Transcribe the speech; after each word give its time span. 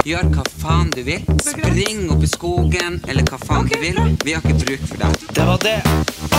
Gjør 0.00 0.30
hva 0.32 0.42
faen 0.62 0.88
du 0.94 1.02
vil. 1.04 1.20
Spring 1.44 2.06
opp 2.08 2.22
i 2.24 2.28
skogen, 2.30 2.94
eller 3.04 3.26
hva 3.28 3.36
faen 3.42 3.66
du 3.68 3.76
vil. 3.82 3.98
Vi 4.24 4.32
har 4.32 4.40
ikke 4.40 4.56
bruk 4.64 4.86
for 4.88 5.02
deg. 5.02 5.26
Det 5.36 5.44
var 5.44 5.60
det 5.60 5.76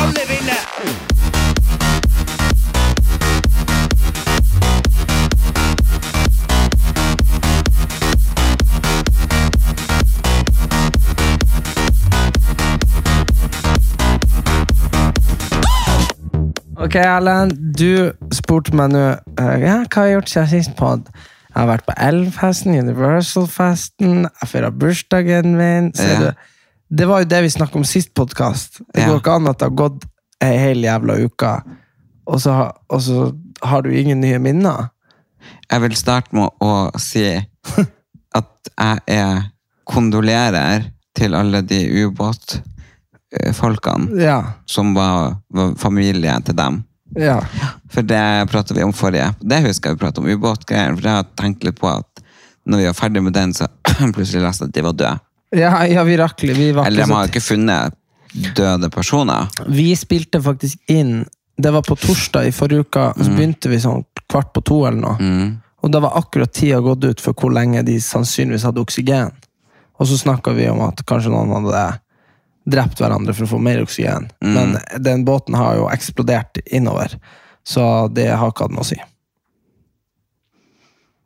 alle 0.02 0.24
ville! 0.26 0.58
Ok, 16.82 16.96
Erlend, 16.98 17.54
du 17.78 18.10
spurte 18.34 18.74
meg 18.74 18.90
nå 18.96 19.04
eh, 19.38 19.58
ja, 19.62 19.84
hva 19.86 20.02
har 20.02 20.16
gjort 20.16 20.34
siden 20.34 20.50
sist 20.50 20.74
pod. 20.80 21.06
Jeg 21.52 21.60
har 21.60 21.68
vært 21.68 21.84
på 21.90 21.94
Elfesten, 22.00 22.78
Universal-festen, 22.80 24.22
jeg 24.30 24.48
feira 24.48 24.70
bursdagen 24.72 25.58
min. 25.58 25.92
Så 25.94 26.04
Ja. 26.08 26.32
det, 26.90 27.08
var 27.08 27.20
jo 27.20 27.26
det 27.28 27.42
vi 27.44 27.50
snakket 27.50 27.76
om 27.76 27.84
sist 27.84 28.14
podkast. 28.16 28.82
Det 28.94 29.06
går 29.06 29.20
ikke 29.20 29.32
an 29.36 29.48
at 29.48 29.58
det 29.60 29.66
har 29.68 29.76
gått 29.76 30.06
ei 30.42 30.58
hel 30.58 30.82
jævla 30.84 31.14
uke, 31.26 31.62
og 32.28 32.40
så, 32.42 32.72
og 32.90 33.02
så 33.02 33.34
har 33.64 33.82
du 33.84 33.90
ingen 33.92 34.22
nye 34.22 34.40
minner. 34.40 34.90
Jeg 35.72 35.82
vil 35.82 35.96
starte 35.96 36.36
med 36.36 36.50
å 36.62 36.92
si 37.00 37.46
at 38.40 38.48
jeg 38.78 38.98
er 39.08 39.44
kondolerer 39.86 40.84
til 41.18 41.36
alle 41.36 41.62
de 41.68 42.06
ubåtfolkene 42.06 44.22
Ja. 44.22 44.44
som 44.66 44.94
var, 44.96 45.36
var 45.52 45.76
familie 45.76 46.40
til 46.46 46.56
dem. 46.56 46.84
Ja. 47.20 47.40
For 47.92 48.06
det 48.08 48.24
pratet 48.52 48.78
vi 48.78 48.84
om 48.86 48.94
forrige. 48.96 49.32
Det 49.40 49.62
husker 49.66 49.92
jeg 49.92 49.98
vi 49.98 50.04
pratet 50.06 50.22
om 50.24 50.30
ubåtgreiene. 50.30 50.96
For 50.98 51.10
jeg 51.10 51.20
har 51.20 51.28
tenkt 51.40 51.66
litt 51.68 51.80
på 51.80 51.90
at 51.92 52.24
når 52.70 52.84
vi 52.84 52.88
var 52.88 52.98
ferdig 52.98 53.24
med 53.26 53.36
den, 53.36 53.54
så 53.58 53.68
plutselig 54.16 54.44
leste 54.46 54.68
jeg 54.68 54.72
at 54.72 54.78
de 54.78 54.86
var 54.86 54.98
døde. 54.98 55.18
Ja, 55.58 55.72
ja, 55.90 56.06
vi 56.08 56.16
rakk. 56.20 56.44
Vi, 56.44 56.72
var 56.72 56.88
Eller 56.88 57.04
de 57.04 57.12
har 57.12 57.26
jo 57.26 57.32
ikke 57.34 57.44
funnet 57.44 57.98
døde 58.56 58.90
personer. 58.94 59.50
Vi 59.68 59.92
spilte 60.00 60.40
faktisk 60.42 60.80
inn 60.88 61.26
Det 61.62 61.72
var 61.76 61.84
på 61.84 61.98
torsdag 62.00 62.48
i 62.48 62.54
forrige 62.56 62.88
uke, 62.88 63.02
og 63.12 63.20
så 63.22 63.34
begynte 63.36 63.70
vi 63.70 63.78
sånn 63.84 64.00
kvart 64.32 64.54
på 64.56 64.64
to 64.66 64.78
eller 64.88 65.02
noe. 65.04 65.18
Mm. 65.20 65.50
Og 65.84 65.92
da 65.94 66.00
var 66.02 66.16
akkurat 66.18 66.54
tida 66.54 66.80
gått 66.82 67.04
ut 67.04 67.22
for 67.22 67.38
hvor 67.38 67.52
lenge 67.54 67.84
de 67.86 68.00
sannsynligvis 68.02 68.66
hadde 68.66 68.82
oksygen. 68.82 69.30
Og 70.00 70.10
så 70.10 70.18
snakka 70.18 70.56
vi 70.58 70.66
om 70.72 70.82
at 70.88 71.04
kanskje 71.06 71.30
noen 71.34 71.52
hadde 71.54 71.84
drept 72.66 73.00
hverandre 73.02 73.34
for 73.34 73.48
å 73.48 73.52
få 73.56 73.60
mer 73.64 73.82
oksygen. 73.84 74.28
Mm. 74.44 74.54
Men 74.54 74.76
den 75.04 75.24
båten 75.26 75.56
har 75.58 75.80
jo 75.80 75.88
eksplodert 75.90 76.60
innover, 76.66 77.16
så 77.68 78.08
det 78.14 78.28
har 78.32 78.52
ikke 78.54 78.68
hatt 78.68 78.76
noe 78.76 78.86
å 78.86 78.90
si. 78.92 79.00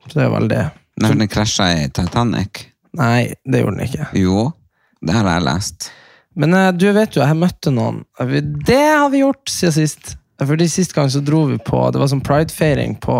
Så 0.08 0.19
det 0.19 0.25
er 0.28 0.33
vel 0.36 0.47
det. 0.52 0.63
Når 1.02 1.17
den 1.19 1.31
krasja 1.31 1.67
i 1.75 1.88
Titanic. 1.91 2.67
Nei, 2.95 3.33
det 3.44 3.63
gjorde 3.63 3.80
den 3.80 3.88
ikke. 3.89 4.06
Jo, 4.16 4.45
det 5.03 5.16
har 5.17 5.28
jeg 5.28 5.44
lest. 5.47 5.89
Men 6.39 6.53
eh, 6.56 6.69
du 6.75 6.86
vet 6.95 7.16
jo, 7.17 7.23
jeg 7.23 7.39
møtte 7.39 7.72
noen. 7.73 8.03
Det 8.67 8.80
har 8.95 9.09
vi 9.11 9.23
gjort 9.23 9.50
siden 9.52 9.75
sist. 9.75 10.16
Fordi 10.35 10.66
Sist 10.68 10.91
gang 10.91 11.07
så 11.07 11.22
dro 11.24 11.45
vi 11.47 11.56
på 11.63 11.78
Det 11.95 12.00
var 12.01 12.09
sånn 12.12 12.19
pridefeiring 12.19 12.97
på 13.00 13.13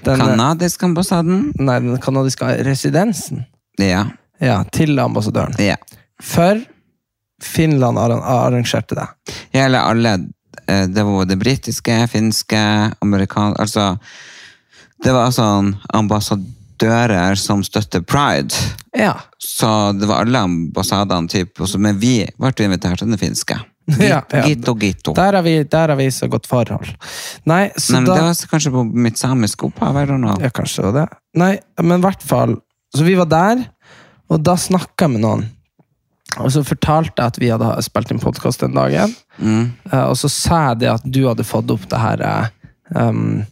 den, 0.00 0.16
Kanadisk 0.16 0.80
ambassaden? 0.86 1.50
nei, 1.60 1.74
den 1.84 1.98
kanadiske 2.00 2.48
residensen. 2.64 3.42
Ja. 3.76 4.06
Ja, 4.40 4.62
til 4.72 4.96
ambassadøren. 4.98 5.52
ja. 5.60 5.76
For 6.22 6.56
Finland 7.42 7.98
arrangerte 7.98 8.94
det. 8.98 9.06
Hele 9.54 9.80
alle 9.80 10.12
eh, 10.66 10.86
Det 10.88 11.02
var 11.04 11.24
det 11.28 11.38
britiske, 11.40 11.96
finske, 12.12 12.60
amerikanske 13.02 13.62
Altså, 13.62 13.86
det 15.02 15.12
var 15.12 15.32
sånn 15.34 15.72
ambassadører 15.98 17.34
som 17.38 17.62
støtter 17.66 18.02
pride. 18.06 18.54
Ja. 18.96 19.16
Så 19.38 19.92
det 19.98 20.06
var 20.06 20.22
alle 20.22 20.38
ambassadene, 20.46 21.28
typ, 21.28 21.58
men 21.78 21.98
vi 21.98 22.20
ble 22.38 22.52
invitert 22.68 23.02
til 23.02 23.10
den 23.10 23.18
finske. 23.18 23.58
Git- 23.90 23.98
Ja, 24.08 24.20
ja. 24.30 24.44
Gitto, 24.46 24.76
gitto. 24.78 25.12
Der 25.14 25.34
har 25.34 25.42
vi, 25.42 25.56
vi 25.98 26.10
så 26.10 26.28
godt 26.30 26.46
forhold. 26.46 26.86
Nei, 27.44 27.70
så 27.76 27.96
Nei, 27.98 28.04
da 28.06 28.14
det 28.14 28.22
var 28.28 28.50
kanskje 28.52 28.70
på 28.70 28.84
mitt 28.94 29.18
samiske 29.18 29.66
opphav? 29.66 29.98
Ja, 30.40 30.50
kanskje 30.54 30.92
det. 30.94 31.08
Nei, 31.34 31.56
men 31.82 31.98
i 31.98 32.02
hvert 32.06 32.22
fall 32.22 32.56
Så 32.94 33.02
vi 33.04 33.14
var 33.16 33.26
der, 33.26 33.64
og 34.30 34.42
da 34.44 34.54
snakka 34.54 35.06
jeg 35.08 35.10
med 35.16 35.20
noen. 35.24 35.44
Og 36.40 36.52
så 36.54 36.62
fortalte 36.64 37.18
jeg 37.18 37.32
at 37.32 37.40
vi 37.40 37.50
hadde 37.52 37.70
spilt 37.84 38.12
inn 38.12 38.22
podkast 38.22 38.62
den 38.64 38.76
dagen. 38.76 39.12
Mm. 39.36 39.72
Eh, 39.90 40.04
og 40.04 40.16
så 40.20 40.30
sa 40.32 40.60
jeg 40.70 40.82
det 40.84 40.92
at 40.94 41.04
du 41.04 41.24
hadde 41.26 41.46
fått 41.46 41.72
opp 41.74 41.84
det 41.90 42.00
her 42.00 42.24
eh, 42.24 42.46
um, 42.96 43.42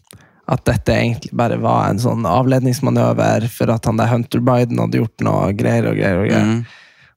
At 0.50 0.64
dette 0.66 0.96
egentlig 0.96 1.34
bare 1.36 1.60
var 1.60 1.90
en 1.90 2.00
sånn 2.02 2.26
avledningsmanøver 2.26 3.46
for 3.52 3.70
at 3.74 3.86
han 3.86 4.00
der 4.00 4.10
Hunter 4.10 4.42
Biden 4.44 4.80
hadde 4.82 5.02
gjort 5.02 5.26
noe 5.26 5.52
greier 5.56 5.90
og 5.92 6.00
greier. 6.00 6.22
Og 6.22 6.30
greier. 6.30 6.48
Mm. 6.48 6.64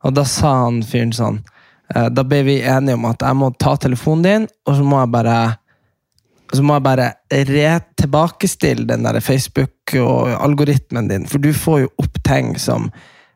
Og 0.04 0.16
da 0.20 0.28
sa 0.28 0.54
han 0.66 0.84
fyren 0.86 1.16
sånn 1.16 1.42
uh, 1.96 2.10
Da 2.12 2.28
ble 2.28 2.44
vi 2.50 2.60
enige 2.62 3.00
om 3.00 3.08
at 3.10 3.24
jeg 3.24 3.40
må 3.40 3.54
ta 3.56 3.78
telefonen 3.80 4.28
din, 4.28 4.48
og 4.68 4.80
så 4.80 4.88
må 4.88 5.04
jeg 5.04 5.14
bare 5.16 5.38
så 6.54 6.62
må 6.62 6.76
jeg 6.78 6.86
bare 6.86 7.08
re 7.50 7.70
tilbakestille 7.98 8.84
den 8.86 9.08
der 9.08 9.18
Facebook 9.26 9.96
og 9.98 10.28
algoritmen 10.38 11.08
din, 11.10 11.24
for 11.26 11.42
du 11.42 11.50
får 11.50 11.80
jo 11.82 11.90
opp 12.04 12.20
ting 12.28 12.52
som 12.62 12.92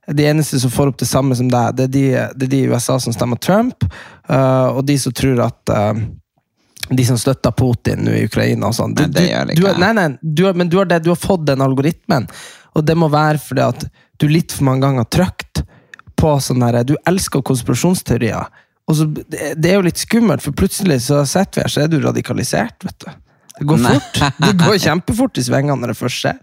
De 0.08 0.24
eneste 0.24 0.60
som 0.60 0.72
får 0.72 0.94
opp 0.94 1.00
det 1.02 1.10
samme 1.10 1.36
som 1.36 1.50
deg, 1.52 1.76
det 1.76 1.88
er 1.88 1.92
de, 1.92 2.06
det 2.40 2.48
er 2.48 2.52
de 2.54 2.62
i 2.64 2.70
USA 2.72 2.96
som 3.04 3.16
stemmer 3.16 3.40
Trump, 3.44 3.84
eh, 4.30 4.68
og 4.72 4.86
de 4.88 4.96
som 5.02 5.16
tror 5.16 5.42
at 5.50 5.74
eh, 5.74 6.04
de 6.90 7.06
som 7.06 7.20
støtter 7.20 7.52
Putin 7.52 8.06
nå 8.06 8.14
i 8.16 8.26
Ukraina 8.30 8.70
og 8.70 8.78
sånn. 8.78 8.96
Jeg 8.96 9.12
du, 9.12 9.22
ikke. 9.58 9.74
nei, 9.82 9.92
nei, 9.98 10.08
du 10.22 10.46
har, 10.48 10.56
men 10.56 10.72
du 10.72 10.78
har, 10.80 10.88
det, 10.88 11.02
du 11.04 11.12
har 11.12 11.20
fått 11.20 11.44
den 11.50 11.64
algoritmen, 11.64 12.30
og 12.78 12.86
det 12.88 12.96
må 12.96 13.12
være 13.12 13.42
fordi 13.44 13.66
at 13.66 13.88
du 14.22 14.30
litt 14.32 14.56
for 14.56 14.70
mange 14.70 14.86
ganger 14.86 15.04
har 15.04 15.12
trykt 15.14 15.64
på 16.18 16.32
sånn 16.42 16.64
der, 16.64 16.82
Du 16.88 16.96
elsker 17.06 17.44
konspirasjonsteorier. 17.46 18.48
Og 18.88 18.96
så, 18.98 19.06
det, 19.06 19.54
det 19.60 19.70
er 19.70 19.78
jo 19.78 19.86
litt 19.86 20.00
skummelt, 20.02 20.42
for 20.42 20.56
plutselig 20.58 21.04
så 21.10 21.22
sitter 21.28 21.60
vi 21.60 21.66
her, 21.66 21.74
så 21.74 21.84
er 21.84 21.92
du 21.92 22.00
radikalisert. 22.02 22.88
vet 22.88 23.04
du. 23.04 23.12
Det 23.58 23.66
går 23.66 23.80
fort. 23.82 24.18
Det 24.38 24.52
går 24.60 24.78
kjempefort 24.88 25.38
i 25.38 25.44
svingene 25.48 25.76
når 25.82 25.94
det 25.94 25.98
først 25.98 26.22
skjer. 26.22 26.38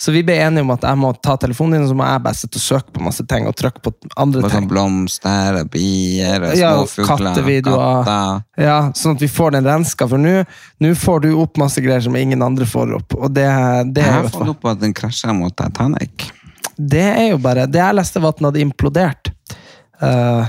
Så 0.00 0.12
vi 0.12 0.22
ble 0.26 0.36
enige 0.44 0.64
om 0.66 0.72
at 0.74 0.84
jeg 0.84 0.98
må 1.00 1.12
ta 1.24 1.36
telefonen 1.40 1.78
din, 1.78 1.86
og 1.86 1.92
så 1.92 1.96
må 1.96 2.08
jeg 2.08 2.22
bare 2.26 2.38
sitte 2.40 2.60
og 2.60 2.64
søke 2.64 2.94
på 2.96 3.04
masse 3.06 3.24
ting 3.30 3.48
og 3.48 3.56
trykke 3.56 3.80
på 3.84 3.92
andre 4.20 4.42
ting. 4.42 4.50
sånn 4.50 4.60
ting. 4.66 4.68
blomster 4.72 5.60
og 5.62 5.70
bier 5.72 6.46
Ja, 6.58 6.74
småfugler. 6.76 7.08
kattevideoer. 7.32 8.04
katter. 8.04 8.44
Ja, 8.68 8.78
Sånn 8.98 9.16
at 9.16 9.24
vi 9.24 9.30
får 9.32 9.56
den 9.56 9.64
renska, 9.70 10.08
for 10.10 10.18
nå 10.18 10.92
får 10.98 11.24
du 11.24 11.30
opp 11.40 11.56
masse 11.60 11.80
greier 11.84 12.04
som 12.04 12.16
ingen 12.16 12.42
andre 12.42 12.66
får 12.68 12.94
opp. 13.00 13.14
Og 13.18 13.32
det, 13.32 13.48
det, 13.94 14.04
Jeg 14.04 14.14
er, 14.18 14.22
jo, 14.28 14.34
fått 14.36 14.54
opp 14.56 14.70
at 14.74 14.80
den 14.84 14.94
krasja 14.94 15.32
mot 15.36 15.54
Titanic. 15.56 16.28
det 16.76 17.06
er 17.08 17.28
jo 17.32 17.38
bare 17.42 17.66
Det 17.66 17.80
jeg 17.80 17.94
leste, 17.98 18.20
var 18.20 18.36
at 18.36 18.38
den 18.38 18.50
hadde 18.50 18.60
implodert. 18.62 19.32
Uh, 20.02 20.46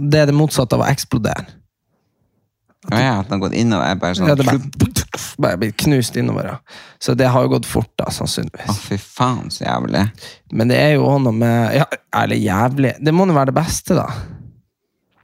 det 0.00 0.20
er 0.20 0.26
det 0.26 0.34
motsatte 0.34 0.74
av 0.76 0.82
å 0.84 0.88
eksplodere. 0.90 1.46
Å 2.92 2.98
ja, 3.00 3.12
at 3.22 3.28
den 3.30 3.38
har 3.38 3.42
gått 3.46 3.54
innover. 3.56 3.86
Jeg 3.88 3.98
bare 4.02 4.16
sånn, 4.18 4.28
Ja, 4.28 4.34
det 4.36 4.44
bare, 4.44 5.20
bare 5.40 5.60
blitt 5.62 5.76
knust 5.80 6.16
innover. 6.20 6.50
Ja. 6.50 6.56
Så 7.00 7.14
det 7.16 7.30
har 7.32 7.46
jo 7.46 7.52
gått 7.54 7.64
fort, 7.68 7.88
da, 7.96 8.10
sannsynligvis. 8.12 8.68
Å, 8.68 8.74
fy 8.76 8.98
faen, 9.00 9.48
så 9.54 9.64
jævlig. 9.64 10.02
Men 10.52 10.68
det 10.72 10.76
er 10.82 10.92
jo 10.98 11.06
også 11.08 11.22
noe 11.24 11.38
med 11.38 11.78
ja, 11.78 11.86
Eller 12.20 12.36
jævlig. 12.42 12.92
Det 13.00 13.14
må 13.16 13.24
jo 13.30 13.36
være 13.38 13.52
det 13.54 13.56
beste, 13.56 13.96
da. 13.96 14.04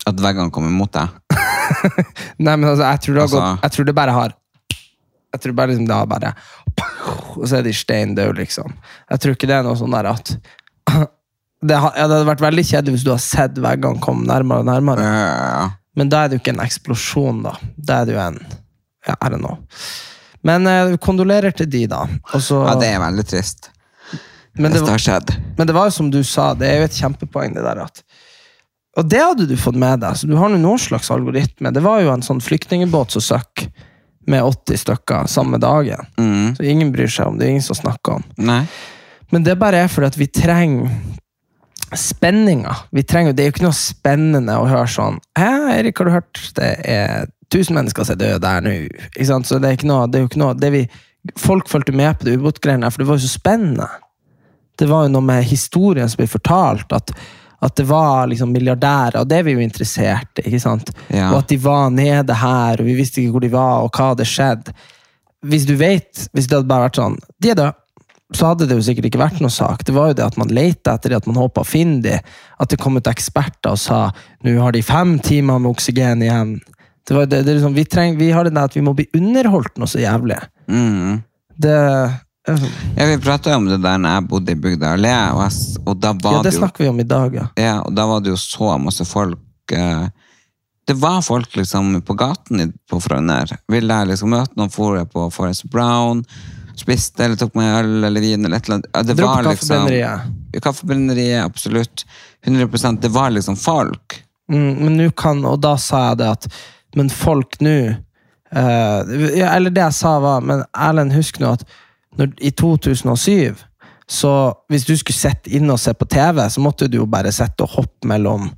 At 0.09 0.23
veggene 0.25 0.49
kommer 0.55 0.73
mot 0.73 0.93
deg. 0.97 1.13
Nei, 2.45 2.55
men 2.57 2.65
altså, 2.71 2.87
jeg 2.87 3.03
tror 3.05 3.15
det 3.19 3.23
Altså- 3.27 3.41
gått 3.45 3.67
Jeg 3.69 3.75
tror 3.77 3.87
det 3.91 3.95
bare 3.95 4.15
har 4.17 4.33
Jeg 5.37 5.41
tror 5.45 5.53
bare 5.61 5.71
liksom 5.71 5.87
det 5.87 5.95
har 6.01 6.09
bare 6.11 6.33
Og 7.37 7.45
så 7.47 7.61
er 7.61 7.63
de 7.69 7.75
stein 7.77 8.17
døde, 8.17 8.35
liksom. 8.41 8.73
Jeg 9.13 9.21
tror 9.23 9.37
ikke 9.37 9.47
det 9.53 9.59
er 9.61 9.69
noe 9.69 9.79
sånn 9.79 9.95
der 9.95 10.09
at 10.11 10.33
det, 11.69 11.77
har, 11.77 11.93
ja, 11.95 12.09
det 12.09 12.17
hadde 12.17 12.27
vært 12.33 12.43
veldig 12.43 12.65
kjedelig 12.67 12.97
hvis 12.97 13.05
du 13.07 13.13
har 13.13 13.21
sett 13.23 13.61
veggene 13.61 14.01
komme 14.03 14.25
nærmere 14.27 14.65
og 14.65 14.71
nærmere. 14.73 15.05
Ja, 15.05 15.21
ja, 15.21 15.53
Ja. 15.61 15.69
Men 15.97 16.11
da 16.13 16.25
er 16.25 16.31
det 16.31 16.39
jo 16.39 16.45
ikke 16.45 16.55
en 16.55 16.65
eksplosjon, 16.65 17.43
da. 17.47 17.57
Da 17.77 18.01
er 18.01 18.09
det 18.09 18.17
jo 18.17 18.23
en 18.23 18.41
Ja, 19.09 19.15
I 19.17 19.31
don't 19.33 19.41
know. 19.41 19.57
Men 20.45 20.67
eh, 20.69 20.97
kondolerer 21.01 21.55
til 21.57 21.69
de, 21.71 21.87
da. 21.89 22.05
Også, 22.37 22.63
ja, 22.67 22.75
det 22.81 22.91
er 22.93 23.01
veldig 23.01 23.25
trist. 23.29 23.71
men, 24.61 24.73
det, 24.73 24.83
skjedd. 25.01 25.33
men 25.57 25.69
det 25.69 25.77
var 25.77 25.89
jo 25.89 25.95
som 25.95 26.11
du 26.13 26.21
sa, 26.25 26.53
det 26.55 26.69
er 26.69 26.81
jo 26.81 26.89
et 26.89 26.99
kjempepoeng, 27.01 27.55
det 27.57 27.65
der 27.65 27.81
at 27.85 28.03
Og 28.99 29.07
det 29.09 29.21
hadde 29.23 29.47
du 29.49 29.57
fått 29.57 29.79
med 29.79 30.03
deg, 30.03 30.17
så 30.19 30.29
du 30.29 30.35
har 30.37 30.51
nå 30.53 30.59
noen 30.61 30.81
slags 30.81 31.11
algoritme. 31.15 31.73
Det 31.73 31.83
var 31.85 32.03
jo 32.03 32.13
en 32.13 32.25
sånn 32.27 32.43
flyktningbåt 32.45 33.17
som 33.17 33.25
søkk, 33.25 33.69
med 34.31 34.45
80 34.45 34.83
stykker 34.83 35.29
samme 35.31 35.59
dagen. 35.59 36.07
Mm. 36.21 36.57
Så 36.57 36.67
ingen 36.69 36.91
bryr 36.93 37.09
seg 37.09 37.31
om 37.31 37.39
det, 37.39 37.49
ingen 37.49 37.65
som 37.65 37.79
snakker 37.79 38.19
om. 38.19 38.27
Nei. 38.37 38.63
Men 39.31 39.47
det 39.47 39.57
bare 39.59 39.85
er 39.85 39.91
fordi 39.91 40.11
at 40.11 40.19
vi 40.19 40.29
trenger 40.31 40.91
spenninga. 41.99 42.77
Vi 42.95 43.03
trenger, 43.03 43.35
det 43.35 43.43
er 43.43 43.51
jo 43.51 43.55
ikke 43.57 43.67
noe 43.67 43.77
spennende 43.77 44.57
å 44.61 44.67
høre 44.71 44.89
sånn 44.91 45.19
Hæ, 45.39 45.51
Erik, 45.79 45.99
har 45.99 46.09
du 46.09 46.15
hørt? 46.15 46.43
Det 46.57 46.71
er 46.87 47.31
tusen 47.51 47.77
mennesker 47.79 48.07
som 48.07 48.17
er 48.17 48.21
døde 48.21 48.43
der 48.45 48.65
nå. 48.65 48.75
Ikke 49.11 49.29
sant? 49.31 49.49
Så 49.49 49.59
det 49.59 49.71
er 49.71 49.79
ikke 49.79 49.91
noe, 49.91 50.07
det 50.07 50.21
er 50.21 50.25
jo 50.25 50.31
ikke 50.31 50.43
noe 50.45 50.59
det 50.59 50.71
vi, 50.75 50.85
Folk 51.37 51.69
fulgte 51.69 51.93
med 51.93 52.17
på 52.17 52.25
det 52.25 52.39
ubåtgreiene, 52.41 52.89
for 52.89 53.03
det 53.03 53.09
var 53.11 53.19
jo 53.19 53.27
så 53.27 53.35
spennende. 53.35 53.89
Det 54.81 54.87
var 54.89 55.05
jo 55.05 55.13
noe 55.13 55.27
med 55.27 55.45
historien 55.45 56.09
som 56.09 56.23
ble 56.23 56.29
fortalt, 56.33 56.95
at, 56.97 57.13
at 57.61 57.75
det 57.77 57.85
var 57.91 58.31
liksom 58.31 58.55
milliardærer, 58.55 59.19
og 59.21 59.29
det 59.29 59.37
er 59.37 59.45
vi 59.45 59.53
jo 59.59 59.61
interessert 59.61 60.41
i. 60.41 60.47
ikke 60.49 60.63
sant? 60.63 60.95
Ja. 61.13 61.29
Og 61.35 61.43
at 61.43 61.53
de 61.53 61.59
var 61.61 61.93
nede 61.93 62.39
her, 62.41 62.81
og 62.81 62.89
vi 62.89 62.97
visste 62.97 63.21
ikke 63.21 63.37
hvor 63.37 63.45
de 63.45 63.53
var, 63.53 63.85
og 63.85 63.93
hva 63.93 64.15
hadde 64.15 64.29
skjedd. 64.31 64.73
Hvis 65.45 65.69
du 65.69 65.75
vet, 65.77 66.25
hvis 66.33 66.49
det 66.49 66.57
hadde 66.57 66.69
bare 66.69 66.89
vært 66.89 66.99
sånn 67.01 67.15
De 67.41 67.49
er 67.49 67.57
døde 67.57 67.71
så 68.37 68.53
hadde 68.53 68.69
det 68.71 68.77
jo 68.79 68.85
sikkert 68.87 69.09
ikke 69.09 69.23
vært 69.23 69.41
noe 69.43 69.53
sak. 69.53 69.83
Det 69.87 69.95
var 69.95 70.11
jo 70.11 70.19
det 70.21 70.27
at 70.29 70.37
man 70.39 70.53
lette 70.55 70.93
etter 70.93 71.13
det, 71.13 71.19
at 71.23 71.27
man 71.27 71.41
håpa 71.41 71.65
å 71.65 71.67
finne 71.67 71.99
de. 72.05 72.19
At 72.63 72.71
det 72.71 72.79
kom 72.83 72.99
ut 72.99 73.11
eksperter 73.11 73.75
og 73.75 73.81
sa 73.83 74.05
nå 74.47 74.55
har 74.61 74.77
de 74.77 74.83
fem 74.87 75.17
timer 75.25 75.59
med 75.59 75.73
oksygen 75.73 76.23
igjen. 76.23 76.59
Det 77.09 77.17
var 77.17 77.27
det, 77.27 77.43
det 77.43 77.57
liksom, 77.57 77.75
vi, 77.75 77.85
treng, 77.91 78.15
vi 78.21 78.31
har 78.31 78.47
det 78.47 78.55
der 78.55 78.71
at 78.71 78.77
vi 78.77 78.85
må 78.87 78.95
bli 78.95 79.09
underholdt 79.19 79.81
noe 79.81 79.91
så 79.91 80.03
jævlig. 80.03 80.39
Mm. 80.71 81.23
Det, 81.59 81.75
ja, 82.47 82.57
Ja, 82.97 83.07
vi 83.07 83.19
prata 83.19 83.57
om 83.57 83.67
det 83.67 83.81
der 83.83 83.99
når 83.99 84.17
jeg 84.17 84.29
bodde 84.31 84.55
i 84.55 84.59
Bygda 84.59 84.95
allé, 84.97 85.13
og, 85.35 85.43
jeg 85.45 85.83
og 85.85 85.99
da 86.01 86.15
var 86.15 86.39
det 86.41 86.51
det 86.51 86.57
snakker 86.57 86.85
vi 86.85 86.91
om 86.93 87.03
i 87.03 87.07
dag, 87.09 87.35
ja. 87.37 87.47
Ja, 87.59 87.77
og 87.83 87.95
da 87.97 88.07
var 88.09 88.23
det 88.23 88.33
jo 88.33 88.39
så 88.41 88.77
masse 88.81 89.05
folk 89.09 89.75
eh, 89.75 90.07
Det 90.89 90.97
var 90.99 91.21
folk 91.23 91.55
liksom 91.57 92.01
på 92.03 92.15
gaten 92.19 92.73
på 92.91 92.99
Frogner. 93.03 93.53
Ville 93.71 93.99
jeg 94.01 94.11
liksom 94.11 94.33
møte 94.33 94.57
noen, 94.59 94.73
for 94.73 94.97
jeg 94.97 95.11
på 95.13 95.29
Forest 95.35 95.69
Brown, 95.71 96.25
spiste 96.81 97.25
eller 97.25 97.39
tok 97.41 97.55
meg 97.59 97.77
øl 97.83 98.09
eller 98.09 98.25
vin 98.25 98.45
eller 98.45 98.57
et 98.57 98.69
eller 98.69 98.81
annet. 98.81 99.07
Det 99.07 99.17
var 99.21 99.43
liksom- 99.43 99.87
Kaffebrenneriet. 100.63 101.45
Absolutt. 101.45 102.05
100% 102.47 103.01
Det 103.01 103.09
var 103.09 103.31
liksom 103.31 103.57
folk. 103.57 104.23
Mm, 104.51 104.75
men 104.85 104.97
nå 104.97 105.11
kan, 105.15 105.45
og 105.45 105.61
da 105.61 105.77
sa 105.77 106.09
jeg 106.09 106.19
det 106.19 106.31
at 106.31 106.49
Men 106.97 107.09
folk 107.09 107.61
nå 107.61 107.95
eh, 108.51 109.01
Eller 109.47 109.71
det 109.71 109.85
jeg 109.85 109.95
sa, 109.95 110.19
var 110.19 110.41
Men 110.41 110.65
Erlend, 110.75 111.13
husk 111.15 111.39
nå 111.39 111.53
at 111.53 111.63
når, 112.19 112.33
i 112.43 112.51
2007 112.51 113.55
så 114.11 114.31
hvis 114.67 114.83
du 114.89 114.97
skulle 114.99 115.15
sitte 115.15 115.53
inne 115.55 115.71
og 115.71 115.79
se 115.79 115.93
på 115.95 116.09
TV, 116.11 116.41
så 116.51 116.59
måtte 116.59 116.89
du 116.91 116.97
jo 116.99 117.05
bare 117.07 117.31
sitte 117.31 117.63
og 117.63 117.77
hoppe 117.77 118.09
mellom 118.11 118.49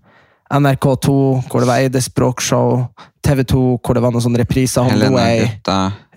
NRK2, 0.52 1.12
hvor 1.48 1.62
det 1.64 1.68
var 1.70 1.80
Eide 1.80 2.02
språkshow, 2.04 2.82
TV2, 3.26 3.60
hvor 3.78 3.94
det 3.96 4.02
var 4.04 4.12
noen 4.12 4.24
sånne 4.24 4.40
repriser 4.42 4.88
Helene. 4.90 5.22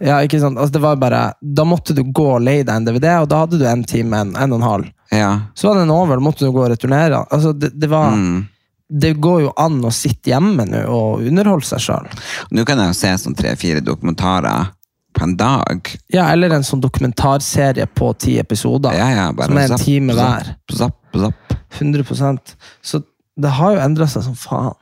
Ja, 0.01 0.17
ikke 0.25 0.39
sant? 0.41 0.57
Altså, 0.57 0.73
det 0.75 0.81
var 0.83 0.97
bare, 0.99 1.21
da 1.39 1.65
måtte 1.67 1.95
du 1.95 2.01
gå 2.03 2.25
og 2.35 2.43
leie 2.43 2.65
deg 2.65 2.73
en 2.75 2.87
DVD, 2.89 3.07
og 3.21 3.29
da 3.31 3.43
hadde 3.45 3.61
du 3.61 3.65
en 3.69 3.85
time, 3.87 4.17
en, 4.25 4.33
en 4.35 4.55
og 4.55 4.59
en 4.59 4.67
halv. 4.67 4.89
Ja. 5.13 5.29
Så 5.55 5.69
var 5.69 5.79
den 5.79 5.93
over, 5.93 6.17
da 6.17 6.25
måtte 6.25 6.45
du 6.47 6.51
gå 6.51 6.65
og 6.65 6.71
returnere. 6.73 7.21
Altså, 7.29 7.53
det, 7.53 7.71
det, 7.79 7.89
var, 7.91 8.11
Mm. 8.17 8.47
det 8.89 9.13
går 9.21 9.45
jo 9.45 9.53
an 9.61 9.77
å 9.85 9.93
sitte 9.93 10.33
hjemme 10.33 10.65
nå 10.67 10.81
og 10.91 11.23
underholde 11.29 11.69
seg 11.69 11.85
sjøl. 11.85 12.09
Nå 12.51 12.65
kan 12.67 12.81
jeg 12.81 12.91
jo 12.91 12.99
se 12.99 13.13
sånn 13.23 13.37
tre-fire 13.37 13.85
dokumentarer 13.85 14.73
på 15.15 15.23
en 15.23 15.37
dag. 15.39 15.93
Ja, 16.11 16.27
eller 16.33 16.51
en 16.57 16.65
sånn 16.67 16.81
dokumentarserie 16.83 17.85
på 17.87 18.11
ti 18.19 18.35
episoder. 18.41 18.97
Ja, 18.97 19.07
ja, 19.15 19.27
som 19.31 19.57
er 19.61 19.69
en 19.69 19.75
zapp, 19.77 19.85
time 19.85 20.15
zapp, 20.17 20.25
hver. 20.27 20.55
Zapp, 20.81 21.19
zapp. 21.21 21.59
100 21.79 22.57
Så 22.83 23.01
det 23.41 23.51
har 23.57 23.75
jo 23.75 23.83
endra 23.83 24.07
seg 24.09 24.25
som 24.27 24.37
faen. 24.39 24.77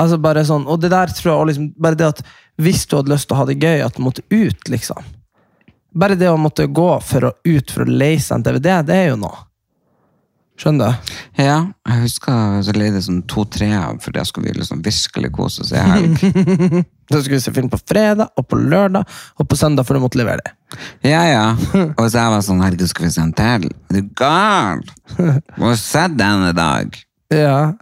Altså 0.00 0.18
bare 0.18 0.42
sånn, 0.42 0.64
Og 0.66 0.80
det 0.82 0.88
der 0.90 1.12
tror 1.14 1.30
jeg 1.30 1.52
liksom, 1.52 1.68
Bare 1.78 1.94
det 1.94 2.08
at 2.08 2.22
hvis 2.58 2.80
du 2.90 2.96
hadde 2.96 3.12
lyst 3.12 3.28
til 3.28 3.36
å 3.36 3.38
ha 3.40 3.44
det 3.46 3.54
gøy, 3.62 3.80
at 3.82 3.94
du 3.94 4.02
måtte 4.02 4.22
ut, 4.30 4.68
liksom. 4.70 5.06
Bare 5.94 6.14
det 6.18 6.28
å 6.30 6.38
måtte 6.38 6.66
gå 6.66 6.90
for 7.02 7.26
å 7.26 7.32
ut 7.42 7.70
for 7.70 7.82
å 7.82 7.96
leie 8.02 8.20
seg 8.22 8.40
en 8.40 8.44
DVD, 8.46 8.68
det 8.86 8.94
er 8.94 9.08
jo 9.12 9.20
noe. 9.22 9.40
Skjønner 10.54 10.92
du? 10.94 11.14
Ja, 11.42 11.56
jeg 11.90 12.02
husker 12.04 12.60
så 12.62 12.74
leide 12.76 13.00
jeg 13.00 13.06
sånn 13.08 13.24
to-tre 13.30 13.72
for 14.02 14.14
da 14.14 14.22
skulle 14.26 14.52
vi 14.52 14.60
liksom 14.60 14.84
virkelig 14.86 15.32
kose 15.34 15.64
oss 15.64 15.72
i 15.74 15.82
helg. 15.82 16.84
Da 17.04 17.18
skulle 17.20 17.36
vi 17.36 17.42
se 17.44 17.52
film 17.52 17.66
på 17.68 17.76
fredag, 17.84 18.30
og 18.40 18.46
på 18.48 18.56
lørdag, 18.56 19.04
og 19.36 19.44
på 19.44 19.56
søndag 19.60 19.84
for 19.84 19.92
du 19.92 20.00
måtte 20.00 20.16
levere 20.16 20.40
det. 20.40 20.54
Ja, 21.04 21.20
ja. 21.28 21.42
Og 21.98 22.06
så 22.06 22.22
jeg 22.22 22.32
var 22.32 22.40
sånn, 22.46 22.62
herregud, 22.64 22.88
skal 22.88 23.04
vi 23.04 23.10
se 23.12 23.20
en 23.20 23.34
til? 23.36 23.66
Er 23.68 23.98
du 23.98 24.08
gal? 24.16 24.80
Må 25.60 25.74
sett 25.76 26.16
den 26.16 26.46
i 26.48 26.54
dag. 26.56 26.96
Ja. 27.32 27.72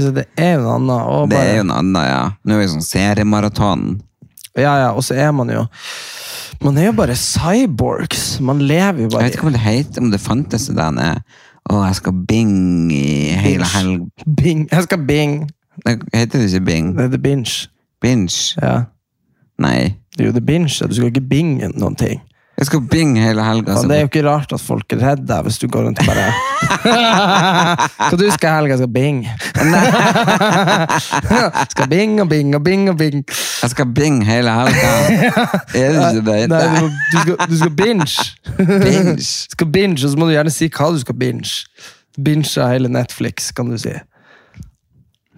Så 0.00 0.10
det 0.16 0.24
er 0.40 0.54
jo 0.56 0.62
noe 0.64 0.76
annet. 0.78 1.02
Og 1.10 1.28
Det 1.28 1.36
bare, 1.36 1.48
er 1.52 1.56
jo 1.60 1.66
noe 1.68 1.78
annet, 1.82 2.06
ja. 2.08 2.22
Nå 2.46 2.54
er 2.56 2.62
vi 2.62 2.68
sånn 2.72 2.86
seriemaraton. 2.86 3.84
Ja, 4.58 4.72
ja, 4.80 4.88
og 4.96 5.04
så 5.06 5.14
er 5.14 5.30
man 5.36 5.46
jo 5.52 5.60
Man 6.60 6.76
er 6.76 6.88
jo 6.88 6.92
bare 6.98 7.14
cyborgs. 7.16 8.40
Man 8.44 8.58
lever 8.66 9.04
jo 9.04 9.06
Jeg 9.06 9.12
bare 9.14 9.28
vet 9.28 9.36
ikke 9.38 9.46
om 9.46 9.52
det 9.54 9.62
heter, 9.62 10.02
om 10.02 10.10
det 10.12 10.20
fantes 10.20 10.66
det 10.68 10.76
der 10.76 10.90
nede. 10.96 11.22
Å, 11.70 11.78
jeg 11.86 11.98
skal 12.00 12.16
bing 12.28 12.90
i 12.92 13.04
hele 13.38 13.62
Binge. 13.62 13.70
helg. 13.76 14.26
Bing. 14.36 14.64
Jeg 14.72 14.82
skal 14.88 15.04
bing. 15.08 15.36
Det 15.86 15.94
heter 16.12 16.40
det 16.42 16.48
ikke 16.50 16.64
bing? 16.66 16.90
Det 16.98 17.04
er 17.06 17.12
the 17.14 17.18
binge. 17.22 17.68
Binge? 18.02 18.56
Ja. 18.60 18.74
Nei. 19.60 19.94
Det 20.16 20.24
er 20.24 20.30
jo 20.32 20.34
the 20.36 20.42
binge. 20.44 20.72
Du 20.88 20.94
skal 20.96 21.08
ikke 21.12 21.22
binge 21.30 21.68
noen 21.76 21.96
ting. 22.00 22.20
Jeg 22.60 22.68
skal 22.68 22.80
bing 22.92 23.14
hele 23.16 23.40
helga. 23.44 23.74
Det 23.88 23.96
er 23.96 24.02
jo 24.04 24.08
ikke 24.10 24.22
rart 24.26 24.50
at 24.52 24.60
folk 24.60 24.92
er 24.92 25.00
redde 25.00 25.24
deg 25.30 25.46
hvis 25.46 25.56
du 25.62 25.64
går 25.72 25.86
rundt 25.86 26.02
og 26.02 26.10
bare 26.10 26.26
Hva 28.10 28.18
du 28.20 28.26
skal 28.34 28.50
i 28.50 28.56
helga? 28.58 28.76
Skal 28.76 28.90
bing. 28.92 29.22
skal 31.72 31.88
bing 31.88 32.20
og 32.20 32.28
bing 32.28 32.52
og 32.58 32.64
bing 32.66 32.84
og 32.92 32.98
bing. 33.00 33.24
Jeg 33.24 33.72
skal 33.72 33.88
bing 33.96 34.20
hele 34.32 34.52
helga. 34.58 34.92
Er 35.72 35.96
det 35.96 36.04
ikke 36.10 36.26
det 36.28 36.36
Nei, 36.52 36.60
du, 36.76 36.90
du, 36.90 37.16
skal, 37.22 37.40
du 37.48 37.56
skal 37.62 37.74
binge. 37.80 38.28
Binge. 38.60 39.16
Skal 39.24 39.72
binge, 39.72 40.04
og 40.04 40.12
så 40.12 40.20
må 40.20 40.28
du 40.28 40.36
gjerne 40.36 40.52
si 40.52 40.68
hva 40.68 40.92
du 40.92 41.00
skal 41.00 41.16
binge. 41.16 41.64
Binge 42.20 42.68
hele 42.74 42.92
Netflix, 42.92 43.48
kan 43.56 43.72
du 43.72 43.80
si. 43.80 43.96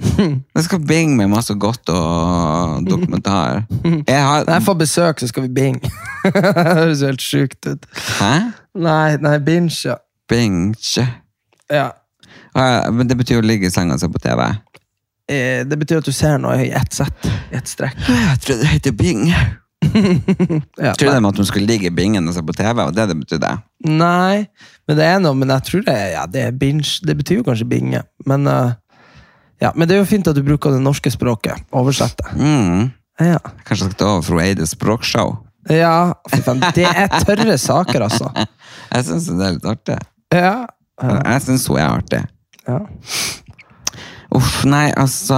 Jeg 0.57 0.65
skal 0.67 0.83
bing 0.87 1.17
med 1.17 1.31
masse 1.33 1.55
godt 1.55 1.89
og 1.95 2.85
dokumentar. 2.89 3.63
Har 4.09 4.45
Når 4.47 4.53
jeg 4.53 4.63
får 4.67 4.79
besøk, 4.81 5.21
så 5.23 5.29
skal 5.31 5.47
vi 5.47 5.53
bing. 5.55 5.79
det 6.25 6.43
høres 6.57 7.03
helt 7.07 7.23
sjukt 7.25 7.67
ut. 7.67 7.87
Hæ? 8.21 8.33
Nei, 8.75 9.17
nei, 9.23 9.39
binge. 9.39 9.97
Binge. 10.29 11.07
ja. 11.71 11.89
Men 12.55 13.09
det 13.09 13.17
betyr 13.17 13.41
å 13.41 13.47
ligge 13.47 13.69
i 13.69 13.73
senga 13.73 13.97
og 13.97 14.03
se 14.03 14.09
på 14.13 14.21
TV. 14.21 14.43
Eh, 15.31 15.63
Det 15.65 15.79
betyr 15.79 16.03
at 16.03 16.09
du 16.09 16.13
ser 16.13 16.39
noe 16.43 16.59
i 16.67 16.71
ett 16.77 16.93
sett. 16.93 17.29
I 17.53 17.57
ett 17.57 17.69
strekk. 17.71 17.97
Jeg 18.09 18.41
tror 18.45 18.61
det 18.63 18.73
heter 18.75 18.97
bing. 18.97 19.29
Ja, 19.83 20.93
Jeg 20.93 20.95
trodde 21.01 21.17
de 21.19 21.27
at 21.29 21.37
hun 21.41 21.47
skulle 21.49 21.67
ligge 21.67 21.89
i 21.89 21.95
bingen 21.95 22.29
og 22.31 22.35
se 22.37 22.43
på 22.47 22.55
TV, 22.55 22.85
og 22.85 22.95
det 22.95 23.09
det 23.11 23.17
betydde. 23.19 23.49
Nei, 23.91 24.45
men 24.89 24.97
det 24.97 25.05
er 25.09 25.19
noe, 25.21 25.35
men 25.35 25.51
jeg 25.51 25.65
tror 25.67 25.83
det, 25.89 25.97
ja, 26.15 26.23
det 26.31 26.45
er 26.47 26.55
binge. 26.57 27.01
Det 27.05 27.17
betyr 27.19 27.41
jo 27.41 27.47
kanskje 27.49 27.67
binge. 27.69 28.03
Men, 28.27 28.47
eh, 28.47 28.71
ja, 29.63 29.71
men 29.79 29.87
det 29.89 29.95
er 29.97 30.03
jo 30.03 30.09
fint 30.11 30.27
at 30.29 30.35
du 30.37 30.43
bruker 30.47 30.75
det 30.75 30.83
norske 30.83 31.11
språket. 31.15 31.63
Oversette. 31.77 32.27
Mm. 32.35 32.91
Ja, 33.23 33.39
Kanskje 33.63 33.87
jeg 33.87 33.93
skal 33.93 33.99
ta 34.01 34.09
over 34.17 34.25
Fro 34.27 34.41
Eides 34.43 34.73
språkshow. 34.75 35.37
ja. 35.71 36.13
Det 36.75 36.87
er 36.89 37.13
tørre 37.23 37.55
saker, 37.61 38.09
altså. 38.09 38.33
Jeg 38.93 39.05
syns 39.07 39.29
det 39.31 39.47
er 39.47 39.55
litt 39.57 39.69
artig. 39.71 39.99
Ja. 40.35 40.55
Jeg 41.03 41.43
syns 41.47 41.69
hun 41.71 41.79
er 41.81 41.93
artig. 42.01 42.23
ja. 42.67 42.81
Uff, 44.33 44.63
nei, 44.65 44.87
altså 44.97 45.37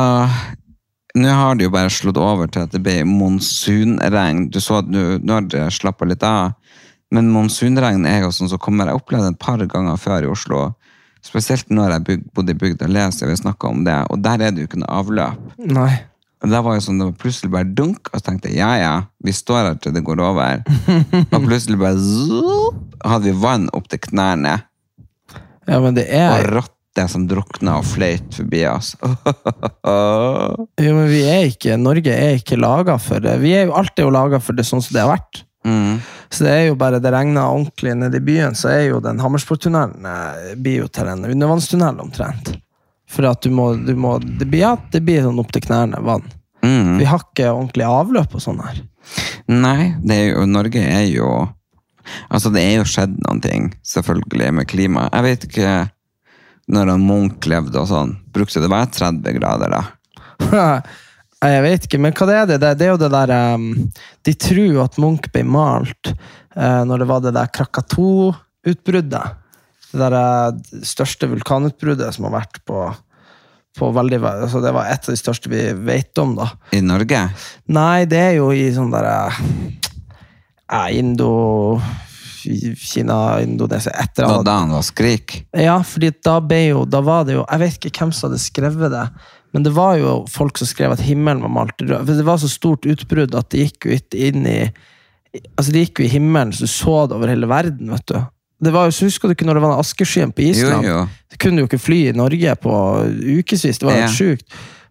Nå 1.19 1.31
har 1.35 1.57
det 1.59 1.67
jo 1.67 1.73
bare 1.75 1.91
slått 1.91 2.19
over 2.19 2.47
til 2.51 2.63
at 2.67 2.73
det 2.75 2.81
ble 2.83 3.01
monsunregn. 3.07 4.49
Du 4.55 4.59
så 4.63 4.81
at 4.81 4.89
nå 4.91 5.19
har 5.31 5.45
det 5.51 5.67
slappa 5.75 6.07
litt 6.11 6.23
av. 6.27 6.55
Men 7.15 7.29
monsunregn 7.31 8.07
er 8.11 8.25
jo 8.25 8.33
sånn 8.35 8.51
som 8.51 8.59
kommer 8.63 8.91
Jeg 8.91 8.99
opplevde 8.99 9.29
det 9.29 9.37
et 9.37 9.43
par 9.45 9.63
ganger 9.71 10.01
før 10.01 10.27
i 10.27 10.31
Oslo. 10.33 10.63
Spesielt 11.25 11.71
når 11.73 11.95
jeg 11.95 12.19
bodde 12.37 12.53
i 12.53 12.59
bygda 12.59 12.89
Leser, 12.91 13.31
vi 13.31 13.39
snakka 13.41 13.71
om 13.71 13.85
det. 13.87 13.97
Og 14.13 14.21
der 14.25 14.43
er 14.45 14.53
det 14.53 14.65
jo 14.65 14.69
ikke 14.69 14.83
noe 14.83 14.99
avløp. 15.01 15.55
Nei. 15.65 15.93
Og 16.45 16.51
da 16.53 16.61
var 16.61 16.77
jo 16.77 16.83
sånn, 16.85 16.99
det 17.01 17.07
var 17.09 17.21
plutselig 17.23 17.51
bare 17.55 17.71
dunk, 17.73 18.11
og 18.11 18.21
så 18.21 18.27
tenkte 18.27 18.51
jeg 18.53 18.61
ja, 18.61 18.75
ja, 18.77 18.95
vi 19.25 19.33
står 19.33 19.71
her 19.71 19.79
til 19.81 19.95
det 19.97 20.03
går 20.05 20.21
over. 20.21 20.61
og 21.33 21.47
plutselig 21.47 21.81
bare 21.81 21.97
zoop, 21.97 22.83
hadde 23.01 23.31
vi 23.31 23.45
vann 23.47 23.71
opp 23.73 23.89
til 23.89 24.03
knærne, 24.11 24.59
Ja, 25.65 25.79
men 25.81 25.97
det 25.97 26.05
er... 26.13 26.29
og 26.29 26.51
rotter 26.59 27.09
som 27.09 27.25
drukna 27.25 27.79
og 27.81 27.87
fløyt 27.89 28.37
forbi 28.37 28.61
oss. 28.69 28.93
Jo, 30.85 30.91
men 30.99 31.09
vi 31.09 31.23
er 31.29 31.49
ikke 31.49 31.79
Norge 31.81 32.13
er 32.13 32.37
ikke 32.39 32.59
laga 32.61 32.99
for 33.01 33.25
det. 33.25 33.39
Vi 33.41 33.55
er 33.57 33.67
jo 33.69 33.75
alltid 33.79 34.13
laga 34.13 34.41
for 34.43 34.57
det 34.57 34.67
sånn 34.69 34.83
som 34.85 34.97
det 34.97 35.03
har 35.05 35.15
vært. 35.15 35.41
Mm. 35.67 35.97
Så 36.35 36.45
det 36.45 36.51
er 36.51 36.65
jo 36.67 36.79
bare 36.79 36.99
det 36.99 37.13
regner 37.15 37.47
ordentlig 37.47 37.93
nede 37.95 38.19
i 38.19 38.25
byen, 38.25 38.57
så 38.59 38.73
er 38.73 38.89
jo 38.89 39.01
den 39.03 39.21
Hammersport-tunnelen 39.23 40.07
blir 40.59 40.83
jo 40.83 40.89
til 40.91 41.11
en 41.13 41.27
undervannstunnel 41.29 42.01
omtrent. 42.03 42.51
For 43.11 43.29
at 43.29 43.45
du 43.45 43.53
må, 43.55 43.75
du 43.79 43.95
må 43.95 44.17
det 44.19 44.49
blir, 44.49 44.65
Ja, 44.65 44.73
det 44.91 45.05
blir 45.07 45.23
sånn 45.23 45.39
opp 45.39 45.53
til 45.55 45.63
knærne 45.63 46.01
vann. 46.03 46.25
Mm. 46.65 46.97
Vi 46.99 47.07
har 47.07 47.23
ikke 47.23 47.53
ordentlig 47.53 47.87
avløp 47.87 48.35
og 48.35 48.43
sånn 48.43 48.63
her. 48.65 48.81
Nei, 49.53 49.95
det 50.03 50.17
er 50.17 50.27
jo, 50.33 50.47
Norge 50.49 50.81
er 50.81 51.05
jo 51.11 51.29
Altså, 52.29 52.51
det 52.53 52.61
er 52.61 52.75
jo 52.79 52.89
skjedd 52.89 53.15
noen 53.25 53.39
ting, 53.41 53.71
selvfølgelig, 53.89 54.51
med 54.59 54.69
klima. 54.69 55.07
Jeg 55.09 55.25
vet 55.25 55.47
ikke 55.47 55.71
når 56.75 56.91
han 56.93 57.07
Munch 57.09 57.49
levde 57.49 57.81
og 57.81 57.89
sånn. 57.89 58.13
Brukte 58.35 58.61
det 58.61 58.69
være 58.73 58.91
30 58.93 59.39
grader, 59.39 59.73
da? 59.73 59.81
Nei, 61.45 61.51
Jeg 61.59 61.65
vet 61.67 61.87
ikke, 61.87 61.99
men 62.01 62.15
hva 62.17 62.27
det 62.31 62.37
er 62.41 62.47
det? 62.49 62.59
Det, 62.81 62.87
er 62.87 62.93
jo 62.95 63.01
det 63.03 63.11
der 63.13 63.33
um, 63.55 63.65
De 64.25 64.33
tror 64.41 64.79
at 64.87 64.97
Munch 65.03 65.27
ble 65.35 65.43
malt 65.45 66.13
uh, 66.57 66.83
når 66.89 67.03
det 67.05 67.09
var 67.11 67.25
det 67.27 67.35
der 67.37 67.51
Krakato-utbruddet. 67.53 69.35
det 69.93 70.01
der, 70.01 70.17
uh, 70.17 70.79
største 70.89 71.29
vulkanutbruddet 71.29 72.17
som 72.17 72.25
har 72.31 72.39
vært 72.39 72.63
på, 72.65 72.87
på 73.77 73.91
veldig 73.93 74.23
altså 74.25 74.63
Det 74.65 74.73
var 74.73 74.89
et 74.89 75.05
av 75.05 75.13
de 75.13 75.21
største 75.21 75.53
vi 75.53 75.67
vet 75.85 76.17
om, 76.25 76.33
da. 76.41 76.49
I 76.73 76.81
Norge? 76.81 77.27
Nei, 77.77 78.07
det 78.09 78.23
er 78.31 78.35
jo 78.41 78.49
i 78.57 78.65
sånn 78.73 78.95
derre 78.95 79.19
eh, 80.73 80.89
Indo 80.97 81.31
Kina, 82.45 83.41
Indonesia, 83.41 83.93
et 83.93 84.19
eller 84.19 84.29
Da, 84.29 84.33
annet. 84.35 84.47
da 84.49 84.57
han 84.59 84.73
var 84.77 84.83
skrik? 84.85 85.37
Ja, 85.57 85.79
fordi 85.85 86.11
da 86.25 86.39
ble 86.45 86.59
jo, 86.67 86.83
da 86.85 87.01
var 87.05 87.25
det 87.29 87.39
jo 87.39 87.45
Jeg 87.47 87.63
vet 87.63 87.87
ikke 87.89 88.05
hvem 88.05 88.13
som 88.17 88.29
hadde 88.31 88.41
skrevet 88.43 88.93
det, 88.93 89.05
men 89.55 89.63
det 89.63 89.71
var 89.77 89.97
jo 90.01 90.13
folk 90.31 90.59
som 90.59 90.67
skrev 90.67 90.93
at 90.97 91.01
himmelen 91.07 91.41
var 91.47 91.53
malt 91.55 91.79
rød. 91.81 92.01
For 92.09 92.19
det 92.19 92.27
var 92.27 92.41
så 92.43 92.49
stort 92.51 92.87
utbrudd 92.91 93.35
at 93.39 93.49
det 93.55 93.69
gikk 93.69 93.87
jo 93.87 93.99
inn 94.29 94.47
i 94.51 94.59
Altså 95.59 95.73
det 95.75 95.81
gikk 95.89 95.99
jo 95.99 96.05
i 96.07 96.13
himmelen, 96.13 96.53
så 96.55 96.63
du 96.67 96.71
så 96.71 96.93
det 97.11 97.17
over 97.17 97.27
hele 97.33 97.49
verden. 97.51 97.89
vet 97.91 98.05
du. 98.07 98.19
Det 98.63 98.71
var 98.71 98.85
jo, 98.87 98.93
så 98.95 99.09
Husker 99.09 99.27
du 99.29 99.35
ikke 99.35 99.47
når 99.49 99.59
det 99.59 99.63
var 99.65 99.73
den 99.73 99.81
askeskyen 99.83 100.31
på 100.35 100.45
Jo, 100.45 100.51
Island? 100.53 100.87
jo. 100.87 101.01
Det 101.31 101.39
kunne 101.43 101.59
jo 101.65 101.67
ikke 101.67 101.81
fly 101.83 101.97
i 102.09 102.13
Norge 102.15 102.55
på 102.63 102.75
ukevis. 103.39 103.79
Det 103.81 103.83
var 103.89 103.97
Ja. 103.97 104.05
helt 104.07 104.15
sjukt. 104.19 104.47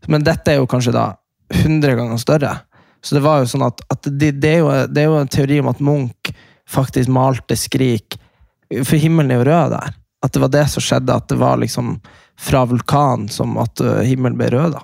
Men 0.07 0.23
dette 0.27 0.51
er 0.51 0.57
jo 0.59 0.67
kanskje 0.67 0.91
da 0.91 1.05
100 1.53 1.95
ganger 1.95 2.17
større. 2.19 2.51
Så 3.01 3.15
det 3.15 3.23
var 3.23 3.39
jo 3.39 3.45
sånn 3.53 3.65
at, 3.67 3.79
at 3.91 4.01
det, 4.19 4.33
det, 4.41 4.51
er 4.57 4.59
jo, 4.59 4.69
det 4.91 5.01
er 5.03 5.07
jo 5.07 5.19
en 5.21 5.27
teori 5.31 5.59
om 5.63 5.67
at 5.71 5.79
Munch 5.79 6.33
faktisk 6.67 7.07
malte 7.11 7.55
Skrik 7.59 8.15
For 8.83 8.95
himmelen 8.99 9.31
er 9.31 9.39
jo 9.41 9.47
rød 9.47 9.71
der. 9.77 9.95
At 10.23 10.31
det 10.35 10.41
var 10.43 10.51
det 10.51 10.67
som 10.71 10.83
skjedde. 10.83 11.15
At 11.15 11.27
det 11.31 11.37
var 11.39 11.55
liksom 11.57 12.01
fra 12.39 12.63
vulkanen 12.69 13.29
som 13.31 13.57
at 13.61 13.79
himmelen 14.07 14.37
ble 14.39 14.49
rød. 14.53 14.73
da. 14.77 14.81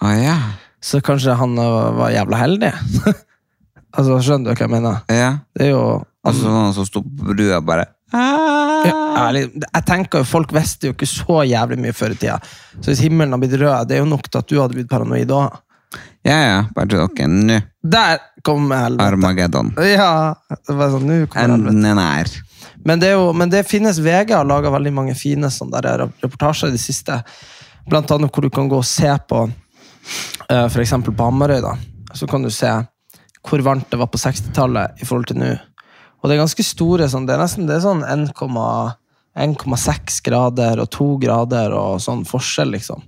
Ah, 0.00 0.14
ja. 0.20 0.36
Så 0.82 1.00
kanskje 1.02 1.34
han 1.38 1.56
var 1.56 2.10
jævla 2.14 2.36
heldig. 2.42 2.72
altså, 3.96 4.18
Skjønner 4.22 4.52
du 4.52 4.54
hva 4.54 4.66
jeg 4.66 4.72
mener? 4.74 5.00
ja. 5.10 5.30
Det 5.56 5.68
er 5.70 5.74
jo 5.74 5.82
Altså 6.26 6.50
noen 6.50 6.72
som 6.74 6.82
sto 6.88 7.00
på 7.06 7.28
brua 7.36 7.60
bare 7.62 7.84
Ja, 8.10 8.94
ærlig, 9.28 9.44
jeg 9.62 9.84
tenker 9.86 10.22
jo 10.22 10.26
Folk 10.26 10.50
visste 10.54 10.88
jo 10.88 10.94
ikke 10.96 11.06
så 11.06 11.44
jævlig 11.46 11.78
mye 11.84 11.94
før 11.94 12.14
i 12.14 12.18
tida. 12.18 12.36
Så 12.80 12.90
hvis 12.90 13.02
himmelen 13.06 13.34
har 13.34 13.38
blitt 13.42 13.54
rød, 13.60 13.86
det 13.86 13.96
er 13.96 14.02
jo 14.02 14.08
nok 14.10 14.26
til 14.26 14.40
at 14.42 14.48
du 14.50 14.56
hadde 14.60 14.74
blitt 14.78 14.90
paranoid 14.90 15.30
òg. 15.34 15.54
Ja, 16.26 16.36
ja, 16.42 16.56
bare 16.74 16.90
til 16.90 16.98
dere. 16.98 17.28
Nå, 17.30 17.60
Der 17.86 18.18
kom 18.46 18.66
helvete! 18.74 19.06
Armageddon. 19.06 19.70
Ja, 19.86 20.34
det 20.50 20.74
var 20.76 20.90
sånn, 20.96 21.06
nå 21.06 21.18
kommer 21.30 21.54
helvete. 21.54 21.72
Enden 21.76 21.86
er 21.92 21.98
nær. 21.98 22.32
Men 22.86 23.02
det, 23.02 23.10
jo, 23.16 23.32
men 23.34 23.50
det 23.50 23.64
finnes 23.66 23.98
VG 23.98 24.30
har 24.30 24.46
laga 24.46 24.70
veldig 24.70 24.92
mange 24.94 25.14
fine 25.18 25.50
sånne 25.50 25.80
der 25.82 26.04
reportasjer 26.22 26.70
i 26.70 26.76
det 26.76 26.82
siste. 26.82 27.18
Blant 27.90 28.12
annet 28.14 28.30
hvor 28.30 28.46
du 28.46 28.50
kan 28.54 28.70
gå 28.70 28.78
og 28.78 28.86
se 28.86 29.10
på 29.28 29.40
uh, 29.48 30.68
for 30.70 30.84
eksempel 30.84 31.16
på 31.16 31.26
Hamarøy. 31.26 31.58
da. 31.64 31.74
Så 32.14 32.30
kan 32.30 32.46
du 32.46 32.50
se 32.54 32.70
hvor 33.46 33.62
varmt 33.62 33.90
det 33.90 33.98
var 33.98 34.06
på 34.10 34.18
60-tallet 34.22 35.02
i 35.02 35.04
forhold 35.06 35.26
til 35.30 35.38
nå. 35.42 35.50
Og 36.22 36.30
det 36.30 36.36
er 36.36 36.44
ganske 36.44 36.64
store 36.66 37.08
sånn, 37.10 37.26
Det 37.26 37.34
er 37.36 37.42
nesten 37.42 37.68
det 37.68 37.76
er 37.76 37.84
sånn 37.84 38.02
1,6 38.06 40.22
grader 40.26 40.74
og 40.82 40.88
2 40.94 41.08
grader 41.22 41.68
og 41.76 42.00
sånn 42.02 42.24
forskjell, 42.26 42.70
liksom. 42.74 43.00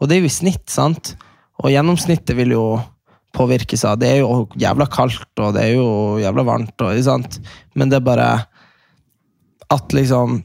Og 0.00 0.08
det 0.08 0.14
er 0.16 0.22
jo 0.22 0.30
i 0.30 0.32
snitt, 0.32 0.68
sant? 0.72 1.04
Og 1.62 1.72
gjennomsnittet 1.72 2.36
vil 2.38 2.50
jo 2.54 2.66
påvirkes 3.32 3.84
av 3.88 3.98
Det 4.00 4.08
er 4.12 4.18
jo 4.22 4.48
jævla 4.60 4.86
kaldt, 4.92 5.32
og 5.40 5.54
det 5.56 5.62
er 5.66 5.72
jo 5.76 5.88
jævla 6.20 6.42
varmt, 6.44 6.80
og, 6.84 7.04
sant? 7.04 7.40
men 7.74 7.88
det 7.88 7.96
er 8.00 8.08
bare 8.08 8.28
at 9.72 9.94
liksom 9.96 10.40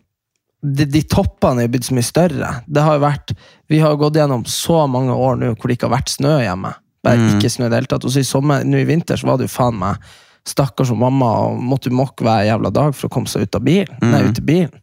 de, 0.61 0.87
de 0.89 1.01
toppene 1.05 1.61
er 1.61 1.67
jo 1.67 1.73
blitt 1.75 1.87
så 1.87 1.95
mye 1.95 2.07
større. 2.07 2.49
Det 2.65 2.83
har 2.83 2.97
jo 2.97 3.03
vært, 3.03 3.33
vi 3.69 3.79
har 3.83 3.93
jo 3.93 4.01
gått 4.01 4.17
gjennom 4.17 4.45
så 4.49 4.85
mange 4.89 5.13
år 5.13 5.37
nå 5.39 5.51
hvor 5.53 5.69
det 5.69 5.77
ikke 5.77 5.89
har 5.89 5.99
vært 5.99 6.15
snø 6.15 6.37
hjemme. 6.41 6.73
Bare 7.05 7.29
ikke 7.35 7.51
snø 7.51 7.67
i 7.67 7.71
det 7.71 7.81
hele 7.81 7.91
tatt. 7.91 8.07
Og 8.07 8.13
så 8.13 8.23
i 8.23 8.27
sommer, 8.27 8.65
nå 8.65 8.81
i 8.81 8.87
vinter 8.87 9.19
så 9.19 9.29
var 9.29 9.37
det 9.39 9.47
jo 9.47 9.53
faen 9.53 9.77
meg 9.79 10.01
stakkars 10.47 10.91
og 10.93 10.99
mamma 11.01 11.29
og 11.45 11.61
måtte 11.63 11.91
mokke 11.93 12.25
hver 12.25 12.45
jævla 12.47 12.71
dag 12.73 12.95
for 12.95 13.09
å 13.09 13.13
komme 13.13 13.29
seg 13.31 13.45
ut 13.45 13.57
av 13.59 13.63
bilen. 13.67 13.97
Nei, 14.01 14.23
ut 14.31 14.41
i 14.41 14.45
bilen. 14.47 14.75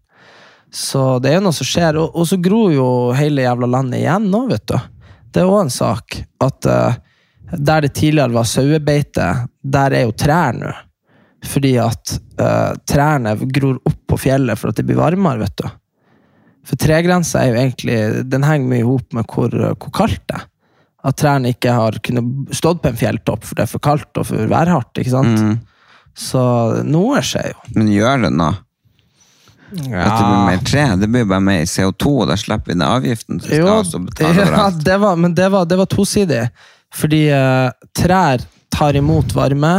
Så 0.75 1.19
det 1.23 1.31
er 1.31 1.39
jo 1.39 1.47
noe 1.47 1.57
som 1.57 1.69
skjer. 1.69 1.99
Og, 2.01 2.15
og 2.15 2.29
så 2.29 2.39
gror 2.43 2.73
jo 2.75 2.89
hele 3.17 3.47
jævla 3.47 3.69
landet 3.77 4.03
igjen 4.03 4.29
nå, 4.31 4.45
vet 4.51 4.67
du. 4.71 4.77
Det 5.35 5.43
er 5.43 5.51
òg 5.51 5.65
en 5.65 5.73
sak 5.75 6.19
at 6.45 6.69
uh, 6.71 6.97
der 7.53 7.87
det 7.87 7.95
tidligere 7.97 8.35
var 8.35 8.49
sauebeite, 8.49 9.29
der 9.63 9.97
er 9.97 10.07
jo 10.07 10.17
trær 10.19 10.57
nå. 10.57 10.73
Fordi 11.45 11.75
at 11.83 12.17
uh, 12.41 12.73
trærne 12.89 13.37
gror 13.53 13.81
opp 13.85 14.01
på 14.11 14.21
fjellet 14.27 14.59
for 14.61 14.73
at 14.73 14.81
det 14.81 14.87
blir 14.89 15.01
varmere, 15.01 15.43
vet 15.45 15.57
du. 15.61 15.69
For 16.65 16.81
tregrensa 16.81 17.43
er 17.43 17.51
jo 17.51 17.61
egentlig 17.61 17.97
Den 18.33 18.47
henger 18.47 18.71
mye 18.71 18.81
i 18.81 18.87
hop 18.89 19.13
med 19.13 19.29
hvor, 19.29 19.53
hvor 19.53 19.95
kaldt 19.95 20.23
det 20.31 20.39
er. 20.41 20.47
At 21.05 21.19
trærne 21.21 21.53
ikke 21.53 21.75
har 21.77 21.99
kunnet 22.01 22.55
stått 22.57 22.81
på 22.81 22.89
en 22.89 22.97
fjelltopp 22.97 23.43
for 23.45 23.59
det 23.59 23.67
er 23.67 23.73
for 23.75 23.85
kaldt 23.85 24.21
og 24.21 24.25
for 24.31 24.49
værhardt. 24.49 24.97
ikke 24.97 25.13
sant? 25.13 25.37
Mm. 25.37 25.59
Så 26.17 26.45
noe 26.87 27.21
skjer 27.27 27.51
jo. 27.51 27.59
Men 27.75 27.91
gjør 27.93 28.25
det 28.25 28.31
nå? 28.39 28.55
At 29.75 30.15
det 30.15 30.25
blir 30.25 30.47
mer 30.47 30.63
tre? 30.65 30.85
Det 31.01 31.09
blir 31.11 31.27
bare 31.27 31.43
mer 31.43 31.65
CO2, 31.67 32.13
og 32.23 32.29
da 32.31 32.37
slipper 32.39 32.71
vi 32.71 32.77
den 32.77 32.87
avgiften. 32.87 33.41
Så 33.43 33.51
skal 33.51 33.59
Jo, 33.59 33.73
også 33.81 34.01
betale 34.05 34.47
ja, 34.55 34.69
det 34.87 34.99
var, 35.03 35.19
men 35.21 35.35
det 35.35 35.49
var, 35.51 35.67
det 35.69 35.79
var 35.81 35.91
tosidig. 35.91 36.45
Fordi 36.95 37.25
uh, 37.35 37.75
trær 37.97 38.45
tar 38.75 38.97
imot 38.99 39.35
varme 39.35 39.75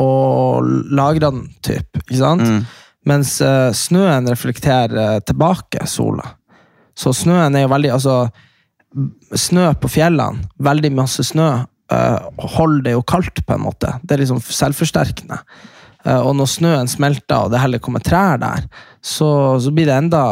og 0.00 0.66
lagrer 0.94 1.28
den, 1.28 1.44
typ, 1.64 1.86
ikke 2.02 2.18
sant? 2.18 2.46
Mm. 2.46 2.64
Mens 3.08 3.36
uh, 3.44 3.68
snøen 3.76 4.26
reflekterer 4.30 5.20
tilbake 5.28 5.84
sola. 5.90 6.34
Så 6.96 7.12
snøen 7.16 7.56
er 7.56 7.66
jo 7.66 7.72
veldig 7.72 7.92
Altså, 7.94 8.16
snø 9.34 9.68
på 9.82 9.90
fjellene, 9.90 10.46
veldig 10.62 10.90
masse 10.94 11.24
snø, 11.26 11.50
uh, 11.92 12.48
holder 12.56 12.88
det 12.88 12.96
jo 12.96 13.06
kaldt, 13.06 13.44
på 13.44 13.56
en 13.56 13.64
måte. 13.66 13.92
Det 14.02 14.16
er 14.16 14.24
liksom 14.24 14.42
selvforsterkende. 14.42 15.40
Uh, 16.04 16.20
og 16.20 16.34
når 16.38 16.50
snøen 16.52 16.90
smelter, 16.90 17.46
og 17.46 17.52
det 17.52 17.62
heller 17.62 17.82
kommer 17.82 18.02
trær 18.04 18.40
der, 18.40 18.66
så, 19.04 19.28
så, 19.60 19.72
blir 19.74 19.90
det 19.90 19.98
enda, 19.98 20.24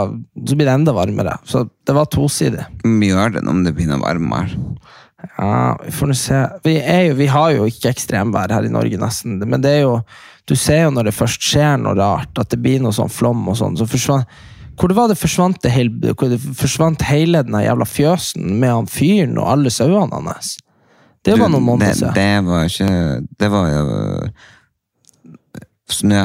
så 0.48 0.56
blir 0.56 0.68
det 0.68 0.78
enda 0.78 0.94
varmere. 0.96 1.36
Så 1.48 1.66
det 1.86 1.96
var 1.96 2.10
tosidig. 2.12 2.64
Mye 2.86 3.12
gjør 3.12 3.36
det 3.36 3.46
om 3.50 3.64
det 3.66 3.74
begynner 3.76 4.00
å 4.00 4.06
varme 4.06 4.32
varmere. 4.32 4.90
Ja, 5.38 5.78
vi 5.84 5.92
får 5.94 6.10
nå 6.10 6.14
se. 6.18 6.38
Vi, 6.64 6.74
jo, 7.06 7.14
vi 7.18 7.26
har 7.30 7.52
jo 7.56 7.66
ikke 7.70 7.92
ekstremvær 7.92 8.52
her 8.52 8.66
i 8.66 8.72
Norge, 8.72 8.98
nesten. 9.00 9.38
Men 9.42 9.64
det 9.64 9.78
er 9.78 9.84
jo 9.86 9.96
Du 10.48 10.56
ser 10.58 10.80
jo 10.82 10.90
når 10.90 11.06
det 11.06 11.14
først 11.14 11.44
skjer 11.46 11.76
noe 11.78 11.94
rart, 11.94 12.34
at 12.38 12.50
det 12.50 12.58
blir 12.58 12.80
noe 12.82 12.90
sånn 12.92 13.12
flom 13.12 13.44
og 13.48 13.54
sånn, 13.60 13.76
så 13.78 13.86
forsvant 13.86 14.26
Hvor 14.74 14.90
det 14.90 14.96
var 14.98 15.08
det 15.12 15.18
forsvant 15.20 15.60
det 15.62 15.70
hele, 15.70 16.12
det 16.12 16.40
forsvant 16.58 17.04
hele 17.06 17.44
den 17.46 17.60
jævla 17.62 17.86
fjøsen 17.86 18.56
med 18.58 18.72
han 18.72 18.90
fyren 18.90 19.38
og 19.38 19.50
alle 19.52 19.70
sauene 19.70 20.18
hans? 20.26 20.56
Det 21.22 21.36
var 21.38 21.52
noen 21.52 21.62
måneder 21.62 21.94
siden. 21.94 22.14
det 22.18 22.44
var 22.48 22.66
ikke 22.66 22.88
Det 23.38 23.50
var 23.52 23.68
jo 23.70 23.84
snø. 25.92 26.22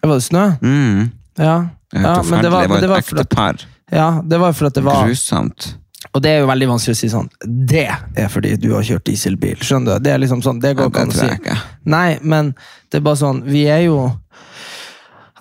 Det 0.00 0.08
var 0.08 0.18
det 0.18 0.24
snø? 0.24 0.44
Mm. 0.62 1.10
Ja. 1.38 1.56
Det 1.92 2.02
ja 2.02 2.14
men 2.22 2.42
det 2.42 2.50
var, 2.52 2.66
det 2.66 2.80
det 2.82 2.88
var 2.90 2.98
et 2.98 3.12
ektepar. 3.12 3.34
par. 3.34 3.66
ja, 3.92 4.08
det 4.24 4.40
var 4.40 4.52
for 4.52 4.66
at 4.66 4.74
det 4.74 4.84
var 4.84 5.06
Grusomt. 5.06 5.76
Og 6.14 6.22
det 6.22 6.30
er 6.30 6.38
jo 6.42 6.48
veldig 6.50 6.68
vanskelig 6.70 6.94
å 6.94 6.98
si 7.00 7.08
sånn 7.10 7.26
Det 7.42 7.88
er 7.90 8.28
fordi 8.30 8.54
du 8.60 8.70
har 8.70 8.86
kjørt 8.86 9.08
dieselbil. 9.08 9.58
Skjønner 9.66 9.98
du? 9.98 10.06
Det 10.06 10.12
er 10.14 10.22
liksom 10.22 10.44
sånn, 10.46 10.60
det 10.62 10.72
Ja, 10.72 10.78
går 10.78 10.92
det 10.92 10.94
ikke 10.94 11.02
an 11.02 11.14
å 11.14 11.18
si. 11.18 11.58
Nei, 11.90 12.08
men 12.22 12.52
det 12.88 13.00
er 13.00 13.04
bare 13.08 13.18
sånn 13.18 13.42
Vi 13.48 13.64
er 13.66 13.82
jo 13.88 13.98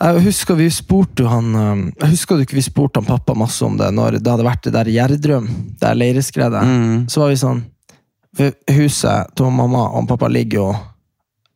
Jeg 0.02 0.26
husker 0.26 0.58
vi 0.58 0.70
spurte 0.74 1.30
han 1.30 1.54
um, 1.54 1.84
Jeg 1.94 2.16
husker 2.16 2.38
du 2.38 2.46
ikke 2.48 2.58
vi 2.58 2.66
spurte 2.66 3.04
han 3.04 3.10
pappa 3.10 3.38
masse 3.38 3.62
om 3.66 3.78
det 3.78 3.92
når 3.94 4.18
det 4.18 4.34
hadde 4.34 4.48
vært 4.50 4.66
det 4.66 4.74
der 4.76 4.92
Gjerdrum, 4.96 5.48
det 5.78 5.94
leireskredet. 5.98 6.66
Mm. 6.66 7.06
Så 7.12 7.22
var 7.22 7.34
vi 7.34 7.42
sånn 7.42 7.66
Huset 8.38 9.32
til 9.38 9.54
mamma 9.54 9.88
og 9.98 10.10
pappa 10.10 10.28
ligger 10.30 10.60
jo 10.60 10.68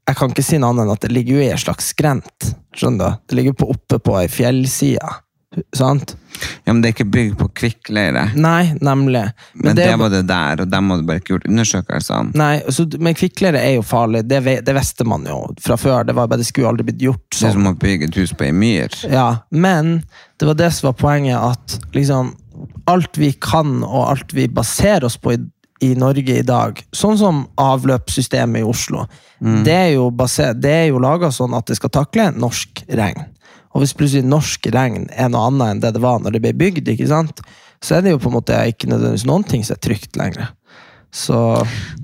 Jeg 0.10 0.17
kan 0.17 0.31
ikke 0.34 0.46
si 0.46 0.62
noe 0.62 0.74
annet 0.74 0.86
enn 0.88 0.93
at 0.96 1.03
det 1.03 1.12
ligger 1.13 1.38
jo 1.38 1.43
i 1.43 1.51
en 1.53 1.62
slags 1.62 1.91
skrent. 1.93 2.53
Skjønner 2.77 3.17
du? 3.17 3.27
Det 3.29 3.38
ligger 3.38 3.58
på, 3.58 3.70
oppe 3.74 4.00
på 4.01 4.15
ei 4.20 4.29
fjellside. 4.29 5.10
Sant? 5.75 6.15
Ja, 6.63 6.72
men 6.72 6.79
det 6.81 6.89
er 6.89 6.93
ikke 6.96 7.10
bygd 7.12 7.34
på 7.41 7.48
kvikkleire. 7.60 8.24
Nei, 8.39 8.72
nemlig. 8.79 9.25
Men, 9.53 9.75
det, 9.75 9.84
det, 9.84 9.96
var 10.00 10.12
det 10.13 10.22
der, 10.29 10.63
og 10.63 10.72
dem 10.72 10.93
hadde 10.93 11.08
bare 11.10 11.20
ikke 11.20 11.34
gjort 11.34 11.48
undersøkelsene. 11.50 12.31
Nei, 12.39 12.53
så, 12.72 12.86
Men 13.03 13.17
kvikkleire 13.20 13.60
er 13.60 13.75
jo 13.75 13.84
farlig, 13.86 14.24
det, 14.31 14.39
det 14.63 14.75
visste 14.77 15.08
man 15.08 15.27
jo 15.27 15.41
fra 15.60 15.75
før. 15.79 16.08
Det 16.08 16.15
var 16.15 16.29
bare, 16.31 16.39
det 16.39 16.48
skulle 16.48 16.72
aldri 16.72 16.88
blitt 16.88 17.03
gjort 17.03 17.25
Det 17.27 17.41
er 17.41 17.43
sånn. 17.43 17.58
som 17.58 17.74
å 17.74 17.79
bygge 17.84 18.08
et 18.08 18.20
hus 18.22 18.31
på 18.38 18.48
ei 18.48 18.53
myr. 18.55 18.96
Ja, 19.12 19.27
men 19.51 19.98
det 20.39 20.48
var 20.48 20.60
det 20.62 20.72
som 20.77 20.91
var 20.91 21.00
poenget, 21.01 21.36
at 21.36 21.98
liksom 21.98 22.31
alt 22.91 23.20
vi 23.20 23.34
kan, 23.43 23.81
og 23.84 24.05
alt 24.13 24.31
vi 24.38 24.48
baserer 24.48 25.10
oss 25.10 25.20
på 25.20 25.36
i, 25.36 25.41
i 25.84 25.91
Norge 26.00 26.39
i 26.39 26.48
dag, 26.48 26.79
sånn 26.96 27.20
som 27.20 27.43
avløpssystemet 27.60 28.63
i 28.63 28.67
Oslo, 28.67 29.03
det 29.65 29.74
er 29.74 29.88
jo, 29.96 30.12
baser, 30.13 30.53
det 30.53 30.72
er 30.84 30.89
jo 30.91 31.00
laga 31.01 31.31
sånn 31.34 31.55
at 31.58 31.65
det 31.67 31.79
skal 31.79 31.89
takle 31.96 32.27
norsk 32.38 32.84
regn. 32.93 33.24
Og 33.72 33.84
hvis 33.84 33.96
plutselig 33.98 34.28
norsk 34.28 34.68
regn 34.74 35.08
er 35.16 35.30
noe 35.32 35.48
annet 35.48 35.75
enn 35.75 35.84
det 35.84 35.94
det 35.96 36.04
var 36.04 36.20
når 36.20 36.36
det 36.36 36.44
ble 36.44 36.56
bygd, 36.60 36.92
ikke 36.92 37.10
sant? 37.12 37.44
så 37.82 37.98
er 37.98 38.06
det 38.06 38.13
jo 38.13 38.22
på 38.22 38.30
en 38.30 38.38
måte 38.38 38.58
ikke 38.70 38.90
nødvendigvis 38.92 39.28
noen 39.30 39.46
ting 39.48 39.63
som 39.66 39.75
er 39.75 39.82
trygt 39.82 40.18
lenger. 40.20 40.51
Så 41.12 41.36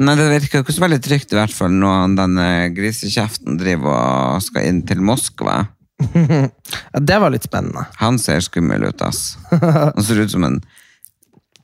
Nei, 0.01 0.17
Det 0.19 0.27
virker 0.33 0.63
ikke 0.63 0.75
så 0.75 0.83
veldig 0.83 0.99
trygt, 1.03 1.31
i 1.31 1.37
hvert 1.37 1.53
fall 1.53 1.71
når 1.71 2.17
denne 2.17 2.47
grisekjeften 2.75 3.59
driver 3.59 3.93
og 3.93 4.43
skal 4.43 4.67
inn 4.67 4.81
til 4.87 5.03
Moskva. 5.05 5.61
ja, 6.17 6.99
det 6.99 7.21
var 7.21 7.31
litt 7.33 7.47
spennende. 7.47 7.85
Han 8.01 8.19
ser 8.21 8.43
skummel 8.45 8.89
ut, 8.89 9.05
ass. 9.05 9.37
Han 9.53 10.03
ser 10.03 10.25
ut 10.25 10.33
som 10.33 10.43
en 10.49 10.59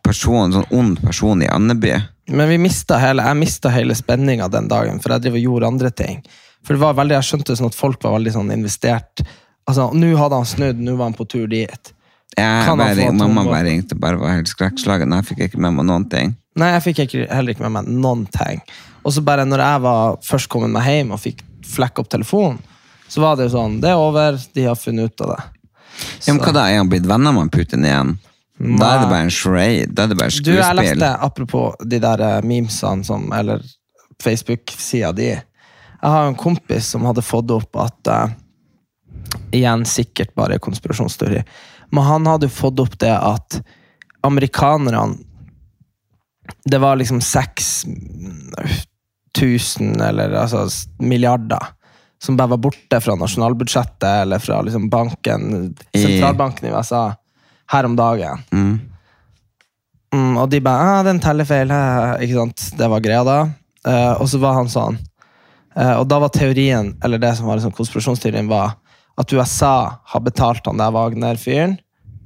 person, 0.05 0.53
sånn 0.53 0.71
ond 0.71 1.01
person 1.03 1.43
i 1.43 1.51
Andeby. 1.51 1.97
Men 2.31 2.47
vi 2.47 2.61
mistet 2.61 3.01
hele, 3.01 3.25
jeg 3.27 3.39
mista 3.39 3.71
hele 3.73 3.95
spenninga 3.97 4.47
den 4.51 4.69
dagen, 4.71 5.01
for 5.03 5.15
jeg 5.15 5.25
driver 5.25 5.41
og 5.41 5.47
gjorde 5.49 5.71
andre 5.73 5.91
ting. 5.91 6.23
For 6.63 6.77
det 6.77 6.83
var 6.85 6.95
veldig, 6.95 7.17
Jeg 7.19 7.27
skjønte 7.27 7.55
sånn 7.59 7.71
at 7.73 7.75
folk 7.75 8.03
var 8.05 8.15
veldig 8.15 8.31
sånn 8.37 8.53
investert. 8.55 9.25
Altså, 9.69 9.89
Nå 9.95 10.13
hadde 10.19 10.39
han 10.41 10.47
snudd, 10.49 10.79
nå 10.83 10.95
var 10.99 11.11
han 11.11 11.17
på 11.17 11.27
tur 11.29 11.47
dit. 11.51 11.93
Jeg 12.33 12.77
bare, 12.79 13.11
mamma 13.13 13.43
bare 13.45 13.67
ringte 13.67 13.95
bare 13.99 14.17
var 14.17 14.33
helt 14.33 14.49
skrekkslagen. 14.49 15.13
Jeg 15.19 15.27
fikk 15.29 15.43
ikke 15.47 15.61
med 15.61 15.75
meg 15.77 15.85
noen 15.85 16.07
ting. 16.09 16.33
Nei, 16.57 16.71
jeg 16.75 16.85
fikk 16.87 17.03
ikke, 17.05 17.27
heller 17.29 17.53
ikke 17.53 17.65
med 17.67 17.75
meg 17.77 17.91
noen 18.03 18.25
ting. 18.33 18.61
Og 19.03 19.13
så 19.13 19.23
bare 19.25 19.45
når 19.45 19.61
jeg 19.61 19.83
var 19.85 20.17
først 20.25 20.49
kommet 20.49 20.73
meg 20.73 20.87
hjem 20.89 21.13
og 21.13 21.21
fikk 21.21 21.43
flekke 21.73 22.01
opp 22.03 22.09
telefonen, 22.13 22.59
så 23.07 23.21
var 23.21 23.37
det 23.37 23.47
jo 23.47 23.53
sånn, 23.53 23.77
det 23.83 23.91
er 23.93 24.01
over, 24.01 24.39
de 24.55 24.65
har 24.65 24.77
funnet 24.79 25.11
ut 25.11 25.25
av 25.25 25.35
det. 25.35 25.41
Ja, 26.25 26.33
men 26.33 26.41
hva 26.41 26.53
da? 26.55 26.65
Er 26.71 26.81
han 26.81 26.89
blitt 26.89 27.05
venner 27.09 27.35
med 27.35 27.51
Putin 27.53 27.85
igjen? 27.85 28.15
Da 28.57 28.89
er 28.95 29.01
det 29.03 29.09
bare 29.11 29.25
en 29.27 29.33
charade. 29.33 29.89
Da 29.93 30.05
er 30.05 30.13
det 30.13 30.17
bare 30.17 30.33
skuespill. 30.33 30.55
Du, 30.55 30.61
jeg 30.61 30.77
leste, 30.79 31.09
apropos 31.25 31.77
de 31.89 31.99
der 32.01 32.21
eh, 32.23 32.37
memesene 32.47 33.05
som, 33.05 33.25
eller 33.35 33.61
Facebook-sida 34.23 35.11
di. 35.17 35.31
Jeg 35.33 36.11
har 36.15 36.29
en 36.29 36.37
kompis 36.39 36.89
som 36.93 37.05
hadde 37.07 37.25
fått 37.25 37.51
opp 37.53 37.81
at 37.81 38.11
eh, 38.13 38.33
Igjen 39.53 39.85
sikkert 39.85 40.33
bare 40.35 40.59
konspirasjonsteori. 40.59 41.43
Men 41.93 42.03
han 42.03 42.25
hadde 42.27 42.49
jo 42.49 42.55
fått 42.55 42.81
opp 42.81 42.97
det 42.99 43.13
at 43.13 43.59
amerikanerne 44.23 45.17
Det 46.65 46.79
var 46.79 46.97
liksom 46.99 47.21
seks 47.21 47.85
tusen, 49.33 50.01
eller 50.01 50.33
altså 50.35 50.65
milliarder, 50.99 51.69
som 52.19 52.35
bare 52.37 52.51
var 52.51 52.59
borte 52.65 52.99
fra 53.01 53.15
nasjonalbudsjettet 53.15 54.09
eller 54.25 54.39
fra 54.43 54.59
liksom 54.61 54.89
banken, 54.91 55.71
sentralbanken 55.95 56.67
i 56.67 56.73
USA 56.73 57.13
her 57.71 57.87
om 57.87 57.95
dagen. 57.95 58.43
Mm. 58.51 58.73
Mm, 60.13 60.37
og 60.37 60.49
de 60.49 60.59
bare 60.61 60.99
ah, 60.99 61.03
'Den 61.03 61.19
teller 61.19 61.47
feil', 61.47 61.73
ikke 62.21 62.35
sant? 62.35 62.77
Det 62.77 62.89
var 62.89 62.99
greia 62.99 63.23
da. 63.23 63.39
Uh, 63.87 64.21
og 64.21 64.29
så 64.29 64.39
var 64.39 64.59
han 64.59 64.69
sånn 64.69 64.99
Uh, 65.73 65.95
Og 65.99 66.05
da 66.05 66.19
var 66.21 66.29
teorien, 66.29 66.91
eller 67.03 67.17
det 67.17 67.31
som 67.33 67.47
var 67.49 67.57
liksom 67.57 67.71
konspirasjonsteorien, 67.73 68.45
var 68.45 68.75
at 69.19 69.33
USA 69.33 70.01
har 70.03 70.23
betalt 70.25 70.65
han 70.65 70.81
der 70.81 70.93
Wagner-fyren 70.93 71.77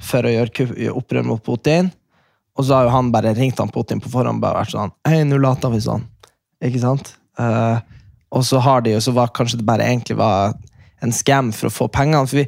for 0.03 0.27
å 0.27 0.31
gjøre 0.31 0.91
opprør 0.95 1.25
mot 1.27 1.43
Putin. 1.43 1.89
Og 2.57 2.65
så 2.65 2.77
har 2.77 2.87
jo 2.87 2.93
han 2.95 3.11
bare 3.13 3.35
ringt 3.37 3.59
han 3.61 3.71
Putin 3.73 4.01
på 4.01 4.11
forhånd 4.13 4.41
bare 4.41 4.63
vært 4.63 4.73
sånn 4.73 4.93
Hei, 5.07 5.21
nå 5.27 5.39
later 5.41 5.73
vi 5.73 5.81
sånn. 5.83 6.05
Ikke 6.63 6.81
sant? 6.81 7.13
Uh, 7.37 7.77
og 8.33 8.45
så 8.47 8.61
har 8.63 8.81
de 8.85 8.95
jo, 8.95 9.01
så 9.03 9.13
var 9.15 9.33
kanskje 9.35 9.59
det 9.59 9.67
bare 9.67 9.85
egentlig 9.85 10.17
var 10.19 10.55
en 11.05 11.13
scam 11.13 11.51
for 11.53 11.69
å 11.69 11.73
få 11.73 11.89
pengene. 11.93 12.25
For 12.29 12.41
vi, 12.41 12.47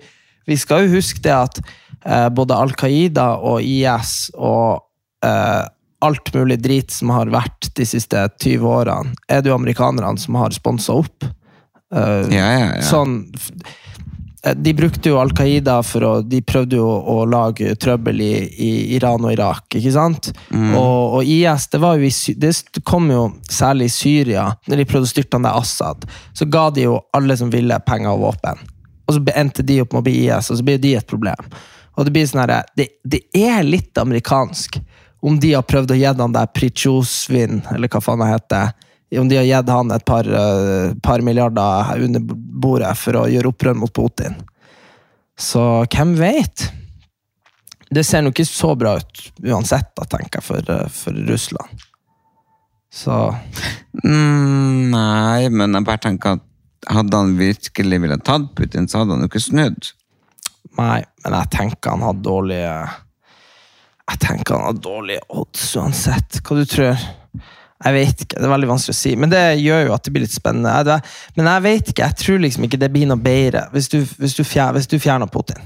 vi 0.50 0.58
skal 0.60 0.86
jo 0.86 0.96
huske 0.96 1.22
det 1.26 1.36
at 1.36 1.60
uh, 1.62 2.30
både 2.34 2.58
Al 2.58 2.74
Qaida 2.80 3.36
og 3.46 3.62
IS 3.62 4.32
og 4.34 4.82
uh, 5.26 5.66
alt 6.06 6.32
mulig 6.34 6.58
drit 6.64 6.96
som 6.96 7.12
har 7.14 7.30
vært 7.34 7.70
de 7.76 7.86
siste 7.86 8.24
20 8.40 8.66
årene, 8.72 9.14
er 9.28 9.44
det 9.44 9.52
jo 9.52 9.58
amerikanerne 9.60 10.22
som 10.22 10.38
har 10.40 10.56
sponsa 10.56 10.96
opp. 11.02 11.28
Ja, 11.92 12.30
ja, 12.30 12.68
ja. 12.78 12.84
Sånn 12.86 13.24
De 14.56 14.74
brukte 14.74 15.12
jo 15.12 15.18
Al 15.20 15.34
Qaida 15.36 15.82
for 15.84 16.06
å 16.08 16.12
De 16.24 16.40
prøvde 16.48 16.78
jo 16.80 16.88
å 16.88 17.26
lage 17.28 17.74
trøbbel 17.76 18.22
i, 18.24 18.34
i 18.40 18.70
Iran 18.96 19.26
og 19.28 19.34
Irak, 19.34 19.66
ikke 19.76 19.92
sant? 19.92 20.30
Og, 20.80 21.18
og 21.20 21.28
IS, 21.28 21.68
det 21.74 21.82
var 21.84 22.00
jo 22.00 22.08
i 22.08 22.36
Det 22.40 22.84
kom 22.88 23.10
jo 23.12 23.26
særlig 23.50 23.90
i 23.90 23.96
Syria, 23.98 24.46
når 24.68 24.82
de 24.82 24.88
prøvde 24.88 25.10
å 25.10 25.12
styrte 25.12 25.36
han 25.36 25.48
der 25.48 25.60
Assad. 25.60 26.08
Så 26.34 26.48
ga 26.48 26.70
de 26.72 26.88
jo 26.88 27.02
alle 27.16 27.36
som 27.40 27.52
ville, 27.52 27.82
penger 27.84 28.14
og 28.14 28.30
våpen. 28.30 28.64
Og 29.10 29.18
så 29.18 29.26
endte 29.36 29.66
de 29.66 29.82
opp 29.84 29.92
med 29.94 30.04
å 30.04 30.08
bli 30.08 30.16
IS, 30.24 30.52
og 30.54 30.62
så 30.62 30.66
blir 30.66 30.80
de 30.80 30.96
et 31.00 31.10
problem. 31.10 31.50
Og 32.00 32.08
det 32.08 32.16
blir 32.16 32.28
sånn 32.30 32.46
her, 32.46 32.70
det, 32.80 32.88
det 33.04 33.26
er 33.36 33.66
litt 33.68 33.98
amerikansk 34.00 34.80
om 35.20 35.40
de 35.40 35.52
har 35.58 35.66
prøvd 35.68 35.92
å 35.92 35.98
gi 36.00 36.06
han 36.08 36.36
der 36.36 36.52
Prichosvin, 36.56 37.60
eller 37.74 37.92
hva 37.92 38.00
faen 38.04 38.24
det 38.24 38.30
heter, 38.32 38.72
om 39.20 39.30
de 39.30 39.40
har 39.40 39.48
gitt 39.48 39.70
han 39.74 39.92
et 39.92 40.06
par, 40.06 40.28
eh, 40.28 40.94
par 41.04 41.22
milliarder 41.26 42.04
under 42.04 42.22
bordet 42.62 42.92
for 43.00 43.22
å 43.22 43.28
gjøre 43.32 43.52
opprør 43.54 43.78
mot 43.80 43.94
Putin. 43.94 44.36
Så 45.40 45.64
hvem 45.88 46.16
vet? 46.20 46.68
Det 47.90 48.04
ser 48.06 48.22
nok 48.22 48.38
ikke 48.38 48.50
så 48.50 48.76
bra 48.78 48.98
ut 49.00 49.22
uansett, 49.42 49.94
da, 49.98 50.06
tenker 50.06 50.40
jeg, 50.40 50.46
for, 50.46 50.74
eh, 50.76 50.90
for 50.94 51.24
Russland. 51.30 51.88
Så 52.90 53.16
Mm, 54.04 54.92
nei, 54.94 55.50
men 55.50 55.74
jeg 55.74 55.86
bare 55.88 56.02
tenker 56.04 56.38
at 56.38 56.46
hadde 56.90 57.18
han 57.18 57.36
virkelig 57.40 58.00
ville 58.02 58.18
tatt 58.24 58.52
Putin, 58.56 58.88
så 58.88 59.02
hadde 59.02 59.16
han 59.16 59.26
jo 59.26 59.30
ikke 59.32 59.42
snudd. 59.44 59.90
Nei, 60.78 61.02
men 61.24 61.36
jeg 61.36 61.52
tenker 61.56 61.96
han 61.96 62.06
hadde 62.06 62.24
dårlige 62.24 62.74
Jeg 64.10 64.20
tenker 64.22 64.56
han 64.56 64.68
hadde 64.70 64.84
dårlige 64.86 65.26
odds 65.30 65.66
uansett. 65.78 66.40
Hva 66.46 66.58
du 66.58 66.70
tror 66.70 66.94
Jeg 67.80 67.96
vet 67.96 68.24
ikke, 68.26 68.36
det 68.36 68.44
er 68.44 68.52
veldig 68.52 68.70
vanskelig 68.74 68.96
å 68.96 69.00
si. 69.00 69.12
Men 69.16 69.32
det 69.32 69.44
gjør 69.62 69.86
jo 69.88 69.94
at 69.96 70.04
det 70.04 70.12
blir 70.16 70.26
litt 70.26 70.36
spennende. 70.36 70.98
Men 71.38 71.48
jeg 71.48 71.66
vet 71.66 71.92
ikke, 71.92 72.08
jeg 72.10 72.20
tror 72.20 72.42
liksom 72.44 72.66
ikke 72.68 72.80
det 72.82 72.92
blir 72.92 73.08
noe 73.08 73.22
bedre 73.24 73.68
hvis 73.72 73.88
du, 73.92 74.02
hvis 74.20 74.36
du, 74.36 74.44
fjer, 74.44 74.74
hvis 74.76 74.90
du 74.92 74.98
fjerner 75.00 75.32
Putin. 75.32 75.62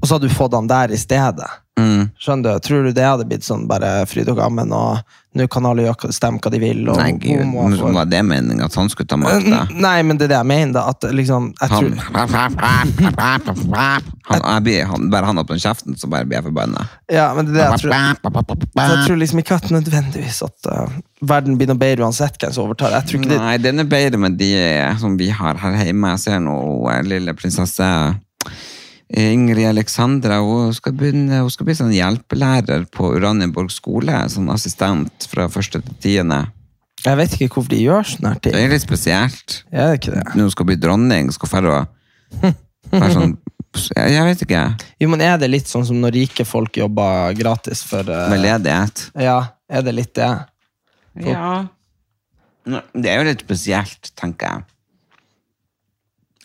Og 0.00 0.08
så 0.08 0.16
hadde 0.16 0.26
du 0.26 0.34
fått 0.34 0.56
han 0.58 0.70
der 0.70 0.90
i 0.90 0.98
stedet. 0.98 1.46
Mm. 1.80 2.10
Skjønner 2.20 2.52
du? 2.52 2.58
Tror 2.66 2.84
du 2.84 2.90
det 2.92 3.04
hadde 3.06 3.24
blitt 3.28 3.44
sånn 3.46 3.68
bare 3.70 4.04
fryd 4.08 4.28
og 4.28 4.36
gammen, 4.36 4.72
og 4.76 4.98
nå 5.38 5.46
kan 5.48 5.64
alle 5.64 5.82
gjøre 5.86 6.12
stemme 6.12 6.38
hva 6.42 6.50
de 6.52 6.58
vil? 6.60 6.88
Og 6.92 6.98
Nei, 7.00 7.12
gud, 7.16 7.46
men 7.48 7.94
var 7.96 8.06
det 8.10 8.20
meningen 8.28 8.64
at 8.66 8.74
han 8.76 8.90
skulle 8.92 9.08
ta 9.08 9.16
makta? 9.20 9.60
Nei, 9.86 10.02
men 10.04 10.18
det 10.20 10.26
er 10.28 10.32
det 10.34 10.40
jeg 10.42 10.50
mener. 10.50 10.80
At 10.92 11.00
liksom, 11.16 11.42
jeg 11.56 11.68
Han, 11.72 11.82
tror, 11.86 11.96
han, 14.28 14.40
jeg 14.44 14.62
blir, 14.66 14.80
han, 14.90 15.00
bare 15.14 15.26
han 15.30 15.40
åpner 15.40 15.58
kjeften, 15.62 15.92
så 15.96 16.04
bare 16.12 16.24
blir 16.28 16.36
jeg 16.42 16.46
forbanna. 16.50 16.80
ja, 17.12 17.26
men 17.36 17.42
det 17.48 17.52
er 17.56 17.58
det 17.62 17.64
jeg 17.70 17.80
tror. 17.86 17.94
Så 18.72 18.80
jeg 18.82 18.98
tror 19.06 19.16
liksom 19.22 19.38
ikke 19.42 19.58
at 19.62 19.66
nødvendigvis 19.72 20.38
at 20.44 20.58
uh, 20.68 20.72
verden 21.24 21.56
blir 21.56 21.68
noe 21.72 21.80
bedre 21.80 22.04
uansett 22.04 22.36
hvem 22.36 22.52
som 22.52 22.64
overtar. 22.66 22.92
Jeg 22.98 23.04
tror 23.08 23.16
ikke 23.22 23.32
det, 23.32 23.40
Nei, 23.40 23.56
den 23.64 23.80
er 23.80 23.88
bedre 23.88 24.18
med 24.20 24.32
de 24.40 24.52
som 25.00 25.16
vi 25.16 25.28
har 25.32 25.54
her 25.64 25.72
hjemme. 25.86 26.12
Jeg 26.18 26.22
ser 26.26 26.38
nå 26.44 26.56
lille 27.08 27.32
prinsesse 27.38 27.88
Ingrid 29.12 29.66
Alexandra. 29.68 30.38
Hun 30.40 30.72
skal, 30.76 30.94
begynne, 30.96 31.42
hun 31.44 31.52
skal 31.52 31.68
bli 31.68 31.76
sånn 31.76 31.92
hjelpelærer 31.92 32.86
på 32.92 33.12
Uranienborg 33.18 33.72
skole. 33.74 34.22
Sånn 34.32 34.50
assistent 34.52 35.26
fra 35.30 35.48
første 35.52 35.82
til 35.84 35.98
tiende. 36.02 36.46
jeg 37.04 37.18
vet 37.18 37.36
ikke 37.36 37.58
hvorfor 37.58 37.72
de 37.74 37.80
gjør 37.82 38.08
sånne 38.08 38.32
her 38.34 38.42
Det 38.46 38.54
er 38.56 38.72
litt 38.72 38.84
spesielt. 38.84 39.58
Er 39.70 39.92
det 39.92 40.00
ikke 40.00 40.14
det? 40.16 40.26
Når 40.32 40.48
hun 40.48 40.54
skal 40.54 40.68
bli 40.70 40.78
dronning, 40.80 41.32
skal 41.34 41.52
hun 41.52 41.68
være 42.92 43.12
sånn 43.12 43.36
Jeg 43.96 44.24
vet 44.28 44.42
ikke. 44.44 44.62
Jo, 45.00 45.08
men 45.12 45.22
Er 45.24 45.38
det 45.40 45.48
litt 45.52 45.68
sånn 45.68 45.84
som 45.88 46.00
når 46.00 46.16
rike 46.16 46.44
folk 46.48 46.76
jobber 46.76 47.36
gratis 47.36 47.84
for 47.88 48.08
uh, 48.08 48.32
ledighet. 48.32 49.06
Ja, 49.16 49.38
er 49.68 49.84
det 49.84 49.96
litt 49.96 50.14
det? 50.16 50.32
Ja. 51.24 51.66
Det 52.64 53.10
er 53.10 53.20
jo 53.20 53.30
litt 53.30 53.42
spesielt, 53.44 54.12
tenker 54.16 54.48
jeg. 54.48 54.68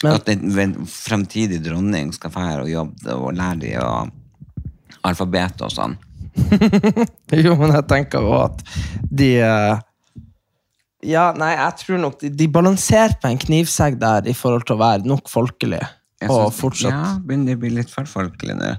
Men- 0.03 0.13
At 0.13 0.29
en 0.29 0.85
fremtidig 0.85 1.57
dronning 1.65 2.11
skal 2.13 2.29
fære 2.33 2.61
og 2.65 2.69
jobbe 2.69 3.15
og 3.17 3.31
lære 3.33 3.59
de 3.63 3.71
og 3.81 4.11
alfabet 5.07 5.61
og 5.65 5.71
sånn. 5.73 5.95
Jo, 7.45 7.55
men 7.57 7.73
jeg 7.73 7.85
tenker 7.89 8.21
jo 8.21 8.33
at 8.43 8.59
de 9.09 9.29
eh, 9.41 9.79
Ja, 11.07 11.31
nei, 11.37 11.49
jeg 11.55 11.79
tror 11.81 12.01
nok 12.03 12.19
de, 12.21 12.29
de 12.29 12.47
balanserer 12.51 13.15
på 13.21 13.29
en 13.31 13.39
knivsegg 13.41 13.97
der 14.01 14.27
i 14.29 14.35
forhold 14.37 14.67
til 14.67 14.77
å 14.77 14.81
være 14.83 15.07
nok 15.09 15.29
folkelig. 15.31 15.81
Og 16.29 16.51
fortsatt 16.53 16.93
Ja, 16.93 17.15
begynner 17.21 17.51
de 17.53 17.57
å 17.57 17.61
bli 17.63 17.73
litt 17.79 17.89
for 17.93 18.05
folkelige 18.09 18.57
nå. 18.57 18.69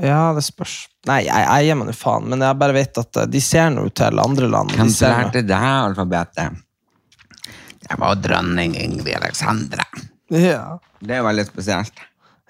Ja, 0.00 0.30
det 0.34 0.42
spørs. 0.46 0.86
Nei, 1.10 1.20
jeg, 1.26 1.44
jeg 1.44 1.66
gir 1.66 1.76
meg 1.76 1.90
nå 1.90 1.94
faen, 1.98 2.30
men 2.32 2.40
jeg 2.46 2.56
bare 2.62 2.72
vet 2.78 2.98
at 3.02 3.18
eh, 3.20 3.26
de 3.30 3.42
ser 3.44 3.68
nå 3.74 3.88
til 3.96 4.22
andre 4.22 4.48
land. 4.54 4.72
Hvem 4.78 4.90
De 4.94 5.10
lærte 5.10 5.42
deg 5.50 5.66
alfabetet? 5.66 6.62
Det 7.90 7.98
var 7.98 8.16
dronning 8.22 8.74
Ingrid 8.78 9.16
Alexandra. 9.18 9.84
Ja. 10.30 10.78
Det 11.00 11.16
er 11.16 11.22
veldig 11.26 11.46
spesielt. 11.48 11.92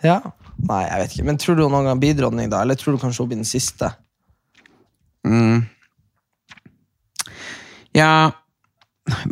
ja. 0.04 0.20
Nei, 0.60 0.82
jeg 0.84 1.00
vet 1.00 1.12
ikke. 1.14 1.24
Men 1.24 1.38
tror 1.40 1.56
du 1.56 1.62
hun 1.64 1.72
noen 1.72 1.86
gang 1.88 2.00
blir 2.02 2.14
dronning, 2.18 2.50
da? 2.52 2.58
Eller 2.60 2.76
tror 2.76 2.92
du 2.92 2.98
kanskje 3.00 3.22
hun 3.22 3.28
blir 3.30 3.38
den 3.40 3.48
siste? 3.48 3.88
Mm. 5.24 5.62
Ja, 7.96 8.30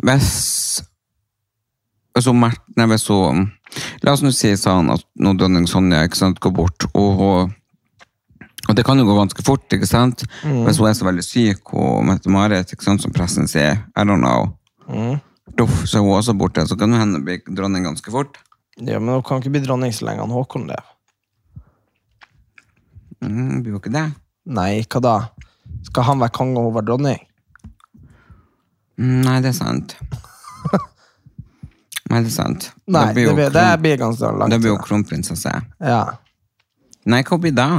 hvis 0.03 0.81
hvis 2.17 2.25
hun 2.25 2.39
Mert- 2.41 2.65
nei, 2.75 2.87
hvis 2.89 3.05
hun 3.07 3.51
La 4.03 4.11
oss 4.15 4.23
nå 4.25 4.31
si 4.33 4.55
sånn 4.57 4.89
at 4.91 5.03
når 5.21 5.37
dronning 5.37 5.67
Sonja 5.69 6.01
ikke 6.07 6.17
sant, 6.17 6.39
går 6.41 6.51
bort, 6.57 6.85
og, 6.95 7.09
hun- 7.19 7.53
og 8.67 8.75
det 8.75 8.83
kan 8.85 8.97
jo 8.97 9.05
gå 9.05 9.13
ganske 9.19 9.43
fort, 9.45 9.69
ikke 9.69 9.85
sant? 9.87 10.23
Hvis 10.41 10.79
hun 10.81 10.87
er 10.89 10.93
så 10.97 11.05
veldig 11.05 11.23
syk, 11.23 11.73
og 11.77 12.03
Mette-Marit, 12.09 12.73
som 12.81 13.11
pressen 13.13 13.47
sier, 13.47 13.83
I 13.95 14.01
don't 14.03 14.17
know, 14.25 14.55
Uff, 15.59 15.81
så 15.89 15.99
hun 16.03 16.13
også 16.15 16.35
borte, 16.37 16.63
så 16.69 16.77
kan 16.79 16.93
jo 16.93 16.99
hende 17.01 17.19
bli 17.25 17.39
dronning 17.47 17.83
ganske 17.87 18.11
fort. 18.13 18.37
Ja, 18.79 18.99
Men 18.99 19.15
hun 19.17 19.23
kan 19.23 19.41
ikke 19.41 19.51
bli 19.51 19.63
dronning 19.65 19.91
så 19.91 20.05
lenge 20.07 20.21
han 20.23 20.31
Håkon 20.31 20.67
lever. 20.69 20.85
Mm, 23.23 23.63
blir 23.63 23.75
jo 23.75 23.81
ikke 23.81 23.91
det. 23.93 24.05
Nei, 24.49 24.81
hva 24.87 25.01
da? 25.03 25.15
Skal 25.89 26.07
han 26.07 26.21
være 26.23 26.33
konge 26.35 26.59
og 26.61 26.69
hun 26.69 26.77
være 26.77 26.87
dronning? 26.91 27.19
Mm, 28.99 29.19
nei, 29.25 29.37
det 29.43 29.51
er 29.51 29.57
sant. 29.59 29.95
nei, 32.09 32.21
det 32.23 32.31
er 32.31 32.35
sant. 32.35 32.69
Nei, 32.87 33.05
blir 33.13 33.25
det 33.25 33.29
jo 33.29 33.35
blir, 33.37 33.51
det 33.53 33.65
kron- 33.67 33.83
blir 33.83 33.99
ganske 34.05 34.31
langt. 34.39 34.53
det 34.55 34.61
blir 34.63 34.73
jo 34.73 34.79
kronprinsesse. 34.83 35.53
Ja. 35.83 36.01
Nei, 37.09 37.21
hva 37.27 37.39
blir 37.41 37.55
da? 37.55 37.69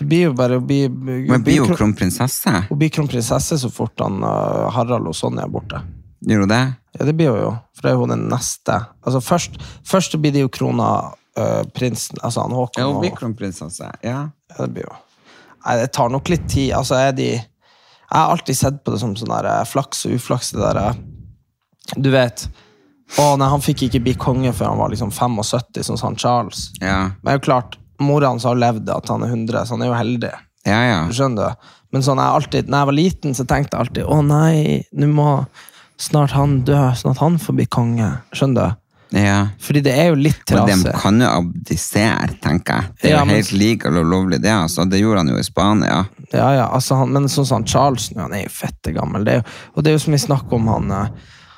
Det 0.00 0.06
blir 0.08 0.28
jo 0.30 0.34
bare 0.36 0.56
Hun 0.60 0.66
blir, 0.66 0.88
Men 1.28 1.42
blir 1.44 1.58
jo 1.60 1.66
kron- 1.68 1.76
kronprinsesse? 1.82 2.54
hun 2.70 2.78
blir 2.80 2.88
kronprinsesse 2.94 3.58
så 3.60 3.70
fort 3.72 4.00
han, 4.00 4.22
uh, 4.24 4.70
Harald 4.72 5.08
og 5.12 5.16
Sonja 5.16 5.44
er 5.44 5.52
borte. 5.52 5.82
Gjør 6.26 6.44
hun 6.44 6.52
det? 6.52 6.64
Ja, 6.98 7.04
det 7.06 7.14
blir 7.16 7.30
hun 7.32 7.40
jo. 7.40 7.52
For 7.76 7.86
det 7.86 7.92
er 7.92 8.00
jo 8.00 8.08
den 8.10 8.26
neste. 8.28 8.76
Altså 9.06 9.20
først, 9.24 9.60
først 9.86 10.16
blir 10.20 10.34
det 10.34 10.42
jo 10.44 10.50
krona 10.52 10.88
øh, 11.38 11.62
prinsen, 11.76 12.18
altså 12.22 12.44
han 12.44 12.56
Håkon. 12.56 12.80
Ja, 12.82 12.88
hun 12.90 13.00
blir 13.00 13.14
kronprinsen, 13.16 13.70
kronprinsesse. 13.70 13.92
Ja. 14.04 14.26
Ja, 14.50 14.64
det 14.64 14.72
blir 14.74 14.88
jo 14.88 14.96
Nei, 15.60 15.74
det 15.76 15.90
tar 15.92 16.08
nok 16.08 16.28
litt 16.32 16.46
tid. 16.48 16.70
Altså, 16.72 16.96
er 16.96 17.12
de 17.12 17.28
Jeg 17.36 18.16
har 18.16 18.32
alltid 18.32 18.56
sett 18.56 18.78
på 18.84 18.94
det 18.94 19.00
som 19.02 19.12
sånn 19.16 19.32
der 19.32 19.48
eh, 19.50 19.66
flaks 19.68 20.06
og 20.08 20.16
uflaks, 20.16 20.54
det 20.56 20.62
derre 20.62 20.94
Du 22.00 22.08
vet 22.14 22.46
Å 23.20 23.26
nei, 23.36 23.48
han 23.52 23.64
fikk 23.64 23.84
ikke 23.88 24.00
bli 24.06 24.14
konge 24.16 24.52
før 24.56 24.72
han 24.72 24.80
var 24.80 24.92
liksom 24.92 25.12
75, 25.12 25.82
sånn 25.84 25.98
som 25.98 26.12
han 26.12 26.18
Charles. 26.20 26.68
Ja, 26.80 27.10
Men 27.18 27.26
det 27.26 27.32
er 27.32 27.40
jo 27.40 27.46
klart, 27.48 27.76
mora 28.00 28.30
hans 28.30 28.46
har 28.46 28.56
levd 28.56 28.88
at 28.94 29.10
han 29.10 29.24
er 29.26 29.32
100, 29.34 29.66
så 29.66 29.74
han 29.74 29.82
er 29.82 29.90
jo 29.90 29.96
heldig. 29.98 30.30
ja. 30.68 30.78
ja. 30.86 31.00
Skjønner 31.10 31.50
du? 31.50 31.72
Men 31.90 32.04
sånn, 32.06 32.22
jeg 32.22 32.38
alltid, 32.38 32.70
når 32.70 32.78
jeg 32.78 32.88
var 32.90 32.96
liten, 32.96 33.34
så 33.34 33.44
tenkte 33.50 33.74
jeg 33.74 33.82
alltid 33.84 34.06
Å 34.06 34.20
nei, 34.22 34.84
nå 34.94 35.08
må 35.10 35.30
snart 36.00 36.32
han 36.36 36.62
dør, 36.66 36.94
at 37.10 37.18
han 37.20 37.36
får 37.40 37.56
bli 37.58 37.66
konge. 37.70 38.10
Skjønner 38.32 38.70
du? 38.70 38.76
ja. 39.18 39.38
Fordi 39.58 39.80
det 39.82 39.92
er 39.98 40.12
jo 40.12 40.18
litt 40.22 40.52
Og 40.54 40.68
de 40.68 40.92
kan 41.02 41.16
jo 41.20 41.26
abdisere, 41.26 42.28
tenker 42.42 42.76
jeg. 42.78 42.92
Det 43.02 43.10
er 43.10 43.16
Ja, 43.16 43.24
men- 43.24 43.34
helt 43.40 43.52
legal 43.52 43.96
og 43.98 44.06
lovlig, 44.06 44.40
det. 44.40 44.50
altså. 44.54 44.84
Det 44.88 45.00
gjorde 45.00 45.18
han 45.24 45.28
jo 45.28 45.36
i 45.38 45.42
Spania. 45.42 46.04
Ja, 46.32 46.52
ja, 46.54 46.68
altså 46.72 46.94
han, 47.00 47.12
men 47.12 47.24
sånn 47.26 47.46
som 47.46 47.64
Charles 47.66 48.12
nå, 48.14 48.22
han 48.22 48.32
er 48.34 48.44
jo 48.44 48.52
fette 48.54 48.92
gammel. 48.94 49.24
Det 49.24 49.34
jo, 49.40 49.42
og 49.74 49.82
det 49.84 49.90
er 49.90 49.98
jo 49.98 50.04
som 50.04 50.12
vi 50.14 50.18
snakker 50.22 50.52
om 50.54 50.68
han, 50.68 50.90
eh, 50.92 51.08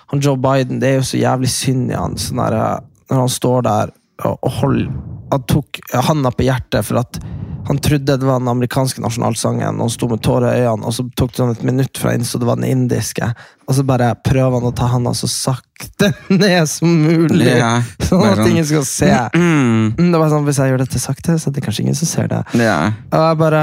han 0.08 0.20
Joe 0.20 0.36
Biden, 0.36 0.80
det 0.80 0.88
er 0.88 0.94
jo 0.96 1.02
så 1.02 1.20
jævlig 1.20 1.50
synd 1.50 1.90
i 1.92 1.94
han. 1.94 2.16
Sånn 2.16 2.40
der, 2.40 2.54
eh, 2.56 2.80
når 3.10 3.18
han 3.18 3.28
står 3.28 3.62
der 3.62 3.92
og, 4.24 4.38
og 4.42 4.50
holder 4.50 4.88
han 5.32 5.42
tok 5.48 5.78
handa 5.92 6.30
på 6.30 6.44
hjertet 6.44 6.84
for 6.84 6.98
at 7.00 7.18
han 7.66 7.78
trodde 7.78 8.16
det 8.18 8.26
var 8.26 8.40
den 8.40 8.48
amerikanske 8.50 9.02
nasjonalsangen, 9.04 9.76
og 9.78 9.86
han 9.86 9.92
sto 9.94 10.08
med 10.10 10.22
tårer 10.24 10.56
i 10.58 10.64
øynene, 10.66 10.88
og 10.88 10.94
så 10.96 11.04
tok 11.16 11.32
det 11.32 11.40
sånn 11.42 11.52
et 11.54 11.64
minutt 11.66 11.98
fra 12.00 12.14
innså 12.16 12.40
det 12.42 12.48
var 12.48 12.58
den 12.58 12.70
indiske, 12.70 13.28
og 13.68 13.76
så 13.76 13.84
bare 13.86 14.12
prøver 14.26 14.58
han 14.58 14.70
å 14.72 14.74
ta 14.76 14.88
handa 14.90 15.12
så 15.16 15.30
sakte 15.30 16.10
ned 16.42 16.66
som 16.70 16.90
mulig, 17.04 17.52
Ja, 17.52 17.74
sånn 18.02 18.24
at 18.26 18.40
sånn. 18.40 18.50
ingen 18.54 18.66
skal 18.68 18.86
se. 18.88 19.10
Mm. 19.36 19.92
Det 19.98 20.22
var 20.22 20.32
sånn, 20.32 20.48
Hvis 20.48 20.58
jeg 20.62 20.72
gjør 20.72 20.82
dette 20.84 21.02
sakte, 21.02 21.36
så 21.38 21.50
er 21.50 21.58
det 21.58 21.66
kanskje 21.66 21.86
ingen 21.86 21.98
som 21.98 22.10
ser 22.10 22.32
det. 22.32 22.42
Ja. 22.58 22.80
Og 23.12 23.28
jeg 23.28 23.38
bare, 23.44 23.62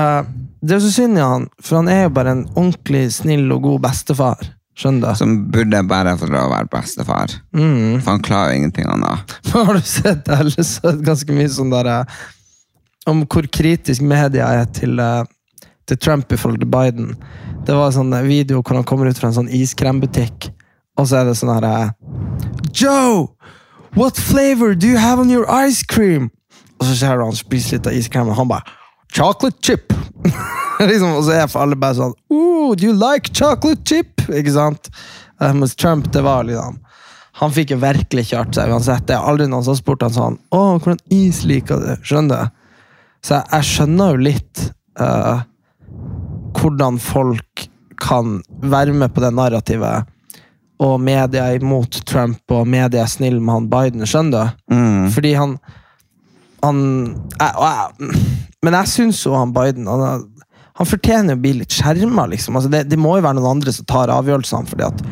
det 0.62 0.76
er 0.76 0.80
jo 0.80 0.88
så 0.88 0.96
synd 0.96 1.20
i 1.20 1.26
han, 1.26 1.50
for 1.64 1.82
han 1.82 1.92
er 1.92 2.06
jo 2.06 2.16
bare 2.16 2.38
en 2.38 2.48
ordentlig 2.56 3.04
snill 3.20 3.52
og 3.56 3.68
god 3.68 3.86
bestefar. 3.90 4.50
Skjønner 4.80 5.12
du? 5.12 5.20
Som 5.20 5.38
burde 5.52 5.82
bare 5.92 6.16
få 6.20 6.30
lov 6.32 6.48
å 6.48 6.52
være 6.54 6.70
bestefar. 6.72 7.34
Mm. 7.52 8.00
For 8.00 8.14
han 8.14 8.22
klarer 8.24 8.54
jo 8.54 8.62
ingenting 8.62 8.88
annet. 8.88 9.34
Har 9.52 9.74
du 9.76 9.84
sett 9.84 10.30
sett 10.64 11.02
ganske 11.04 11.36
mye 11.36 11.52
sånn 11.52 11.74
der 11.74 11.90
om 13.10 13.26
hvor 13.26 13.48
kritisk 13.52 14.04
media 14.06 14.48
er 14.62 14.70
til, 14.74 15.00
eh, 15.00 15.24
til 15.88 15.98
Trump 15.98 16.32
i 16.32 16.38
forhold 16.38 16.60
til 16.62 16.72
Biden. 16.72 17.16
Det 17.66 17.76
var 17.76 17.90
en 17.90 17.98
sånn 18.00 18.14
eh, 18.14 18.26
video 18.28 18.62
hvor 18.62 18.80
han 18.80 18.88
kommer 18.88 19.10
ut 19.10 19.20
fra 19.20 19.30
en 19.30 19.38
sånn 19.42 19.52
iskrembutikk, 19.54 20.52
og 21.00 21.10
så 21.10 21.22
er 21.22 21.30
det 21.30 21.38
sånn 21.40 21.54
her 21.58 21.70
eh, 21.70 21.94
Joe! 22.74 23.30
What 23.98 24.18
flavor 24.22 24.76
do 24.76 24.88
you 24.88 25.00
have 25.02 25.20
on 25.20 25.32
your 25.34 25.48
ice 25.50 25.84
cream? 25.84 26.30
Og 26.80 26.86
så 26.86 26.96
ser 26.96 27.18
du 27.18 27.26
han 27.26 27.38
spiser 27.38 27.78
litt 27.78 27.90
av 27.90 27.98
iskremen, 27.98 28.34
og 28.34 28.44
han 28.44 28.52
bare 28.52 28.78
Chocolate 29.10 29.58
chip! 29.66 29.94
liksom, 30.90 31.16
og 31.18 31.24
så 31.26 31.40
er 31.40 31.48
for 31.50 31.64
alle 31.64 31.78
bare 31.80 31.98
sånn 31.98 32.14
Ooh, 32.30 32.76
do 32.78 32.86
you 32.86 32.94
like 32.94 33.34
chocolate 33.34 33.82
chip? 33.90 34.22
Ikke 34.30 34.54
sant? 34.54 34.92
Mens 35.40 35.76
Trump, 35.76 36.12
det 36.14 36.22
var 36.22 36.44
liksom 36.44 36.78
Han 37.40 37.54
fikk 37.56 37.72
jo 37.72 37.80
virkelig 37.80 38.26
kjørt 38.34 38.58
seg 38.58 38.72
uansett. 38.74 39.06
Det 39.08 39.16
er 39.16 39.24
aldri 39.24 39.48
noen 39.48 39.64
som 39.64 39.72
har 39.74 39.80
spurt 39.80 40.04
han 40.06 40.16
sånn 40.16 40.40
Å, 40.54 40.62
hvordan 40.78 41.00
is 41.16 41.42
liker 41.48 41.82
du? 41.82 41.92
Skjønner 42.06 42.46
du? 42.50 42.56
Så 43.26 43.36
jeg, 43.36 43.50
jeg 43.52 43.68
skjønner 43.70 44.14
jo 44.14 44.24
litt 44.30 44.64
uh, 45.02 45.42
hvordan 46.60 47.00
folk 47.02 47.68
kan 48.00 48.40
være 48.64 48.96
med 48.96 49.12
på 49.14 49.24
det 49.24 49.34
narrativet, 49.36 50.08
og 50.80 50.96
media 51.04 51.50
er 51.50 51.60
imot 51.60 52.00
Trump, 52.08 52.40
og 52.56 52.68
media 52.68 53.04
er 53.04 53.12
snill 53.12 53.42
med 53.42 53.58
han 53.58 53.70
Biden. 53.72 54.06
Skjønner 54.08 54.54
du? 54.70 54.76
Mm. 54.76 55.10
Fordi 55.12 55.36
han 55.36 55.60
Han 56.64 56.80
jeg, 57.40 57.54
jeg, 57.56 58.18
Men 58.64 58.76
jeg 58.76 58.92
syns 58.92 59.22
jo 59.24 59.32
han 59.32 59.54
Biden 59.56 59.88
han, 59.88 60.26
han 60.76 60.88
fortjener 60.88 61.36
å 61.36 61.40
bli 61.40 61.54
litt 61.60 61.76
skjerma, 61.76 62.26
liksom. 62.32 62.56
Altså 62.56 62.72
det, 62.72 62.86
det 62.92 63.00
må 63.00 63.18
jo 63.18 63.24
være 63.24 63.38
noen 63.38 63.58
andre 63.58 63.74
som 63.76 63.88
tar 63.88 64.12
avgjørelsene. 64.12 64.68
fordi 64.68 64.88
at 64.88 65.04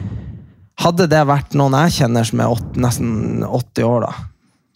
Hadde 0.77 1.07
det 1.09 1.23
vært 1.25 1.55
noen 1.57 1.75
jeg 1.81 1.95
kjenner 2.01 2.27
som 2.27 2.39
er 2.43 2.51
åt, 2.53 2.75
nesten 2.77 3.43
80 3.43 3.87
år, 3.87 4.05
da, 4.05 4.11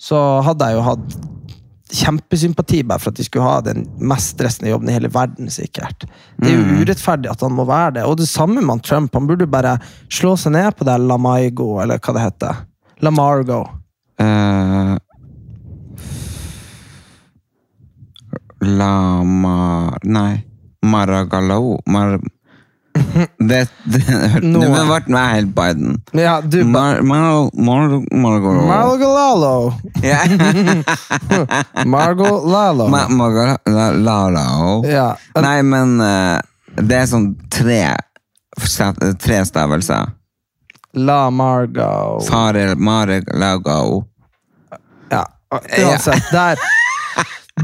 så 0.02 0.18
hadde 0.42 0.68
jeg 0.68 0.80
jo 0.80 0.86
hatt 0.88 1.18
kjempesympati 1.92 2.82
bare 2.88 3.02
for 3.02 3.12
at 3.12 3.20
de 3.20 3.26
skulle 3.26 3.46
ha 3.46 3.62
den 3.66 3.84
mest 4.00 4.36
stressende 4.36 4.72
jobben 4.72 4.90
i 4.90 4.96
hele 4.96 5.12
verden, 5.12 5.50
sikkert. 5.52 6.06
Det 6.40 6.50
er 6.52 6.58
jo 6.58 6.82
urettferdig 6.82 7.32
at 7.32 7.44
han 7.44 7.56
må 7.56 7.66
være 7.68 7.98
det. 8.00 8.06
Og 8.08 8.18
det 8.22 8.30
samme 8.32 8.64
med 8.66 8.84
Trump. 8.88 9.14
Han 9.18 9.28
burde 9.30 9.50
bare 9.50 9.78
slå 10.12 10.36
seg 10.40 10.56
ned 10.56 10.72
på 10.78 10.88
det 10.88 10.98
Lamaigo, 11.04 11.74
eller 11.84 12.02
hva 12.02 12.16
det 12.16 12.26
heter. 12.26 12.62
Lamargo. 13.02 13.64
Uh, 14.22 14.96
Lama 18.62 19.98
Nei. 20.04 20.44
Maragalao 20.82 21.80
Mar... 21.86 22.20
Det, 23.50 23.68
det 23.92 24.02
Nå 24.44 24.60
det 24.62 24.70
ble 24.72 25.00
jeg 25.18 25.34
helt 25.36 25.52
Biden. 25.56 25.98
Ja, 26.16 26.38
du 26.42 26.62
Mar, 26.68 27.02
mar, 27.04 27.50
mar, 27.54 27.96
Margalao. 28.12 28.68
Margo 28.68 29.10
Lalo. 29.16 29.74
Ja. 30.04 30.22
Lalo. 31.86 32.88
Ma- 32.88 33.08
Margalao. 33.10 34.86
Ja. 34.88 35.16
Nei, 35.42 35.62
men 35.64 36.00
eh, 36.02 36.40
det 36.82 37.02
er 37.04 37.10
sånn 37.12 37.34
tre 37.52 37.82
Tre 39.22 39.38
stavelser. 39.48 40.12
La 41.00 41.30
Margo. 41.32 42.20
Farel 42.28 42.76
Margalao. 42.78 44.02
Ja, 45.12 45.24
uansett. 45.52 46.28
Der, 46.32 46.60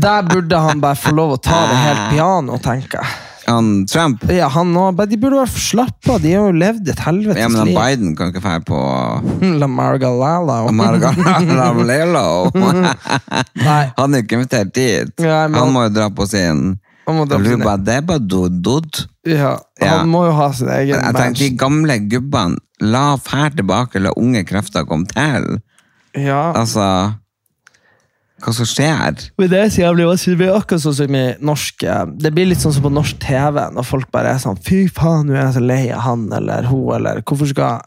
der 0.02 0.24
burde 0.28 0.60
han 0.63 0.82
bare 0.84 0.96
få 1.00 1.12
lov 1.16 1.36
å 1.36 1.40
ta 1.44 1.60
det 1.70 1.78
helt 1.88 2.06
piano, 2.16 2.58
tenker 2.63 3.00
jeg. 3.04 3.16
Han 3.47 3.86
Trump 3.88 4.23
Ja, 4.31 4.49
han 4.51 4.73
også. 4.75 5.05
De 5.10 5.17
burde 5.21 5.38
være 5.39 5.62
slappa. 5.63 6.17
De 6.19 6.33
har 6.36 6.49
jo 6.49 6.55
levd 6.60 6.89
et 6.91 6.99
helvetes 6.99 7.39
Ja, 7.41 7.47
men 7.47 7.62
han. 7.62 7.71
Biden 7.77 8.15
kan 8.19 8.33
ikke 8.33 8.41
dra 8.43 8.60
på 8.67 8.79
La 9.62 9.67
Lalo. 9.67 10.71
Margalao. 10.75 12.51
Nei. 13.67 13.83
Han 13.97 14.13
er 14.17 14.23
ikke 14.25 14.39
invitert 14.41 14.73
dit. 14.75 15.13
Ja, 15.23 15.47
men- 15.47 15.60
Han 15.62 15.71
må 15.73 15.83
jo 15.88 15.93
dra 15.95 16.10
på 16.10 16.27
sin 16.27 16.77
Luba 17.07 17.77
deba 17.79 18.17
dodod. 18.19 19.05
Ja, 19.25 19.53
Ja. 19.79 19.99
han 19.99 20.10
må 20.12 20.25
jo 20.27 20.33
ha 20.36 20.49
sin 20.51 20.67
egen 20.67 20.99
Jeg 20.99 21.15
tenkte 21.15 21.39
de 21.39 21.49
gamle 21.55 21.95
gubbene, 22.12 22.57
la 22.81 23.15
fær 23.15 23.55
tilbake, 23.55 24.01
la 24.03 24.12
unge 24.19 24.43
krefter 24.43 24.83
komme 24.86 25.07
til. 25.07 25.62
Ja. 26.19 26.51
Altså 26.51 27.13
Hva 28.43 28.54
som 28.54 28.67
skjer? 28.69 29.21
Men 29.39 29.50
det 29.50 29.60
er 29.60 29.71
så 29.73 29.82
jævlig 29.82 30.06
vanskelig. 30.06 30.36
Det 30.36 30.41
blir 30.43 30.58
akkurat 30.58 30.84
sånn 30.84 30.97
som 31.00 31.15
i 31.17 31.23
norsk 31.50 31.86
eh, 31.89 32.04
Det 32.21 32.32
blir 32.36 32.50
litt 32.52 32.62
sånn 32.62 32.76
som 32.76 32.86
på 32.86 32.91
norsk 32.93 33.17
TV, 33.23 33.63
når 33.73 33.88
folk 33.88 34.12
bare 34.13 34.36
er 34.36 34.43
sånn 34.43 34.60
Fy 34.62 34.84
faen, 34.93 35.26
nå 35.26 35.34
er 35.38 35.47
jeg 35.47 35.56
så 35.58 35.63
lei 35.65 35.80
av 35.89 36.04
han 36.06 36.28
eller 36.38 36.69
hun, 36.69 36.91
eller 37.00 37.23
hvorfor 37.23 37.50
skal 37.50 37.82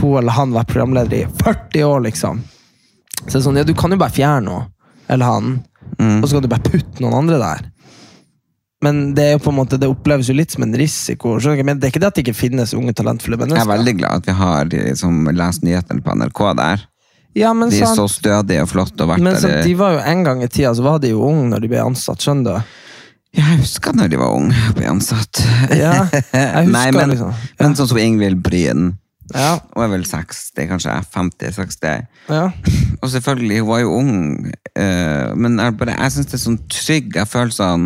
hun 0.00 0.16
eller 0.18 0.34
han 0.34 0.56
være 0.56 0.70
programleder 0.72 1.20
i 1.20 1.28
40 1.44 1.86
år, 1.86 2.02
liksom? 2.08 2.42
Så 3.20 3.28
det 3.30 3.38
er 3.38 3.46
sånn, 3.46 3.60
ja, 3.60 3.66
du 3.66 3.76
kan 3.78 3.94
jo 3.94 4.00
bare 4.00 4.14
fjerne 4.14 4.48
noe, 4.48 4.64
eller 5.06 5.30
han, 5.30 5.54
og 6.00 6.26
så 6.26 6.34
kan 6.34 6.44
du 6.44 6.50
bare 6.50 6.66
putte 6.66 7.04
noen 7.04 7.14
andre 7.22 7.38
der. 7.38 7.62
Men 8.84 8.98
det 9.16 9.24
er 9.24 9.36
jo 9.36 9.44
på 9.46 9.52
en 9.52 9.58
måte, 9.60 9.78
det 9.80 9.88
oppleves 9.88 10.28
jo 10.28 10.36
litt 10.36 10.52
som 10.52 10.66
en 10.66 10.74
risiko. 10.76 11.38
Men 11.64 11.78
Det 11.78 11.86
er 11.86 11.92
ikke 11.92 12.02
det 12.02 12.10
at 12.10 12.18
det 12.18 12.24
ikke 12.26 12.36
finnes 12.36 12.74
unge, 12.76 12.92
talentfulle 12.92 13.38
mennesker. 13.40 13.62
Jeg 13.62 13.68
er 13.68 13.76
veldig 13.78 13.94
glad 14.00 14.20
at 14.20 14.28
vi 14.28 14.34
har 14.40 14.68
liksom, 14.72 15.22
lest 15.32 15.64
nyhetene 15.64 16.04
på 16.04 16.16
NRK 16.18 16.42
der. 16.58 16.84
Ja, 17.34 17.50
men 17.56 17.70
De 17.72 17.80
er 17.80 17.86
sant. 17.90 17.98
så 17.98 18.06
stødige 18.08 18.62
og 18.62 18.68
flotte 18.70 19.02
og 19.02 19.10
vært 19.10 19.22
Men 19.24 19.34
der. 19.34 19.40
sant, 19.42 19.64
de 19.66 19.74
var 19.78 19.96
jo 19.96 20.02
en 20.06 20.24
gang 20.26 20.42
i 20.44 20.48
tida 20.48 20.70
så 20.78 20.84
var 20.86 21.00
de 21.02 21.10
jo 21.10 21.22
unge 21.26 21.48
når 21.50 21.64
de 21.64 21.70
ble 21.72 21.80
ansatt, 21.82 22.22
skjønner 22.22 22.44
du? 22.60 22.74
Jeg 23.34 23.56
husker 23.58 23.96
når 23.98 24.12
de 24.12 24.18
var 24.20 24.30
unge 24.36 24.54
og 24.70 24.76
ble 24.78 24.86
ansatt. 24.92 25.40
Ja, 25.74 26.04
jeg 26.12 26.22
husker 26.30 26.70
Nei, 26.70 26.84
men, 26.94 27.10
liksom. 27.16 27.32
men 27.58 27.74
sånn 27.80 27.88
som 27.90 27.98
Ingvild 27.98 28.38
Bryn. 28.46 28.92
Ja, 29.34 29.56
Hun 29.74 29.82
er 29.86 29.90
vel 29.96 30.04
60, 30.06 30.68
kanskje 30.70 30.94
50-60. 31.16 32.06
ja. 32.30 32.44
Og 33.02 33.10
selvfølgelig, 33.12 33.58
hun 33.60 33.68
var 33.68 33.80
jo 33.82 33.90
ung, 33.98 34.12
eh, 34.78 35.32
men 35.36 35.58
jeg, 35.60 35.74
bare, 35.76 35.96
jeg 35.98 36.12
syns 36.14 36.28
det 36.30 36.36
er 36.38 36.42
sånn 36.44 36.60
trygg. 36.72 37.16
Jeg 37.18 37.28
føler 37.28 37.52
sånn 37.52 37.82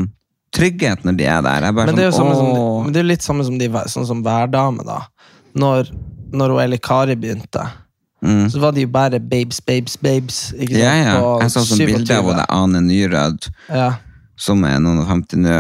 trygghet 0.55 1.03
når 1.09 1.17
de 1.19 1.25
er 1.27 1.41
der. 1.43 1.65
Bare 1.75 1.89
Men 1.91 1.97
det 1.99 2.05
er 2.07 2.13
sånn, 2.15 2.31
som, 2.37 2.53
men 2.85 2.93
det 2.95 3.01
er 3.01 3.07
jo 3.07 3.09
litt 3.15 3.25
samme 3.27 3.47
som 3.49 3.57
de, 3.59 3.67
sånn 3.91 4.07
som 4.07 4.21
Værdame, 4.23 4.85
da. 4.87 5.01
Når, 5.59 5.91
når 6.37 6.55
hun 6.55 6.63
Eli 6.67 6.79
Kari 6.79 7.17
begynte, 7.19 7.65
Mm. 8.25 8.49
så 8.51 8.59
var 8.59 8.73
det 8.75 8.83
jo 8.83 8.89
bare 8.89 9.21
babes, 9.21 9.61
babes, 9.61 9.97
babes. 9.97 10.53
Ikke? 10.59 10.79
Ja, 10.79 10.95
ja. 10.95 11.21
På 11.21 11.41
Jeg 11.43 11.51
så 11.55 11.61
sånn 11.63 11.85
bilde 11.87 12.17
av 12.17 12.25
27. 12.25 12.31
henne, 12.33 12.47
Ane 12.51 12.81
Nyrød, 12.83 13.51
Ja. 13.71 13.93
som 14.37 14.65
er 14.65 14.79
noen 14.81 14.99
og 15.03 15.07
50 15.07 15.39
nå. 15.45 15.59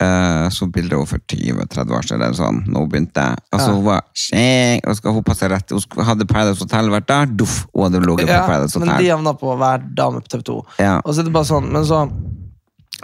Eh, 0.00 0.48
så 0.54 0.68
bilde 0.70 0.94
av 0.94 1.00
henne 1.02 1.10
for 1.10 1.18
20-30 1.26 1.90
år 1.98 2.04
siden. 2.06 2.34
Sånn, 2.38 2.60
hun 2.70 2.88
begynte. 2.88 3.36
Altså, 3.52 3.68
Ja. 3.68 3.74
Hun 3.74 3.84
var 3.84 4.02
skjeng, 4.14 4.80
og 4.86 4.96
skal 4.96 5.12
hun 5.12 5.24
passe 5.24 5.48
rett. 5.50 5.70
Hun 5.70 6.04
hadde 6.04 6.24
Paradise 6.24 6.60
Hotel 6.62 6.88
vært 6.88 7.06
der, 7.06 7.26
duff, 7.26 7.66
hun 7.74 7.84
hadde 7.92 8.06
ligget 8.06 8.28
på 8.28 8.46
Paradise 8.46 8.78
men 8.78 8.96
de 8.96 9.08
havna 9.10 9.34
på 9.34 9.58
Værdame 9.58 10.22
på 10.22 10.28
TV 10.28 10.42
2. 10.42 10.64
Ja. 10.78 11.00
Og 11.04 11.12
så 11.14 11.20
er 11.20 11.24
det 11.24 11.32
bare 11.32 11.44
sånn, 11.44 11.70
men 11.72 11.82
så 11.84 12.08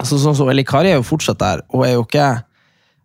så, 0.02 0.18
Sånn 0.18 0.34
som 0.34 0.48
Eli 0.48 0.64
Kari 0.64 0.90
er 0.90 0.96
jo 0.96 1.02
fortsatt 1.06 1.38
der, 1.38 1.60
og 1.70 1.84
er 1.86 1.92
jo 1.94 2.02
ikke 2.04 2.42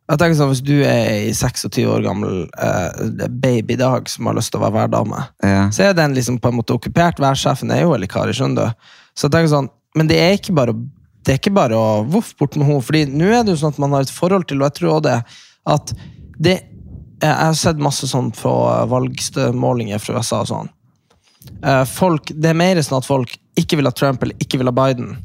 jeg 0.10 0.20
tenker 0.20 0.38
sånn, 0.40 0.50
Hvis 0.54 0.64
du 0.66 0.76
er 0.82 1.10
ei 1.14 1.34
26 1.38 1.86
år 1.86 2.02
gammel 2.06 2.48
uh, 2.58 3.28
baby 3.30 3.76
i 3.76 3.80
dag 3.82 4.08
som 4.10 4.26
har 4.30 4.38
lyst 4.40 4.52
til 4.54 4.60
å 4.60 4.64
være 4.66 4.78
værdame, 4.82 5.26
Ja. 5.46 5.68
så 5.70 5.84
er 5.90 5.94
den 5.98 6.16
liksom 6.18 6.40
på 6.42 6.50
en 6.50 6.58
måte 6.60 6.74
okkupert. 6.74 7.20
Værsjefen 7.22 7.72
er 7.76 7.84
jo 7.84 7.94
Eli 7.94 8.08
Kari, 8.10 8.34
skjønner 8.34 8.72
du. 8.72 8.88
Så 9.16 9.28
jeg 9.28 9.36
tenker 9.36 9.52
sånn, 9.54 9.70
men 9.96 10.08
det 10.10 10.18
er 10.18 10.34
ikke 10.38 10.56
bare, 10.58 10.74
det 11.26 11.34
er 11.36 11.38
ikke 11.42 11.54
bare 11.54 11.78
å 11.78 12.04
voff 12.10 12.34
bort 12.40 12.56
med 12.58 12.68
henne. 12.68 12.82
fordi 12.82 13.06
nå 13.06 13.30
er 13.30 13.44
det 13.44 13.54
jo 13.54 13.62
sånn 13.62 13.74
at 13.76 13.80
man 13.80 13.92
har 13.94 14.02
et 14.08 14.10
forhold 14.14 14.48
til, 14.50 14.62
og 14.62 14.70
jeg 14.72 14.80
tror 14.80 14.96
også 14.98 15.08
det 15.10 15.24
at 15.70 15.94
det 16.40 16.58
Jeg 17.22 17.36
har 17.36 17.54
sett 17.54 17.78
masse 17.84 18.08
sånn 18.08 18.30
på 18.32 18.50
valgmålinger 18.88 20.00
fra 20.00 20.16
USA 20.22 20.40
og 20.40 20.48
sånn. 20.48 20.70
Uh, 21.64 21.84
Folk, 21.84 22.32
det 22.32 22.50
er 22.54 22.56
mer 22.56 22.80
sånn 22.82 23.02
at 23.02 23.08
folk 23.08 23.34
ikke 23.60 23.76
vil 23.80 23.90
ha 23.90 23.92
Trump 23.92 24.24
eller 24.24 24.36
ikke 24.40 24.58
vil 24.62 24.70
ha 24.72 24.76
Biden. 24.76 25.18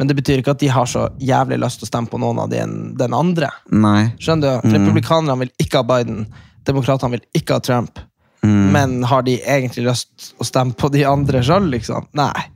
Men 0.00 0.08
det 0.08 0.16
betyr 0.18 0.40
ikke 0.40 0.54
at 0.54 0.62
de 0.62 0.70
har 0.72 0.88
så 0.88 1.08
jævlig 1.20 1.58
lyst 1.60 1.80
til 1.80 1.86
å 1.86 1.90
stemme 1.90 2.10
på 2.10 2.20
noen 2.20 2.40
av 2.42 2.48
de 2.52 2.62
enn 2.62 2.78
den 2.98 3.12
andre. 3.16 3.50
Nei. 3.70 4.12
Skjønner 4.22 4.62
du? 4.62 4.72
Republikanerne 4.72 5.36
vil 5.44 5.52
ikke 5.62 5.82
ha 5.82 5.88
Biden. 5.90 6.24
Demokratene 6.68 7.18
vil 7.18 7.26
ikke 7.36 7.58
ha 7.58 7.64
Trump. 7.64 8.00
Men 8.42 9.04
har 9.06 9.22
de 9.22 9.36
egentlig 9.38 9.84
lyst 9.86 10.32
å 10.42 10.46
stemme 10.46 10.74
på 10.74 10.88
de 10.90 11.04
andre 11.06 11.44
sjøl, 11.46 11.68
liksom? 11.70 12.08
Nei. 12.18 12.48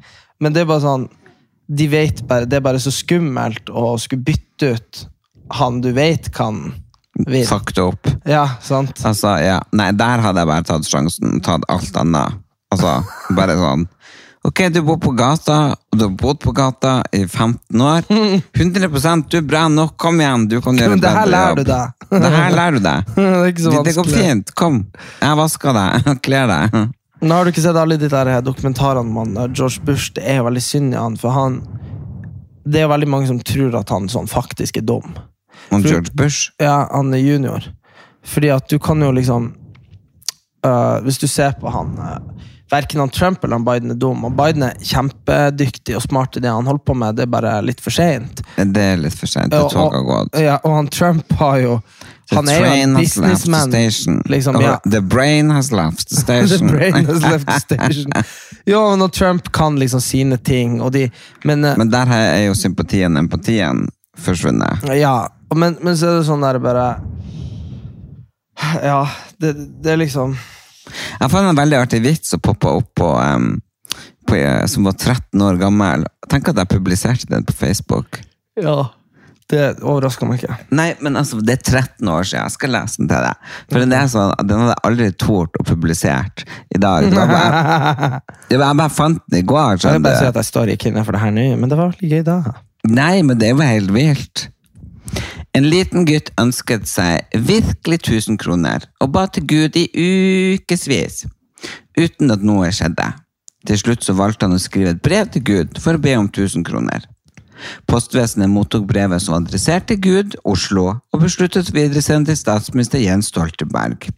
Men 0.42 0.54
det 0.54 0.64
er 0.64 0.68
bare 0.68 0.82
sånn 0.82 1.06
De 1.78 1.86
vet 1.88 2.18
bare 2.28 2.44
Det 2.44 2.58
er 2.58 2.64
bare 2.66 2.80
så 2.82 2.90
skummelt 2.92 3.70
å 3.70 3.94
skulle 3.98 4.26
bytte 4.26 4.74
ut 4.74 5.06
han 5.56 5.78
du 5.80 5.92
vet 5.94 6.32
kan 6.34 6.56
vinne. 7.14 7.46
Sakte 7.46 7.84
opp. 7.86 8.08
Ja, 8.26 8.48
sant? 8.58 8.98
Altså, 9.06 9.36
ja. 9.38 9.60
Nei, 9.78 9.92
der 9.94 10.24
hadde 10.24 10.42
jeg 10.42 10.50
bare 10.50 10.66
tatt 10.66 10.88
sjansen. 10.90 11.36
Tatt 11.46 11.62
alt 11.70 12.00
annet. 12.00 12.40
Altså, 12.74 12.96
bare 13.38 13.54
sånn. 13.60 13.84
Ok, 14.46 14.60
du 14.70 14.78
bor 14.86 14.98
på 15.02 15.10
gata, 15.16 15.56
og 15.74 15.98
du 15.98 16.04
har 16.04 16.12
bodd 16.20 16.38
på 16.38 16.52
gata 16.54 17.00
i 17.12 17.24
15 17.26 17.80
år. 17.82 18.04
100% 18.54 19.24
du 19.32 19.38
er 19.40 19.46
bra 19.46 19.64
nok, 19.72 19.96
kom 19.98 20.20
igjen, 20.22 20.44
du 20.52 20.60
kan 20.62 20.78
gjøre 20.78 20.98
det 21.02 21.10
her 21.16 21.30
lærer 21.32 21.58
du 21.58 21.64
deg. 21.66 22.04
Det 22.12 22.30
her 22.36 22.54
lærer 22.54 22.76
du 22.78 22.84
deg. 22.84 23.08
Det 23.16 23.24
er 23.26 23.48
ikke 23.50 23.64
så 23.64 23.72
Det, 23.74 23.82
det 23.88 23.94
går 23.96 24.12
fint, 24.12 24.52
kom. 24.58 24.78
Jeg 25.18 25.40
vasker 25.40 25.74
deg, 25.74 26.06
kler 26.28 26.52
deg. 26.52 26.78
Nå 27.26 27.32
har 27.40 27.48
du 27.48 27.50
ikke 27.50 27.64
sett 27.64 27.80
alle 27.80 27.98
de 27.98 28.10
der 28.12 28.30
dokumentarene 28.44 29.22
om 29.24 29.34
eh, 29.40 29.48
George 29.56 29.82
Bush. 29.82 30.12
Det 30.14 30.22
er 30.22 30.38
jo 30.38 30.46
veldig 30.46 30.62
synd 30.62 30.94
i 30.94 31.00
han, 31.00 31.16
for 31.18 31.34
han 31.34 31.58
Det 32.66 32.80
er 32.82 32.86
jo 32.86 32.92
veldig 32.92 33.08
mange 33.08 33.30
som 33.32 33.40
tror 33.40 33.74
at 33.80 33.90
han 33.94 34.06
sånn 34.12 34.28
faktisk 34.30 34.78
er 34.78 34.86
dum. 34.86 35.16
Om 35.72 35.80
For- 35.80 35.88
George 35.88 36.14
Bush. 36.14 36.52
Ja, 36.62 36.84
han 36.92 37.10
er 37.16 37.24
junior. 37.24 37.66
Fordi 38.26 38.52
at 38.54 38.68
du 38.70 38.78
kan 38.82 39.02
jo 39.02 39.10
liksom 39.14 39.52
øh, 40.66 40.96
Hvis 41.06 41.18
du 41.22 41.26
ser 41.30 41.54
på 41.60 41.70
han 41.70 41.92
uh, 41.98 42.18
Verken 42.70 43.00
han 43.00 43.08
Trump 43.08 43.44
eller 43.44 43.54
han 43.54 43.64
Biden 43.64 43.90
er 43.90 43.94
dum. 43.94 44.24
Og 44.26 44.32
Biden 44.34 44.64
er 44.66 44.74
kjempedyktig 44.82 45.94
og 45.96 46.02
smart 46.02 46.36
i 46.36 46.42
det 46.42 46.50
han 46.50 46.66
holder 46.66 46.82
på 46.82 46.96
med, 46.98 47.14
det 47.14 47.26
er 47.26 47.30
bare 47.30 47.54
litt 47.62 47.80
for 47.82 47.94
seint. 47.94 48.42
Det 48.56 48.82
er 48.82 48.98
litt 48.98 49.14
for. 49.14 49.30
Det 49.30 49.60
Og, 49.60 49.76
og, 50.10 50.38
ja, 50.42 50.58
og 50.64 50.74
han 50.80 50.88
Trump 50.90 51.32
har 51.38 51.58
jo 51.62 51.80
Han 52.32 52.48
er 52.50 52.58
jo 52.58 52.70
en 52.82 52.96
the 52.96 53.02
businessman. 53.04 53.70
Liksom, 54.26 54.58
ja. 54.60 54.80
The 54.82 55.00
brain 55.00 55.50
has 55.50 55.70
left 55.70 56.08
the 56.08 56.16
station. 56.24 56.66
The 56.66 56.74
brain 56.74 57.06
has 57.06 57.22
left 57.22 57.46
the 57.46 57.60
station. 57.60 58.12
Jo, 58.66 58.96
når 58.96 59.08
Trump 59.14 59.52
kan 59.52 59.78
liksom 59.78 60.00
sine 60.02 60.36
ting, 60.36 60.80
og 60.82 60.90
de 60.92 61.10
Men, 61.44 61.64
eh, 61.64 61.78
Men 61.78 61.90
der 61.90 62.10
er 62.10 62.46
jo 62.48 62.54
sympatien, 62.54 63.16
empatien, 63.16 63.86
forsvunnet. 64.18 64.82
Ja, 64.98 65.28
men, 65.54 65.76
men 65.80 65.96
så 65.96 66.06
er 66.06 66.18
det 66.18 66.26
sånn 66.26 66.42
der 66.42 66.58
bare 66.58 66.88
Ja, 68.82 69.06
det, 69.38 69.54
det 69.84 69.92
er 69.92 70.02
liksom 70.02 70.34
Jeg 70.92 71.32
fant 71.32 71.48
en 71.48 71.58
veldig 71.58 71.80
artig 71.80 72.02
vits 72.04 72.34
som 72.34 72.42
poppa 72.42 72.76
opp 72.80 72.92
på, 72.98 73.08
um, 73.16 73.56
på, 74.28 74.38
eh, 74.38 74.66
som 74.70 74.86
var 74.86 74.98
13 74.98 75.42
år 75.48 75.58
gammel. 75.60 76.06
Tenk 76.30 76.52
at 76.52 76.60
jeg 76.62 76.72
publiserte 76.72 77.30
den 77.30 77.46
på 77.46 77.56
Facebook. 77.56 78.20
Ja. 78.60 78.84
Det 79.46 79.76
overrasker 79.78 80.26
meg 80.26 80.40
ikke. 80.40 80.56
Nei, 80.74 80.88
men 81.06 81.14
altså, 81.20 81.38
det 81.38 81.60
er 81.60 81.60
13 81.78 82.08
år 82.10 82.24
siden. 82.26 82.48
Jeg 82.48 82.54
skal 82.56 82.72
lese 82.74 82.98
den 82.98 83.10
til 83.12 83.26
deg. 83.28 83.52
For 83.70 83.84
er 83.84 84.08
sånn, 84.10 84.32
den 84.42 84.62
hadde 84.64 84.72
jeg 84.72 84.84
aldri 84.88 85.06
tort 85.22 85.60
å 85.60 85.66
publisere 85.68 86.46
i 86.74 86.80
dag. 86.82 87.06
Bare, 87.14 88.20
jeg 88.50 88.58
bare 88.58 88.88
fant 88.90 89.22
den 89.30 89.44
i 89.44 89.46
går. 89.46 89.78
Jeg 89.84 90.00
vil 90.00 90.06
bare 90.08 90.18
si 90.18 90.30
at 90.32 90.40
jeg 90.42 90.50
står 90.50 90.74
ikke 90.74 90.90
inne 90.90 91.06
for 91.06 91.14
det 91.14 91.22
her 91.22 91.34
nå, 91.36 91.46
men 91.60 91.70
det 91.70 91.78
var 91.78 91.94
veldig 91.94 92.10
gøy 92.10 92.26
da. 92.26 92.40
Nei, 92.90 93.22
men 93.26 93.38
det 93.38 93.52
var 93.58 93.70
helt 93.70 93.94
vilt. 93.94 94.48
En 95.56 95.64
liten 95.72 96.04
gutt 96.04 96.28
ønsket 96.36 96.84
seg 96.90 97.38
virkelig 97.48 98.02
1000 98.02 98.36
kroner, 98.42 98.82
og 99.00 99.12
ba 99.14 99.24
til 99.32 99.46
Gud 99.48 99.76
i 99.80 99.86
ukevis, 99.88 101.22
uten 101.96 102.34
at 102.34 102.44
noe 102.44 102.68
skjedde. 102.74 103.06
Til 103.66 103.80
slutt 103.80 104.04
så 104.04 104.14
valgte 104.18 104.46
han 104.46 104.58
å 104.58 104.62
skrive 104.62 104.92
et 104.92 105.00
brev 105.02 105.30
til 105.32 105.44
Gud 105.46 105.80
for 105.80 105.96
å 105.96 106.02
be 106.02 106.12
om 106.18 106.28
1000 106.28 106.66
kroner. 106.66 107.06
Postvesenet 107.88 108.52
mottok 108.52 108.84
brevet 108.90 109.22
som 109.24 109.38
adresserte 109.38 109.48
adressert 109.48 109.88
til 109.88 110.00
Gud, 110.04 110.36
Oslo, 110.44 110.84
og 111.12 111.22
besluttet 111.24 111.72
å 111.72 111.76
videresende 111.78 112.30
til 112.30 112.40
statsminister 112.42 113.00
Jens 113.00 113.32
Stoltenberg. 113.32 114.10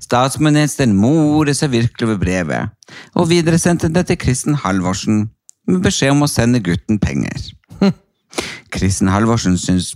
Statsministeren 0.00 0.94
moret 0.96 1.58
seg 1.58 1.74
virkelig 1.74 2.06
over 2.06 2.20
brevet, 2.22 2.70
og 3.18 3.28
videresendte 3.32 3.90
det 3.90 4.06
til 4.08 4.20
Kristen 4.22 4.54
Halvorsen 4.62 5.26
med 5.66 5.82
beskjed 5.82 6.14
om 6.14 6.22
å 6.22 6.30
sende 6.30 6.62
gutten 6.62 7.02
penger. 7.02 7.50
Kristen 8.74 9.10
Halvorsen 9.12 9.58
syntes 9.60 9.92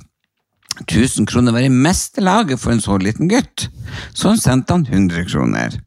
1000 0.84 1.26
kroner 1.28 1.54
var 1.56 1.64
i 1.64 1.72
meste 1.72 2.20
laget 2.24 2.60
for 2.60 2.74
en 2.74 2.82
så 2.84 2.98
liten 3.00 3.30
gutt, 3.30 3.68
så 4.14 4.34
han 4.34 4.40
sendte 4.40 4.76
han 4.76 4.86
100 4.86 5.24
kroner. 5.30 5.78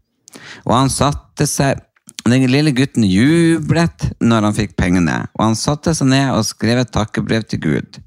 Og 0.66 0.74
han 0.76 0.92
satte 0.94 1.48
seg 1.50 1.86
Den 2.30 2.44
lille 2.52 2.74
gutten 2.76 3.06
jublet 3.08 4.04
når 4.22 4.44
han 4.44 4.54
fikk 4.54 4.76
pengene, 4.78 5.16
og 5.40 5.44
han 5.48 5.56
satte 5.58 5.94
seg 5.98 6.10
ned 6.12 6.34
og 6.36 6.44
skrev 6.46 6.82
et 6.82 6.92
takkebrev 6.94 7.46
til 7.48 7.62
Gud. 7.64 8.00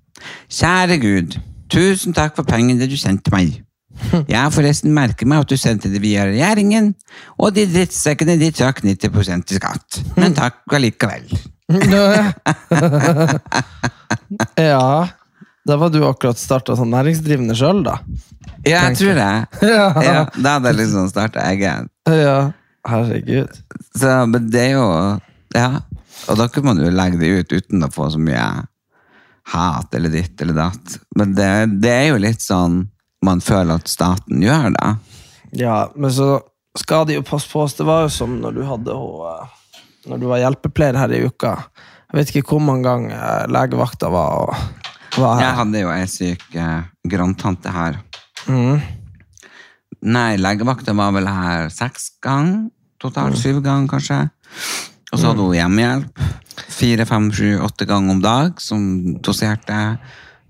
Kjære 0.52 0.98
Gud, 1.02 1.38
tusen 1.72 2.14
takk 2.14 2.36
for 2.36 2.46
pengene 2.46 2.86
du 2.86 2.94
sendte 3.00 3.32
meg. 3.34 3.56
Jeg 4.28 4.36
har 4.36 4.52
forresten 4.52 4.94
merket 4.94 5.28
meg 5.28 5.42
at 5.42 5.50
du 5.50 5.56
sendte 5.58 5.90
det 5.90 6.02
via 6.04 6.26
regjeringen, 6.28 6.92
og 7.40 7.54
de 7.56 7.66
drittsekkene 7.72 8.36
de 8.40 8.52
trakk 8.54 8.82
90 8.84 9.10
i 9.54 9.58
skatt. 9.58 10.02
Men 10.18 10.36
takk 10.36 10.62
allikevel. 10.76 11.26
ja, 14.60 15.08
da 15.68 15.76
var 15.78 15.92
du 15.94 16.00
akkurat 16.06 16.38
starta 16.40 16.74
som 16.78 16.90
næringsdrivende 16.90 17.54
sjøl, 17.58 17.84
da. 17.86 17.98
Ja, 18.66 18.88
jeg 18.88 18.98
tror 18.98 19.14
det. 19.18 19.30
Ja. 19.72 19.86
Ja, 20.02 20.18
da 20.34 20.56
hadde 20.56 20.72
jeg 20.72 20.80
liksom 20.82 21.08
starta 21.12 21.44
egen. 21.52 21.88
ja. 22.10 22.52
Herregud. 22.82 23.60
Så, 23.94 24.10
men 24.26 24.48
det 24.50 24.62
er 24.64 24.72
jo 24.74 24.86
Ja. 25.54 25.68
Og 26.30 26.38
da 26.38 26.48
kunne 26.50 26.72
man 26.72 26.80
jo 26.82 26.90
legge 26.90 27.18
det 27.20 27.28
ut 27.30 27.52
uten 27.54 27.84
å 27.86 27.90
få 27.94 28.08
så 28.10 28.18
mye 28.18 28.42
hat 29.52 29.94
eller 29.94 30.10
ditt 30.10 30.40
eller 30.42 30.54
datt. 30.54 30.98
Men 31.18 31.34
det, 31.34 31.48
det 31.82 31.92
er 31.92 32.08
jo 32.12 32.18
litt 32.22 32.42
sånn 32.42 32.84
man 33.22 33.42
føler 33.42 33.78
at 33.78 33.90
staten 33.90 34.42
gjør 34.42 34.70
det. 34.74 34.90
Ja, 35.62 35.76
men 35.94 36.10
så 36.14 36.40
skal 36.78 37.06
de 37.06 37.18
jo 37.20 37.24
passe 37.26 37.50
på 37.50 37.62
oss. 37.64 37.74
Det 37.78 37.86
var 37.86 38.06
jo 38.06 38.12
som 38.14 38.36
når 38.42 38.58
du 38.58 38.62
hadde 38.66 38.94
eh, 38.98 39.56
Når 40.10 40.18
du 40.22 40.26
var 40.30 40.42
hjelpepleier 40.42 40.98
her 40.98 41.12
i 41.14 41.22
uka. 41.26 41.56
Jeg 42.10 42.18
vet 42.18 42.32
ikke 42.34 42.54
hvor 42.56 42.62
mange 42.66 42.86
ganger 42.86 43.46
legevakta 43.52 44.10
var, 44.12 44.42
og, 44.42 44.81
Jeg 45.12 45.54
hadde 45.58 45.82
jo 45.82 45.90
ei 45.92 46.04
syk 46.08 46.44
eh, 46.56 46.84
grandtante 47.08 47.72
her. 47.72 47.98
Mm. 48.48 48.80
Nei, 50.02 50.38
legevakta 50.40 50.94
var 50.96 51.12
vel 51.14 51.28
her 51.28 51.68
seks 51.72 52.14
ganger. 52.24 52.70
Totalt 53.02 53.36
syv 53.38 53.60
ganger, 53.64 53.90
kanskje. 53.90 54.18
Og 55.12 55.18
så 55.20 55.28
hadde 55.28 55.44
hun 55.44 55.56
hjemmehjelp. 55.56 56.22
Fire, 56.72 57.06
fem, 57.08 57.28
sju, 57.34 57.48
åtte 57.60 57.86
ganger 57.88 58.14
om 58.14 58.22
dag, 58.22 58.60
som 58.62 58.84
doserte. 59.20 59.80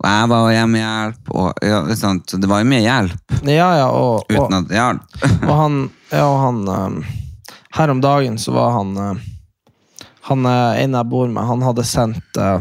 Og 0.02 0.06
jeg 0.08 0.30
var 0.32 0.48
hjemmehjelp. 0.54 1.32
Og, 1.32 1.64
ja, 1.66 1.80
sant, 1.98 2.34
det 2.38 2.50
var 2.50 2.62
jo 2.62 2.70
mye 2.70 2.82
hjelp, 2.84 3.36
Ja, 3.48 3.68
ja, 3.80 3.88
og, 3.90 4.30
uten 4.30 4.58
at 4.60 4.72
hjalp. 4.74 5.18
og 5.48 5.54
han, 5.58 5.78
ja, 6.12 6.24
og 6.26 6.38
han 6.42 6.62
eh, 6.68 7.12
Her 7.78 7.92
om 7.94 8.02
dagen 8.04 8.38
så 8.38 8.54
var 8.54 8.74
han 8.76 8.96
eh, 8.98 9.22
Han 10.28 10.46
eh, 10.46 10.82
ene 10.84 11.00
jeg 11.02 11.10
bor 11.12 11.30
med, 11.30 11.46
han 11.48 11.64
hadde 11.66 11.86
sendt 11.86 12.38
eh, 12.38 12.60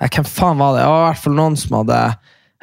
Hvem 0.00 0.24
faen 0.24 0.58
var 0.58 0.74
det? 0.74 0.82
Det 0.82 0.88
var 0.88 1.02
i 1.02 1.08
hvert 1.10 1.24
fall 1.24 1.36
noen 1.36 1.56
som 1.60 1.76
hadde 1.80 1.98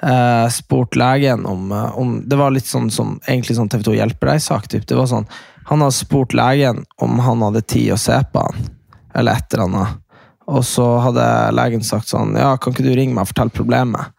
eh, 0.01 0.47
spurt 0.49 0.95
legen 0.95 1.45
om, 1.45 1.71
eh, 1.71 1.97
om 1.97 2.29
Det 2.29 2.35
var 2.35 2.51
litt 2.51 2.65
sånn 2.65 2.89
som 2.91 3.19
egentlig 3.27 3.57
sånn 3.57 3.69
TV 3.69 3.83
2 3.83 3.93
hjelper 3.99 4.33
deg-sak. 4.33 4.67
Det 4.73 4.97
var 4.97 5.05
sånn, 5.05 5.27
Han 5.67 5.81
hadde 5.83 5.91
spurt 5.91 6.33
legen 6.33 6.85
om 6.97 7.19
han 7.19 7.41
hadde 7.43 7.61
tid 7.61 7.91
å 7.91 7.99
se 7.99 8.15
på 8.31 8.39
han, 8.39 8.69
eller 9.13 9.35
et 9.35 9.53
eller 9.53 9.65
annet. 9.65 10.03
Og 10.47 10.63
så 10.63 10.85
hadde 11.03 11.25
legen 11.51 11.83
sagt 11.83 12.07
sånn 12.07 12.37
Ja, 12.39 12.55
kan 12.57 12.73
ikke 12.73 12.85
du 12.85 12.95
ringe 12.95 13.13
meg 13.13 13.27
og 13.27 13.33
fortelle 13.33 13.51
problemet? 13.51 14.13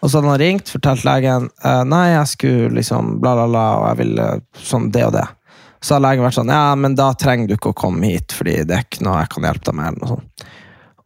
Og 0.00 0.10
så 0.10 0.18
hadde 0.18 0.30
han 0.30 0.40
ringt, 0.40 0.68
fortalt 0.68 1.04
legen 1.08 1.48
eh, 1.64 1.82
Nei, 1.88 2.06
jeg 2.12 2.32
skulle 2.34 2.74
liksom 2.78 3.18
bla, 3.20 3.34
bla, 3.34 3.48
bla, 3.48 3.66
og 3.80 3.86
jeg 3.88 4.00
ville 4.04 4.30
sånn 4.60 4.90
det 4.92 5.06
og 5.08 5.14
det. 5.16 5.26
Så 5.80 5.96
har 5.96 6.04
legen 6.04 6.26
vært 6.26 6.36
sånn 6.36 6.52
Ja, 6.52 6.74
men 6.76 6.94
da 6.98 7.10
trenger 7.16 7.48
du 7.48 7.56
ikke 7.56 7.72
å 7.72 7.80
komme 7.86 8.12
hit, 8.12 8.36
fordi 8.36 8.60
det 8.68 8.76
er 8.76 8.84
ikke 8.84 9.06
noe 9.06 9.22
jeg 9.22 9.32
kan 9.34 9.48
hjelpe 9.48 9.70
deg 9.70 9.78
med. 9.80 9.88
eller 9.88 10.04
noe 10.04 10.14
sånt. 10.18 10.48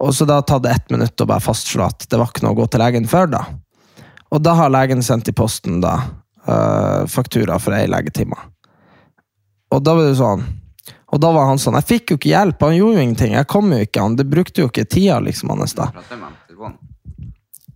Og 0.02 0.14
så 0.14 0.26
da 0.28 0.40
tatt 0.42 0.64
det 0.64 0.72
ett 0.74 0.90
minutt 0.90 1.20
å 1.20 1.28
bare 1.28 1.44
fastslå 1.44 1.87
at 1.87 2.07
det 2.11 2.18
var 2.18 2.33
ikke 2.33 2.44
noe 2.44 2.57
å 2.57 2.61
gå 2.62 2.66
til 2.72 2.83
legen 2.83 3.07
før, 3.11 3.30
da. 3.37 3.44
Og 4.35 4.42
da 4.42 4.57
har 4.59 4.72
legen 4.72 5.02
sendt 5.07 5.30
i 5.30 5.37
posten 5.37 5.78
da 5.85 5.94
uh, 6.48 7.07
faktura 7.11 7.61
for 7.62 7.76
ei 7.76 7.87
legetime. 7.90 8.38
Og 9.74 9.83
da 9.85 9.94
var 9.96 10.07
det 10.07 10.18
sånn 10.18 10.42
Og 11.14 11.20
da 11.22 11.30
var 11.35 11.48
han 11.48 11.59
sånn 11.59 11.74
Jeg 11.80 11.87
fikk 11.88 12.12
jo 12.12 12.16
ikke 12.18 12.28
hjelp, 12.30 12.62
han 12.62 12.76
gjorde 12.76 12.98
jo 12.98 13.04
ingenting. 13.04 13.33
Jeg 13.38 13.48
kom 13.50 13.70
jo 13.72 13.78
ikke, 13.83 14.02
han 14.02 14.16
det 14.18 14.26
brukte 14.30 14.64
jo 14.64 14.70
ikke 14.70 14.87
tida, 14.87 15.20
liksom, 15.22 15.54
hans 15.54 15.76
da. 15.78 15.88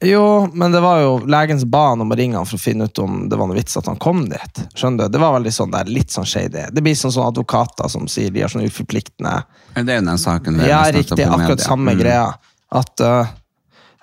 Jo, 0.04 0.48
men 0.54 0.72
det 0.72 0.80
var 0.80 1.00
jo 1.02 1.14
legen 1.26 1.58
som 1.60 1.70
ba 1.70 1.88
han 1.88 2.00
om 2.04 2.12
å 2.12 2.16
ringe 2.16 2.36
han 2.38 2.46
for 2.46 2.54
å 2.54 2.62
finne 2.62 2.86
ut 2.86 2.98
om 3.02 3.24
det 3.28 3.36
var 3.40 3.48
noe 3.50 3.56
vits 3.58 3.74
at 3.80 3.88
han 3.90 3.96
kom 3.98 4.28
dit. 4.30 4.60
Skjønner 4.78 5.08
du? 5.08 5.16
Det 5.16 5.18
var 5.22 5.32
veldig 5.34 5.52
sånn 5.56 5.72
der, 5.74 5.90
litt 5.90 6.14
sånn 6.14 6.26
shady. 6.28 6.68
Det 6.70 6.84
blir 6.86 6.94
sånn 6.94 7.10
sånn 7.16 7.26
advokater 7.32 7.90
som 7.90 8.06
sier 8.10 8.30
de 8.30 8.44
er 8.46 8.52
sånn 8.52 8.62
uforpliktende. 8.68 9.40
Det 9.74 9.82
er 9.90 9.98
jo 9.98 10.06
den 10.06 10.20
saken 10.22 10.60
vi 10.62 10.68
Ja, 10.70 10.84
har 10.84 10.92
riktig. 10.94 11.26
Akkurat 11.26 11.60
samme 11.66 11.96
Mm. 11.96 11.98
greia. 12.04 12.28
At 12.70 13.00
uh, 13.00 13.26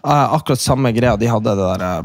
Akkurat 0.04 0.60
samme 0.60 0.92
greia. 0.92 1.16
De 1.18 1.28
hadde 1.32 1.56
det 1.56 1.70
der 1.80 1.86
uh, 1.86 2.02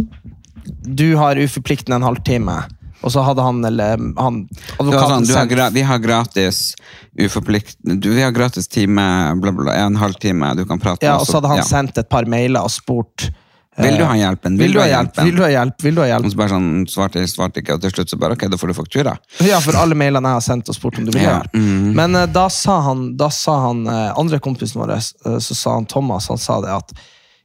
Du 0.87 1.17
har 1.17 1.37
uforpliktende 1.37 1.97
en 1.99 2.07
halvtime, 2.07 2.55
og 3.03 3.11
så 3.13 3.23
hadde 3.27 3.43
han 3.43 3.65
eller 3.65 3.97
han 4.21 4.43
advokaten 4.79 5.27
sånn, 5.27 5.49
du 5.51 5.57
har 5.59 5.71
vi 5.75 5.83
har 5.83 5.99
gratis 5.99 6.75
uforpliktende 7.19 7.97
du, 8.01 8.11
Vi 8.15 8.23
har 8.23 8.31
gratis 8.31 8.69
time, 8.69 9.35
bla, 9.41 9.53
bla, 9.53 9.75
en 9.75 9.97
halvtime 9.97 10.55
du 10.55 10.65
kan 10.69 10.79
prate 10.79 11.07
Ja, 11.07 11.17
med 11.17 11.21
og 11.25 11.27
så 11.27 11.41
hadde 11.41 11.49
han 11.49 11.63
ja. 11.63 11.65
sendt 11.69 11.99
et 11.99 12.09
par 12.13 12.29
mailer 12.29 12.61
og 12.63 12.71
spurt 12.71 13.27
eh, 13.31 13.40
Vil 13.85 13.99
du 13.99 14.05
ha 14.07 14.17
hjelpen? 14.19 14.57
Vil 14.61 14.75
du 14.75 14.81
ha 14.81 14.87
hjelp? 14.89 15.21
Vil 15.25 15.37
du 15.37 15.43
ha 15.45 15.51
hjelp? 15.53 15.85
Vil 15.85 15.97
du 15.97 16.03
ha 16.03 16.19
Og 16.19 16.31
så 16.33 16.41
bare 16.41 16.53
sånn, 16.55 16.69
svarte, 16.91 17.23
svarte 17.31 17.63
ikke, 17.63 17.77
og 17.79 17.85
til 17.85 17.95
slutt 17.95 18.13
så 18.13 18.19
bare, 18.21 18.37
ok, 18.39 18.47
da 18.53 18.59
får 18.61 18.73
du 18.73 18.77
faktura. 18.77 19.15
Ja, 19.47 19.61
for 19.65 19.79
alle 19.81 19.99
mailene 19.99 20.33
jeg 20.33 20.41
har 20.41 20.45
sendt 20.45 20.71
og 20.73 20.77
spurt 20.77 21.01
om 21.01 21.07
du 21.09 21.13
vil 21.15 21.23
Ja, 21.23 21.39
ha 21.39 21.39
hjelp. 21.41 21.57
Men 21.99 22.19
uh, 22.19 22.27
da 22.31 22.49
sa 22.53 22.81
han, 22.89 23.07
da 23.21 23.31
sa 23.35 23.57
han 23.69 23.87
uh, 23.89 24.11
andre 24.21 24.41
kompisen 24.43 24.83
vår, 24.83 24.97
uh, 24.99 25.39
så 25.43 25.57
sa 25.57 25.77
han 25.79 25.89
Thomas, 25.91 26.29
han 26.33 26.41
sa 26.41 26.61
det 26.65 26.75
at 26.75 26.95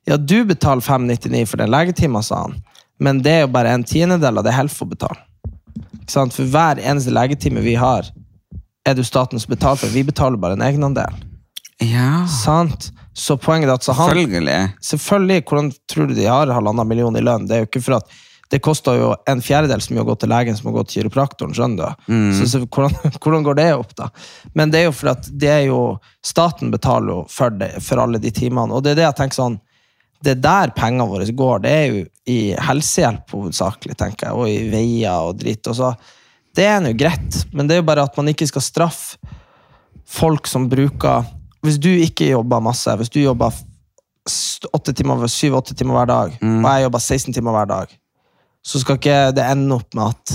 ja, 0.06 0.18
du 0.18 0.44
betaler 0.46 0.86
599 0.86 1.46
for 1.50 1.62
den 1.62 1.72
legetimen, 1.74 2.24
sa 2.24 2.44
han. 2.46 2.60
Men 3.02 3.24
det 3.26 3.32
er 3.32 3.42
jo 3.46 3.54
bare 3.56 3.74
en 3.76 3.84
tiendedel 3.84 4.38
av 4.40 4.46
det 4.46 4.54
Helfo 4.56 4.86
betaler. 4.88 5.24
Ikke 6.04 6.14
sant? 6.14 6.36
For 6.36 6.48
hver 6.48 6.80
eneste 6.80 7.14
legetime 7.14 7.64
vi 7.66 7.74
har, 7.80 8.12
er 8.86 8.94
det 8.94 9.02
jo 9.02 9.10
staten 9.10 9.42
som 9.42 9.52
betaler 9.52 9.82
for. 9.82 9.92
Vi 9.92 10.06
betaler 10.06 10.38
bare 10.40 10.58
en 10.58 10.64
egenandel. 10.64 11.18
Ja, 11.84 12.24
Sant? 12.32 12.92
Så 13.16 13.38
poenget 13.40 13.70
er 13.70 13.78
at 13.78 13.86
så 13.86 13.96
han, 13.96 14.12
selvfølgelig. 14.12 14.62
Selvfølgelig, 14.84 15.44
hvordan 15.48 15.74
tror 15.92 16.08
du 16.10 16.16
de 16.18 16.26
har 16.28 16.52
halvannen 16.52 16.88
million 16.90 17.16
i 17.16 17.24
lønn? 17.24 17.46
Det 17.48 17.56
er 17.56 17.64
jo 17.64 17.70
ikke 17.70 17.84
for 17.86 18.02
at 18.02 18.16
det 18.54 18.60
koster 18.62 18.98
jo 19.00 19.08
en 19.30 19.42
fjerdedel 19.42 19.82
så 19.82 19.94
mye 19.94 20.04
å 20.04 20.08
gå 20.12 20.16
til 20.22 20.30
legen 20.30 20.58
som 20.58 20.70
å 20.70 20.74
gå 20.76 20.84
til 20.86 21.00
kiropraktoren. 21.00 21.54
skjønner 21.56 21.96
du? 22.06 22.18
Så, 22.38 22.50
så 22.52 22.60
hvordan, 22.62 22.94
hvordan 23.24 23.46
går 23.48 23.58
det 23.58 23.70
opp, 23.74 23.96
da? 23.98 24.10
Men 24.54 24.74
det 24.74 24.84
er 24.84 24.90
jo 24.90 24.98
for 24.98 25.14
at 25.16 25.30
det 25.32 25.52
er 25.52 25.64
jo 25.70 25.80
Staten 26.26 26.74
betaler 26.74 27.14
jo 27.14 27.22
for, 27.32 27.56
det, 27.56 27.72
for 27.86 28.04
alle 28.04 28.22
de 28.22 28.34
timene. 28.36 28.76
Og 28.76 28.84
det 28.86 28.94
er 28.94 29.00
det 29.00 29.08
jeg 29.08 29.18
tenker 29.22 29.40
sånn 29.40 29.58
Det 30.26 30.36
er 30.36 30.44
der 30.44 30.76
pengene 30.78 31.08
våre 31.10 31.26
går. 31.26 31.64
Det 31.64 31.72
er 31.72 31.88
jo 31.88 32.04
i 32.30 32.40
helsehjelp 32.68 33.34
hovedsakelig, 33.34 33.98
tenker 33.98 34.30
jeg, 34.30 34.38
og 34.38 34.50
i 34.50 34.70
veier 34.72 35.30
og 35.30 35.40
dritt. 35.42 35.66
Og 35.70 35.78
så, 35.78 35.92
det 36.58 36.68
er 36.70 36.80
nå 36.82 36.94
greit, 36.98 37.42
men 37.54 37.68
det 37.68 37.76
er 37.76 37.84
jo 37.84 37.90
bare 37.90 38.06
at 38.06 38.18
man 38.18 38.30
ikke 38.32 38.48
skal 38.50 38.66
straffe 38.66 39.34
folk 40.06 40.48
som 40.50 40.70
bruker 40.70 41.26
Hvis 41.66 41.80
du 41.82 41.90
ikke 41.90 42.30
jobber 42.30 42.62
masse, 42.62 42.94
hvis 43.00 43.10
du 43.10 43.20
jobber 43.20 43.54
syv-åtte 44.30 44.94
timer 44.94 45.96
hver 45.98 46.10
dag, 46.10 46.36
og 46.42 46.70
jeg 46.70 46.84
jobber 46.84 47.02
16 47.02 47.34
timer 47.34 47.52
hver 47.56 47.66
dag, 47.70 47.98
så 48.66 48.80
skal 48.82 49.00
ikke 49.00 49.32
det 49.38 49.46
ende 49.52 49.76
opp 49.76 49.98
med 49.98 50.14
at 50.14 50.34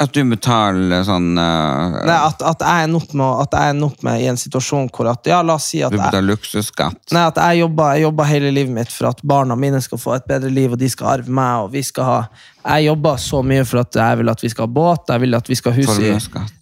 At 0.00 0.14
du 0.16 0.22
betaler 0.24 1.02
sånn 1.04 1.34
uh, 1.36 1.98
Nei, 2.08 2.16
at, 2.16 2.40
at, 2.46 2.62
jeg 2.64 2.86
ender 2.86 3.02
opp 3.02 3.10
med, 3.12 3.42
at 3.42 3.56
jeg 3.56 3.74
ender 3.74 3.90
opp 3.90 4.04
med 4.06 4.22
i 4.22 4.28
en 4.30 4.38
situasjon 4.40 4.86
hvor 4.94 5.10
at 5.10 5.28
Ja, 5.28 5.42
la 5.44 5.58
oss 5.58 5.66
si 5.72 5.82
at 5.84 5.92
Du 5.92 5.98
jeg, 5.98 6.06
betaler 6.06 6.28
luksusskatt. 6.30 7.00
nei, 7.12 7.24
at 7.28 7.40
jeg 7.42 7.60
jobber, 7.60 7.96
jeg 7.98 8.06
jobber 8.06 8.30
hele 8.30 8.52
livet 8.56 8.76
mitt 8.78 8.94
for 8.94 9.10
at 9.10 9.20
barna 9.26 9.56
mine 9.60 9.82
skal 9.84 10.00
få 10.00 10.14
et 10.16 10.28
bedre 10.30 10.52
liv, 10.52 10.72
og 10.72 10.80
de 10.80 10.88
skal 10.88 11.10
arve 11.18 11.34
meg, 11.40 11.66
og 11.66 11.74
vi 11.74 11.82
skal 11.84 12.08
ha 12.08 12.20
Jeg 12.64 12.86
jobber 12.86 13.20
så 13.20 13.42
mye 13.50 13.66
for 13.68 13.82
at 13.82 13.98
jeg 14.00 14.20
vil 14.20 14.32
at 14.32 14.44
vi 14.44 14.52
skal 14.52 14.68
ha 14.68 14.74
båt, 14.78 15.12
jeg 15.12 15.24
vil 15.24 15.36
at 15.40 15.50
vi 15.50 15.58
skal 15.60 15.74
ha 15.76 15.82
hus 15.82 15.98
i, 15.98 16.14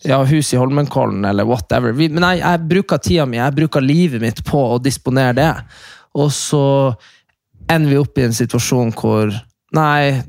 ja, 0.09 0.19
hus 0.33 0.53
i 0.55 0.59
Holmenkollen, 0.59 1.25
eller 1.27 1.47
whatever. 1.47 1.95
Vi, 1.99 2.09
men 2.15 2.27
jeg, 2.33 2.43
jeg 2.43 2.65
bruker 2.71 3.03
tida 3.03 3.27
mi, 3.27 3.39
jeg 3.39 3.57
bruker 3.59 3.85
livet 3.85 4.23
mitt 4.23 4.43
på 4.47 4.65
å 4.75 4.81
disponere 4.83 5.37
det. 5.39 5.53
Og 6.19 6.33
så 6.35 6.65
ender 7.69 7.91
vi 7.91 8.01
opp 8.01 8.19
i 8.19 8.27
en 8.27 8.35
situasjon 8.35 8.95
hvor 8.99 9.35
Nei, 9.77 10.23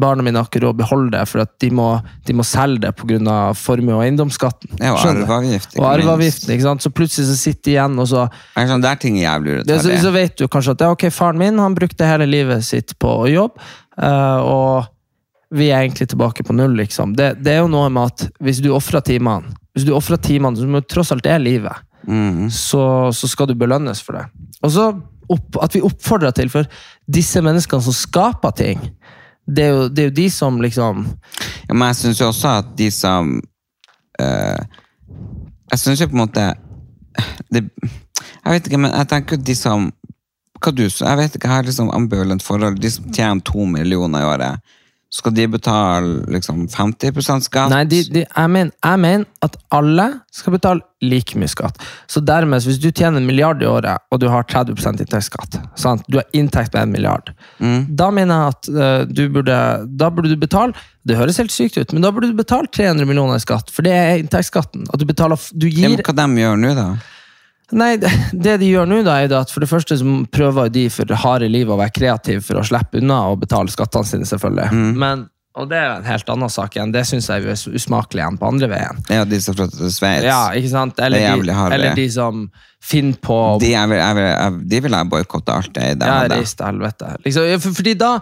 barna 0.00 0.24
mine 0.24 0.40
har 0.40 0.48
ikke 0.48 0.62
råd 0.64 0.74
å 0.74 0.78
beholde 0.78 1.12
det, 1.14 1.22
for 1.30 1.42
at 1.44 1.52
de 1.62 1.70
må, 1.74 1.86
de 2.26 2.34
må 2.36 2.44
selge 2.46 2.82
det 2.86 2.92
pga. 2.98 3.36
formue- 3.54 3.94
og 3.96 4.02
eiendomsskatten. 4.04 4.76
Ja, 4.80 4.94
og 4.94 5.04
arveavgift, 5.10 5.76
Og 5.78 5.86
arveavgiften, 5.90 6.54
ikke 6.54 6.66
sant? 6.66 6.82
Så 6.84 6.90
plutselig 6.90 7.28
så 7.28 7.36
sitter 7.38 7.62
de 7.70 7.74
igjen, 7.76 7.98
og 8.02 8.08
så 8.10 8.26
Er 8.56 8.66
sånn, 8.70 8.84
ting 9.00 9.18
jeg 9.18 9.26
jævlig 9.28 9.64
det, 9.66 9.80
så, 9.82 9.94
så 10.02 10.12
vet 10.14 10.36
du 10.36 10.46
kanskje 10.48 10.76
at 10.76 10.84
ja, 10.86 10.90
ok, 10.94 11.08
faren 11.14 11.38
min 11.38 11.58
han 11.58 11.74
brukte 11.74 12.06
hele 12.08 12.26
livet 12.28 12.64
sitt 12.64 12.96
på 12.98 13.12
å 13.24 13.26
jobbe, 13.30 13.60
eh, 13.98 14.38
og 14.42 14.86
vi 15.56 15.70
er 15.70 15.84
egentlig 15.84 16.08
tilbake 16.10 16.42
på 16.42 16.54
null, 16.56 16.74
liksom. 16.76 17.14
Det, 17.16 17.36
det 17.42 17.54
er 17.54 17.60
jo 17.62 17.70
noe 17.70 17.88
med 17.88 18.10
at 18.10 18.26
hvis 18.42 18.58
du 18.64 18.72
ofrer 18.74 19.04
timene, 19.06 19.54
hvis 19.76 19.86
du 19.86 19.92
offrer 19.94 20.18
timene, 20.18 20.58
som 20.58 20.72
jo 20.74 20.80
tross 20.82 21.12
alt 21.14 21.26
er 21.26 21.42
livet, 21.42 21.82
Mm. 22.06 22.46
så, 22.54 23.10
så 23.10 23.26
skal 23.26 23.48
du 23.50 23.56
belønnes 23.58 23.98
for 23.98 24.14
det. 24.14 24.28
Og 24.62 24.70
så 24.70 24.84
opp, 25.32 25.56
at 25.62 25.74
vi 25.74 25.82
oppfordrer 25.82 26.30
til, 26.36 26.50
for 26.52 26.68
disse 27.10 27.40
menneskene 27.42 27.82
som 27.82 27.96
skaper 27.96 28.54
ting, 28.54 28.84
det 29.46 29.64
er 29.64 29.74
jo, 29.74 29.88
det 29.88 30.02
er 30.02 30.08
jo 30.10 30.16
de 30.16 30.30
som 30.30 30.60
liksom 30.62 31.04
Ja, 31.68 31.74
men 31.74 31.86
jeg 31.88 31.98
syns 32.00 32.20
jo 32.20 32.30
også 32.30 32.54
at 32.62 32.72
de 32.78 32.90
som 32.90 33.36
eh, 34.20 34.58
Jeg 35.72 35.82
syns 35.82 36.02
jo 36.02 36.08
på 36.10 36.18
en 36.18 36.24
måte 36.24 36.48
det, 37.50 37.62
Jeg 37.66 38.52
vet 38.52 38.66
ikke, 38.66 38.80
men 38.82 38.94
jeg 38.94 39.08
tenker 39.12 39.38
jo 39.38 39.46
de 39.46 39.56
som 39.58 39.90
hva 40.56 40.72
du, 40.72 40.86
jeg 40.88 41.18
vet 41.18 41.34
ikke, 41.36 41.46
jeg 41.46 41.52
har 41.52 41.66
liksom 41.66 41.90
ambulant 41.92 42.42
forhold. 42.42 42.78
De 42.80 42.90
som 42.90 43.04
tjener 43.12 43.42
to 43.44 43.66
millioner 43.68 44.22
i 44.22 44.28
året, 44.30 44.62
skal 45.12 45.34
de 45.34 45.46
betale 45.48 46.24
liksom 46.32 46.64
50% 46.68 47.46
skatt? 47.46 47.70
Nei, 47.70 47.84
de, 47.88 48.02
de, 48.10 48.24
jeg, 48.26 48.50
mener, 48.50 48.72
jeg 48.82 49.00
mener 49.00 49.46
at 49.46 49.56
alle 49.74 50.06
skal 50.34 50.56
betale 50.56 50.82
like 51.04 51.38
mye 51.38 51.50
skatt. 51.50 51.78
Så 52.10 52.20
dermed, 52.24 52.64
hvis 52.66 52.80
du 52.82 52.88
tjener 52.90 53.20
en 53.20 53.28
milliard 53.28 53.62
i 53.62 53.68
året, 53.70 54.02
og 54.10 54.20
du 54.20 54.26
har 54.32 54.46
30% 54.50 55.04
inntektsskatt, 55.04 55.60
sant? 55.78 56.02
du 56.10 56.18
har 56.18 56.26
inntekt 56.36 56.74
med 56.74 56.88
en 56.88 56.94
milliard, 56.96 57.30
da 57.86 58.10
mener 58.14 58.34
jeg 58.34 58.56
at 58.56 58.70
uh, 58.74 59.00
du 59.06 59.26
burde, 59.32 59.60
da 59.86 60.10
burde 60.10 60.32
du 60.32 60.38
betale 60.40 60.74
Det 61.06 61.14
høres 61.14 61.38
helt 61.38 61.54
sykt 61.54 61.76
ut, 61.78 61.92
men 61.94 62.02
da 62.02 62.10
burde 62.10 62.32
du 62.32 62.38
betale 62.38 62.66
300 62.66 63.06
millioner 63.06 63.38
i 63.38 63.44
skatt, 63.44 63.70
for 63.70 63.86
det 63.86 63.92
er 63.94 64.16
inntektsskatten. 64.24 64.88
At 64.90 64.98
du 64.98 65.06
betaler 65.06 65.38
du 65.54 65.68
gir, 65.68 65.84
Ja, 65.84 65.92
men 65.92 66.02
hva 66.02 66.16
de 66.18 66.42
gjør 66.42 66.58
nå, 66.58 66.72
da? 66.74 66.88
Nei, 67.74 67.96
det 67.98 68.10
det 68.30 68.58
de 68.62 68.68
gjør 68.70 68.86
nå, 68.86 69.00
da, 69.06 69.16
er 69.24 69.32
at 69.34 69.50
for 69.50 69.64
det 69.64 69.70
første 69.70 69.96
så 69.98 70.18
prøver 70.30 70.68
de 70.70 70.84
for 70.92 71.10
harde 71.24 71.48
livet 71.50 71.74
å 71.74 71.80
være 71.80 71.94
kreative 71.96 72.44
for 72.44 72.60
å 72.60 72.66
slippe 72.66 73.00
unna 73.00 73.24
å 73.32 73.38
betale 73.40 73.72
skattene 73.72 74.06
sine, 74.06 74.28
selvfølgelig. 74.28 74.68
Mm. 74.70 74.92
Men, 75.02 75.24
og 75.58 75.66
det 75.72 75.80
er 75.80 75.96
en 75.96 76.06
helt 76.06 76.30
annen 76.30 76.52
sak 76.52 76.76
igjen. 76.76 76.92
Det 76.94 77.02
syns 77.08 77.26
jeg 77.32 77.42
er 77.42 77.74
usmakelig 77.80 78.22
igjen 78.22 78.38
på 78.38 78.50
andre 78.52 78.70
veien. 78.70 79.02
Ja, 79.10 79.24
de 79.26 79.40
som 79.42 79.56
flytter 79.58 79.82
til 79.82 79.92
Sveits. 79.94 80.28
Ja, 80.28 80.40
ikke 80.54 80.70
sant? 80.70 81.02
Eller, 81.02 81.24
er 81.26 81.42
de, 81.42 81.56
harde 81.58 81.78
eller 81.78 81.98
de 81.98 82.06
som 82.12 82.46
finner 82.86 83.18
på 83.18 83.38
De, 83.64 83.72
jeg 83.72 83.90
vil, 83.90 83.98
jeg, 83.98 84.60
de 84.70 84.82
vil 84.84 84.98
jeg 85.00 85.10
boikotte 85.16 85.58
alt 85.58 85.72
det 85.74 85.88
i 85.90 85.98
det. 85.98 86.12
Ja, 86.12 86.26
reis 86.36 86.54
til 86.54 86.68
helvete. 86.68 87.16
Liksom, 87.24 87.48
for, 87.64 87.78
fordi 87.80 87.96
da 87.98 88.12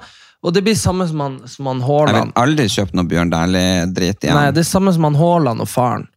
Og 0.44 0.52
det 0.56 0.60
blir 0.64 0.76
samme 0.76 1.04
som 1.08 1.20
han, 1.24 1.36
som 1.48 1.68
han 1.68 1.84
Jeg 1.84 2.16
vil 2.16 2.32
aldri 2.40 2.68
kjøpe 2.68 2.96
noe 2.96 3.08
Bjørn 3.08 3.32
Dæhlie-drit 3.32 4.24
igjen. 4.24 4.36
Nei, 4.36 4.50
det 4.56 4.64
er 4.64 4.68
samme 4.68 4.92
som 4.92 5.08
han 5.08 5.20
Haaland 5.20 5.64
og 5.64 5.68
faren. 5.68 6.08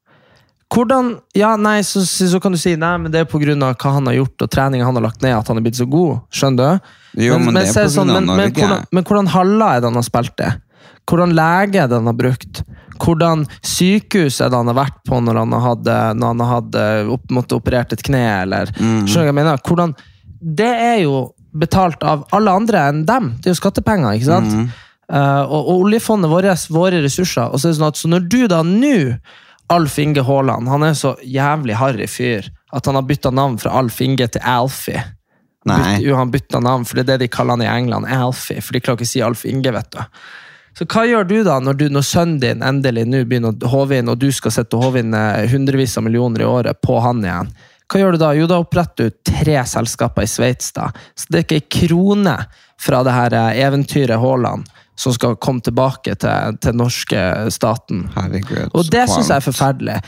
Hvordan 0.73 1.13
Ja, 1.37 1.53
nei, 1.55 1.79
så, 1.87 2.03
så, 2.05 2.39
kan 2.43 2.51
du 2.51 2.59
si 2.59 2.75
nei, 2.75 2.93
men 2.99 3.11
det 3.11 3.21
er 3.21 3.27
av 3.27 3.75
hva 3.79 3.91
han 3.95 4.09
har 4.09 4.17
gjort 4.17 4.43
og 4.43 4.49
treninga 4.51 4.87
han 4.87 4.99
har 4.99 5.05
lagt 5.05 5.21
ned, 5.23 5.37
at 5.37 5.47
han 5.47 5.59
er 5.59 5.65
blitt 5.65 5.79
så 5.79 5.87
god. 5.87 6.25
Skjønner 6.33 6.79
du? 6.79 6.89
Jo, 7.27 7.37
men 7.39 7.55
det 7.55 7.69
er 7.71 7.87
sånn, 7.89 8.11
men, 8.11 8.27
men, 8.27 8.51
hvordan, 8.53 8.83
men 8.91 9.05
hvordan 9.07 9.29
haller 9.33 9.77
er 9.77 9.81
det 9.81 9.89
han 9.89 9.99
har 10.01 10.05
spilt 10.05 10.35
det? 10.41 10.51
Hvordan 11.07 11.33
lege 11.37 11.79
er 11.79 11.87
det 11.87 12.01
han 12.01 12.11
har 12.11 12.17
brukt? 12.19 12.61
Hvordan 12.99 13.45
sykehus 13.63 14.41
er 14.41 14.51
det 14.51 14.59
han 14.59 14.69
har 14.73 14.77
vært 14.81 14.99
på 15.07 15.21
når 15.23 15.39
han 15.39 15.55
hadde, 15.63 15.95
når 16.19 16.33
han 16.33 16.45
hadde 16.51 16.83
opp, 17.15 17.25
måtte 17.31 17.57
operert 17.57 17.95
et 17.95 18.03
kne? 18.03 18.25
Eller, 18.43 18.73
Mm. 18.75 19.07
Skjønner 19.07 19.13
du 19.13 19.23
hva 19.23 19.31
jeg 19.31 19.39
mener? 19.39 19.63
Hvordan, 19.63 19.95
det 20.59 20.73
er 20.73 20.99
jo 21.05 21.21
betalt 21.57 22.03
av 22.03 22.27
alle 22.35 22.51
andre 22.51 22.83
enn 22.91 23.05
dem. 23.07 23.31
Det 23.39 23.49
er 23.49 23.55
jo 23.55 23.61
skattepenger. 23.61 24.17
ikke 24.17 24.29
sant? 24.29 24.53
Mm. 24.53 24.67
Uh, 25.07 25.43
og, 25.47 25.61
og 25.61 25.73
oljefondet 25.85 26.31
vårt, 26.31 26.67
våre 26.73 27.01
ressurser. 27.03 27.47
Og 27.47 27.61
så, 27.61 27.69
er 27.69 27.73
det 27.73 27.79
sånn 27.79 27.89
at, 27.89 27.99
så 27.99 28.11
når 28.11 28.27
du 28.27 28.41
da 28.51 28.61
nå, 28.65 28.97
Alf 29.73 29.99
Inge 29.99 30.23
Haaland, 30.23 30.69
han 30.71 30.83
er 30.87 30.95
så 30.95 31.15
jævlig 31.23 31.75
harry 31.75 32.07
fyr 32.07 32.47
at 32.71 32.85
han 32.87 32.95
har 32.95 33.05
bytta 33.07 33.31
navn 33.31 33.57
fra 33.59 33.73
Alf 33.79 34.01
Inge 34.01 34.27
til 34.31 34.43
Alfie. 34.43 35.03
Nei. 35.67 35.77
Byt, 35.97 36.05
jo, 36.07 36.15
han 36.15 36.31
bytta 36.31 36.59
navn, 36.63 36.85
for 36.87 36.99
det 36.99 37.03
er 37.03 37.13
det 37.13 37.25
de 37.25 37.31
kaller 37.31 37.57
han 37.57 37.63
i 37.65 37.69
England. 37.71 38.07
Alfie, 38.07 38.61
for 38.63 38.75
de 38.75 38.83
klarer 38.83 38.99
ikke 38.99 39.07
å 39.07 39.11
si 39.11 39.23
Alf 39.23 39.43
Inge, 39.47 39.73
vet 39.75 39.89
du. 39.95 40.03
Så 40.77 40.85
hva 40.85 41.07
gjør 41.09 41.25
du 41.25 41.37
da 41.47 41.57
når, 41.63 41.79
du, 41.79 41.87
når 41.89 42.05
sønnen 42.05 42.37
din 42.43 42.61
endelig 42.61 43.07
nå 43.09 43.23
begynner 43.25 43.55
å 43.55 43.71
håve 43.71 43.97
inn, 43.97 44.11
og 44.11 44.19
du 44.21 44.29
skal 44.35 44.53
sette 44.53 44.77
håve 44.77 45.01
inn 45.01 45.15
eh, 45.17 45.47
hundrevis 45.49 45.97
av 45.97 46.05
millioner 46.05 46.45
i 46.45 46.47
året 46.47 46.79
på 46.85 46.99
han 47.01 47.23
igjen? 47.25 47.49
Hva 47.87 48.01
gjør 48.01 48.13
du 48.13 48.21
da? 48.21 48.31
Jo, 48.37 48.47
da 48.51 48.59
oppretter 48.61 49.09
du 49.09 49.15
tre 49.25 49.57
selskaper 49.65 50.27
i 50.27 50.29
Sveits. 50.29 50.73
da. 50.75 50.91
Så 51.17 51.31
det 51.31 51.39
er 51.39 51.47
ikke 51.47 51.59
ei 51.59 51.67
krone 51.87 52.35
fra 52.79 53.01
det 53.07 53.15
her 53.15 53.35
eh, 53.39 53.63
eventyret 53.65 54.21
Haaland 54.21 54.69
som 54.97 55.13
skal 55.13 55.37
komme 55.41 55.61
tilbake 55.61 56.15
til, 56.17 56.57
den 56.63 56.79
norske 56.81 57.19
staten. 57.53 58.07
Herregud. 58.15 58.71
Og 58.73 58.89
det 58.91 59.05
syns 59.11 59.29
jeg 59.29 59.37
er 59.37 59.45
forferdelig. 59.45 59.99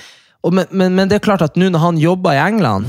Men, 0.49 0.65
men, 0.71 0.95
men 0.95 1.11
det 1.11 1.19
er 1.19 1.25
klart 1.25 1.43
at 1.45 1.59
nå 1.59 1.69
når 1.69 1.83
han 1.83 1.99
jobber 2.01 2.33
i 2.33 2.41
England, 2.41 2.87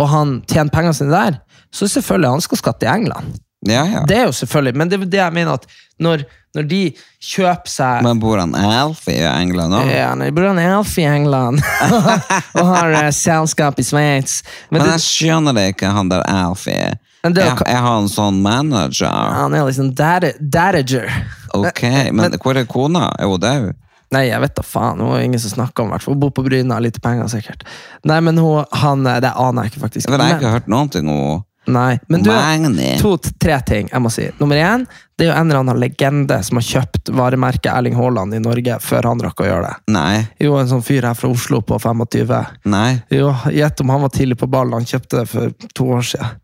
og 0.00 0.08
han 0.12 0.38
tjener 0.48 0.72
pengene 0.72 0.96
sine 0.96 1.12
der, 1.12 1.40
så 1.74 1.88
selvfølgelig 1.90 2.36
han 2.36 2.44
skal 2.44 2.60
skatte 2.60 2.86
i 2.86 2.92
England. 2.92 3.36
Ja, 3.66 3.82
ja. 3.88 4.02
Det 4.08 4.16
er 4.16 4.26
jo 4.28 4.34
selvfølgelig, 4.36 4.76
men 4.76 4.90
det 4.90 4.98
er 5.00 5.08
det 5.10 5.18
jeg 5.18 5.34
mener 5.34 5.56
at 5.58 5.64
når, 5.98 6.26
når 6.54 6.66
de 6.68 6.80
kjøper 7.24 7.70
seg 7.72 8.04
Men 8.04 8.20
bor 8.20 8.38
han 8.38 8.52
Alfie 8.54 9.16
i 9.16 9.30
England 9.30 9.74
òg? 9.78 9.88
ja, 9.88 10.10
de 10.20 10.28
bor 10.36 10.46
han 10.50 10.60
Elf 10.60 10.92
i 11.00 11.06
England 11.08 11.62
og 12.60 12.68
har 12.68 12.92
uh, 12.92 13.08
selskap 13.16 13.80
i 13.80 13.86
Sveits 13.86 14.42
Men 14.68 14.82
Men 14.82 14.84
det, 14.84 14.92
jeg 14.98 15.06
skjønner 15.06 15.56
det 15.56 15.66
ikke, 15.72 15.90
han 15.96 16.12
der 16.12 16.22
Alfie. 16.28 16.92
Men 17.26 17.34
det, 17.34 17.46
er 17.66 17.80
har 17.82 17.96
en 18.00 18.10
sånn 18.12 18.38
manager. 18.44 19.32
han 19.40 19.54
er 19.56 19.66
liksom 19.66 19.90
dad- 19.98 20.38
dadager. 20.40 21.10
Ok, 21.56 21.82
men 22.14 22.36
hvor 22.38 22.56
er 22.56 22.68
kona? 22.70 23.08
Er 23.18 23.26
hun 23.30 23.42
død? 23.42 23.74
Nei, 24.14 24.28
jeg 24.28 24.38
vet 24.44 24.54
da 24.54 24.62
faen. 24.62 25.00
Hun 25.02 25.16
er 25.16 25.24
ingen 25.26 25.42
som 25.42 25.50
snakker 25.56 25.82
om 25.82 25.90
fall. 25.98 26.14
Hun 26.14 26.20
bor 26.22 26.30
på 26.30 26.44
Bryne, 26.46 26.70
har 26.72 26.84
lite 26.84 27.02
penger 27.02 27.26
sikkert. 27.32 27.64
Nei, 28.06 28.20
men 28.22 28.38
hun, 28.38 28.62
han, 28.70 29.02
det 29.02 29.32
aner 29.34 29.66
jeg 29.66 29.74
ikke 29.74 29.82
faktisk. 29.88 30.06
Jeg, 30.08 30.14
vet, 30.14 30.22
jeg 30.22 30.36
har 30.36 30.40
ikke 30.40 30.54
hørt 30.60 30.70
noen 30.70 30.92
ting 30.94 31.10
om 31.10 31.42
Nei, 31.66 31.96
men 32.06 32.22
du, 32.22 32.30
Magni. 32.30 32.92
to, 33.02 33.16
tre 33.42 33.56
ting 33.66 33.88
jeg 33.90 33.98
må 33.98 34.10
si. 34.14 34.28
Nummer 34.38 34.54
én, 34.62 34.84
det 35.18 35.24
er 35.26 35.32
jo 35.32 35.34
en 35.40 35.48
eller 35.50 35.64
annen 35.64 35.80
legende 35.82 36.36
som 36.46 36.60
har 36.60 36.66
kjøpt 36.68 37.10
varemerket 37.10 37.66
Erling 37.72 37.96
Haaland 37.98 38.36
i 38.36 38.38
Norge 38.38 38.76
før 38.84 39.08
han 39.10 39.22
rakk 39.24 39.42
å 39.42 39.48
gjøre 39.48 39.72
det. 39.72 39.92
Nei, 39.96 40.20
Jo, 40.38 40.54
en 40.60 40.70
sånn 40.70 40.84
fyr 40.86 41.08
her 41.08 41.18
fra 41.18 41.32
Oslo 41.34 41.58
på 41.66 41.80
25. 41.82 42.46
nei. 42.70 43.02
Jo, 43.10 43.32
Gjett 43.50 43.82
om 43.82 43.90
han 43.90 44.04
var 44.06 44.14
tidlig 44.14 44.38
på 44.38 44.46
ballen. 44.46 44.78
Han 44.78 44.86
kjøpte 44.86 45.24
det 45.24 45.26
for 45.32 45.50
to 45.74 45.88
år 45.98 46.06
siden. 46.06 46.38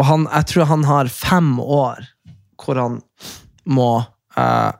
Og 0.00 0.06
han, 0.08 0.26
jeg 0.32 0.48
tror 0.48 0.70
han 0.70 0.86
har 0.88 1.12
fem 1.12 1.58
år 1.60 2.06
hvor 2.60 2.78
han 2.80 3.00
må 3.68 3.90
eh, 4.36 4.70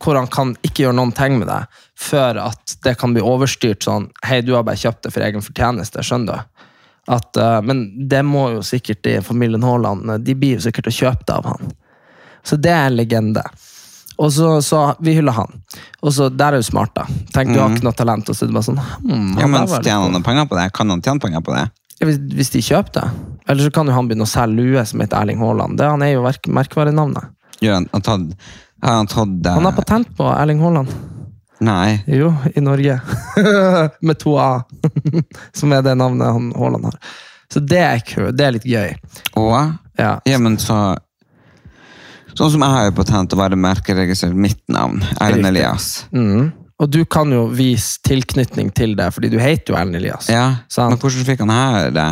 Hvor 0.00 0.16
han 0.16 0.30
kan 0.30 0.54
ikke 0.66 0.84
gjøre 0.86 0.96
noen 0.98 1.12
ting 1.14 1.38
med 1.40 1.50
det 1.50 1.62
før 2.00 2.38
at 2.46 2.76
det 2.86 2.94
kan 2.96 3.12
bli 3.12 3.20
overstyrt 3.20 3.84
sånn 3.84 4.06
Hei, 4.24 4.40
du 4.46 4.54
har 4.56 4.64
bare 4.64 4.80
kjøpt 4.80 5.04
det 5.04 5.12
for 5.12 5.26
egen 5.26 5.44
fortjeneste. 5.44 6.04
Skjønner 6.06 6.38
du? 6.38 6.66
At, 7.10 7.36
eh, 7.36 7.58
men 7.66 7.82
det 8.08 8.22
må 8.26 8.46
jo 8.54 8.62
sikkert 8.66 9.06
i 9.10 9.18
familien 9.24 9.66
Haaland 9.66 10.14
eh, 10.14 10.22
De 10.22 10.36
blir 10.38 10.58
jo 10.58 10.64
sikkert 10.68 10.90
å 10.90 10.94
kjøpe 10.94 11.26
det 11.26 11.36
av 11.36 11.50
han. 11.50 11.74
Så 12.46 12.56
det 12.56 12.72
er 12.72 12.86
en 12.88 12.96
legende. 12.96 13.44
Og 14.20 14.32
så, 14.32 14.52
så 14.64 14.84
Vi 15.02 15.16
hyller 15.18 15.36
han. 15.36 15.60
Og 16.00 16.14
så 16.16 16.30
Der 16.30 16.54
er 16.54 16.62
du 16.62 16.66
smart, 16.66 16.94
da. 16.96 17.06
Tenk, 17.34 17.52
du 17.52 17.60
har 17.60 17.74
ikke 17.74 17.88
noe 17.88 17.96
talent, 17.96 18.30
og 18.30 18.36
så 18.36 18.46
er 18.46 18.52
det 18.52 18.56
bare 18.56 18.68
sånn 18.70 18.80
hmm, 18.80 19.36
Ja, 19.40 19.50
men 19.50 19.68
Tjener 19.68 20.08
han 20.08 20.24
penger 20.24 20.48
på 20.48 20.58
det? 20.60 20.70
Kan 20.76 20.92
han 20.92 21.02
tjene 21.04 21.22
penger 21.22 21.44
på 21.44 21.56
det? 21.56 21.66
Ja, 22.00 22.08
Hvis, 22.08 22.50
de 22.54 22.62
kjøper 22.64 22.96
det. 22.96 23.06
Eller 23.50 23.66
så 23.66 23.72
kan 23.74 23.88
jo 23.88 23.94
han 23.94 24.08
begynne 24.08 24.24
å 24.24 24.30
selge 24.30 24.56
lue 24.62 24.84
som 24.88 25.02
heter 25.02 25.20
Erling 25.20 25.40
Haaland. 25.42 25.76
Det, 25.78 25.88
han 25.90 26.04
er 26.04 26.14
jo 26.14 26.24
verk, 26.24 26.48
merkevarenavnet. 26.48 27.32
Gjør 27.60 27.76
han, 27.76 27.88
tatt, 28.00 28.46
har 28.80 29.00
han 29.02 29.10
tatt 29.10 29.34
uh... 29.46 29.54
Han 29.58 29.68
har 29.68 29.76
patent 29.76 30.12
på 30.16 30.28
Erling 30.32 30.62
Haaland. 30.64 30.94
Nei. 31.60 32.00
Jo, 32.08 32.32
i 32.56 32.62
Norge. 32.64 32.96
Med 34.08 34.20
to 34.22 34.38
A. 34.40 34.62
som 35.58 35.76
er 35.76 35.84
det 35.84 35.98
navnet 36.00 36.32
han 36.32 36.48
Haaland 36.56 36.88
har. 36.88 36.96
Så 37.52 37.60
det 37.60 37.82
er, 37.82 38.00
kul, 38.06 38.30
det 38.32 38.46
er 38.46 38.56
litt 38.56 38.68
gøy. 38.68 38.96
Og 39.40 39.54
Ja. 40.00 40.16
Ja, 40.24 40.38
men 40.40 40.56
så 40.60 40.96
Sånn 42.30 42.52
som 42.54 42.62
jeg 42.62 42.72
har 42.72 42.84
jo 42.86 42.92
patent 42.94 43.34
og 43.34 43.40
være 43.40 43.56
merkeregistrert 43.58 44.36
mitt 44.38 44.60
navn. 44.70 45.02
Erlend 45.20 45.48
Elias. 45.50 45.88
Mm. 46.14 46.52
Og 46.80 46.88
du 46.88 47.02
kan 47.04 47.28
jo 47.32 47.42
vise 47.52 47.98
tilknytning 48.06 48.70
til 48.72 48.94
det, 48.96 49.10
fordi 49.12 49.28
du 49.28 49.38
heter 49.38 49.74
jo 49.74 49.76
Erlend 49.76 49.98
Elias. 49.98 50.30
Ja, 50.32 50.46
Sant. 50.72 50.94
men 50.94 50.98
hvordan 51.02 51.26
fikk 51.28 51.42
han 51.44 51.52
her 51.52 51.90
det? 51.92 52.08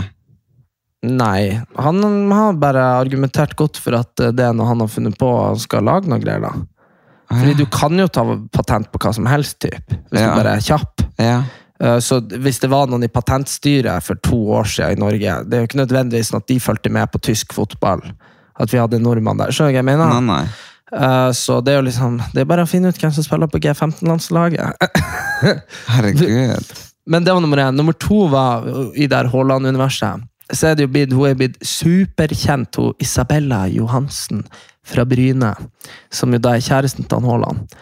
Nei, 1.08 1.60
han 1.78 2.02
har 2.34 2.56
bare 2.58 2.82
argumentert 2.98 3.54
godt 3.56 3.78
for 3.80 3.94
at 4.00 4.12
det 4.18 4.42
er 4.44 4.52
noe 4.56 4.66
han 4.66 4.82
har 4.82 4.90
funnet 4.90 5.14
på 5.18 5.28
og 5.30 5.60
skal 5.62 5.86
lage 5.86 6.10
noe 6.10 6.18
greier. 6.20 6.42
da. 6.42 6.50
Fordi 7.30 7.54
du 7.60 7.64
kan 7.70 7.96
jo 8.00 8.08
ta 8.08 8.24
patent 8.52 8.90
på 8.92 8.98
hva 9.04 9.12
som 9.14 9.26
helst, 9.30 9.60
typ, 9.60 9.84
hvis 10.10 10.20
Ja. 10.20 10.34
du 10.34 10.42
bare 10.42 10.56
er 10.56 10.60
kjapp. 10.64 11.04
Ja. 11.18 11.42
Eh, 11.80 11.98
Så 12.00 12.20
hvis 12.28 12.58
det 12.60 12.70
var 12.70 12.86
noen 12.88 13.04
i 13.04 13.08
patentstyret 13.08 14.02
for 14.02 14.16
to 14.16 14.36
år 14.50 14.64
siden 14.64 14.92
i 14.98 15.00
Norge 15.00 15.44
Det 15.48 15.54
er 15.54 15.60
jo 15.62 15.66
ikke 15.68 15.86
nødvendigvis 15.86 16.30
sånn 16.32 16.40
at 16.42 16.46
de 16.48 16.58
fulgte 16.58 16.90
med 16.90 17.10
på 17.12 17.20
tysk 17.20 17.52
fotball. 17.54 18.02
At 18.58 18.68
vi 18.72 18.78
hadde 18.78 18.98
nordmann 19.00 19.38
der. 19.38 19.52
Skjønner 19.52 19.70
du 19.70 19.74
hva 19.74 19.78
jeg 19.78 19.84
mener? 19.84 20.08
Nei, 20.08 20.20
nei. 20.20 20.46
Eh, 20.92 21.30
Så 21.32 21.60
det 21.60 21.72
er 21.72 21.76
jo 21.82 21.88
liksom 21.88 22.16
Det 22.32 22.40
er 22.40 22.48
bare 22.48 22.64
å 22.64 22.68
finne 22.68 22.88
ut 22.88 22.96
hvem 22.98 23.12
som 23.12 23.24
spiller 23.24 23.50
på 23.50 23.60
G15-landslaget. 23.60 24.88
Herregud. 25.94 26.72
Men 27.08 27.24
det 27.24 27.32
var 27.32 27.40
nummer 27.40 27.60
én. 27.62 27.76
Nummer 27.76 27.92
to 27.92 28.26
var 28.28 28.64
i 28.96 29.06
der 29.08 29.28
Haaland-universet. 29.32 30.24
Så 30.52 30.70
er 30.70 30.74
det 30.76 30.86
jo 30.86 30.92
blitt, 30.92 31.12
Hun 31.12 31.28
er 31.28 31.36
blitt 31.36 31.58
superkjent, 31.64 32.76
hun 32.76 32.94
Isabella 33.00 33.66
Johansen 33.68 34.44
fra 34.84 35.04
Bryne. 35.04 35.54
Som 36.12 36.32
jo 36.32 36.40
da 36.40 36.56
er 36.56 36.64
kjæresten 36.64 37.04
til 37.04 37.20
han 37.20 37.28
Haaland. 37.28 37.78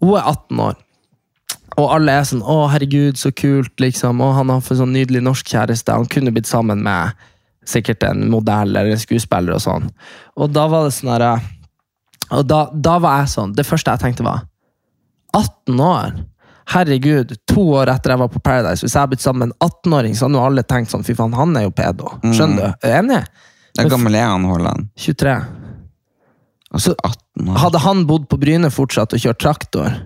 Hun 0.00 0.16
er 0.16 0.28
18 0.28 0.64
år. 0.68 0.78
Og 1.78 1.92
alle 1.94 2.12
er 2.12 2.24
sånn 2.26 2.42
'Å, 2.42 2.70
herregud, 2.72 3.16
så 3.16 3.30
kult', 3.30 3.78
liksom. 3.78 4.20
Og 4.20 4.34
han 4.34 4.48
har 4.48 4.60
fått 4.60 4.78
sånn 4.80 4.92
nydelig 4.92 5.22
norsk 5.22 5.46
kjæreste. 5.46 5.92
Han 5.92 6.06
kunne 6.06 6.32
blitt 6.32 6.46
sammen 6.46 6.82
med 6.82 7.12
sikkert 7.64 8.02
en 8.02 8.28
modell 8.30 8.76
eller 8.76 8.90
en 8.90 8.98
skuespiller 8.98 9.54
og 9.54 9.60
sånn. 9.60 9.90
Og 10.36 10.52
da 10.52 10.66
var 10.66 10.84
det 10.84 10.92
sånn 10.96 11.12
herre 11.12 11.40
Og 12.36 12.46
da, 12.46 12.60
da 12.70 12.98
var 13.02 13.22
jeg 13.22 13.30
sånn 13.32 13.54
Det 13.58 13.64
første 13.66 13.90
jeg 13.90 14.02
tenkte, 14.04 14.26
var 14.26 14.44
18 15.36 15.80
år? 15.82 16.18
Herregud, 16.70 17.32
to 17.50 17.64
år 17.80 17.90
etter 17.90 18.14
jeg 18.14 18.20
var 18.20 18.30
på 18.30 18.42
Paradise, 18.42 18.84
hvis 18.84 18.94
jeg 18.94 19.00
hadde 19.00 19.14
blitt 19.16 19.24
sammen 19.24 19.48
med 19.48 19.50
en 19.50 19.70
18-åring, 19.70 20.14
så 20.14 20.26
hadde 20.26 20.38
jo 20.38 20.44
alle 20.46 20.62
tenkt 20.66 20.92
sånn 20.92 21.06
Fy 21.06 21.16
faen, 21.18 21.34
han 21.34 21.56
er 21.58 21.66
jo 21.66 21.72
pedo. 21.74 22.12
Skjønner 22.22 22.76
du? 22.76 22.86
Enig? 22.86 23.24
Hvor 23.78 23.90
gammel 23.94 24.18
er 24.18 24.28
han, 24.28 24.46
Haaland? 24.46 24.90
23. 24.98 25.34
Altså 26.70 26.94
18 26.94 27.48
år. 27.48 27.58
Hadde 27.64 27.82
han 27.86 28.04
bodd 28.06 28.28
på 28.30 28.38
Bryne 28.38 28.70
fortsatt 28.70 29.16
og 29.16 29.22
kjørt 29.22 29.40
traktor, 29.42 29.98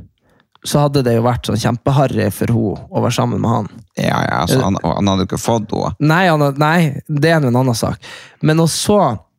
så 0.64 0.86
hadde 0.86 1.02
det 1.04 1.18
jo 1.18 1.24
vært 1.26 1.48
sånn 1.48 1.60
kjempeharry 1.60 2.30
for 2.32 2.52
henne 2.54 2.86
å 2.88 3.02
være 3.04 3.16
sammen 3.18 3.42
med 3.42 3.52
han. 3.52 3.68
Ja, 3.98 4.22
ja, 4.24 4.38
altså, 4.40 4.62
han, 4.64 4.78
han 4.80 5.10
hadde 5.10 5.26
jo 5.26 5.28
ikke 5.28 5.42
fått 5.42 5.74
henne. 5.74 5.92
Nei, 6.00 6.22
han, 6.30 6.46
nei 6.60 6.78
det 7.08 7.34
er 7.34 7.42
en 7.42 7.50
annen 7.52 7.76
sak. 7.76 8.00
Men 8.40 8.64
og 8.64 8.70
så 8.72 8.98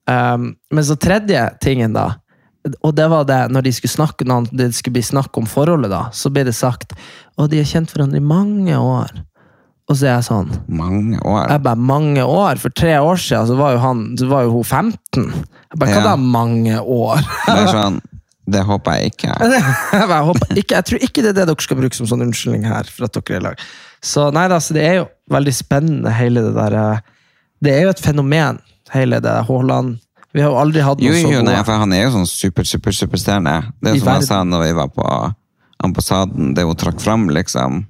ehm, 0.10 0.52
Men 0.70 0.86
så 0.86 0.98
tredje 1.02 1.48
tingen, 1.64 1.98
da. 1.98 2.12
Og 2.82 2.96
det 2.98 3.06
var 3.12 3.26
det, 3.30 3.40
når 3.54 3.62
de 3.68 3.72
skulle 3.78 3.94
snakke 3.94 4.26
når 4.26 4.48
det 4.58 4.72
skulle 4.74 4.96
bli 4.98 5.04
snakk 5.06 5.38
om 5.38 5.46
forholdet, 5.50 5.92
da, 5.92 6.04
så 6.16 6.32
ble 6.34 6.44
det 6.48 6.56
sagt 6.58 6.96
Og 7.38 7.50
de 7.52 7.60
har 7.62 7.68
kjent 7.70 7.92
hverandre 7.94 8.18
i 8.18 8.26
mange 8.26 8.74
år. 8.80 9.12
Og 9.86 10.00
så 10.00 10.08
er 10.08 10.16
jeg 10.16 10.26
sånn 10.32 10.50
Mange 10.68 11.20
år. 11.22 11.44
Jeg 11.52 11.62
bare, 11.68 11.78
mange 11.78 12.24
år? 12.26 12.58
For 12.62 12.74
tre 12.74 12.96
år 12.98 13.20
siden 13.22 13.52
så 13.52 13.58
var 13.60 13.76
jo, 13.76 13.82
han, 13.84 14.04
så 14.18 14.30
var 14.32 14.48
jo 14.48 14.56
hun 14.56 14.64
15. 14.66 15.28
Jeg 15.30 15.80
bare, 15.80 15.92
Hva 15.92 16.00
Ja. 16.00 16.04
da, 16.10 16.16
mange 16.18 16.80
år? 16.82 17.22
Det 17.46 17.58
er 17.60 17.70
sånn, 17.70 18.00
det 18.56 18.64
håper 18.66 18.98
jeg 18.98 19.14
ikke. 19.14 19.36
jeg, 19.54 20.08
bare, 20.10 20.24
håper 20.26 20.56
ikke, 20.58 20.76
jeg 20.80 20.88
tror 20.90 21.06
ikke 21.10 21.22
det 21.26 21.30
er 21.34 21.38
det 21.44 21.46
dere 21.52 21.66
skal 21.68 21.80
bruke 21.84 21.98
som 22.00 22.10
sånn 22.10 22.26
unnskyldning 22.26 22.66
her. 22.70 22.90
for 22.90 23.06
at 23.06 23.14
dere 23.20 23.38
er 23.38 23.46
lag. 23.52 23.62
Så 24.06 24.32
nei 24.34 24.48
da, 24.50 24.58
så 24.62 24.74
det 24.78 24.84
er 24.86 24.98
jo 25.04 25.06
veldig 25.34 25.54
spennende, 25.54 26.12
hele 26.14 26.42
det 26.46 26.56
der 26.58 26.74
eh, 26.82 27.06
Det 27.66 27.72
er 27.74 27.86
jo 27.86 27.94
et 27.94 28.02
fenomen, 28.02 28.60
hele 28.94 29.22
det 29.22 29.38
Haaland 29.48 30.00
Vi 30.36 30.44
har 30.44 30.52
jo 30.52 30.60
aldri 30.60 30.84
hatt 30.84 31.00
Jo, 31.00 31.14
noe 31.14 31.24
så 31.24 31.32
jo, 31.32 31.42
nei, 31.48 31.58
for 31.64 31.80
han 31.80 31.94
er 31.96 32.02
jo 32.06 32.14
sånn 32.18 32.28
super, 32.28 32.68
super, 32.68 32.92
superstjerne. 32.96 33.54
Det 33.80 33.94
I 33.96 34.00
jo 34.02 34.04
som 34.04 34.18
jeg 34.18 34.28
sa 34.28 34.40
når 34.44 34.66
vi 34.66 34.74
var 34.76 34.90
på 34.92 35.06
ambassaden, 35.86 36.50
det 36.58 36.66
hun 36.68 36.76
trakk 36.80 37.00
fram, 37.00 37.30
liksom. 37.32 37.86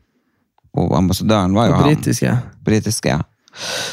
Og 0.78 0.94
ambassadøren 0.98 1.56
var 1.58 1.72
jo 1.72 1.80
han. 1.80 1.88
britiske. 1.90 2.36
Britiske. 2.68 3.18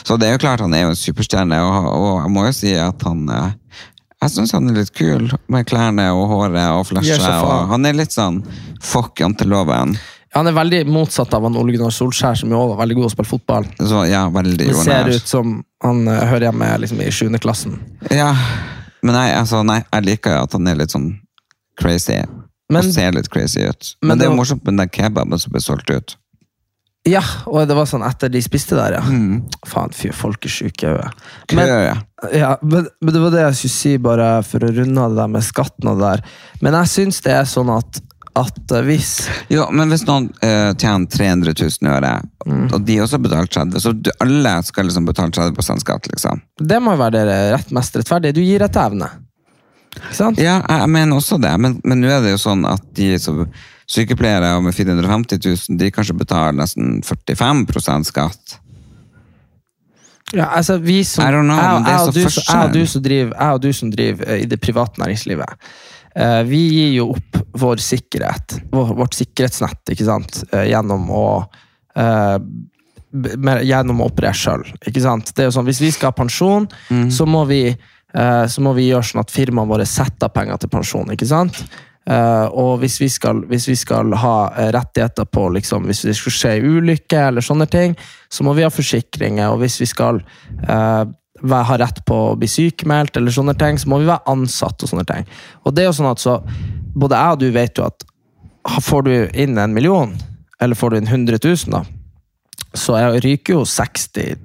Så 0.04 0.18
det 0.18 0.28
er 0.28 0.36
jo 0.36 0.42
klart 0.42 0.60
han 0.60 0.74
er 0.74 0.84
jo 0.84 0.92
en 0.92 0.98
superstjerne, 0.98 1.62
og, 1.64 1.88
og 1.96 2.14
jeg 2.24 2.34
må 2.34 2.44
jo 2.48 2.54
si 2.58 2.72
at 2.76 3.04
han 3.06 3.28
eh, 3.30 3.52
Jeg 4.22 4.34
syns 4.34 4.52
han 4.54 4.68
er 4.70 4.76
litt 4.82 4.92
kul 4.94 5.30
med 5.50 5.66
klærne 5.66 6.10
og 6.14 6.28
håret 6.30 6.76
og 6.76 6.84
flashet. 6.90 7.24
han 7.72 7.86
er 7.88 7.96
litt 7.98 8.14
sånn 8.14 8.42
fuck 8.82 9.18
janteloven. 9.22 9.96
Han 10.34 10.46
er 10.48 10.54
veldig 10.56 10.78
motsatt 10.88 11.34
av 11.36 11.42
han 11.44 11.56
Ole 11.60 11.74
Gunnar 11.74 11.92
Solskjær, 11.92 12.38
som 12.40 12.50
jo 12.54 12.60
var 12.70 12.78
veldig 12.80 12.94
god 12.96 13.04
til 13.04 13.10
å 13.10 13.14
spille 13.16 13.28
fotball. 13.28 13.66
Så 13.78 14.04
ja, 14.08 14.22
veldig 14.32 14.56
Det 14.58 14.76
ser 14.78 15.02
jordnær. 15.02 15.10
ut 15.18 15.28
som 15.28 15.58
han 15.84 16.06
uh, 16.08 16.20
hører 16.30 16.46
hjemme 16.48 16.70
liksom, 16.80 17.02
i 17.04 17.10
7. 17.12 17.26
klassen. 17.44 17.74
Ja, 18.10 18.30
men 19.02 19.14
nei, 19.18 19.26
altså, 19.36 19.60
nei, 19.66 19.82
jeg 19.92 20.06
liker 20.08 20.36
jo 20.38 20.46
at 20.46 20.56
han 20.56 20.66
er 20.72 20.78
litt 20.80 20.94
sånn 20.94 21.10
crazy. 21.80 22.16
Men- 22.72 22.86
og 22.86 22.94
ser 22.94 23.12
litt 23.12 23.28
crazy 23.28 23.60
ut. 23.68 23.94
Men 24.00 24.08
Men, 24.14 24.18
det 24.18 24.26
er 24.26 24.30
jo 24.32 24.36
morsomt 24.40 24.64
med 24.64 24.78
den 24.80 24.88
kebaben 24.88 25.38
som 25.38 25.52
ble 25.52 25.60
solgt 25.60 25.90
ut. 25.92 26.16
Ja, 27.04 27.20
og 27.50 27.66
det 27.66 27.74
var 27.74 27.88
sånn 27.90 28.04
etter 28.06 28.30
de 28.30 28.38
spiste 28.40 28.76
der, 28.78 28.94
ja. 28.94 29.00
Mm. 29.02 29.40
Faen, 29.66 29.90
fy, 29.92 30.12
folk 30.14 30.44
er 30.46 30.52
sjuke 30.54 30.86
i 30.86 30.92
hodet. 30.92 31.10
Men- 31.52 31.68
ja. 31.68 31.96
Ja, 32.32 32.56
men, 32.62 32.86
men 33.02 33.12
det 33.14 33.20
var 33.20 33.30
det 33.34 33.40
jeg 33.42 33.54
skulle 33.58 33.74
si, 33.74 33.96
bare 33.98 34.42
for 34.46 34.60
å 34.62 34.70
runde 34.72 35.02
av 35.02 35.10
det 35.10 35.18
der 35.18 35.26
med 35.32 35.42
skatten 35.42 35.88
og 35.90 35.98
det 35.98 36.06
der. 36.12 36.22
Men 36.62 36.72
jeg 36.78 36.86
syns 36.92 37.20
det 37.24 37.32
er 37.34 37.44
sånn 37.50 37.72
at, 37.76 37.98
at 38.38 38.72
hvis 38.86 39.10
Jo, 39.52 39.66
men 39.76 39.92
hvis 39.92 40.06
noen 40.08 40.30
uh, 40.40 40.72
tjener 40.72 41.08
300 41.10 41.52
000 41.52 41.88
i 41.88 41.92
året, 41.92 42.28
Mm. 42.42 42.64
og 42.74 42.80
de 42.82 42.96
også 42.98 43.20
betaler 43.22 43.46
30 43.46 43.78
så 43.78 43.92
du, 43.94 44.08
alle 44.18 44.52
skal 44.66 44.88
liksom 44.88 45.04
betale 45.06 45.30
30 45.30 45.78
skatt, 45.78 46.08
liksom. 46.10 46.40
Det 46.58 46.80
må 46.82 46.96
jo 46.96 46.98
være 46.98 47.20
det 47.28 47.36
rett 47.52 47.70
mest 47.70 47.94
rettferdige. 47.94 48.34
Du 48.34 48.40
gir 48.42 48.64
etter 48.66 48.88
evne. 48.90 49.06
Ikke 49.94 50.16
sant? 50.16 50.40
Ja, 50.42 50.56
jeg, 50.58 50.88
mener 50.90 51.20
også 51.20 51.38
det, 51.38 51.52
men, 51.60 51.76
men 51.84 52.02
nå 52.02 52.10
er 52.10 52.24
det 52.24 52.32
jo 52.32 52.40
sånn 52.42 52.64
at 52.66 52.82
de 52.96 53.12
som 53.22 53.44
sykepleiere 53.92 54.56
med 54.64 54.74
450 54.74 55.38
000, 55.44 55.78
de 55.78 55.90
kanskje 55.92 56.16
betaler 56.16 56.56
nesten 56.56 57.00
45% 57.04 58.08
skatt. 58.08 58.58
Ja, 60.32 60.46
altså 60.56 60.78
vi 60.80 61.02
som, 61.04 61.28
know, 61.28 61.58
jeg, 61.60 61.82
jeg, 61.86 62.00
og 62.00 62.14
du, 62.16 62.20
jeg, 62.24 62.56
og 62.56 62.72
du 62.72 62.86
som 62.88 63.02
driver, 63.04 63.34
jeg 63.36 63.58
og 63.58 63.62
du 63.62 63.72
som 63.76 63.90
driver 63.92 64.30
eh, 64.32 64.44
i 64.46 64.46
det 64.48 64.58
private 64.64 65.02
næringslivet, 65.02 65.66
vi 66.44 66.60
gir 66.68 66.92
jo 66.98 67.10
opp 67.14 67.38
vår 67.52 67.76
sikkerhet, 67.84 68.58
vårt 68.72 69.14
sikkerhetsnett, 69.16 69.92
ikke 69.92 70.04
sant, 70.08 70.42
eh, 70.52 70.66
gjennom 70.72 71.08
å 71.12 71.24
eh, 71.96 72.38
gjennom 73.12 74.00
å 74.00 74.06
operere 74.08 74.32
sjøl. 74.32 74.62
Hvis 74.88 75.80
vi 75.82 75.90
skal 75.92 76.08
ha 76.10 76.16
pensjon, 76.16 76.68
Mm. 76.88 77.10
så, 77.10 77.26
må 77.26 77.46
vi, 77.46 77.68
eh, 77.68 78.44
så 78.48 78.60
må 78.64 78.74
vi 78.74 78.88
gjøre 78.88 79.04
sånn 79.04 79.20
at 79.20 79.30
firmaene 79.30 79.68
våre 79.68 79.84
setter 79.86 80.30
av 80.30 80.32
penger 80.32 80.56
til 80.58 80.68
pensjon. 80.70 81.10
ikke 81.12 81.26
sant? 81.26 81.64
Eh, 82.06 82.46
og 82.50 82.80
hvis 82.80 82.98
vi 83.00 83.08
skal, 83.08 83.42
hvis 83.46 83.68
vi 83.68 83.76
skal 83.76 84.12
ha 84.12 84.50
eh, 84.56 84.72
rettigheter 84.72 85.24
på 85.24 85.44
liksom, 85.54 85.84
Hvis 85.86 86.02
det 86.02 86.16
skulle 86.16 86.34
skje 86.34 86.62
ulykke 86.64 87.28
eller 87.28 87.40
sånne 87.40 87.68
ting, 87.70 87.96
så 88.28 88.42
må 88.42 88.54
vi 88.56 88.62
ha 88.64 88.70
forsikringer. 88.70 89.52
Og 89.52 89.60
hvis 89.60 89.78
vi 89.80 89.86
skal 89.86 90.22
eh, 91.42 91.48
være- 91.48 91.64
ha 91.64 91.76
rett 91.76 92.04
på 92.06 92.14
å 92.32 92.36
bli 92.38 92.48
sykemeldt, 92.48 93.16
eller 93.16 93.30
sånne 93.30 93.56
ting, 93.58 93.76
så 93.78 93.88
må 93.88 93.98
vi 94.00 94.06
være 94.06 94.26
ansatt 94.26 94.82
og 94.82 94.88
sånne 94.88 95.06
ting. 95.06 95.26
Og 95.66 95.74
det 95.74 95.82
er 95.84 95.90
jo 95.90 95.96
sånn 96.02 96.10
at 96.10 96.18
så, 96.22 96.38
både 96.94 97.16
jeg 97.16 97.32
og 97.32 97.38
du 97.38 97.50
vet 97.52 97.78
jo 97.78 97.84
at 97.84 98.04
får 98.80 99.02
du 99.04 99.28
inn 99.34 99.58
en 99.58 99.74
million, 99.74 100.16
eller 100.60 100.74
får 100.78 100.90
du 100.90 100.96
inn 100.96 101.06
100 101.08 101.38
000 101.42 101.70
da, 101.72 101.84
så 102.74 102.94
er, 102.96 103.20
ryker 103.20 103.54
jo 103.58 103.64
60, 103.64 104.36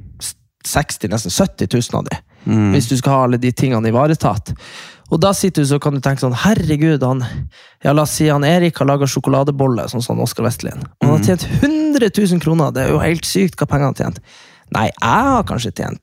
60, 0.65 1.09
nesten 1.13 1.31
70 1.31 1.67
000 1.91 1.99
av 1.99 2.03
de. 2.09 2.17
Hvis 2.73 2.87
du 2.87 2.95
skal 2.97 3.11
ha 3.11 3.23
alle 3.25 3.37
de 3.37 3.51
tingene 3.51 3.89
ivaretatt. 3.89 4.53
Og 5.11 5.19
da 5.19 5.33
sitter 5.33 5.63
du 5.63 5.67
så 5.67 5.79
kan 5.79 5.93
du 5.93 5.99
tenke 6.03 6.19
sånn, 6.19 6.33
herregud, 6.35 7.03
han, 7.03 7.21
ja, 7.83 7.91
la 7.93 8.03
oss 8.03 8.11
si 8.17 8.27
han 8.27 8.43
Erik 8.43 8.77
har 8.79 8.87
laget 8.87 9.09
sjokoladebolle, 9.11 9.85
sånn 9.91 10.03
som 10.03 10.19
Oskar 10.19 10.43
Vestlien. 10.47 10.79
Og 11.01 11.07
han 11.07 11.17
har 11.17 11.23
tjent 11.23 11.45
100 11.61 12.09
000 12.11 12.39
kroner, 12.43 12.71
det 12.71 12.83
er 12.85 12.89
jo 12.91 12.99
helt 13.03 13.25
sykt 13.27 13.59
hva 13.59 13.67
pengene 13.67 13.91
har 13.93 13.99
tjent. 13.99 14.19
Nei, 14.75 14.87
jeg 14.89 15.27
har 15.29 15.43
kanskje 15.47 15.71
tjent 15.75 16.01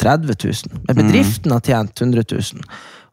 30 0.00 0.38
000, 0.44 0.80
men 0.86 0.96
bedriften 1.02 1.54
har 1.54 1.64
tjent 1.64 2.00
100 2.00 2.24
000. 2.32 2.64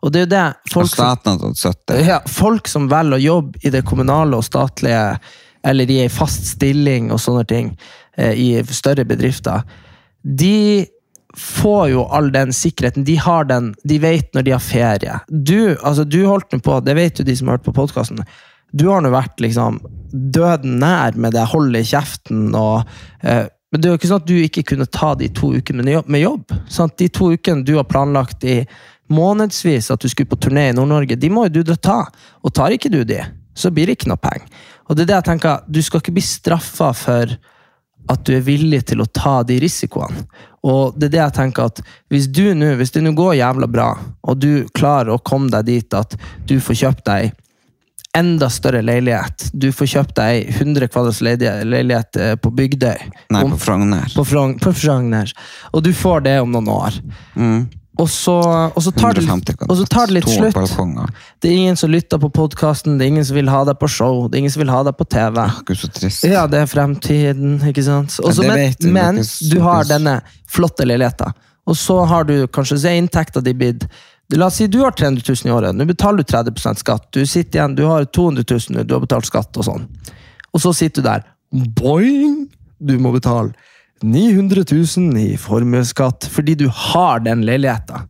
Og 0.05 0.13
det 0.13 0.19
er 0.19 0.25
jo 0.25 0.31
det 0.35 0.71
folk 0.73 0.91
som, 0.91 0.99
staten 0.99 1.31
har 1.31 1.53
tatt 1.55 1.89
70. 1.89 2.01
ja, 2.05 2.19
folk 2.29 2.69
som 2.69 2.89
velger 2.91 3.17
å 3.17 3.23
jobbe 3.23 3.61
i 3.65 3.71
det 3.73 3.81
kommunale 3.87 4.37
og 4.37 4.45
statlige, 4.45 5.05
eller 5.65 5.91
i 5.91 6.01
ei 6.03 6.11
fast 6.13 6.45
stilling 6.51 7.09
og 7.13 7.21
sånne 7.23 7.45
ting, 7.49 7.71
eh, 8.17 8.37
i 8.37 8.49
større 8.69 9.05
bedrifter, 9.07 9.65
de 10.21 10.85
får 11.35 11.89
jo 11.91 12.05
all 12.15 12.29
den 12.31 12.53
sikkerheten. 12.53 13.03
De 13.03 13.15
har 13.19 13.47
den, 13.49 13.73
de 13.83 13.97
vet 13.99 14.29
når 14.33 14.45
de 14.45 14.53
har 14.55 14.63
ferie. 14.63 15.17
Du, 15.27 15.75
altså, 15.81 16.05
du 16.07 16.21
holdt 16.25 16.53
nå 16.53 16.61
på, 16.63 16.79
det 16.85 16.95
vet 16.95 17.19
jo 17.19 17.25
de 17.27 17.35
som 17.35 17.49
har 17.49 17.57
hørt 17.57 17.67
på 17.67 17.75
podkasten, 17.75 18.23
du 18.75 18.87
har 18.89 19.03
nå 19.03 19.11
vært 19.13 19.39
liksom 19.43 19.79
døden 20.11 20.79
nær 20.81 21.15
med 21.19 21.35
det 21.35 21.45
holdet 21.51 21.85
i 21.85 21.89
kjeften 21.95 22.49
og 22.59 22.87
eh, 23.23 23.47
Men 23.71 23.81
det 23.81 23.87
er 23.87 23.95
jo 23.95 23.99
ikke 23.99 24.09
sånn 24.11 24.21
at 24.21 24.29
du 24.29 24.35
ikke 24.39 24.65
kunne 24.71 24.87
ta 24.87 25.13
de 25.19 25.29
to 25.35 25.51
ukene 25.57 25.83
med 25.83 26.21
jobb. 26.21 26.53
Sant? 26.71 26.97
De 27.01 27.09
to 27.11 27.31
ukene 27.33 27.65
du 27.65 27.75
har 27.79 27.87
planlagt 27.89 28.45
i 28.47 28.59
månedsvis 29.11 29.91
at 29.93 30.01
du 30.01 30.09
skulle 30.09 30.29
på 30.29 30.39
turné 30.47 30.69
i 30.69 30.75
Nord-Norge, 30.75 31.17
de 31.19 31.29
må 31.29 31.47
jo 31.47 31.57
du 31.57 31.65
da 31.67 31.75
ta. 31.75 31.99
Og 32.45 32.53
tar 32.55 32.73
ikke 32.75 32.91
du 32.93 33.03
de, 33.07 33.19
så 33.57 33.71
blir 33.73 33.89
det 33.89 33.99
ikke 33.99 34.11
noe 34.13 34.21
penger. 34.21 34.47
Og 34.85 34.95
det 34.95 35.05
er 35.05 35.11
det 35.11 35.17
jeg 35.19 35.29
tenker, 35.31 35.61
du 35.67 35.81
skal 35.83 36.01
ikke 36.01 36.15
bli 36.15 36.25
straffa 36.25 36.91
for 36.95 37.35
at 38.05 38.25
du 38.27 38.35
er 38.35 38.43
villig 38.45 38.83
til 38.91 39.01
å 39.01 39.09
ta 39.09 39.39
de 39.47 39.57
risikoene. 39.61 40.27
Og 40.65 40.97
det 40.97 41.09
er 41.09 41.13
det 41.13 41.21
jeg 41.21 41.35
tenker 41.39 41.69
at 41.69 41.81
hvis 42.13 42.27
du 42.29 42.43
nå, 42.57 42.71
hvis 42.79 42.93
det 42.93 43.03
nå 43.05 43.13
går 43.17 43.37
jævla 43.37 43.69
bra, 43.69 43.89
og 44.25 44.39
du 44.41 44.65
klarer 44.77 45.13
å 45.13 45.21
komme 45.21 45.51
deg 45.53 45.67
dit 45.69 45.97
at 45.97 46.15
du 46.49 46.57
får 46.61 46.79
kjøpt 46.81 47.05
deg 47.09 47.33
enda 48.15 48.49
større 48.49 48.81
leilighet, 48.85 49.49
du 49.53 49.69
får 49.75 49.91
kjøpt 49.91 50.17
deg 50.19 50.51
100 50.55 50.91
kvadrats 50.93 51.21
leilighet 51.21 52.19
eh, 52.21 52.35
på 52.39 52.51
Bygdøy, 52.55 53.07
Nei, 53.35 53.41
på 53.51 53.57
Frogner. 53.61 54.11
på, 54.15 54.25
Frogn, 54.27 54.59
på 54.61 54.73
Frogner, 54.75 55.33
og 55.71 55.83
du 55.83 55.91
får 55.95 56.27
det 56.29 56.37
om 56.43 56.53
noen 56.55 56.71
år. 56.71 57.01
Og, 57.95 58.09
så, 58.11 58.33
og, 58.75 58.81
så 58.83 58.91
tar 58.91 59.15
det, 59.15 59.23
og 59.69 59.77
så 59.79 59.85
tar 59.87 60.09
det 60.09 60.17
litt 60.17 60.27
slutt. 60.27 60.57
Det 61.39 61.47
er 61.47 61.53
ingen 61.55 61.77
som 61.79 61.91
lytter 61.93 62.19
på 62.19 62.27
podkasten, 62.35 62.97
det 62.99 63.05
er 63.05 63.13
ingen 63.13 63.27
som 63.27 63.37
vil 63.37 63.51
ha 63.51 63.61
deg 63.69 63.79
på 63.79 63.87
show, 63.91 64.25
det 64.27 64.35
er 64.35 64.43
ingen 64.43 64.55
som 64.55 64.65
vil 64.65 64.73
ha 64.73 64.81
deg 64.87 64.97
på 64.99 65.07
TV. 65.15 65.39
Gud, 65.69 65.79
så 65.79 65.91
trist. 65.95 66.27
Ja, 66.27 66.43
det 66.51 66.65
er 66.65 66.71
fremtiden, 66.71 67.55
ikke 67.69 67.85
sant? 67.87 68.17
Også, 68.19 68.43
ja, 68.43 68.51
men 68.51 68.63
vet 68.65 68.83
du, 68.83 68.89
men 68.91 69.21
du 69.23 69.57
har 69.63 69.87
denne 69.87 70.17
flotte 70.51 70.87
leiligheten, 70.87 71.39
og 71.65 71.79
så 71.79 72.01
har 72.11 72.27
du 72.27 72.35
kanskje 72.51 72.81
se 72.83 72.93
inntekta 72.99 73.41
di 73.41 73.55
blitt 73.57 73.87
La 74.33 74.47
oss 74.47 74.57
si 74.57 74.67
du 74.67 74.79
har 74.81 74.91
300 74.91 75.21
000 75.27 75.49
i 75.49 75.53
året, 75.53 75.75
nå 75.75 75.85
betaler 75.85 76.23
du 76.23 76.31
30% 76.31 76.81
skatt. 76.81 77.11
Du 77.13 77.21
sitter 77.25 77.59
igjen, 77.59 77.75
du 77.77 77.83
har 77.85 78.05
200 78.05 78.43
000 78.71 78.87
du 78.87 78.95
har 78.95 79.03
betalt 79.03 79.27
skatt 79.29 79.57
og 79.61 79.67
sånn. 79.67 79.85
Og 80.55 80.63
så 80.63 80.73
sitter 80.73 81.03
du 81.03 81.09
der, 81.09 81.25
boing! 81.77 82.45
Du 82.81 82.97
må 82.99 83.13
betale 83.13 83.53
900 84.03 84.65
000 84.71 85.21
i 85.21 85.37
formuesskatt 85.39 86.27
fordi 86.31 86.57
du 86.59 86.65
har 86.67 87.21
den 87.23 87.45
leiligheten. 87.47 88.09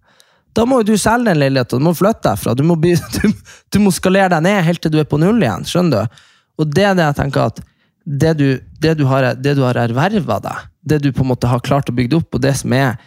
Da 0.56 0.64
må 0.66 0.80
jo 0.82 0.94
du 0.94 0.98
selge 0.98 1.30
den 1.30 1.42
leiligheten, 1.44 1.84
du 1.84 1.90
må 1.90 1.94
flytte 1.98 2.30
derfra. 2.30 2.56
Du 2.56 2.64
må, 2.64 2.78
by, 2.80 2.96
du, 3.18 3.28
du 3.76 3.82
må 3.84 3.92
skalere 3.94 4.32
deg 4.38 4.46
ned 4.48 4.64
helt 4.66 4.82
til 4.82 4.96
du 4.96 5.02
er 5.04 5.10
på 5.10 5.20
null 5.22 5.44
igjen. 5.44 5.68
skjønner 5.68 6.06
du? 6.06 6.24
Og 6.64 6.72
det 6.72 6.88
er 6.88 6.96
det 6.96 7.10
jeg 7.10 7.20
tenker 7.20 7.52
at 7.52 7.60
det 8.06 8.34
du, 8.40 8.48
det 8.80 8.94
du 9.00 9.04
har, 9.10 9.34
det 9.36 9.58
har 9.60 9.82
erverva 9.82 10.40
deg, 10.40 10.66
det 10.86 11.02
du 11.04 11.10
på 11.12 11.26
en 11.26 11.32
måte 11.34 11.50
har 11.50 11.64
klart 11.66 11.90
å 11.90 11.96
bygge 11.96 12.20
opp, 12.22 12.38
og 12.38 12.44
det 12.44 12.54
som 12.62 12.74
er 12.78 13.00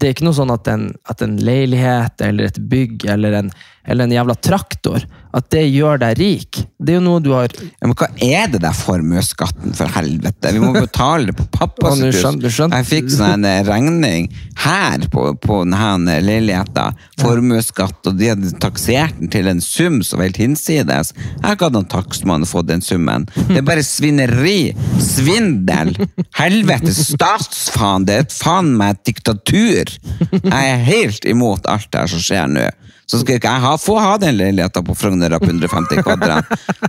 det 0.00 0.08
er 0.08 0.14
ikke 0.14 0.24
noe 0.24 0.36
sånn 0.36 0.52
at 0.54 0.68
en, 0.72 0.86
at 1.12 1.20
en 1.24 1.36
leilighet 1.44 2.22
eller 2.24 2.48
et 2.48 2.60
bygg 2.72 3.04
eller 3.12 3.36
en, 3.36 3.50
eller 3.88 4.04
en 4.04 4.12
jævla 4.12 4.34
traktor, 4.36 5.04
at 5.32 5.46
det 5.54 5.62
gjør 5.70 6.00
deg 6.02 6.18
rik. 6.18 6.58
Det 6.80 6.94
er 6.94 6.98
jo 6.98 7.04
noe 7.04 7.20
du 7.22 7.30
har 7.32 7.52
Ja, 7.54 7.86
men 7.86 7.94
hva 7.96 8.08
er 8.24 8.50
det 8.50 8.60
der 8.64 8.74
formuesskatten, 8.76 9.72
for 9.78 9.90
helvete? 9.94 10.52
Vi 10.52 10.60
må 10.62 10.72
betale 10.74 11.30
det 11.30 11.36
på 11.38 11.46
pappas 11.54 12.00
hus. 12.02 12.18
Jeg 12.20 12.88
fikk 12.88 13.10
sånn 13.14 13.46
en 13.46 13.66
regning 13.66 14.28
her 14.64 15.06
på, 15.12 15.30
på 15.40 15.60
denne 15.64 16.18
leiligheten. 16.24 16.98
Formuesskatt, 17.22 18.00
og 18.10 18.18
de 18.20 18.32
hadde 18.32 18.52
taksert 18.62 19.16
den 19.20 19.32
til 19.32 19.50
en 19.50 19.62
sum 19.64 20.00
som 20.06 20.20
var 20.20 20.28
helt 20.28 20.42
hinsides. 20.42 21.14
Jeg 21.14 21.44
har 21.46 21.56
ikke 21.56 21.70
hatt 21.70 21.78
noen 21.78 21.90
takstmann 21.90 22.48
fått 22.48 22.70
den 22.72 22.84
summen. 22.84 23.28
Det 23.48 23.62
er 23.62 23.66
bare 23.66 23.86
svineri. 23.86 24.74
Svindel. 25.00 25.94
Helvete, 26.38 26.92
statsfaen. 26.96 28.08
Det 28.08 28.20
er 28.20 28.28
faen 28.34 28.74
meg 28.76 28.98
et 28.98 29.12
diktatur. 29.12 29.96
Jeg 30.30 30.74
er 30.74 30.86
helt 30.90 31.26
imot 31.28 31.68
alt 31.70 31.88
det 31.92 32.04
her 32.04 32.12
som 32.12 32.24
skjer 32.24 32.50
nå. 32.50 32.68
Så 33.10 33.18
skal 33.24 33.40
ikke 33.40 33.50
jeg 33.50 33.62
ha, 33.64 33.72
få 33.80 33.96
ha 33.98 34.12
den 34.22 34.36
leiligheten 34.38 34.84
på 34.86 34.94
Frogner 34.94 35.34
på 35.42 35.48
150 35.50 36.02
kvadrat. 36.06 36.46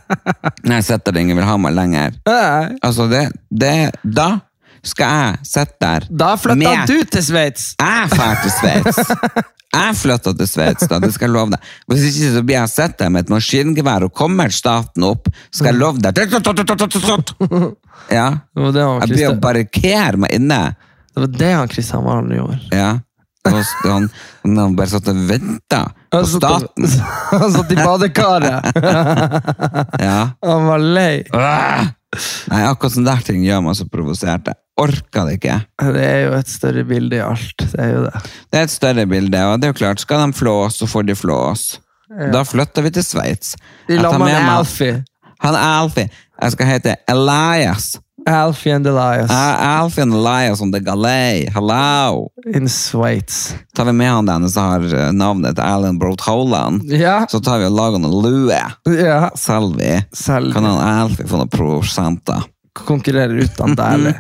Når 0.68 0.76
jeg 0.76 0.88
sitter 0.92 1.16
der 1.16 1.22
ingen 1.24 1.40
vil 1.40 1.48
ha 1.48 1.56
meg 1.58 1.74
lenger. 1.74 2.18
Altså, 2.86 3.08
det, 3.10 3.24
det 3.50 3.74
Da 4.06 4.28
skal 4.86 5.16
jeg 5.18 5.48
sitte 5.50 5.78
der 5.82 6.06
Da 6.10 6.36
flytta 6.42 6.58
med- 6.62 6.88
du 6.90 7.02
til 7.16 7.26
Sveits! 7.26 7.72
Jeg 7.82 8.12
drar 8.14 8.38
til 8.44 8.54
Sveits. 8.60 9.02
Jeg 9.72 9.96
flytter 9.96 10.34
til 10.36 10.48
Sveits, 10.52 10.84
da, 10.92 10.98
det 11.00 11.14
skal 11.16 11.30
jeg 11.30 11.32
love 11.32 11.54
deg. 11.54 11.68
Hvis 11.88 12.02
ikke 12.10 12.32
så 12.34 12.42
blir 12.44 12.58
jeg 12.58 12.72
sett 12.74 12.98
der 13.00 13.12
med 13.14 13.24
et 13.24 13.30
maskingevær, 13.32 14.04
og 14.04 14.12
kommer 14.20 14.52
staten 14.52 15.06
opp, 15.08 15.30
skal 15.48 15.70
jeg 15.72 15.80
love 15.80 16.02
deg 16.04 16.18
Ja. 18.18 18.26
Jeg 18.60 19.08
blir 19.14 19.30
å 19.30 19.38
barrikere 19.40 20.20
meg 20.20 20.36
inne. 20.36 20.60
det 21.16 21.24
var 21.24 21.32
det 21.40 21.54
han 21.56 21.72
Kristian 21.72 22.04
Valen 22.04 22.36
gjorde. 22.36 22.60
Ja. 22.76 22.92
Han, 23.48 24.10
han 24.44 24.76
bare 24.76 24.92
satt 24.92 25.08
og 25.08 25.24
venta 25.30 25.86
på 26.12 26.22
staten. 26.28 26.88
Han 27.32 27.52
satt 27.56 27.72
i 27.72 27.78
badekaret! 27.80 28.72
Ja. 30.02 30.20
Han 30.46 30.66
var 30.68 30.80
lei. 30.82 31.22
Nei, 32.52 32.62
akkurat 32.68 32.94
sånne 32.96 33.14
der 33.14 33.22
ting 33.28 33.44
gjør 33.46 33.62
meg 33.64 33.78
så 33.80 33.86
provosert. 33.88 34.50
Jeg 34.52 34.58
orker 34.82 35.28
det 35.30 35.38
ikke. 35.38 35.56
Det 35.96 36.04
er 36.08 36.20
jo 36.26 36.34
et 36.40 36.50
større 36.52 36.84
bilde 36.90 37.20
i 37.20 37.24
alt. 37.24 37.56
Det 37.62 37.80
er 37.86 37.92
jo 37.94 38.02
det. 38.08 38.22
Det 38.52 38.60
er 38.60 38.68
et 38.68 38.74
større 38.74 39.06
bilde, 39.08 39.44
og 39.48 39.62
det 39.62 39.70
er 39.70 39.74
jo 39.74 39.80
klart, 39.80 40.02
skal 40.04 40.26
de 40.26 40.36
flås, 40.36 40.80
så 40.82 40.90
får 40.92 41.08
de 41.12 41.16
flås. 41.16 41.66
Da 42.34 42.42
flytter 42.44 42.84
vi 42.84 42.92
til 42.98 43.06
Sveits. 43.08 43.54
De 43.88 43.96
lar 44.02 44.18
meg- 44.20 44.36
Alfie. 44.52 44.98
Han 45.46 45.56
er 45.56 45.68
Alfie. 45.80 46.10
Jeg 46.42 46.52
skal 46.58 46.68
hete 46.74 46.96
Elias. 47.10 47.94
Alfie 48.28 48.72
and 48.72 48.86
Elias 48.88 49.32
Uh, 49.32 49.56
Alfie 49.60 50.02
and 50.02 50.14
Elias 50.14 50.62
on 50.62 50.72
the 50.72 50.80
Galay. 50.80 51.48
Hello! 51.54 52.30
in 52.54 52.68
Sveits. 52.70 53.56
Tar 53.76 53.86
vi 53.86 53.94
med 53.94 54.12
han 54.12 54.26
denne 54.26 54.50
som 54.50 54.64
har 54.72 54.86
eh, 54.94 55.12
navnet 55.14 55.56
til 55.58 55.64
Alan 55.66 55.98
Broth 56.00 56.28
Holland, 56.30 56.84
Ja. 56.92 57.26
så 57.30 57.40
tar 57.44 57.60
vi 57.60 57.66
og 57.70 57.76
lager 57.78 58.00
noen 58.02 58.22
lue. 58.24 58.62
ja. 58.98 59.30
Selvi. 59.36 60.04
Selvi. 60.14 60.54
Kan 60.54 60.66
han 60.66 60.82
Alfie 61.04 61.28
få 61.28 61.38
noen 61.42 61.50
prosenter? 61.54 62.44
konkurrerer 62.74 63.36
ut 63.44 63.58
han 63.60 63.74
dæhlig. 63.76 64.14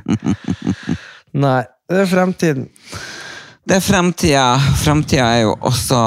Nei, 1.43 1.61
det 1.89 2.01
er 2.03 2.09
fremtiden. 2.11 2.65
Det 3.63 3.77
er 3.77 3.83
fremtida. 3.85 4.45
Fremtida 4.81 5.27
er 5.37 5.43
jo 5.45 5.53
også 5.69 5.99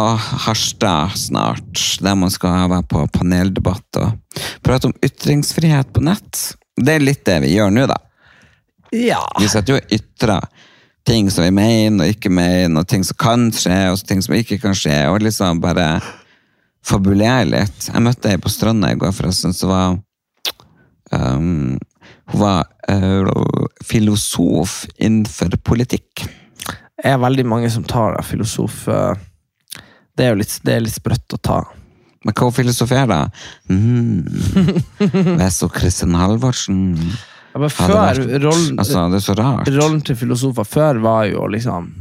Harstad 0.44 1.14
snart, 1.16 1.80
der 2.04 2.18
man 2.18 2.30
skal 2.34 2.66
være 2.68 2.82
på 2.90 3.06
paneldebatt 3.14 4.00
og 4.02 4.42
prate 4.66 4.90
om 4.90 4.94
ytringsfrihet 5.06 5.88
på 5.94 6.02
nett. 6.04 6.42
Det 6.76 6.96
er 6.96 7.04
litt 7.04 7.24
det 7.26 7.40
vi 7.44 7.54
gjør 7.54 7.70
nå, 7.74 7.86
da. 7.90 7.98
Ja. 8.94 9.22
Vi 9.40 9.48
setter 9.50 9.74
jo 9.74 9.80
og 9.80 9.94
ytrer 9.94 10.46
ting 11.04 11.28
som 11.30 11.44
vi 11.44 11.50
mener 11.54 12.06
og 12.06 12.14
ikke 12.14 12.30
mener, 12.32 12.80
og 12.80 12.88
ting 12.88 13.04
som 13.04 13.18
kan 13.20 13.48
skje, 13.52 13.78
og 13.92 14.00
ting 14.08 14.22
som 14.24 14.34
ikke 14.36 14.58
kan 14.62 14.76
skje, 14.78 14.96
og 15.12 15.22
liksom 15.22 15.60
bare 15.62 15.98
fabulere 16.84 17.44
litt. 17.48 17.88
Jeg 17.90 18.04
møtte 18.04 18.32
ei 18.32 18.40
på 18.40 18.52
Stranda 18.52 18.92
i 18.92 18.98
går, 19.00 19.12
forresten, 19.16 19.54
som 19.56 19.72
var 19.72 19.98
um, 21.12 21.76
Hun 22.32 22.40
var 22.40 22.64
uh, 22.88 23.66
filosof 23.84 24.84
innenfor 24.96 25.58
politikk. 25.64 26.24
Det 26.64 27.10
er 27.12 27.20
veldig 27.20 27.44
mange 27.48 27.68
som 27.72 27.84
tar 27.84 28.16
filosof. 28.24 28.86
eh, 28.88 29.16
Det 30.16 30.24
er 30.24 30.30
jo 30.32 30.38
litt, 30.40 30.54
det 30.64 30.72
er 30.72 30.84
litt 30.86 30.94
sprøtt 30.94 31.36
å 31.36 31.40
ta. 31.42 31.58
Men 32.24 32.34
hva 32.38 32.48
filosoferer 32.56 33.10
da? 33.10 33.20
Mm. 33.68 34.24
Vesso 35.40 35.68
Kristin 35.72 36.14
Halvorsen. 36.16 36.82
Ja, 37.54 37.60
men 37.62 37.70
før, 37.70 37.92
vært- 37.94 38.42
rollen, 38.42 38.78
Altså, 38.80 39.04
det 39.12 39.20
er 39.20 39.26
så 39.28 39.36
rart. 39.38 39.68
rollen 39.76 40.00
til 40.02 40.16
filosofer 40.18 40.66
før 40.66 40.98
var 41.04 41.28
jo 41.30 41.44
liksom 41.46 41.92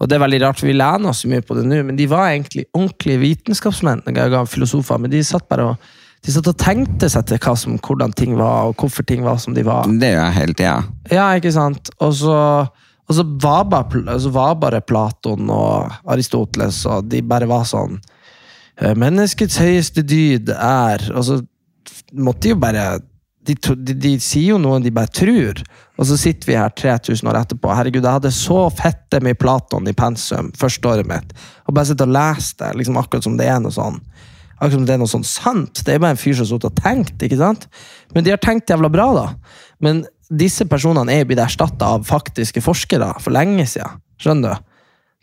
Og 0.00 0.08
det 0.08 0.14
er 0.16 0.22
veldig 0.22 0.38
rart, 0.44 0.60
for 0.60 0.66
vi 0.70 0.76
lener 0.78 1.10
oss 1.10 1.24
så 1.24 1.28
mye 1.28 1.42
på 1.42 1.56
det 1.58 1.64
nå, 1.66 1.80
men 1.84 1.96
de 1.98 2.06
var 2.06 2.28
egentlig 2.30 2.64
ordentlige 2.72 3.18
vitenskapsmenn, 3.18 4.02
filosofer, 4.46 4.96
men 5.02 5.10
de 5.10 5.22
satt 5.26 5.48
bare 5.50 5.72
og 5.72 5.76
de 6.24 6.32
satt 6.34 6.46
og 6.50 6.56
tenkte 6.58 7.08
seg 7.10 7.26
til 7.26 7.38
som, 7.56 7.76
hvordan 7.78 8.12
ting 8.14 8.36
var, 8.38 8.68
og 8.70 8.76
hvorfor 8.76 9.04
ting 9.06 9.22
var 9.24 9.36
som 9.38 9.54
de 9.54 9.62
var. 9.66 9.84
Det 9.86 10.12
gjør 10.14 10.24
jeg 10.24 10.34
hele 10.38 10.54
tida. 10.54 10.84
Ja, 11.10 11.26
ikke 11.38 11.52
sant? 11.52 11.90
Og 12.00 12.14
så, 12.14 12.68
Og 13.08 13.14
så 13.16 13.24
var, 13.40 13.64
bare, 13.64 14.02
altså 14.06 14.30
var 14.30 14.54
bare 14.60 14.80
Platon 14.80 15.48
og 15.50 15.90
Aristoteles, 16.06 16.84
og 16.86 17.06
de 17.08 17.22
bare 17.22 17.46
var 17.48 17.64
sånn 17.64 17.98
Menneskets 18.78 19.58
høyeste 19.58 20.04
dyd 20.06 20.52
er 20.54 21.02
Og 21.10 21.24
så 21.26 21.40
måtte 22.14 22.46
de 22.46 22.52
jo 22.52 22.60
bare 22.62 22.84
de, 23.48 23.54
de, 23.56 23.94
de 23.96 24.12
sier 24.20 24.52
jo 24.52 24.58
noe 24.60 24.80
de 24.84 24.92
bare 24.94 25.10
tror, 25.14 25.60
og 25.96 26.08
så 26.08 26.18
sitter 26.20 26.50
vi 26.50 26.56
her 26.58 26.72
3000 26.76 27.30
år 27.30 27.38
etterpå. 27.40 27.70
Herregud, 27.72 28.04
jeg 28.04 28.18
hadde 28.18 28.32
så 28.34 28.66
fette 28.76 29.22
mye 29.24 29.38
Platon 29.38 29.88
i 29.88 29.94
pensum 29.96 30.50
første 30.58 30.90
året 30.90 31.08
mitt, 31.08 31.32
og 31.64 31.76
bare 31.76 31.88
sitte 31.88 32.04
og 32.04 32.12
lese 32.12 32.58
det, 32.60 32.74
liksom 32.76 32.98
akkurat 33.00 33.24
som 33.24 33.38
det 33.40 33.48
er 33.48 33.62
noe 33.64 33.74
sånn 33.74 34.02
Akkurat 34.58 34.74
som 34.74 34.86
det 34.88 34.94
er 34.96 34.98
noe 34.98 35.06
sånn 35.06 35.22
sant. 35.22 35.84
Det 35.86 35.92
er 35.94 36.00
bare 36.02 36.16
en 36.16 36.18
fyr 36.18 36.34
som 36.34 36.58
har 36.64 36.72
tenkt, 36.74 37.20
ikke 37.22 37.36
sant? 37.38 37.68
Men 38.10 38.24
de 38.26 38.32
har 38.32 38.40
tenkt 38.42 38.72
jævla 38.72 38.88
bra, 38.90 39.04
da. 39.14 39.26
Men 39.78 40.00
disse 40.34 40.66
personene 40.66 41.14
er 41.14 41.28
blitt 41.28 41.38
erstatta 41.38 41.92
av 41.94 42.08
faktiske 42.08 42.64
forskere 42.64 43.12
for 43.22 43.36
lenge 43.36 43.68
siden. 43.70 44.02
Skjønner 44.18 44.56
du? 44.56 44.67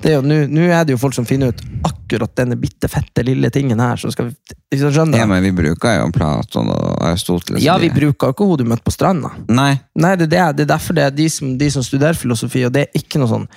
Nå 0.03 0.65
er 0.67 0.83
det 0.83 0.91
jo 0.91 0.99
folk 0.99 1.15
som 1.15 1.25
finner 1.25 1.53
ut 1.53 1.61
akkurat 1.87 2.33
denne 2.35 2.57
bitte 2.59 2.89
fette 2.91 3.23
lille 3.23 3.47
tingen 3.49 3.79
her. 3.79 3.95
så 3.95 4.11
skal, 4.11 4.27
vi 4.69 4.79
skjønne? 4.79 5.17
Ja, 5.17 5.25
men 5.25 5.41
vi 5.43 5.53
bruker 5.55 5.95
jo 5.95 6.09
Platon 6.13 6.67
og 6.69 6.99
Aristoteles. 7.07 7.63
Ja, 7.63 7.77
vi 7.79 7.89
bruker 7.93 8.27
jo 8.27 8.35
ikke 8.35 8.47
hun 8.49 8.59
du 8.59 8.65
møtte 8.67 8.83
på 8.85 8.93
stranda. 8.93 9.31
Nei. 9.47 9.71
Nei, 9.95 10.11
det 10.19 10.27
er, 10.27 10.33
det, 10.33 10.41
det 10.57 10.65
er 10.65 10.73
derfor 10.75 10.97
det 10.99 11.05
er 11.07 11.15
de 11.15 11.29
som, 11.31 11.55
de 11.57 11.71
som 11.71 11.85
studerer 11.85 12.19
filosofi, 12.19 12.65
og 12.67 12.75
det 12.75 12.85
er 12.85 12.99
ikke 12.99 13.23
noe 13.23 13.31
sånn 13.31 13.47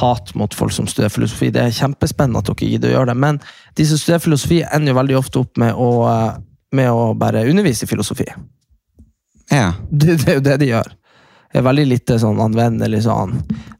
hat 0.00 0.32
mot 0.34 0.56
folk 0.56 0.72
som 0.74 0.88
studerer 0.90 1.12
filosofi. 1.12 1.52
Det 1.54 1.62
er 1.62 1.76
kjempespennende 1.76 2.40
at 2.40 2.48
dere 2.48 2.72
gidder 2.72 2.90
å 2.90 2.96
gjøre 2.96 3.12
det, 3.12 3.20
men 3.26 3.42
de 3.76 3.88
som 3.90 4.00
studerer 4.00 4.24
filosofi, 4.24 4.64
ender 4.64 4.94
jo 4.94 4.98
veldig 5.02 5.20
ofte 5.20 5.44
opp 5.44 5.60
med 5.60 5.76
å, 5.76 5.92
med 6.74 6.90
å 6.90 7.06
bare 7.18 7.44
undervise 7.50 7.84
i 7.84 7.92
filosofi. 7.92 8.26
Ja. 9.52 9.74
Det, 9.90 10.16
det 10.24 10.32
er 10.32 10.40
jo 10.40 10.46
det 10.48 10.58
de 10.64 10.72
gjør. 10.72 10.94
Det 11.52 11.60
er 11.60 11.68
veldig 11.68 11.86
lite 11.86 12.16
sånn 12.18 12.40
anvendelig 12.42 13.04
sånn. 13.04 13.36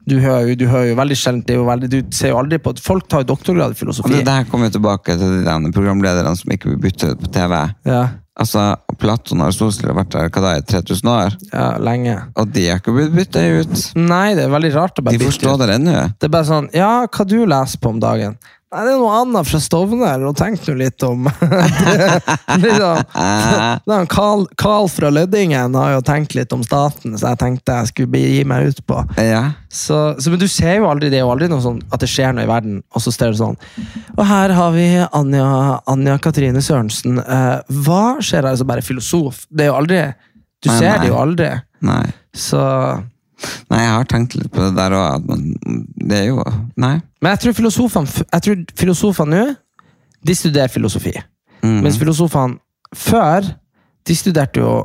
Du 0.07 0.19
hører 0.21 0.51
jo, 0.51 0.55
du 0.55 0.67
hører 0.69 0.91
jo 0.91 0.95
veldig 0.99 1.17
sjelden 1.17 1.87
Du 1.89 2.01
ser 2.13 2.29
jo 2.29 2.37
aldri 2.37 2.59
på 2.61 2.69
at 2.75 2.79
Folk 2.79 3.07
tar 3.09 3.23
doktorgrad 3.23 3.73
i 3.73 3.75
Og 3.75 3.79
filosofi. 3.79 4.13
det 4.13 4.25
der 4.25 4.43
kommer 4.49 4.69
jo 4.69 4.75
tilbake 4.77 5.17
til 5.17 5.39
de 5.39 5.45
derne 5.45 5.71
programlederne 5.73 6.35
som 6.37 6.51
ikke 6.51 6.69
vil 6.69 6.77
bytte 6.77 7.11
ut 7.15 7.25
på 7.25 7.31
TV. 7.33 7.57
Ja, 7.85 8.03
Altså, 8.35 8.75
Platon 8.99 9.39
og 9.39 9.47
Aristoteles 9.47 9.77
har 9.79 9.95
vært 9.95 10.09
der 10.11 10.27
hva 10.27 10.41
da, 10.43 10.49
i 10.59 10.63
3000 10.67 11.07
år, 11.07 11.35
ja, 11.53 11.77
lenge. 11.79 12.17
og 12.35 12.49
de 12.51 12.65
har 12.67 12.81
ikke 12.81 12.91
blitt 12.91 13.13
bytta 13.15 13.43
ut. 13.61 13.83
Nei, 13.95 14.33
det 14.35 14.43
er 14.43 14.49
veldig 14.51 14.71
rart 14.75 14.99
å 14.99 15.05
bare 15.05 15.15
De 15.15 15.21
bytte 15.21 15.29
forstår 15.31 15.53
ut. 15.53 15.61
det 15.63 15.75
ennå. 15.77 15.93
Det 16.19 16.27
er 16.27 16.33
bare 16.33 16.43
sånn 16.49 16.67
Ja, 16.75 17.07
hva 17.07 17.25
du 17.25 17.37
leser 17.45 17.79
på 17.79 17.93
om 17.93 18.01
dagen? 18.03 18.35
Nei, 18.75 18.81
det 18.83 18.91
er 18.91 18.97
noe 18.99 19.11
annet 19.21 19.47
fra 19.47 19.59
Stovner, 19.63 20.23
og 20.27 20.33
tenk 20.35 20.59
nå 20.67 20.73
litt 20.81 21.03
om 21.07 21.29
liksom, 22.63 24.07
Carl, 24.11 24.43
Carl 24.59 24.89
fra 24.91 25.11
Lødingen 25.15 25.77
har 25.79 25.93
jo 25.93 26.01
tenkt 26.03 26.35
litt 26.35 26.51
om 26.55 26.63
staten, 26.65 27.15
så 27.15 27.31
jeg 27.31 27.39
tenkte 27.39 27.77
jeg 27.79 27.91
skulle 27.93 28.23
gi 28.25 28.43
meg 28.47 28.67
ut 28.73 28.81
på. 28.89 28.99
Ja. 29.23 29.45
Så, 29.71 30.01
så, 30.19 30.33
men 30.33 30.41
du 30.41 30.47
ser 30.51 30.81
jo 30.81 30.89
aldri 30.91 31.11
det 31.13 31.23
og 31.23 31.35
aldri 31.35 31.47
noe 31.51 31.63
sånn 31.63 31.79
at 31.87 32.03
det 32.03 32.11
skjer 32.11 32.35
noe 32.35 32.43
i 32.43 32.51
verden, 32.51 32.81
og 32.91 33.03
så 33.05 33.13
står 33.15 33.33
det 33.33 33.39
sånn 33.41 33.57
Og 34.17 34.23
her 34.27 34.53
har 34.59 34.75
vi 34.75 34.85
Anja, 35.05 35.47
Anja 35.91 36.17
Katrine 36.23 36.63
Sørensen. 36.63 37.19
Uh, 37.23 37.63
hva 37.85 38.17
skjer 38.19 38.43
her? 38.43 38.51
Altså 38.53 38.67
bare 38.67 38.83
filosof. 38.85 39.45
Det 39.49 39.65
er 39.65 39.71
jo 39.71 39.79
aldri 39.79 40.03
Du 40.63 40.69
Nei, 40.71 40.77
ser 40.79 40.91
nei. 40.91 40.99
det 41.03 41.11
jo 41.11 41.19
aldri. 41.19 41.49
Nei. 41.85 42.03
Så 42.35 42.61
Nei, 43.71 43.81
jeg 43.81 43.91
har 43.91 44.07
tenkt 44.09 44.35
litt 44.37 44.51
på 44.53 44.63
det 44.63 44.73
der 44.77 44.95
òg, 44.95 45.19
at 45.19 45.71
Det 46.07 46.17
er 46.21 46.27
jo 46.29 46.39
Nei. 46.79 46.95
Men 47.19 47.33
jeg 47.33 47.41
tror 47.43 47.55
filosofene 47.57 48.25
Jeg 48.31 48.45
tror 48.45 48.61
filosofene 48.79 49.35
nå 49.35 49.55
De 50.25 50.35
studerer 50.37 50.71
filosofi. 50.71 51.13
Mm. 51.61 51.81
Mens 51.83 51.99
filosofene 52.01 52.59
før 52.95 53.49
De 54.07 54.15
studerte 54.15 54.61
jo 54.61 54.75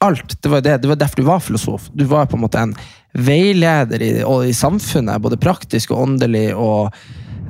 alt. 0.00 0.36
Det 0.40 0.48
var, 0.48 0.62
det, 0.64 0.78
det 0.80 0.88
var 0.88 0.96
derfor 0.96 1.20
du 1.20 1.26
var 1.26 1.40
filosof. 1.44 1.90
Du 1.92 2.06
var 2.08 2.28
på 2.30 2.38
en 2.38 2.44
måte 2.46 2.60
en 2.62 2.70
veileder 3.12 4.00
i, 4.00 4.12
i 4.48 4.54
samfunnet, 4.56 5.20
både 5.20 5.36
praktisk 5.36 5.92
og 5.92 6.06
åndelig 6.06 6.46
og 6.56 6.94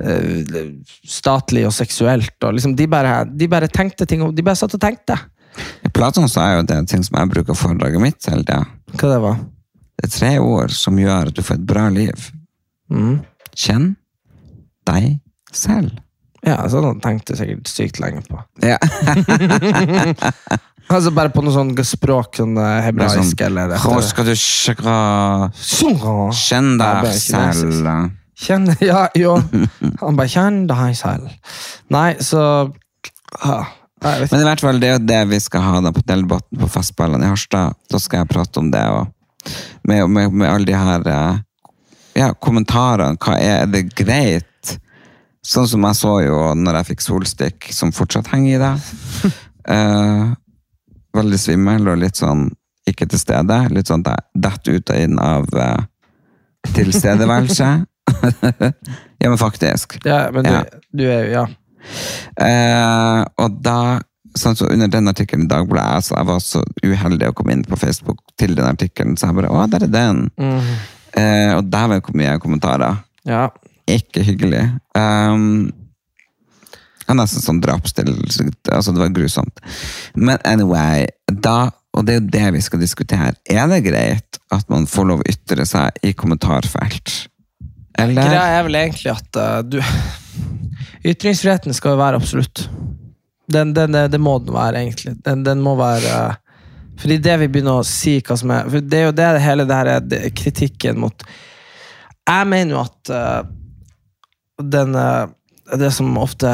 uh, 0.02 0.64
statlig 1.06 1.62
og 1.68 1.74
seksuelt. 1.76 2.34
Og 2.42 2.56
liksom, 2.56 2.74
de, 2.74 2.88
bare, 2.90 3.20
de 3.30 3.46
bare 3.46 3.70
tenkte 3.70 4.08
ting 4.08 4.24
og 4.26 4.34
De 4.34 4.42
bare 4.42 4.58
satt 4.58 4.74
og 4.74 4.82
tenkte. 4.82 5.20
Platon 5.94 6.26
sa 6.30 6.48
jo 6.56 6.66
det 6.66 6.80
ting 6.90 7.06
som 7.06 7.20
jeg 7.20 7.30
bruker 7.36 7.58
foredraget 7.58 8.02
mitt 8.02 8.30
hele 8.30 8.42
tida. 8.42 8.64
Hva 8.96 9.14
det 9.14 9.22
var? 9.28 9.38
Det 10.00 10.08
er 10.08 10.12
tre 10.14 10.30
ord 10.40 10.72
som 10.72 10.96
gjør 10.96 11.28
at 11.28 11.36
du 11.36 11.42
får 11.44 11.58
et 11.58 11.66
bra 11.68 11.88
liv. 11.92 12.30
Mm. 12.88 13.18
Kjenn 13.52 13.90
deg 14.88 15.18
selv. 15.52 15.98
Ja, 16.40 16.56
sånn 16.72 16.86
han 16.86 17.02
tenkte 17.04 17.36
sikkert 17.36 17.68
sykt 17.68 18.00
lenge 18.00 18.24
på. 18.24 18.40
Ja. 18.64 18.80
Altså 20.90 21.12
Bare 21.14 21.30
på 21.30 21.42
noe 21.44 21.54
sånn 21.54 21.68
språk, 21.86 22.34
sånn 22.40 22.56
eh, 22.58 22.80
hebraisk 22.82 23.38
sånn, 23.38 23.44
eller 23.46 23.76
Hvor 23.78 24.02
skal 24.02 24.26
du 24.26 24.32
sjekke. 24.34 24.94
Kjenn 26.34 26.72
deg 26.80 27.12
selv. 27.14 28.08
Kjenn 28.40 28.66
Ja, 28.90 29.04
jo. 29.14 29.36
Han 30.00 30.18
bare 30.18 30.32
kjenn 30.32 30.64
deg 30.66 30.96
selv. 30.98 31.30
Nei, 31.94 32.08
så 32.18 32.42
ah, 33.46 33.70
jeg. 34.02 34.32
Men 34.32 34.42
i 34.42 34.48
hvert 34.48 34.64
fall, 34.64 34.82
det 34.82 34.90
er 34.90 34.96
jo 34.96 35.06
det 35.12 35.20
vi 35.30 35.40
skal 35.44 35.62
ha 35.68 35.84
da 35.84 35.94
på 35.94 36.02
Delbotn 36.08 36.58
på 36.58 36.72
Festballene 36.74 37.28
i 37.28 37.32
Harstad. 37.36 37.78
Da 37.86 38.02
skal 38.02 38.24
jeg 38.24 38.32
prate 38.32 38.58
om 38.58 38.74
det, 38.74 38.82
og 38.90 39.14
med, 39.86 40.04
med, 40.10 40.32
med 40.32 40.48
alle 40.50 40.66
de 40.68 40.76
her 40.76 41.06
eh, 41.08 41.38
ja, 42.18 42.30
kommentarene. 42.42 43.18
Hva 43.20 43.36
er, 43.38 43.62
er 43.64 43.70
det 43.72 43.86
greit? 43.96 44.46
Sånn 45.46 45.68
som 45.70 45.84
jeg 45.88 45.96
så 45.96 46.14
jo 46.26 46.38
når 46.58 46.80
jeg 46.80 46.88
fikk 46.90 47.04
solstikk, 47.06 47.70
som 47.72 47.94
fortsatt 47.96 48.32
henger 48.34 48.56
i 48.56 48.62
deg. 48.64 48.90
Eh, 49.70 50.22
veldig 51.14 51.38
svimmel 51.38 51.84
og 51.92 51.98
litt 52.00 52.16
sånn 52.18 52.46
ikke 52.88 53.06
til 53.12 53.20
stede. 53.20 53.58
Litt 53.76 53.90
sånn 53.92 54.02
detter 54.02 54.78
ut 54.80 54.90
og 54.90 54.96
inn 55.04 55.18
av 55.20 55.44
eh, 55.52 55.82
tilstedeværelse. 56.74 57.68
ja, 59.22 59.28
men 59.28 59.38
faktisk. 59.38 59.98
Ja, 60.08 60.30
men 60.32 60.48
du, 60.48 60.50
Ja. 60.50 60.62
du 60.96 61.04
er 61.04 61.20
jo 61.28 61.32
Ja. 61.36 61.44
Eh, 62.40 63.20
og 63.44 63.60
da 63.62 64.00
sånn 64.38 64.56
så 64.58 64.68
Under 64.70 64.90
den 64.90 65.10
artikkelen 65.10 65.46
i 65.46 65.50
Dagbladet 65.50 65.96
altså, 65.98 66.14
Jeg 66.16 66.28
var 66.28 66.40
så 66.44 66.62
uheldig 66.84 67.30
å 67.30 67.34
komme 67.36 67.56
inn 67.56 67.64
på 67.66 67.78
Facebook 67.80 68.20
til 68.38 68.54
den 68.58 68.68
artikkelen, 68.68 69.16
så 69.18 69.30
jeg 69.30 69.40
bare 69.40 69.50
Å, 69.50 69.66
der 69.72 69.86
er 69.88 69.92
den! 69.94 70.22
Eh, 70.38 71.56
og 71.56 71.72
var 71.74 71.98
hvor 71.98 72.16
mye 72.16 72.38
kommentarer. 72.42 73.02
ja. 73.26 73.48
Ikke 73.90 74.22
hyggelig. 74.22 74.60
Um, 74.94 75.72
det 77.00 77.08
var 77.08 77.16
nesten 77.18 77.42
sånn 77.42 77.58
drapsstill. 77.58 78.12
Altså, 78.70 78.92
det 78.94 79.00
var 79.02 79.10
grusomt. 79.16 79.58
Men 80.14 80.38
anyway, 80.46 81.08
da 81.26 81.72
og 81.96 82.06
det 82.06 82.14
er 82.14 82.20
jo 82.20 82.28
det 82.30 82.50
vi 82.54 82.62
skal 82.62 82.82
diskutere. 82.82 83.32
Er 83.50 83.66
det 83.70 83.82
greit 83.88 84.38
at 84.54 84.68
man 84.70 84.86
får 84.86 85.08
lov 85.10 85.22
å 85.24 85.30
ytre 85.30 85.66
seg 85.66 85.98
i 86.06 86.12
kommentarfelt? 86.14 87.16
Eller? 87.98 88.30
Greia 88.30 88.60
er 88.60 88.66
vel 88.68 88.78
egentlig 88.78 89.10
at 89.12 89.40
uh, 89.40 89.58
du 89.66 89.80
Ytringsfriheten 91.10 91.74
skal 91.74 91.96
jo 91.96 92.00
være 92.00 92.20
absolutt. 92.20 92.68
Den, 93.50 93.74
den, 93.74 93.96
det- 94.12 94.20
må 94.20 94.38
den 94.38 94.54
være, 94.54 94.78
egentlig. 94.84 95.16
Den, 95.24 95.44
den 95.44 95.60
må 95.64 95.74
være 95.78 96.14
eh, 96.30 96.34
Fordi 97.00 97.16
det 97.24 97.36
vi 97.40 97.48
begynner 97.48 97.80
å 97.80 97.86
si 97.86 98.18
hva 98.20 98.36
som 98.36 98.50
er 98.54 98.68
For 98.70 98.84
det 98.84 98.98
er 98.98 99.06
jo 99.08 99.16
det 99.16 99.28
hele 99.42 99.64
det 99.68 99.78
her 99.78 99.90
er 99.96 100.30
kritikken 100.36 101.00
mot 101.00 101.24
Jeg 102.28 102.48
mener 102.50 102.76
jo 102.76 102.82
at 102.82 103.12
uh, 103.14 103.48
den 104.60 104.94
uh, 104.94 105.30
Det 105.80 105.88
som 105.96 106.18
ofte 106.20 106.52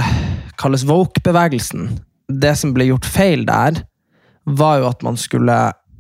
kalles 0.61 0.87
woke-bevegelsen 0.89 1.91
Det 2.31 2.55
som 2.57 2.73
ble 2.77 2.87
gjort 2.93 3.09
feil 3.11 3.43
der, 3.49 3.83
var 4.47 4.79
jo 4.81 4.87
at 4.93 5.03
man 5.03 5.19
skulle 5.19 5.57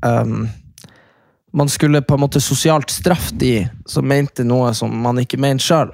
um, 0.06 0.46
man 1.56 1.68
skulle 1.72 2.02
på 2.04 2.14
en 2.14 2.20
måte 2.20 2.40
sosialt 2.40 2.90
straffe 2.92 3.34
de 3.40 3.64
som 3.88 4.04
mente 4.06 4.44
noe 4.44 4.74
som 4.76 4.92
man 4.92 5.16
ikke 5.22 5.38
mente 5.40 5.64
sjøl. 5.64 5.88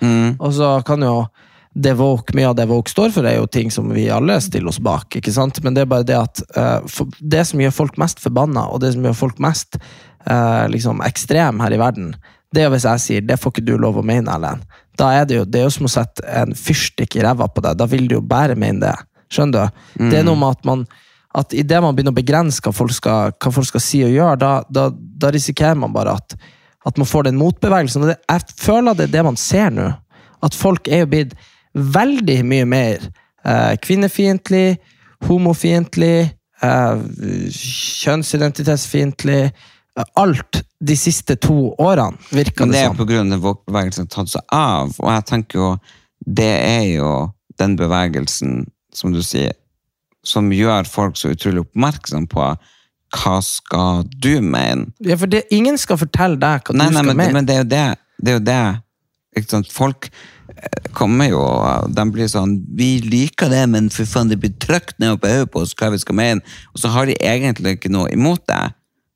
Mm. 0.00 0.38
Og 0.40 0.54
så 0.56 0.70
kan 0.86 1.02
jo 1.04 1.26
det 1.72 1.94
Woke, 1.96 2.34
mye 2.36 2.50
av 2.50 2.56
det 2.58 2.66
Woke 2.68 2.92
står 2.92 3.12
for, 3.14 3.26
er 3.26 3.38
jo 3.38 3.48
ting 3.48 3.70
som 3.72 3.88
vi 3.94 4.04
alle 4.12 4.36
stiller 4.44 4.68
oss 4.68 4.80
bak. 4.82 5.16
ikke 5.16 5.32
sant? 5.32 5.62
Men 5.64 5.74
det 5.74 5.84
er 5.84 5.92
bare 5.92 6.06
det 6.06 6.18
at 6.18 6.42
uh, 6.56 7.04
det 7.18 7.46
som 7.48 7.60
gjør 7.62 7.74
folk 7.74 7.98
mest 8.00 8.20
forbanna, 8.20 8.66
og 8.68 8.82
det 8.82 8.92
som 8.94 9.06
gjør 9.06 9.16
folk 9.16 9.40
mest 9.42 9.78
uh, 9.80 10.68
liksom 10.72 11.00
ekstrem 11.06 11.62
her 11.64 11.72
i 11.72 11.80
verden, 11.80 12.12
det 12.52 12.66
er 12.66 12.72
hvis 12.72 12.84
jeg 12.84 13.00
sier 13.00 13.22
'det 13.24 13.38
får 13.40 13.54
ikke 13.54 13.64
du 13.64 13.78
lov 13.80 13.96
å 13.96 14.04
mene', 14.04 14.28
Erlend. 14.28 14.66
Da 15.00 15.08
er 15.16 15.24
det 15.24 15.38
jo 15.38 15.44
det 15.48 15.60
er 15.60 15.64
jo 15.64 15.76
som 15.78 15.88
å 15.88 15.92
sette 15.92 16.20
en 16.28 16.52
fyrstikk 16.52 17.16
i 17.16 17.22
ræva 17.24 17.48
på 17.48 17.64
deg. 17.64 17.78
Da 17.80 17.86
vil 17.88 18.08
du 18.08 18.18
jo 18.18 18.20
bare 18.20 18.54
mene 18.54 18.80
det. 18.80 18.96
Skjønner 19.32 19.72
du? 19.72 20.10
Det 20.10 20.18
er 20.18 20.26
noe 20.28 20.36
med 20.36 20.58
at 20.58 20.64
man 20.68 20.84
at 21.32 21.54
idet 21.56 21.80
man 21.80 21.96
begynner 21.96 22.12
å 22.12 22.20
begrense 22.20 22.60
hva 22.60 22.74
folk 22.76 22.92
skal, 22.92 23.32
hva 23.40 23.52
folk 23.54 23.64
skal 23.64 23.80
si 23.80 24.02
og 24.04 24.12
gjøre, 24.12 24.36
da, 24.36 24.50
da, 24.68 24.90
da 24.92 25.30
risikerer 25.32 25.78
man 25.80 25.94
bare 25.94 26.18
at, 26.20 26.36
at 26.84 26.98
man 27.00 27.08
får 27.08 27.30
den 27.30 27.38
motbevegelsen. 27.40 28.04
Og 28.04 28.12
det, 28.12 28.18
jeg 28.28 28.56
føler 28.60 28.98
det 28.98 29.08
er 29.08 29.14
det 29.14 29.24
man 29.24 29.38
ser 29.40 29.72
nå. 29.72 29.88
At 30.44 30.58
folk 30.58 30.90
er 30.90 31.04
jo 31.04 31.10
blitt 31.14 31.32
veldig 31.74 32.38
mye 32.48 32.66
mer 32.68 33.04
eh, 33.46 33.74
kvinnefiendtlig, 33.82 34.78
homofiendtlig, 35.28 36.32
eh, 36.62 37.04
kjønnsidentitetsfiendtlig. 38.02 39.52
Alt 40.16 40.62
de 40.80 40.96
siste 40.96 41.36
to 41.36 41.74
årene, 41.82 42.16
virker 42.32 42.64
det 42.64 42.78
det 42.78 42.84
er 42.86 42.94
pga. 42.96 43.38
woke-bevegelsen 43.44 44.06
har 44.06 44.14
tatt 44.14 44.30
seg 44.32 44.54
av, 44.56 44.94
og 44.98 45.10
jeg 45.12 45.24
tenker 45.28 45.58
jo 45.58 45.72
det 46.24 46.52
er 46.64 46.86
jo 46.94 47.10
den 47.60 47.76
bevegelsen, 47.76 48.62
som 48.94 49.12
du 49.12 49.20
sier, 49.22 49.52
som 50.24 50.48
gjør 50.54 50.88
folk 50.88 51.18
så 51.18 51.32
utrolig 51.34 51.64
oppmerksom 51.66 52.28
på 52.30 52.46
hva 53.12 53.34
skal 53.44 54.06
du 54.22 54.40
mene? 54.40 54.88
Ja, 55.04 55.18
for 55.20 55.28
det, 55.28 55.44
ingen 55.52 55.76
skal 55.80 56.00
fortelle 56.00 56.38
deg 56.40 56.64
hva 56.64 56.76
Nei, 56.78 56.88
du 56.88 56.96
nei, 56.96 57.02
skal 57.02 57.10
men, 57.10 57.16
mene. 57.20 57.34
men 57.36 57.48
det 57.48 57.54
er 57.54 57.60
jo 57.60 57.68
det. 57.68 57.88
Det 58.22 58.32
er 58.32 58.38
jo 58.38 58.44
det. 58.48 59.72
Folk 59.72 60.08
kommer 60.92 61.30
jo 61.30 61.40
De 61.88 62.04
blir 62.12 62.28
sånn 62.30 62.58
Vi 62.76 63.00
liker 63.04 63.50
det, 63.52 63.64
men 63.72 63.88
for 63.92 64.08
faen, 64.08 64.28
det 64.30 64.38
blir 64.42 64.52
trykt 64.62 64.98
ned 65.02 65.18
på 65.22 65.30
hodet 65.30 65.50
på 65.52 65.62
oss 65.64 65.74
hva 65.78 65.90
vi 65.92 66.00
skal 66.02 66.18
mene. 66.18 66.54
Og 66.74 66.82
så 66.82 66.92
har 66.92 67.06
de 67.08 67.16
egentlig 67.18 67.78
ikke 67.78 67.92
noe 67.92 68.10
imot 68.12 68.44
det, 68.50 68.62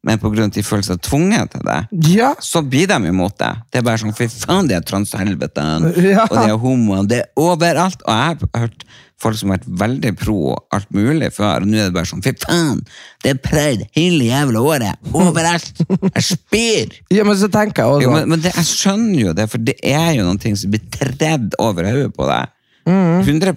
men 0.06 0.20
av 0.22 0.38
at 0.44 0.54
de 0.54 0.62
føler 0.62 0.86
seg 0.86 1.00
tvunget 1.02 1.50
til 1.50 1.64
det. 1.66 1.78
Ja, 2.14 2.34
Så 2.40 2.62
blir 2.62 2.86
de 2.86 2.98
imot 3.08 3.38
det. 3.38 3.52
Det 3.72 3.80
er 3.80 3.86
bare 3.88 3.98
sånn, 3.98 4.14
fy 4.14 4.28
faen, 4.30 4.68
det 4.68 4.76
er 4.78 4.86
transhelvetene, 4.86 5.92
Ja. 5.98 6.26
og 6.30 6.36
det 6.36 6.50
er 6.52 6.60
homoene, 6.62 7.08
det 7.10 7.18
er 7.24 7.28
overalt. 7.36 8.02
Og 8.06 8.12
jeg 8.14 8.38
har 8.54 8.60
hørt 8.62 8.84
folk 9.22 9.38
som 9.38 9.52
har 9.52 9.60
vært 9.60 9.68
veldig 9.80 10.12
pro 10.20 10.38
alt 10.76 10.90
mulig 10.94 11.30
før, 11.34 11.64
og 11.64 11.68
nå 11.70 11.76
er 11.80 11.84
det 11.88 11.96
bare 11.96 12.10
sånn, 12.10 12.24
fy 12.24 12.32
faen, 12.42 12.82
det 13.24 13.30
er 13.32 13.38
prøvd 13.44 13.80
hele 13.96 14.22
jævla 14.28 14.58
året, 14.72 14.96
overalt. 15.16 15.76
Jeg 16.16 16.24
spyr. 16.26 16.88
ja, 17.16 17.22
men 17.26 17.36
så 17.40 17.48
tenker 17.52 17.82
jeg 17.82 17.88
også 17.96 18.04
Jo, 18.04 18.10
men, 18.12 18.22
men 18.34 18.40
det, 18.44 18.52
jeg 18.56 18.66
skjønner 18.70 19.20
jo 19.22 19.30
det, 19.36 19.46
for 19.52 19.58
det 19.64 19.76
er 19.80 20.10
jo 20.18 20.22
noen 20.28 20.40
ting 20.42 20.54
som 20.58 20.68
blir 20.72 20.84
tredd 20.92 21.48
over 21.62 21.82
hodet 21.88 22.12
på 22.16 22.24
deg. 22.28 22.44
100 22.86 23.54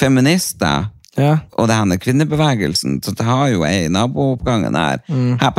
feminister 0.00 0.76
ja. 1.18 1.32
og 1.60 1.68
det 1.68 1.76
her 1.76 1.98
kvinnebevegelsen, 2.00 2.92
så 3.04 3.10
det 3.16 3.24
har 3.26 3.46
jo 3.52 3.60
ei 3.68 3.86
i 3.86 3.92
nabooppgangen 3.92 4.74
her. 4.78 4.98
Her, 5.40 5.50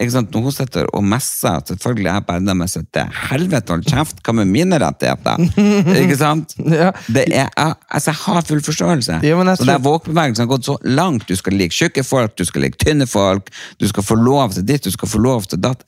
ikke 0.00 0.12
sant? 0.14 0.32
Når 0.32 0.46
hun 0.46 0.54
sitter 0.54 0.88
og 0.96 1.04
messer, 1.04 1.60
selvfølgelig 1.68 2.08
er 2.08 2.16
jeg 2.16 2.24
bare 2.28 2.44
der 2.46 2.56
med 2.56 2.70
sitt 2.72 2.98
helvete, 3.28 3.74
hold 3.74 3.84
kjeft, 3.84 4.22
hva 4.24 4.34
med 4.38 4.48
mine 4.48 4.78
rettigheter? 4.80 5.42
ikke 6.02 6.16
sant? 6.18 6.56
ja. 6.64 6.90
det 7.12 7.26
er, 7.28 7.50
altså, 7.60 8.10
jeg 8.10 8.20
har 8.22 8.46
full 8.48 8.62
forståelse. 8.64 9.20
Ja, 9.26 9.36
men 9.36 9.52
jeg 9.52 9.60
tror... 9.60 9.68
Så 9.68 10.16
der 10.16 10.40
har 10.40 10.50
gått 10.54 10.68
så 10.70 10.78
langt. 10.88 11.28
Du 11.28 11.36
skal 11.36 11.58
like 11.60 11.76
tjukke 11.76 12.04
folk, 12.06 12.36
du 12.40 12.48
skal 12.48 12.64
like 12.66 12.80
tynne 12.80 13.06
folk, 13.06 13.52
du 13.80 13.88
skal 13.90 14.06
få 14.06 14.16
lov 14.16 14.56
til 14.56 14.66
ditt, 14.66 14.88
du 14.88 14.94
skal 14.94 15.12
få 15.12 15.20
lov 15.22 15.44
til 15.52 15.60
datt. 15.60 15.84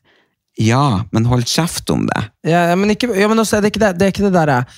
Ja, 0.61 1.02
men 1.11 1.26
hold 1.26 1.48
kjeft 1.50 1.90
om 1.90 2.05
det. 2.07 2.26
Ja, 2.46 2.68
men, 2.76 2.92
ikke, 2.92 3.09
ja, 3.16 3.28
men 3.30 3.40
også, 3.42 3.59
det, 3.64 3.72
er 3.74 3.88
det, 3.88 3.94
det, 3.98 4.07
er 4.07 4.14
ikke 4.14 4.28
det, 4.28 4.36
der 4.36 4.52
eh, 4.61 4.76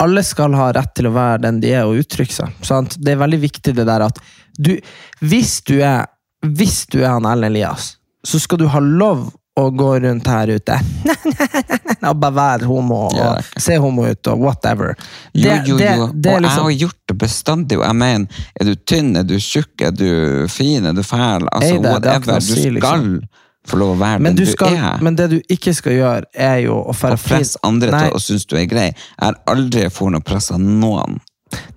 Alle 0.00 0.22
skal 0.24 0.54
ha 0.56 0.70
rett 0.72 0.94
til 0.96 1.10
å 1.10 1.12
være 1.18 1.42
den 1.44 1.58
de 1.60 1.74
er, 1.74 1.84
og 1.84 1.98
uttrykke 2.00 2.32
seg. 2.32 2.54
Sant? 2.64 2.96
Det 3.02 3.12
er 3.12 3.20
veldig 3.20 3.42
viktig 3.42 3.74
det 3.76 3.84
der 3.90 4.06
at 4.06 4.22
du 4.58 4.72
Hvis 5.20 5.60
du 5.66 5.76
er, 5.82 6.06
hvis 6.42 6.86
du 6.90 7.02
er 7.02 7.12
han 7.12 7.26
Erlend 7.28 7.52
Elias 7.52 7.97
så 8.26 8.38
skal 8.40 8.58
du 8.58 8.66
ha 8.66 8.80
lov 8.80 9.28
å 9.58 9.70
gå 9.74 9.88
rundt 10.04 10.26
her 10.30 10.46
ute 10.54 10.76
og 12.08 12.20
bare 12.22 12.34
være 12.36 12.66
homo 12.68 13.08
og 13.08 13.16
Ja, 13.18 13.30
se 13.58 13.74
homo 13.82 14.04
ut 14.06 14.28
og 14.30 14.38
whatever. 14.44 14.94
Jo, 15.34 15.42
Det- 15.50 15.66
jo, 15.66 15.74
jo. 15.74 15.78
det- 15.78 15.88
det 16.22 16.30
og 16.30 16.36
og 16.36 16.42
jeg 16.42 16.42
liksom- 16.42 16.62
har 16.64 16.70
gjort 16.70 17.00
det 17.08 17.18
bestandig. 17.18 17.78
Jeg 17.82 17.96
mener, 17.96 18.26
er 18.60 18.64
du 18.64 18.74
tynn, 18.74 19.16
er 19.16 19.22
du 19.24 19.34
tjukk, 19.38 19.80
er 19.82 19.90
du 19.90 20.46
fin, 20.48 20.86
er 20.86 20.92
du 20.92 21.02
fæl? 21.02 21.48
Altså, 21.52 21.74
Ei, 21.74 21.78
det- 21.78 21.82
det 21.82 22.10
har 22.10 22.20
ikke 22.20 22.26
whatever. 22.26 22.32
å 22.32 22.46
Du 22.46 22.54
skal 22.54 22.72
liksom. 22.72 23.20
få 23.66 23.76
lov 23.78 23.96
å 23.96 23.98
være 23.98 24.20
Men, 24.20 24.34
den 24.36 24.44
du 24.44 24.50
skal, 24.52 24.74
er. 24.74 24.98
men 25.02 25.14
det 25.16 25.30
du 25.30 25.40
ikke 25.50 25.74
skal 25.74 25.92
gjøre, 25.92 26.22
er 26.34 26.56
jo 26.62 26.74
å 26.84 26.94
fære 26.94 27.18
presse 27.18 27.56
andre 27.64 27.90
Nei. 27.90 28.04
til 28.08 28.10
å 28.16 28.20
synes 28.20 28.46
du 28.46 28.56
er 28.56 28.66
grei. 28.66 28.86
Jeg 28.94 28.94
har 29.20 29.34
aldri 29.48 29.90
for 29.90 30.10
noe 30.10 30.20
press 30.20 30.50
av 30.52 30.60
noen. 30.60 31.20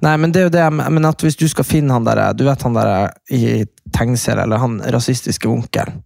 Nei, 0.02 0.18
men 0.18 0.32
det 0.32 0.40
er 0.42 0.44
jo 0.44 0.50
det, 0.50 0.92
men 0.92 1.06
at 1.06 1.18
hvis 1.22 1.36
du 1.38 1.48
skal 1.48 1.64
finne 1.64 1.92
han 1.92 2.04
der, 2.04 2.34
du 2.34 2.44
vet 2.44 2.62
han 2.62 2.74
der 2.74 3.12
i 3.32 3.66
tegneserie, 3.92 4.44
eller 4.44 4.58
han 4.58 4.80
rasistiske 4.82 5.48
onkelen, 5.50 6.04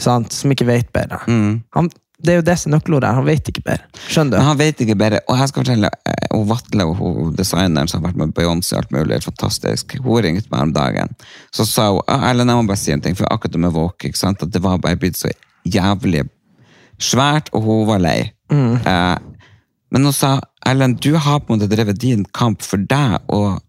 sant, 0.00 0.32
som 0.34 0.52
ikke 0.54 0.66
vet 0.68 0.92
bedre. 0.94 1.20
Mm. 1.28 1.58
Han, 1.76 1.90
det 2.18 2.32
er 2.32 2.40
jo 2.40 2.46
det 2.48 2.56
som 2.58 2.72
er 2.72 2.78
nøkkelordet 2.78 3.10
her, 3.10 3.18
han 3.20 3.28
vet 3.28 3.50
ikke 3.50 3.62
bedre. 3.66 4.04
Skjønner 4.08 4.38
du? 4.38 4.44
han 4.48 4.58
vet 4.58 4.80
ikke 4.82 4.96
bedre. 4.98 5.20
Og 5.30 5.38
jeg 5.38 5.50
skal 5.50 5.62
fortelle, 5.64 5.90
eh, 6.10 6.24
hun 6.34 6.48
Vatle, 6.48 6.86
hun 6.98 7.36
designeren 7.38 7.90
som 7.90 8.02
har 8.02 8.10
vært 8.10 8.20
med 8.22 8.34
Beyoncé, 8.34 8.74
alt 8.78 8.90
mulig, 8.94 9.20
fantastisk. 9.26 9.94
Hun 10.02 10.24
ringte 10.26 10.50
meg 10.50 10.66
om 10.66 10.74
dagen. 10.74 11.14
Så 11.54 11.66
sa 11.68 11.90
hun 11.92 12.02
«Ah, 12.10 12.30
Ellen, 12.30 12.50
jeg 12.50 12.58
må 12.58 12.66
bare 12.70 12.82
si 12.82 12.94
en 12.94 13.04
ting, 13.04 13.14
for 13.18 13.30
akkurat 13.30 13.60
med 13.62 13.74
Våk, 13.76 14.08
ikke 14.10 14.18
sant? 14.18 14.42
at 14.42 14.54
det 14.54 14.62
var 14.64 14.82
bare 14.82 14.98
blitt 14.98 15.20
så 15.20 15.30
jævlig 15.68 16.26
svært, 16.98 17.52
og 17.54 17.62
hun 17.62 17.86
var 17.88 18.02
lei. 18.02 18.18
Eh, 18.50 19.16
men 19.94 20.04
hun 20.04 20.12
sa 20.12 20.38
Ellen, 20.66 20.98
du 20.98 21.14
har 21.16 21.40
på 21.40 21.54
en 21.54 21.60
måte 21.60 21.70
drevet 21.70 22.00
din 22.02 22.26
kamp 22.34 22.66
for 22.66 22.82
deg, 22.82 23.20
og 23.28 23.62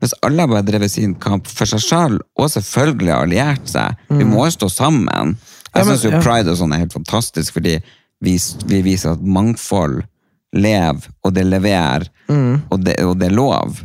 hvis 0.00 0.14
alle 0.24 0.46
bare 0.48 0.64
drevet 0.64 0.90
sin 0.92 1.14
kamp 1.20 1.46
for 1.50 1.68
seg 1.68 1.82
selv, 1.84 2.20
og 2.40 2.48
selvfølgelig 2.52 3.12
alliert 3.12 3.68
seg, 3.68 3.98
vi 4.08 4.24
må 4.24 4.46
jo 4.46 4.54
stå 4.54 4.68
sammen. 4.72 5.34
Jeg 5.74 5.86
syns 5.86 6.04
jo. 6.06 6.12
Pride 6.24 6.50
og 6.50 6.56
sånn 6.58 6.72
er 6.72 6.82
helt 6.86 6.96
fantastisk, 6.96 7.52
fordi 7.58 7.76
vi, 8.24 8.34
vi 8.70 8.80
viser 8.84 9.12
at 9.14 9.20
mangfold 9.22 10.00
lever, 10.56 11.06
og 11.24 11.34
det 11.36 11.44
leverer, 11.46 12.08
Mm. 12.30 12.60
og, 12.70 12.84
det, 12.86 12.92
og 13.02 13.16
det 13.18 13.26
er 13.26 13.32
lov. 13.34 13.80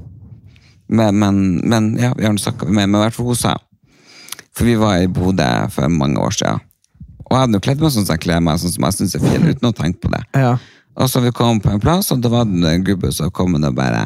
Men, 0.88 1.16
men, 1.18 1.38
men 1.66 1.88
ja, 1.97 2.11
vi 2.13 2.26
har 2.28 2.36
snakka 2.38 2.68
med, 2.70 2.91
i 2.93 2.99
hvert 3.01 3.16
fall 3.16 3.26
hun 3.32 3.36
sa, 3.39 3.55
for 4.55 4.68
vi 4.70 4.76
var 4.78 4.99
i 5.01 5.07
Bodø 5.09 5.47
for 5.74 5.89
mange 5.89 6.22
år 6.22 6.36
siden, 6.38 6.61
og 7.26 7.32
jeg 7.34 7.39
hadde 7.41 7.57
jo 7.57 7.63
kledd 7.66 7.82
meg 7.82 7.93
sånn 7.95 8.05
som 8.05 8.13
jeg 8.13 8.22
kler 8.28 8.43
meg, 8.45 8.59
sånn 8.61 8.76
som 8.76 8.86
jeg 8.86 8.97
synes 8.99 9.16
er 9.18 9.24
fin, 9.26 9.47
uten 9.51 9.70
å 9.72 9.74
tenke 9.74 10.03
på 10.05 10.11
det. 10.13 10.22
Ja. 10.38 10.51
Og 10.95 11.09
så 11.11 11.24
vi 11.26 11.34
kom 11.36 11.57
på 11.59 11.74
en 11.74 11.82
plass, 11.82 12.11
og 12.13 12.22
da 12.22 12.30
var 12.32 12.45
det 12.45 12.70
en 12.70 12.86
gubbe 12.86 13.09
som 13.11 13.34
kom 13.34 13.57
og 13.57 13.66
bare 13.76 14.05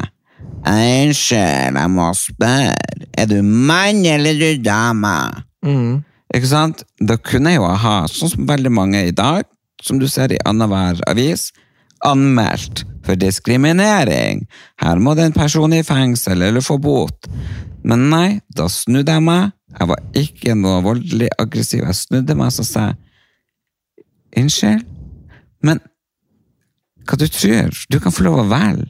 Unnskyld, 0.60 1.78
jeg 1.78 1.90
må 1.90 2.10
spørre. 2.16 2.74
Er 3.18 3.26
du 3.30 3.40
mann 3.42 4.04
eller 4.04 4.36
er 4.36 4.56
du 4.58 4.62
dame? 4.64 5.16
Mm. 5.64 6.02
Ikke 6.34 6.50
sant? 6.50 6.84
Da 7.00 7.16
kunne 7.16 7.54
jeg 7.54 7.62
jo 7.62 7.70
ha, 7.84 7.96
sånn 8.08 8.34
som 8.34 8.46
veldig 8.48 8.72
mange 8.72 9.02
i 9.08 9.14
dag, 9.16 9.48
som 9.82 9.98
du 9.98 10.06
ser 10.08 10.32
i 10.32 10.40
annenhver 10.46 11.00
avis, 11.10 11.48
anmeldt 12.06 12.84
for 13.04 13.18
diskriminering. 13.18 14.44
Her 14.80 15.00
må 15.02 15.16
det 15.16 15.30
en 15.30 15.36
person 15.36 15.72
i 15.74 15.82
fengsel 15.84 16.44
eller 16.44 16.64
få 16.64 16.78
bot. 16.80 17.28
Men 17.82 18.08
nei, 18.12 18.28
da 18.56 18.68
snudde 18.70 19.16
jeg 19.16 19.24
meg. 19.24 19.50
Jeg 19.78 19.88
var 19.88 20.02
ikke 20.18 20.56
noe 20.58 20.80
voldelig 20.84 21.30
aggressiv. 21.40 21.84
Jeg 21.86 21.98
snudde 21.98 22.36
meg 22.36 22.52
og 22.52 22.66
sa 22.68 22.90
Unnskyld, 24.38 24.84
men 25.66 25.80
hva 27.08 27.16
du 27.18 27.26
tror? 27.26 27.74
Du 27.90 27.98
kan 28.02 28.12
få 28.14 28.24
lov 28.26 28.42
å 28.42 28.46
velge. 28.50 28.86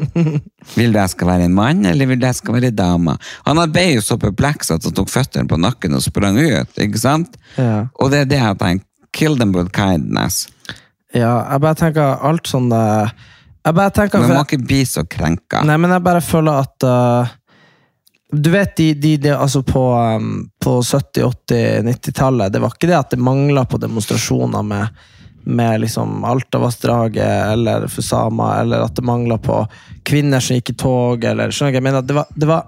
Vil 0.76 0.94
du 0.94 0.98
jeg 0.98 1.12
skal 1.12 1.28
være 1.28 1.46
en 1.46 1.54
mann, 1.54 1.84
eller 1.86 2.08
vil 2.08 2.18
du 2.18 2.26
jeg 2.26 2.38
skal 2.40 2.56
være 2.56 2.72
en 2.72 2.78
dame? 2.78 3.14
Han 3.46 3.60
ble 3.70 3.84
jo 3.92 4.02
så 4.02 4.16
perpleks 4.20 4.72
at 4.74 4.84
han 4.86 4.94
tok 4.96 5.12
føttene 5.12 5.46
på 5.50 5.58
nakken 5.60 5.94
og 5.94 6.02
sprang 6.02 6.38
ut. 6.40 6.72
ikke 6.82 7.00
sant? 7.00 7.36
Ja. 7.54 7.86
Og 8.02 8.10
det 8.10 8.24
er 8.24 8.30
det 8.32 8.40
jeg 8.42 8.58
tenker. 8.62 8.86
Kill 9.16 9.38
them 9.38 9.54
with 9.54 9.70
kindness. 9.72 10.48
ja, 11.14 11.46
jeg 11.52 11.62
bare 11.62 11.78
tenker 11.78 12.18
alt 12.28 12.50
sånn 12.50 12.66
Jeg 12.68 13.72
bare 13.78 13.92
tenker 13.94 14.20
Man 14.20 14.34
må 14.34 14.42
ikke 14.44 14.58
bli 14.60 14.82
så 14.84 15.06
krenka. 15.08 15.62
Nei, 15.64 15.78
men 15.80 15.94
jeg 15.94 16.04
bare 16.04 16.20
føler 16.20 16.60
at 16.66 16.84
uh, 16.84 17.30
Du 18.34 18.50
vet, 18.52 18.74
de, 18.76 18.90
de, 19.00 19.14
de 19.22 19.32
altså 19.32 19.62
på, 19.64 19.86
um, 19.94 20.50
på 20.60 20.80
70-, 20.82 21.22
80-, 21.48 21.86
90-tallet, 21.88 22.52
det 22.52 22.60
var 22.60 22.74
ikke 22.74 22.90
det 22.90 22.98
at 22.98 23.14
det 23.14 23.22
mangla 23.22 23.64
på 23.64 23.80
demonstrasjoner 23.80 24.66
med, 24.66 25.06
med 25.46 25.80
liksom 25.80 26.24
Altavassdraget 26.24 27.52
eller 27.52 27.86
for 27.86 28.02
samer, 28.02 28.60
eller 28.60 28.86
at 28.86 28.96
det 28.96 29.04
mangla 29.06 29.38
på 29.38 29.60
kvinner 30.06 30.42
som 30.42 30.58
gikk 30.58 30.72
i 30.72 30.78
tog, 30.80 31.24
eller 31.24 31.54
skjønner 31.54 31.72
du 31.72 31.76
hva 31.76 31.82
jeg 31.82 31.86
mener? 31.86 32.06
Det 32.06 32.16
var, 32.16 32.32
det 32.34 32.48
var, 32.50 32.64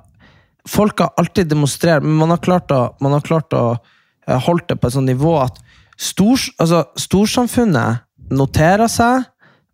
folk 0.68 1.02
har 1.02 1.10
alltid 1.18 1.50
demonstrert, 1.50 2.06
men 2.06 2.20
man 2.20 2.34
har 2.34 2.42
klart 2.44 2.70
å, 2.74 2.82
man 3.02 3.16
har 3.16 3.26
klart 3.26 3.56
å 3.56 3.64
eh, 3.74 4.38
holdt 4.46 4.68
det 4.70 4.78
på 4.78 4.90
et 4.90 4.94
sånt 4.94 5.10
nivå 5.10 5.34
at 5.42 5.58
stor, 5.98 6.38
altså, 6.62 6.84
storsamfunnet 6.98 8.06
noterer 8.30 8.90
seg 8.92 9.26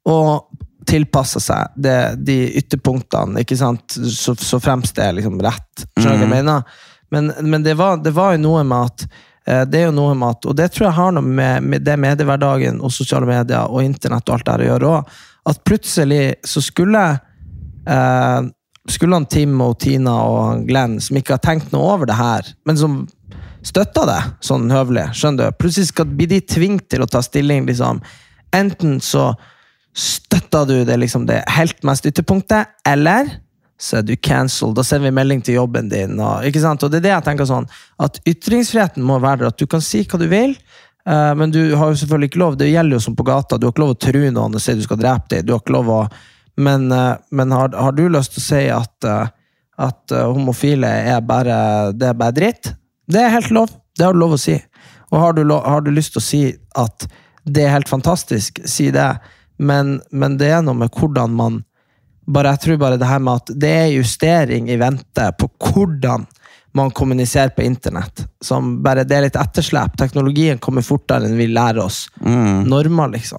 og 0.09 0.49
tilpasser 0.89 1.45
seg 1.45 1.77
det, 1.81 1.99
de 2.25 2.39
ytterpunktene, 2.61 3.45
ikke 3.45 3.57
sant? 3.61 3.85
Så, 3.93 4.37
så 4.37 4.61
fremst 4.61 4.97
det 4.97 5.07
er 5.09 5.17
liksom 5.19 5.39
rett. 5.45 5.87
Skjønner 5.97 6.21
du 6.21 6.25
hva 6.25 6.29
jeg 6.29 6.35
mener? 6.35 6.83
Men, 7.13 7.31
men 7.45 7.65
det, 7.65 7.77
var, 7.79 8.01
det 8.03 8.13
var 8.17 8.35
jo 8.35 8.45
noe 8.45 8.65
med 8.67 8.91
at 8.91 9.07
det 9.45 9.81
er 9.81 9.87
jo 9.91 9.95
noe 9.97 10.15
med 10.17 10.39
at, 10.39 10.47
og 10.49 10.57
det 10.57 10.71
tror 10.73 10.87
jeg 10.89 10.97
har 10.97 11.11
noe 11.13 11.25
med, 11.25 11.67
med 11.69 11.85
det 11.85 11.99
mediehverdagen 12.01 12.79
og 12.81 12.93
sosiale 12.95 13.29
medier 13.29 13.69
og 13.69 13.85
internett 13.85 14.29
og 14.31 14.39
alt 14.39 14.47
det 14.49 14.55
å 14.65 14.69
gjøre 14.71 14.93
òg, 14.95 15.17
at 15.53 15.65
plutselig 15.69 16.23
så 16.49 16.63
skulle 16.65 17.03
eh, 17.85 18.47
skulle 18.89 19.17
han 19.17 19.27
Tim 19.27 19.61
og 19.65 19.79
Tina 19.81 20.15
og 20.29 20.67
Glenn, 20.69 20.99
som 21.01 21.17
ikke 21.17 21.37
har 21.37 21.45
tenkt 21.45 21.73
noe 21.73 21.95
over 21.95 22.09
det 22.09 22.19
her, 22.19 22.49
men 22.69 22.81
som 22.81 22.99
støtter 23.65 24.09
det 24.09 24.21
sånn 24.45 24.69
høvelig, 24.73 25.07
skjønner 25.17 25.49
du? 25.49 25.59
Plutselig 25.61 25.89
skal 25.89 26.11
bli 26.11 26.29
de 26.35 26.41
tvingt 26.45 26.91
til 26.93 27.05
å 27.05 27.09
ta 27.09 27.23
stilling, 27.25 27.65
liksom. 27.69 28.03
Enten 28.55 28.99
så 29.01 29.31
støtter 29.97 30.69
du 30.69 30.77
det, 30.85 30.99
liksom, 31.01 31.25
det 31.31 31.41
helt 31.55 31.81
mest 31.87 32.05
ytterpunktet, 32.11 32.75
eller 32.89 33.31
så 33.85 33.99
er 34.01 34.07
du 34.07 34.15
cancelled. 34.17 34.77
Da 34.79 34.85
sender 34.87 35.11
vi 35.11 35.19
melding 35.19 35.43
til 35.45 35.59
jobben 35.59 35.91
din. 35.93 36.17
Og, 36.17 36.47
ikke 36.49 36.63
sant? 36.63 36.83
og 36.83 36.93
det 36.93 37.03
er 37.03 37.07
det 37.09 37.13
jeg 37.13 37.27
tenker 37.29 37.49
sånn, 37.49 37.69
at 38.03 38.21
ytringsfriheten 38.29 39.05
må 39.05 39.19
være 39.23 39.51
at 39.51 39.61
du 39.61 39.67
kan 39.71 39.85
si 39.85 40.05
hva 40.09 40.21
du 40.21 40.27
vil, 40.31 40.55
uh, 41.09 41.33
men 41.37 41.53
du 41.53 41.61
har 41.77 41.93
jo 41.93 41.99
selvfølgelig 42.01 42.33
ikke 42.33 42.43
lov, 42.43 42.59
det 42.61 42.71
gjelder 42.73 42.97
jo 42.97 43.05
som 43.07 43.19
på 43.19 43.27
gata, 43.29 43.59
du 43.59 43.69
har 43.69 43.75
ikke 43.75 43.85
lov 43.85 43.97
å 43.97 44.01
true 44.07 44.31
noen 44.33 44.57
og 44.57 44.65
si 44.65 44.77
du 44.79 44.85
skal 44.87 45.01
drepe 45.03 45.35
dem, 45.35 45.45
du 45.45 45.55
har 45.55 45.63
ikke 45.63 45.77
lov 45.77 45.93
å 45.93 46.05
men, 46.55 46.87
uh, 46.95 47.17
men 47.35 47.51
har, 47.51 47.73
har 47.75 47.97
du 47.99 48.05
lyst 48.09 48.37
til 48.37 48.43
å 48.43 48.47
si 48.47 48.63
at, 48.71 49.09
uh, 49.11 49.27
at 49.83 50.15
homofile 50.23 50.87
er 51.11 51.25
bare, 51.27 51.57
det 51.99 52.13
er 52.13 52.19
bare 52.19 52.37
dritt? 52.37 52.71
Det 53.11 53.21
er 53.21 53.35
helt 53.35 53.51
lov. 53.53 53.73
Det 53.99 54.07
har 54.07 54.15
du 54.15 54.21
lov 54.23 54.37
å 54.37 54.41
si. 54.41 54.55
Og 55.11 55.19
har 55.19 55.35
du, 55.35 55.43
lov, 55.43 55.65
har 55.67 55.83
du 55.83 55.91
lyst 55.91 56.15
til 56.15 56.23
å 56.23 56.25
si 56.25 56.43
at 56.79 57.09
det 57.45 57.67
er 57.67 57.75
helt 57.75 57.91
fantastisk, 57.91 58.63
si 58.71 58.89
det. 58.95 59.11
Men, 59.59 59.99
men 60.15 60.39
det 60.39 60.53
er 60.55 60.63
noe 60.63 60.79
med 60.79 60.95
hvordan 60.95 61.35
man 61.37 61.61
bare, 62.27 62.55
Jeg 62.55 62.61
tror 62.61 62.77
bare 62.81 62.97
det 62.97 63.09
her 63.09 63.19
med 63.19 63.43
at 63.43 63.53
det 63.61 63.71
er 63.71 63.93
justering 63.95 64.71
i 64.71 64.79
vente 64.81 65.29
på 65.39 65.49
hvordan 65.61 66.27
man 66.75 66.91
kommuniserer 66.91 67.49
på 67.55 67.63
internett. 67.63 68.27
Som 68.41 68.83
bare, 68.83 69.05
Det 69.05 69.17
er 69.17 69.27
litt 69.29 69.37
etterslep. 69.37 69.97
Teknologien 69.97 70.59
kommer 70.59 70.83
fortere 70.83 71.29
enn 71.29 71.37
vi 71.39 71.47
lærer 71.47 71.85
oss 71.85 72.09
normer, 72.21 73.13
liksom. 73.15 73.39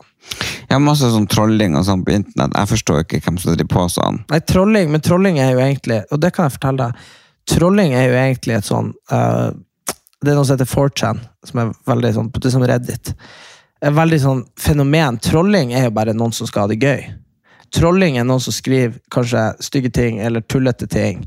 Jeg 0.66 0.74
har 0.74 0.82
masse 0.82 1.10
sånn 1.12 1.28
trolling 1.30 1.76
og 1.78 1.86
sånn 1.86 2.06
på 2.06 2.16
internett. 2.16 2.56
Jeg 2.56 2.72
forstår 2.72 3.04
ikke 3.04 3.20
hvem 3.26 3.38
som 3.42 3.54
driver 3.54 3.74
på 3.76 3.84
sånn. 3.94 4.24
Nei, 4.32 4.40
trolling, 4.40 4.90
men 4.92 5.04
trolling 5.04 5.38
er 5.40 5.52
jo 5.54 5.60
egentlig 5.62 6.00
Og 6.12 6.22
det 6.22 6.32
kan 6.34 6.48
jeg 6.48 6.56
fortelle 6.56 6.88
deg. 6.88 7.04
Trolling 7.46 7.94
er 7.94 8.08
jo 8.08 8.16
egentlig 8.18 8.56
et 8.56 8.66
sånn 8.66 8.90
uh, 9.12 9.52
Det 10.24 10.32
er 10.32 10.40
noe 10.40 10.48
som 10.48 10.56
heter 10.56 10.72
4chan, 10.72 11.20
som 11.46 11.62
er 11.62 11.76
veldig 11.86 12.14
sånn 12.16 12.32
Det 12.34 12.50
er 12.50 12.56
som 12.56 12.66
Reddit. 12.66 13.14
Et 13.86 13.94
veldig 13.94 14.20
sånn 14.24 14.42
fenomen. 14.58 15.20
Trolling 15.22 15.76
er 15.76 15.90
jo 15.90 15.94
bare 15.94 16.16
noen 16.18 16.34
som 16.34 16.50
skal 16.50 16.66
ha 16.66 16.72
det 16.72 16.80
gøy. 16.82 17.04
Trolling 17.76 18.18
er 18.18 18.28
noen 18.28 18.44
som 18.44 18.56
skriver 18.56 19.00
kanskje 19.12 19.46
stygge 19.64 19.92
ting 19.96 20.20
eller 20.24 20.46
tullete 20.48 20.88
ting 20.88 21.26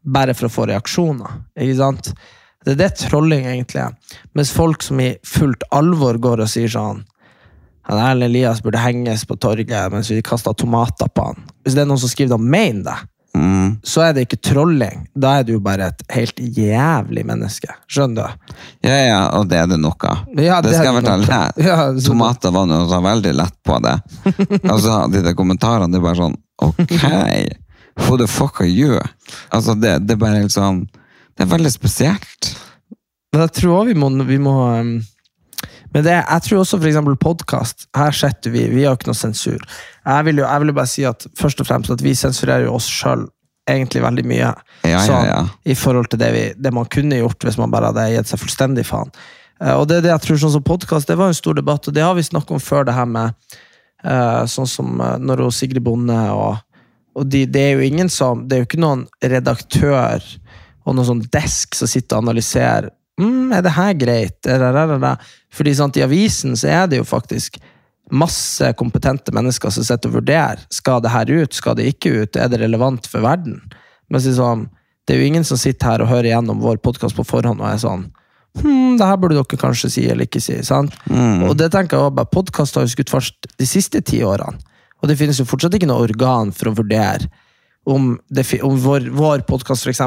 bare 0.00 0.32
for 0.34 0.48
å 0.48 0.54
få 0.54 0.66
reaksjoner. 0.70 1.42
Ikke 1.60 1.76
sant? 1.76 2.12
Det 2.64 2.74
er 2.74 2.80
det 2.80 2.90
trolling 3.02 3.46
egentlig 3.48 3.82
er. 3.82 3.96
Mens 4.36 4.52
folk 4.52 4.84
som 4.84 5.00
i 5.00 5.12
fullt 5.26 5.64
alvor 5.76 6.18
går 6.20 6.44
og 6.44 6.52
sier 6.52 6.72
sånn 6.72 7.04
han 7.90 7.98
Erlend 7.98 8.28
Elias 8.28 8.60
burde 8.62 8.78
henges 8.78 9.24
på 9.26 9.34
torget 9.40 9.92
mens 9.92 10.10
vi 10.12 10.20
kasta 10.22 10.52
tomater 10.54 11.08
på 11.10 11.24
han. 11.30 11.40
Hvis 11.64 11.74
det 11.74 11.82
er 11.82 11.88
noen 11.90 11.98
som 11.98 12.12
skriver 12.12 12.36
det 12.36 12.52
mener 12.52 12.84
det, 12.86 12.96
Mm. 13.36 13.76
så 13.86 14.02
er 14.02 14.14
det 14.14 14.24
ikke 14.26 14.40
trolling. 14.42 15.04
Da 15.14 15.36
er 15.38 15.44
du 15.46 15.52
bare 15.62 15.90
et 15.92 16.02
helt 16.10 16.40
jævlig 16.40 17.22
menneske. 17.28 17.70
Skjønner 17.90 18.26
du? 18.26 18.54
Ja, 18.88 18.96
ja, 18.96 19.20
og 19.38 19.46
det 19.50 19.60
er 19.60 19.68
det 19.70 19.78
noe 19.78 19.94
av. 20.08 20.24
Ja, 20.34 20.58
det 20.58 20.72
det 20.72 20.80
skal 20.80 20.90
jeg 20.90 20.96
fortelle. 20.98 21.40
Ja, 21.62 21.76
Tomater 22.04 22.54
var 22.54 22.66
noe 22.70 22.88
så 22.90 23.00
veldig 23.04 23.34
lett 23.38 23.56
på 23.66 23.78
det. 23.84 23.96
Altså, 24.70 25.04
de 25.12 25.22
der 25.24 25.36
kommentarene, 25.38 25.90
det 25.92 26.00
er 26.00 26.04
bare 26.04 26.18
sånn, 26.18 26.34
ok, 26.62 27.04
who 28.04 28.16
the 28.20 28.26
fuck 28.30 28.60
are 28.62 28.68
you? 28.68 28.98
Altså, 29.54 29.74
det, 29.78 29.96
det 30.06 30.16
er 30.16 30.20
bare 30.20 30.42
helt 30.42 30.54
sånn, 30.54 30.84
det 31.36 31.46
er 31.46 31.52
veldig 31.54 31.72
spesielt. 31.72 32.50
Men 33.30 33.46
jeg 33.46 33.54
tror 33.60 33.86
vi 33.88 33.94
må, 33.98 34.10
vi 34.26 34.38
må 34.42 34.54
um, 34.80 34.94
Men 35.94 36.06
det, 36.06 36.14
jeg 36.18 36.46
tror 36.46 36.62
også 36.62 36.78
for 36.78 36.88
eksempel 36.90 37.16
podcast. 37.18 37.88
Her 37.96 38.14
setter 38.14 38.52
vi 38.54 38.68
Vi 38.70 38.84
har 38.86 38.94
ikke 38.98 39.10
noe 39.10 39.18
sensur. 39.18 39.58
Jeg 40.06 40.26
vil 40.28 40.42
jo 40.42 40.46
jeg 40.46 40.62
vil 40.62 40.74
bare 40.76 40.90
si 40.90 41.04
at 41.08 41.26
først 41.38 41.62
og 41.62 41.68
fremst 41.68 41.90
at 41.90 42.04
vi 42.04 42.14
sensurerer 42.14 42.68
jo 42.68 42.76
oss 42.78 42.86
sjøl 42.90 43.26
egentlig 43.70 44.02
veldig 44.02 44.24
mye. 44.26 44.52
Ja, 44.84 44.88
ja, 44.88 45.02
Sånn, 45.06 45.26
ja. 45.28 45.40
I 45.64 45.76
forhold 45.78 46.10
til 46.10 46.20
det, 46.22 46.30
vi, 46.34 46.44
det 46.56 46.72
man 46.74 46.88
kunne 46.90 47.20
gjort 47.20 47.46
hvis 47.46 47.58
man 47.60 47.72
bare 47.72 47.90
hadde 47.90 48.08
gitt 48.14 48.30
seg 48.30 48.42
fullstendig 48.42 48.86
faen. 48.88 49.12
Eh, 49.60 49.74
og 49.74 49.86
det 49.90 50.00
er 50.00 50.06
det 50.06 50.14
jeg 50.14 50.24
tror 50.26 50.40
sånn 50.44 50.54
som 50.56 50.66
podcast, 50.66 51.10
det 51.10 51.18
var 51.20 51.30
en 51.30 51.38
stor 51.38 51.58
debatt, 51.58 51.86
og 51.86 51.96
det 51.96 52.04
har 52.04 52.16
vi 52.18 52.26
snakket 52.26 52.56
om 52.56 52.62
før, 52.64 52.86
det 52.88 52.96
her 52.96 53.08
med 53.10 53.34
eh, 54.04 54.42
sånn 54.50 54.70
som 54.70 55.00
eh, 55.04 55.18
når 55.20 55.44
hun 55.44 55.54
Sigrid 55.54 55.84
Bonde 55.86 56.18
og, 56.34 56.62
og 57.18 57.28
de, 57.30 57.44
det 57.50 57.66
er 57.66 57.74
jo 57.74 57.88
ingen 57.90 58.08
som 58.12 58.44
Det 58.46 58.54
er 58.54 58.62
jo 58.62 58.68
ikke 58.68 58.80
noen 58.80 59.04
redaktør 59.18 60.24
og 60.86 60.94
noen 60.94 61.08
sånn 61.08 61.24
desk 61.34 61.76
som 61.76 61.90
sitter 61.90 62.16
og 62.16 62.28
analyserer 62.28 62.90
mm, 63.20 63.52
Er 63.56 63.62
det 63.66 63.76
her 63.76 63.92
greit? 63.98 64.50
Fordi 65.52 65.74
sant, 65.76 65.96
I 65.96 66.06
avisen 66.06 66.56
så 66.58 66.72
er 66.72 66.88
det 66.90 67.00
jo 67.00 67.08
faktisk 67.08 67.60
masse 68.10 68.72
kompetente 68.78 69.32
mennesker 69.34 69.70
som 69.70 69.86
sitter 69.86 70.10
og 70.10 70.18
vurderer. 70.18 70.62
Skal 70.74 71.02
det 71.04 71.12
her 71.14 71.30
ut? 71.30 71.54
Skal 71.54 71.76
det 71.78 71.86
ikke 71.92 72.14
ut? 72.22 72.36
Er 72.36 72.50
det 72.50 72.60
relevant 72.62 73.06
for 73.06 73.22
verden? 73.22 73.60
Men 74.10 74.22
sånn, 74.24 74.66
det 75.06 75.14
er 75.14 75.22
jo 75.22 75.28
ingen 75.30 75.46
som 75.46 75.60
sitter 75.60 75.92
her 75.92 76.02
og 76.04 76.10
hører 76.10 76.32
gjennom 76.32 76.62
vår 76.62 76.80
podkast 76.82 77.16
på 77.18 77.26
forhånd 77.26 77.62
og 77.62 77.68
er 77.70 77.78
sånn 77.82 78.08
hm, 78.58 78.96
det 78.98 79.06
her 79.06 79.18
burde 79.20 79.38
dere 79.38 79.60
kanskje 79.60 79.92
si 79.94 80.04
eller 80.10 80.26
ikke 80.26 80.42
si. 80.42 80.58
sant? 80.66 80.94
Og 81.46 81.54
det 81.58 81.70
tenker 81.74 81.96
jeg 81.96 82.08
også, 82.08 82.16
bare 82.18 82.34
Podkast 82.34 82.78
har 82.78 82.86
jo 82.86 82.92
skutt 82.92 83.12
fart 83.12 83.50
de 83.58 83.68
siste 83.68 84.02
ti 84.02 84.24
årene. 84.26 84.58
Og 85.00 85.08
det 85.08 85.16
finnes 85.16 85.38
jo 85.40 85.46
fortsatt 85.48 85.74
ikke 85.78 85.88
noe 85.88 86.02
organ 86.04 86.50
for 86.52 86.70
å 86.70 86.74
vurdere 86.76 87.30
om, 87.88 88.12
det, 88.28 88.44
om 88.66 88.76
vår, 88.82 89.08
vår 89.16 89.46
podkast 89.48 89.86
f.eks. 89.86 90.02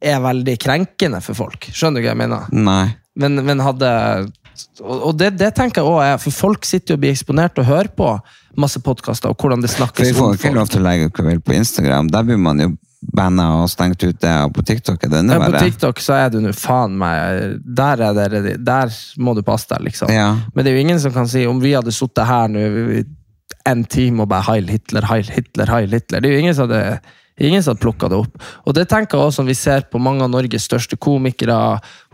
er 0.00 0.20
veldig 0.20 0.56
krenkende 0.60 1.20
for 1.24 1.34
folk. 1.38 1.68
Skjønner 1.72 2.02
du 2.02 2.06
hva 2.06 2.12
jeg 2.14 2.20
mener? 2.20 2.48
Nei. 2.52 2.86
Men, 3.16 3.38
men 3.46 3.62
hadde 3.64 3.88
Og 4.84 5.14
det, 5.16 5.30
det 5.40 5.54
tenker 5.56 5.80
jeg 5.82 5.88
også 5.88 6.02
er, 6.04 6.18
for 6.20 6.36
folk 6.36 6.64
sitter 6.68 6.94
jo 6.94 6.96
og 6.98 7.04
blir 7.04 7.14
eksponert 7.16 7.58
og 7.60 7.68
hører 7.68 7.88
på 7.96 8.10
masse 8.56 8.80
podkaster, 8.80 9.28
og 9.32 9.36
hvordan 9.40 9.60
det 9.64 9.68
snakkes 9.72 10.10
For 10.12 10.18
folk. 10.18 10.36
vi 10.36 10.40
får 10.42 10.50
ikke 10.50 10.56
lov 10.56 10.68
til 10.72 10.80
å 10.80 10.84
legge 10.86 11.08
ut 11.08 11.18
hva 11.18 11.24
vi 11.26 11.32
vil 11.34 11.42
på 11.44 11.56
Instagram. 11.56 12.08
Der 12.12 12.24
blir 12.28 12.38
man 12.40 12.60
jo 12.62 12.70
banna 13.16 13.50
og 13.60 13.66
stengt 13.70 14.00
ute, 14.02 14.30
og 14.46 14.54
på 14.56 14.64
TikTok 14.66 15.04
er 15.04 15.12
det 15.12 15.18
enda 15.20 15.36
Ja, 15.36 15.50
på. 15.52 15.60
TikTok 15.60 16.00
så 16.00 16.16
er 16.16 16.30
du 16.32 16.38
nå 16.40 16.52
faen 16.56 16.96
meg 16.98 17.58
Der, 17.76 18.00
er 18.08 18.32
det, 18.32 18.54
der 18.64 18.92
må 19.20 19.34
du 19.36 19.42
passe 19.46 19.68
deg, 19.74 19.84
liksom. 19.90 20.08
Ja. 20.12 20.30
Men 20.54 20.64
det 20.64 20.72
er 20.72 20.78
jo 20.78 20.84
ingen 20.86 21.00
som 21.04 21.12
kan 21.12 21.28
si 21.28 21.44
om 21.46 21.60
vi 21.62 21.74
hadde 21.76 21.92
sittet 21.94 22.24
her 22.26 22.48
nå 22.48 22.64
en 23.66 23.84
time 23.90 24.24
og 24.24 24.28
bare 24.30 24.46
Heil 24.48 24.68
Hitler, 24.70 25.04
Heil 25.10 25.28
Hitler, 25.30 25.70
Heil 25.70 25.92
Hitler. 25.92 26.22
Det 26.22 26.30
er 26.30 26.36
jo 26.38 26.42
ingen 26.44 26.54
som 26.56 26.68
hadde 26.68 27.00
Ingen 27.36 27.60
som 27.62 27.74
hadde 27.74 27.82
plukka 27.82 28.08
det 28.08 28.16
opp. 28.16 28.44
Og 28.64 28.74
det 28.76 28.86
tenker 28.88 29.18
jeg 29.18 29.28
også 29.28 29.42
som 29.42 29.48
vi 29.50 29.56
ser 29.58 29.84
på 29.92 30.00
mange 30.00 30.24
av 30.24 30.30
Norges 30.32 30.64
største 30.64 30.96
komikere 30.96 31.56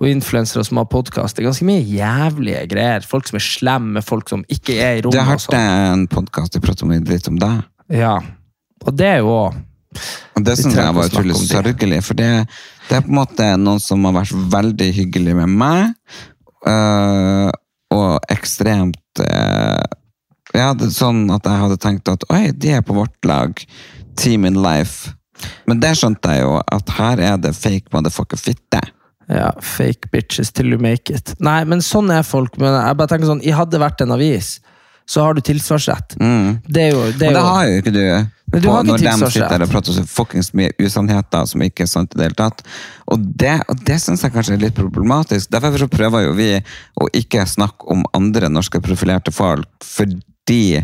og 0.00 0.06
influensere 0.10 0.64
som 0.66 0.80
har 0.80 0.88
podkast. 0.90 1.36
Det 1.36 1.44
er 1.44 1.50
ganske 1.52 1.66
mye 1.68 1.84
jævlige 1.86 2.62
greier. 2.72 3.06
Folk 3.06 3.30
som 3.30 3.38
er 3.38 3.44
slemme, 3.46 4.02
folk 4.02 4.32
som 4.32 4.42
ikke 4.50 4.80
er 4.82 4.98
i 4.98 5.04
rommet. 5.04 5.20
Jeg 5.20 5.28
har 5.28 5.38
hørte 5.38 5.46
sånn. 5.46 5.92
en 5.92 6.08
podkast 6.10 6.56
de 6.56 6.62
pratet 6.64 6.82
om 6.88 6.94
litt 6.96 7.30
om 7.30 7.38
deg. 7.38 7.62
Ja. 7.94 8.16
Og 8.82 8.98
det 8.98 9.08
er 9.12 9.22
jo 9.22 9.36
Og 10.34 10.42
det 10.42 10.56
syns 10.58 10.74
jeg 10.74 10.96
var 10.96 11.06
utrolig 11.06 11.38
sørgelig, 11.38 12.02
for 12.02 12.18
det, 12.18 12.28
det 12.88 12.98
er 12.98 13.06
på 13.06 13.12
en 13.12 13.18
måte 13.20 13.48
noen 13.60 13.82
som 13.84 14.02
har 14.08 14.16
vært 14.16 14.34
veldig 14.54 14.88
hyggelig 14.96 15.34
med 15.38 15.52
meg, 15.60 15.92
øh, 16.66 17.50
og 17.92 18.32
ekstremt 18.32 19.22
øh, 19.22 19.82
Ja, 20.56 20.72
det 20.76 20.88
er 20.88 20.96
sånn 20.96 21.28
at 21.32 21.46
jeg 21.48 21.60
hadde 21.62 21.78
tenkt 21.80 22.10
at 22.10 22.24
oi, 22.32 22.50
de 22.50 22.74
er 22.76 22.82
på 22.84 22.96
vårt 22.96 23.28
lag. 23.28 23.60
Team 24.16 24.44
in 24.48 24.60
life. 24.62 25.14
Men 25.66 25.80
det 25.82 25.94
skjønte 25.98 26.34
jeg 26.34 26.44
jo, 26.44 26.58
at 26.60 26.92
her 26.98 27.22
er 27.22 27.38
det 27.42 27.54
fake 27.58 27.94
motherfucker 27.94 28.40
fitte. 28.40 28.82
Ja, 29.32 29.52
fake 29.62 30.10
bitches 30.12 30.52
till 30.52 30.74
you 30.74 30.80
make 30.82 31.12
it. 31.14 31.34
Nei, 31.42 31.62
men 31.68 31.82
sånn 31.84 32.10
er 32.12 32.26
folk. 32.26 32.58
Men 32.60 32.74
jeg 32.74 32.98
bare 32.98 33.10
tenker 33.12 33.30
sånn, 33.30 33.42
jeg 33.44 33.56
hadde 33.56 33.80
vært 33.82 34.04
en 34.04 34.14
avis, 34.14 34.56
så 35.08 35.24
har 35.26 35.34
du 35.34 35.42
tilsvarsrett. 35.44 36.16
Det 36.18 36.88
er 36.88 36.94
jo, 36.94 37.04
det 37.16 37.28
er 37.28 37.32
Men 37.32 37.38
det 37.38 37.48
har 37.48 37.66
jo 37.68 37.82
ikke 37.82 37.94
du. 37.96 38.04
Men 38.52 38.60
du 38.60 38.66
på, 38.68 38.72
har 38.74 38.84
ikke 38.84 38.92
når 38.92 39.22
de 39.22 39.30
sitter 39.32 39.54
der 39.54 39.64
og 39.64 39.70
prater 39.72 39.96
så 39.96 40.02
fuckings 40.04 40.50
mye 40.58 40.74
usannheter 40.82 41.46
som 41.48 41.62
ikke 41.64 41.86
er 41.86 41.90
sant 41.90 42.12
i 42.12 42.18
det 42.20 42.26
hele 42.28 42.36
tatt. 42.36 42.60
Og 43.08 43.22
det, 43.40 43.54
og 43.72 43.80
det 43.88 43.96
syns 44.02 44.24
jeg 44.26 44.34
kanskje 44.34 44.58
er 44.58 44.66
litt 44.66 44.76
problematisk. 44.76 45.48
Derfor 45.54 45.80
så 45.80 45.88
prøver 45.92 46.26
jo 46.26 46.34
vi 46.36 46.50
å 47.00 47.08
ikke 47.16 47.46
snakke 47.48 47.88
om 47.94 48.04
andre 48.18 48.52
norske 48.52 48.82
profilerte 48.84 49.32
folk, 49.32 49.70
fordi 49.80 50.82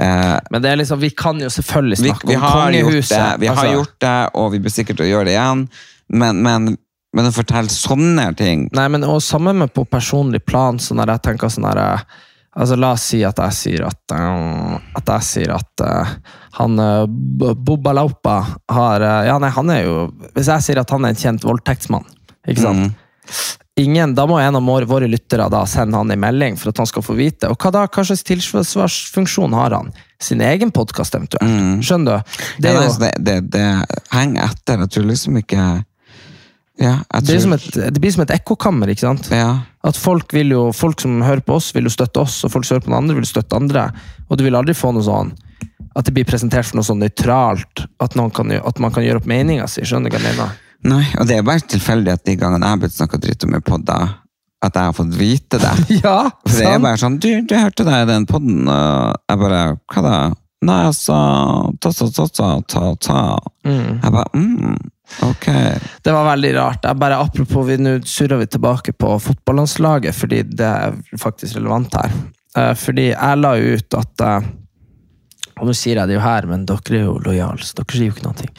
Men 0.00 0.62
det 0.62 0.70
er 0.70 0.78
liksom, 0.80 1.00
vi 1.02 1.10
kan 1.12 1.40
jo 1.42 1.50
selvfølgelig 1.52 1.98
snakke 2.00 2.28
vi 2.30 2.36
om 2.36 2.44
har 2.44 2.54
gjort 2.54 2.64
kongehuset. 2.64 3.16
det, 3.16 3.40
vi 3.42 3.50
har 3.50 3.58
altså. 3.58 3.74
gjort 3.74 3.96
det, 4.04 4.18
og 4.40 4.46
vi 4.54 4.60
blir 4.64 4.72
sikkert 4.72 5.02
å 5.04 5.08
gjøre 5.08 5.28
det 5.28 5.34
igjen, 5.34 5.66
men, 6.22 6.40
men, 6.46 6.68
men 7.16 7.28
å 7.28 7.32
fortelle 7.34 7.72
sånne 7.72 8.30
ting 8.38 8.64
Nei, 8.76 8.86
men 8.92 9.04
og 9.06 9.20
sammen 9.24 9.60
med 9.60 9.74
på 9.76 9.84
personlig 9.90 10.40
plan, 10.46 10.80
så 10.80 10.96
når 10.98 11.14
jeg 11.14 11.24
tenker 11.28 11.52
sånn 11.52 11.68
her 11.68 11.82
eh, 11.84 12.18
Altså, 12.50 12.74
La 12.74 12.88
oss 12.96 13.04
si 13.12 13.20
at 13.22 13.38
jeg 13.38 13.54
sier 13.54 13.84
at 13.86 14.14
eh, 14.16 14.72
At 14.98 15.12
jeg 15.14 15.26
sier 15.28 15.52
at 15.54 15.84
uh, 15.86 16.14
han 16.58 16.80
Bobba 17.06 17.94
Laupa 17.94 18.40
har 18.74 19.04
eh, 19.06 19.28
Ja, 19.28 19.36
nei, 19.42 19.52
han 19.54 19.70
er 19.70 19.84
jo 19.86 19.96
Hvis 20.34 20.50
jeg 20.50 20.66
sier 20.66 20.82
at 20.82 20.90
han 20.90 21.06
er 21.06 21.14
en 21.14 21.20
kjent 21.20 21.46
voldtektsmann, 21.46 22.08
ikke 22.50 22.64
sant? 22.64 22.90
Mm. 22.90 23.60
Ingen, 23.80 24.14
Da 24.14 24.26
må 24.28 24.38
en 24.40 24.58
av 24.58 24.64
våre, 24.88 25.08
lyttere 25.08 25.48
da 25.52 25.64
sende 25.68 25.98
han 25.98 26.10
en 26.10 26.20
melding 26.20 26.58
for 26.60 26.72
at 26.72 26.80
han 26.82 26.88
skal 26.88 27.04
få 27.06 27.16
vite. 27.18 27.48
Og 27.50 27.58
hva 27.60 27.72
da, 27.74 27.84
hva 27.86 28.04
slags 28.06 28.24
tilsvarsfunksjon 28.28 29.54
har 29.56 29.76
han? 29.76 29.92
Sin 30.20 30.42
egen 30.44 30.72
podkast, 30.74 31.14
eventuelt? 31.16 31.84
Skjønner 31.86 32.20
du? 32.20 32.40
Det 32.60 32.74
ja, 32.74 32.82
det, 33.00 33.12
det, 33.24 33.38
det 33.54 33.66
henger 34.12 34.50
etter. 34.50 34.84
Jeg 34.84 34.94
tror 34.96 35.08
liksom 35.08 35.40
ikke 35.40 35.68
Ja, 36.80 36.94
jeg 37.12 37.26
det, 37.28 37.40
som 37.44 37.52
et, 37.56 37.68
det 37.76 38.00
blir 38.00 38.12
som 38.12 38.24
et 38.24 38.32
ekkokammer, 38.36 38.88
ikke 38.92 39.08
sant? 39.08 39.28
ja. 39.32 39.50
At 39.84 39.96
folk, 39.96 40.32
vil 40.36 40.52
jo, 40.52 40.62
folk 40.76 41.00
som 41.00 41.22
hører 41.24 41.40
på 41.40 41.54
oss, 41.56 41.70
vil 41.72 41.86
jo 41.88 41.92
støtte 41.92 42.20
oss, 42.20 42.42
og 42.44 42.52
folk 42.52 42.66
som 42.68 42.76
hører 42.76 42.84
på 42.84 42.90
den 42.90 42.98
andre, 42.98 43.14
vil 43.16 43.28
støtte 43.28 43.56
andre. 43.56 43.86
Og 44.28 44.36
du 44.36 44.44
vil 44.44 44.58
aldri 44.58 44.74
få 44.76 44.92
noe 44.92 45.04
sånn 45.06 45.32
at 45.96 46.06
det 46.06 46.12
blir 46.14 46.26
presentert 46.28 46.68
for 46.68 46.78
noe 46.78 46.86
sånn 46.86 47.00
nøytralt. 47.02 47.86
At, 48.00 48.16
kan, 48.36 48.52
at 48.52 48.82
man 48.82 48.92
kan 48.94 49.04
gjøre 49.04 49.22
opp 49.22 49.30
meninga 49.30 49.66
si. 49.70 49.82
Skjønner 49.88 50.12
du 50.12 50.16
hva 50.16 50.20
jeg 50.20 50.36
mener? 50.36 50.58
Nei, 50.88 51.04
og 51.20 51.26
det 51.28 51.36
er 51.36 51.46
bare 51.46 51.60
tilfeldig 51.68 52.12
at 52.14 52.24
de 52.24 52.36
gangene 52.40 52.64
jeg 52.64 52.72
har 52.76 52.80
blitt 52.80 52.96
snakka 52.96 53.18
dritt 53.20 53.44
om 53.44 53.56
i 53.56 53.60
podder, 53.64 54.12
at 54.64 54.76
jeg 54.76 54.88
har 54.88 54.94
fått 54.96 55.16
vite 55.18 55.60
det. 55.60 55.72
Ja, 56.04 56.30
For 56.46 56.56
det 56.56 56.64
er 56.66 56.70
sant? 56.76 56.84
bare 56.86 57.00
sånn 57.02 57.18
Du, 57.20 57.28
du 57.48 57.54
hørte 57.56 57.84
deg 57.88 58.04
i 58.04 58.08
den 58.12 58.26
podden, 58.28 58.62
og 58.68 59.18
jeg 59.28 59.42
bare 59.42 59.60
Hva 59.92 60.04
da? 60.06 60.14
Nei, 60.68 60.78
altså 60.90 61.18
Ta, 61.80 61.92
ta, 61.96 62.08
ta, 62.12 62.26
ta, 62.36 62.48
ta, 62.68 62.82
ta. 63.00 63.20
Jeg 63.64 64.12
bare 64.12 64.26
mm, 64.36 64.74
Ok. 65.26 65.46
Det 66.04 66.12
var 66.14 66.26
veldig 66.28 66.50
rart. 66.54 66.84
Jeg 66.86 67.00
bare, 67.00 67.16
apropos, 67.18 67.64
vi 67.66 67.78
Nå 67.80 67.96
surrer 68.06 68.38
vi 68.38 68.46
tilbake 68.52 68.92
på 68.94 69.14
fotballandslaget, 69.24 70.14
fordi 70.14 70.42
det 70.52 70.68
er 70.68 70.98
faktisk 71.18 71.56
relevant 71.56 71.96
her. 71.98 72.12
Eh, 72.60 72.74
fordi 72.78 73.08
jeg 73.10 73.40
la 73.40 73.54
ut 73.58 73.96
at 73.98 74.22
eh, 74.26 74.46
Og 75.60 75.66
nå 75.70 75.74
sier 75.76 75.98
jeg 75.98 76.08
det 76.12 76.16
jo 76.18 76.22
her, 76.24 76.46
men 76.50 76.62
dere 76.68 77.00
er 77.00 77.08
jo 77.08 77.16
lojale, 77.24 77.64
så 77.64 77.80
dere 77.80 77.96
sier 77.96 78.06
jo 78.12 78.14
ikke 78.14 78.28
noe. 78.28 78.52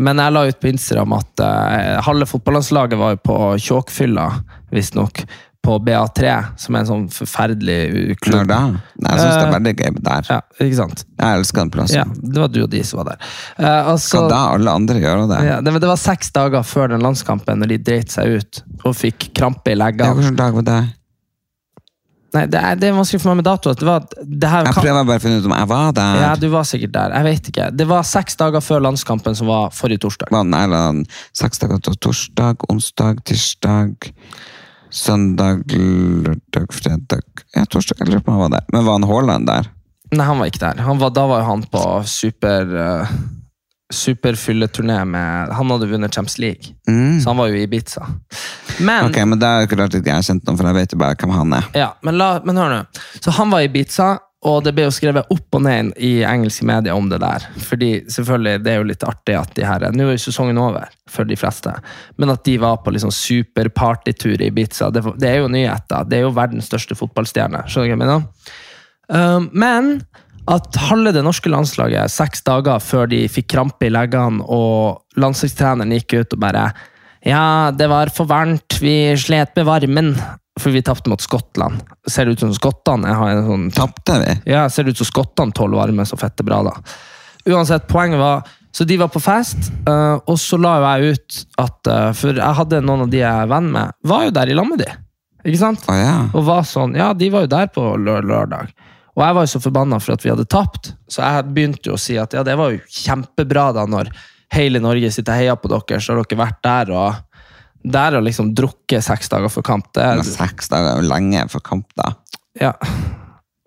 Men 0.00 0.20
jeg 0.22 0.32
la 0.32 0.44
ut 0.48 0.60
på 0.60 0.70
Instagram 0.72 1.16
at 1.18 1.42
uh, 1.44 2.02
halve 2.06 2.28
fotballandslaget 2.30 3.00
var 3.00 3.16
jo 3.16 3.22
på 3.28 3.38
kjåkfylla, 3.60 4.28
visstnok, 4.72 5.24
på 5.62 5.76
BA3, 5.78 6.30
som 6.58 6.74
er 6.74 6.82
en 6.82 6.88
sånn 6.88 7.04
forferdelig 7.14 8.16
klubb. 8.24 8.40
Når 8.40 8.48
da? 8.50 8.56
Jeg 8.98 9.20
syns 9.20 9.20
det 9.22 9.34
er 9.36 9.44
Eh, 9.46 9.52
veldig 9.54 9.74
gøy 9.78 9.90
der. 10.08 10.30
Ja, 10.32 10.38
ikke 10.58 10.78
sant? 10.80 11.04
Jeg 11.20 11.38
elsker 11.38 11.60
den 11.62 11.70
plassen. 11.76 12.00
Ja, 12.00 12.32
det 12.32 12.42
var 12.42 12.50
du 12.50 12.58
og 12.64 12.70
de 12.72 12.80
som 12.88 12.98
var 12.98 13.12
der. 13.12 13.28
Uh, 13.60 13.92
altså, 13.92 14.08
Skal 14.08 14.26
da 14.32 14.40
alle 14.56 14.74
andre 14.80 14.98
gjøre 14.98 15.28
det? 15.30 15.38
ja, 15.46 15.60
det, 15.62 15.76
det 15.84 15.92
var 15.92 16.00
seks 16.02 16.34
dager 16.34 16.66
før 16.66 16.90
den 16.96 17.06
landskampen, 17.06 17.62
når 17.62 17.76
de 17.76 17.78
dreit 17.92 18.10
seg 18.10 18.40
ut 18.40 18.62
og 18.82 18.96
fikk 18.98 19.30
krampe 19.38 19.70
i 19.70 19.78
leggene. 19.78 20.18
Hvilken 20.18 20.40
dag 20.40 20.58
var 20.58 20.66
det? 20.66 20.80
Nei, 22.32 22.46
det 22.48 22.60
er, 22.60 22.78
det 22.80 22.88
er 22.88 22.94
vanskelig 22.96 23.20
for 23.20 23.32
meg 23.32 23.42
med 23.42 23.46
dato. 23.46 23.74
Det 23.76 23.84
var, 23.86 24.06
det 24.24 24.48
her, 24.48 24.64
Jeg 24.70 24.76
prøver 24.78 25.08
bare 25.08 25.20
å 25.20 25.22
finne 25.22 25.40
ut 25.42 25.48
om 25.50 25.52
jeg 25.52 25.68
var 25.68 25.92
der. 25.98 26.20
ja, 26.22 26.30
du 26.40 26.46
var 26.52 26.64
sikkert 26.68 26.94
der. 26.94 27.12
Jeg 27.18 27.26
vet 27.28 27.50
ikke. 27.52 27.66
Det 27.76 27.86
var 27.90 28.06
seks 28.08 28.38
dager 28.40 28.64
før 28.64 28.80
landskampen, 28.86 29.36
som 29.36 29.50
var 29.52 29.74
forrige 29.76 30.04
torsdag. 30.06 30.32
Var 30.32 30.48
den 30.72 31.04
seks 31.36 31.60
dager 31.60 31.82
til 31.84 31.98
torsdag, 32.08 32.64
onsdag, 32.72 33.20
tirsdag, 33.28 34.08
søndag, 34.92 35.62
lørdag, 35.76 36.72
fredag 36.72 37.44
Ja, 37.56 37.66
torsdag. 37.68 38.00
Jeg 38.00 38.08
lurer 38.14 38.24
på 38.24 38.32
om 38.32 38.40
han 38.40 38.46
var 38.46 38.56
der. 38.56 38.66
Men 38.72 38.88
var 38.88 38.98
han 39.00 39.08
Haaland 39.12 39.48
der? 39.52 39.70
Nei, 40.12 40.24
han 40.28 40.40
var 40.40 40.48
ikke 40.48 40.64
der. 40.64 40.82
Han 40.88 41.00
var, 41.00 41.12
da 41.12 41.28
var 41.28 41.44
jo 41.44 41.50
han 41.50 41.62
på 41.72 41.84
super 42.08 42.72
uh, 42.76 43.14
superfylleturné 43.92 44.98
med 45.08 45.52
Han 45.56 45.70
hadde 45.74 45.88
vunnet 45.92 46.14
Champions 46.14 46.38
League, 46.42 46.74
Mm. 46.88 47.20
så 47.20 47.30
han 47.30 47.36
var 47.38 47.48
jo 47.52 47.54
i 47.60 47.62
Ibiza. 47.66 48.06
Men, 48.80 49.04
Ok, 49.10 49.16
men 49.26 49.38
det 49.38 49.46
er 49.48 49.66
ikke 49.66 49.78
rart 49.78 49.94
at 49.94 50.04
jeg 50.06 50.14
har 50.14 50.22
kjent 50.26 50.44
noen, 50.48 50.56
for 50.58 50.66
jeg 50.66 50.74
vet 50.80 50.92
jo 50.92 50.98
bare 50.98 51.14
hvem 51.20 51.30
han 51.36 51.52
er. 51.60 51.64
ja, 51.74 51.92
men, 52.02 52.18
la, 52.18 52.40
men 52.44 52.56
hør 52.56 52.70
nå. 52.76 52.82
Så 53.20 53.30
han 53.36 53.50
var 53.50 53.60
i 53.60 53.68
Ibiza, 53.70 54.18
og 54.42 54.64
det 54.64 54.72
ble 54.74 54.88
jo 54.88 54.90
skrevet 54.90 55.28
opp 55.30 55.54
og 55.54 55.62
ned 55.62 55.92
i 56.02 56.24
engelske 56.26 56.64
medier 56.66 56.96
om 56.98 57.06
det 57.08 57.20
der. 57.22 57.44
Fordi 57.62 57.90
selvfølgelig, 58.10 58.64
det 58.64 58.72
er 58.72 58.80
jo 58.80 58.88
litt 58.88 59.04
artig 59.06 59.36
at 59.38 59.52
de 59.54 59.62
her 59.68 59.84
Nå 59.94 60.08
er 60.08 60.16
jo 60.16 60.24
sesongen 60.24 60.58
over 60.58 60.88
for 61.06 61.22
de 61.24 61.36
fleste, 61.38 61.70
men 62.18 62.32
at 62.34 62.42
de 62.44 62.56
var 62.58 62.80
på 62.82 62.90
liksom 62.90 63.12
superpartytur 63.14 64.40
i 64.42 64.48
Ibiza, 64.50 64.90
det, 64.90 65.04
det 65.20 65.28
er 65.30 65.38
jo 65.44 65.48
nyheter. 65.52 66.08
Det 66.10 66.18
er 66.18 66.22
jo 66.26 66.32
verdens 66.34 66.66
største 66.66 66.96
fotballstjerne. 66.98 67.62
Skjønner 67.70 67.86
du 67.86 67.94
hva 67.94 67.94
jeg 67.94 68.02
mener? 68.02 68.26
Um, 69.12 69.50
men 69.52 70.02
at 70.50 70.74
halve 70.88 71.12
det 71.14 71.22
norske 71.24 71.50
landslaget, 71.52 72.10
seks 72.10 72.42
dager 72.46 72.80
før 72.82 73.06
de 73.12 73.20
fikk 73.30 73.50
krampe 73.54 73.86
i 73.86 73.92
leggene, 73.92 74.42
og 74.42 75.02
landslagstreneren 75.20 75.92
gikk 75.98 76.16
ut 76.20 76.34
og 76.36 76.40
bare 76.42 76.64
Ja, 77.22 77.70
det 77.70 77.86
var 77.88 78.10
for 78.10 78.26
varmt, 78.26 78.80
vi 78.82 79.12
slet 79.16 79.52
med 79.56 79.66
varmen. 79.68 80.08
For 80.60 80.68
vi 80.74 80.82
tapte 80.84 81.08
mot 81.08 81.22
Skottland. 81.22 81.78
Ser 82.10 82.26
det 82.26 82.32
ut 82.34 82.40
som 82.42 82.50
skottene 82.52 83.08
har 83.16 83.30
en 83.30 83.46
sånn 83.46 83.68
Tapte 83.72 84.18
vi? 84.20 84.34
ja, 84.52 84.66
ser 84.68 84.84
det 84.84 84.92
ut 84.92 84.98
som 85.00 85.08
skottene 85.08 85.54
tåler 85.56 85.78
varme 85.78 86.04
så 86.04 86.18
fette 86.20 86.44
bra, 86.44 86.58
da. 86.66 86.74
Uansett, 87.48 87.86
poenget 87.88 88.18
var 88.20 88.42
Så 88.72 88.84
de 88.88 88.96
var 89.00 89.08
på 89.12 89.20
fest, 89.20 89.70
eh, 89.88 90.18
og 90.26 90.36
så 90.40 90.58
la 90.60 90.74
jo 90.80 90.84
jeg 90.90 91.14
ut 91.14 91.38
at 91.60 91.88
eh, 91.92 92.10
For 92.16 92.34
jeg 92.36 92.58
hadde 92.58 92.82
noen 92.84 93.06
av 93.06 93.10
de 93.12 93.18
jeg 93.22 93.28
er 93.44 93.48
venn 93.50 93.70
med, 93.72 93.92
var 94.04 94.24
jo 94.26 94.34
der 94.36 94.48
i 94.52 94.54
lag 94.58 94.68
med 94.68 94.82
de. 94.82 94.90
Ikke 95.44 95.58
sant? 95.62 95.82
Å 95.88 95.96
ja. 95.96 96.14
Og 96.34 96.44
var 96.46 96.62
sånn 96.68 96.94
Ja, 96.98 97.12
de 97.14 97.30
var 97.32 97.46
jo 97.46 97.50
der 97.54 97.68
på 97.72 97.84
lø- 98.00 98.20
lørdag. 98.24 98.72
Og 99.12 99.24
jeg 99.26 99.36
var 99.36 99.44
jo 99.44 99.50
så 99.52 99.60
forbanna 99.60 99.98
for 100.00 100.16
at 100.16 100.22
vi 100.24 100.30
hadde 100.32 100.48
tapt, 100.48 100.94
så 101.10 101.24
jeg 101.24 101.48
begynte 101.52 101.90
jo 101.90 101.96
å 101.98 102.00
si 102.00 102.16
at 102.20 102.32
ja, 102.32 102.44
det 102.46 102.54
var 102.56 102.72
jo 102.72 102.80
kjempebra 102.88 103.66
da 103.76 103.84
når 103.88 104.08
hele 104.52 104.80
Norge 104.84 105.10
sitter 105.12 105.34
og 105.34 105.40
heier 105.42 105.58
på 105.60 105.70
dere, 105.72 106.00
så 106.00 106.14
har 106.14 106.22
dere 106.22 106.40
vært 106.40 106.62
der 106.64 106.92
og 106.96 107.42
der 107.92 108.16
og 108.16 108.24
liksom 108.24 108.52
drukket 108.56 109.04
seks 109.04 109.32
dager 109.32 109.50
for 109.52 109.66
kamp. 109.66 109.88
Det, 109.96 110.04
Men 110.20 110.28
seks 110.28 110.70
dager 110.70 110.92
er 110.92 111.02
jo 111.02 111.10
lenge 111.10 111.44
for 111.52 111.64
kamp, 111.66 111.88
da. 111.98 112.14
ja. 112.60 112.72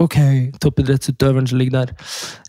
Ok, 0.02 0.18
toppidrettsutøveren 0.60 1.46
som 1.48 1.60
ligger 1.60 1.86
der. 1.86 1.92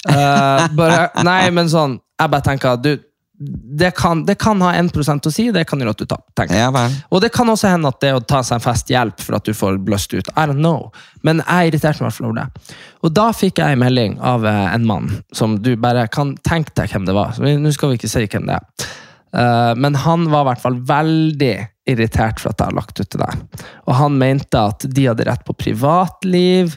Uh, 0.09 0.65
bare, 0.79 1.05
nei, 1.23 1.45
men 1.55 1.69
sånn, 1.71 2.01
jeg 2.19 2.33
bare 2.33 2.43
tenker 2.43 2.73
at 2.75 2.83
du, 2.83 2.97
det 3.39 3.91
kan, 3.91 4.24
det 4.24 4.34
kan 4.34 4.62
ha 4.64 4.72
1% 4.72 5.26
å 5.28 5.30
si, 5.32 5.51
det 5.53 5.66
kan 5.68 5.80
gjøre 5.80 5.93
at 5.93 6.01
du 6.01 6.07
taper. 6.09 6.32
tenker. 6.41 6.57
Ja. 6.57 6.84
Og 7.12 7.20
det 7.20 7.28
kan 7.34 7.49
også 7.53 7.68
hende 7.68 7.91
at 7.93 8.01
det 8.01 8.14
å 8.16 8.22
ta 8.24 8.41
seg 8.47 8.57
en 8.57 8.64
fest 8.64 8.91
hjelper 8.93 9.26
for 9.26 9.37
at 9.37 9.45
du 9.45 9.53
får 9.57 9.76
bløst 9.84 10.14
ut. 10.16 10.30
I 10.32 10.47
don't 10.49 10.62
know. 10.62 10.89
Men 11.26 11.43
jeg 11.45 11.72
irriterte 11.74 12.05
meg 12.05 12.16
over 12.22 12.39
det. 12.39 12.76
Og 13.05 13.12
da 13.16 13.28
fikk 13.37 13.61
jeg 13.61 13.76
en 13.76 13.82
melding 13.84 14.16
av 14.24 14.47
eh, 14.49 14.62
en 14.72 14.87
mann 14.89 15.11
som 15.37 15.59
du 15.61 15.74
bare 15.80 16.07
kan 16.12 16.32
tenke 16.49 16.72
deg 16.80 16.95
hvem 16.95 17.09
det 17.09 17.16
var. 17.16 17.37
Så 17.37 17.45
Nå 17.45 17.74
skal 17.76 17.93
vi 17.93 18.01
ikke 18.01 18.12
si 18.14 18.24
hvem 18.24 18.49
det 18.49 18.57
er. 18.57 18.89
Eh, 19.37 19.72
men 19.84 20.01
han 20.07 20.30
var 20.32 20.47
i 20.47 20.51
hvert 20.53 20.64
fall 20.64 20.80
veldig 20.89 21.55
irritert 21.93 22.41
for 22.41 22.55
at 22.55 22.62
jeg 22.62 22.72
har 22.72 22.80
lagt 22.80 22.99
ut 23.03 23.12
det 23.12 23.20
der. 23.20 23.39
Og 23.84 23.95
han 24.01 24.16
mente 24.18 24.64
at 24.72 24.89
de 24.89 25.09
hadde 25.11 25.28
rett 25.28 25.45
på 25.45 25.61
privatliv. 25.61 26.72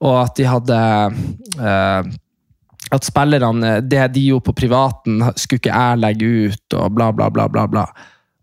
Og 0.00 0.16
at 0.22 0.38
de 0.38 0.46
hadde 0.48 0.82
eh, 1.58 2.18
At 2.90 3.06
spillerne 3.06 3.76
Det 3.86 4.08
de 4.14 4.26
gjorde 4.30 4.48
på 4.48 4.56
privaten, 4.64 5.22
skulle 5.36 5.60
ikke 5.62 5.74
jeg 5.74 6.02
legge 6.02 6.30
ut, 6.50 6.76
og 6.76 6.92
bla, 6.96 7.10
bla, 7.14 7.30
bla. 7.30 7.48
bla, 7.48 7.66
bla. 7.70 7.86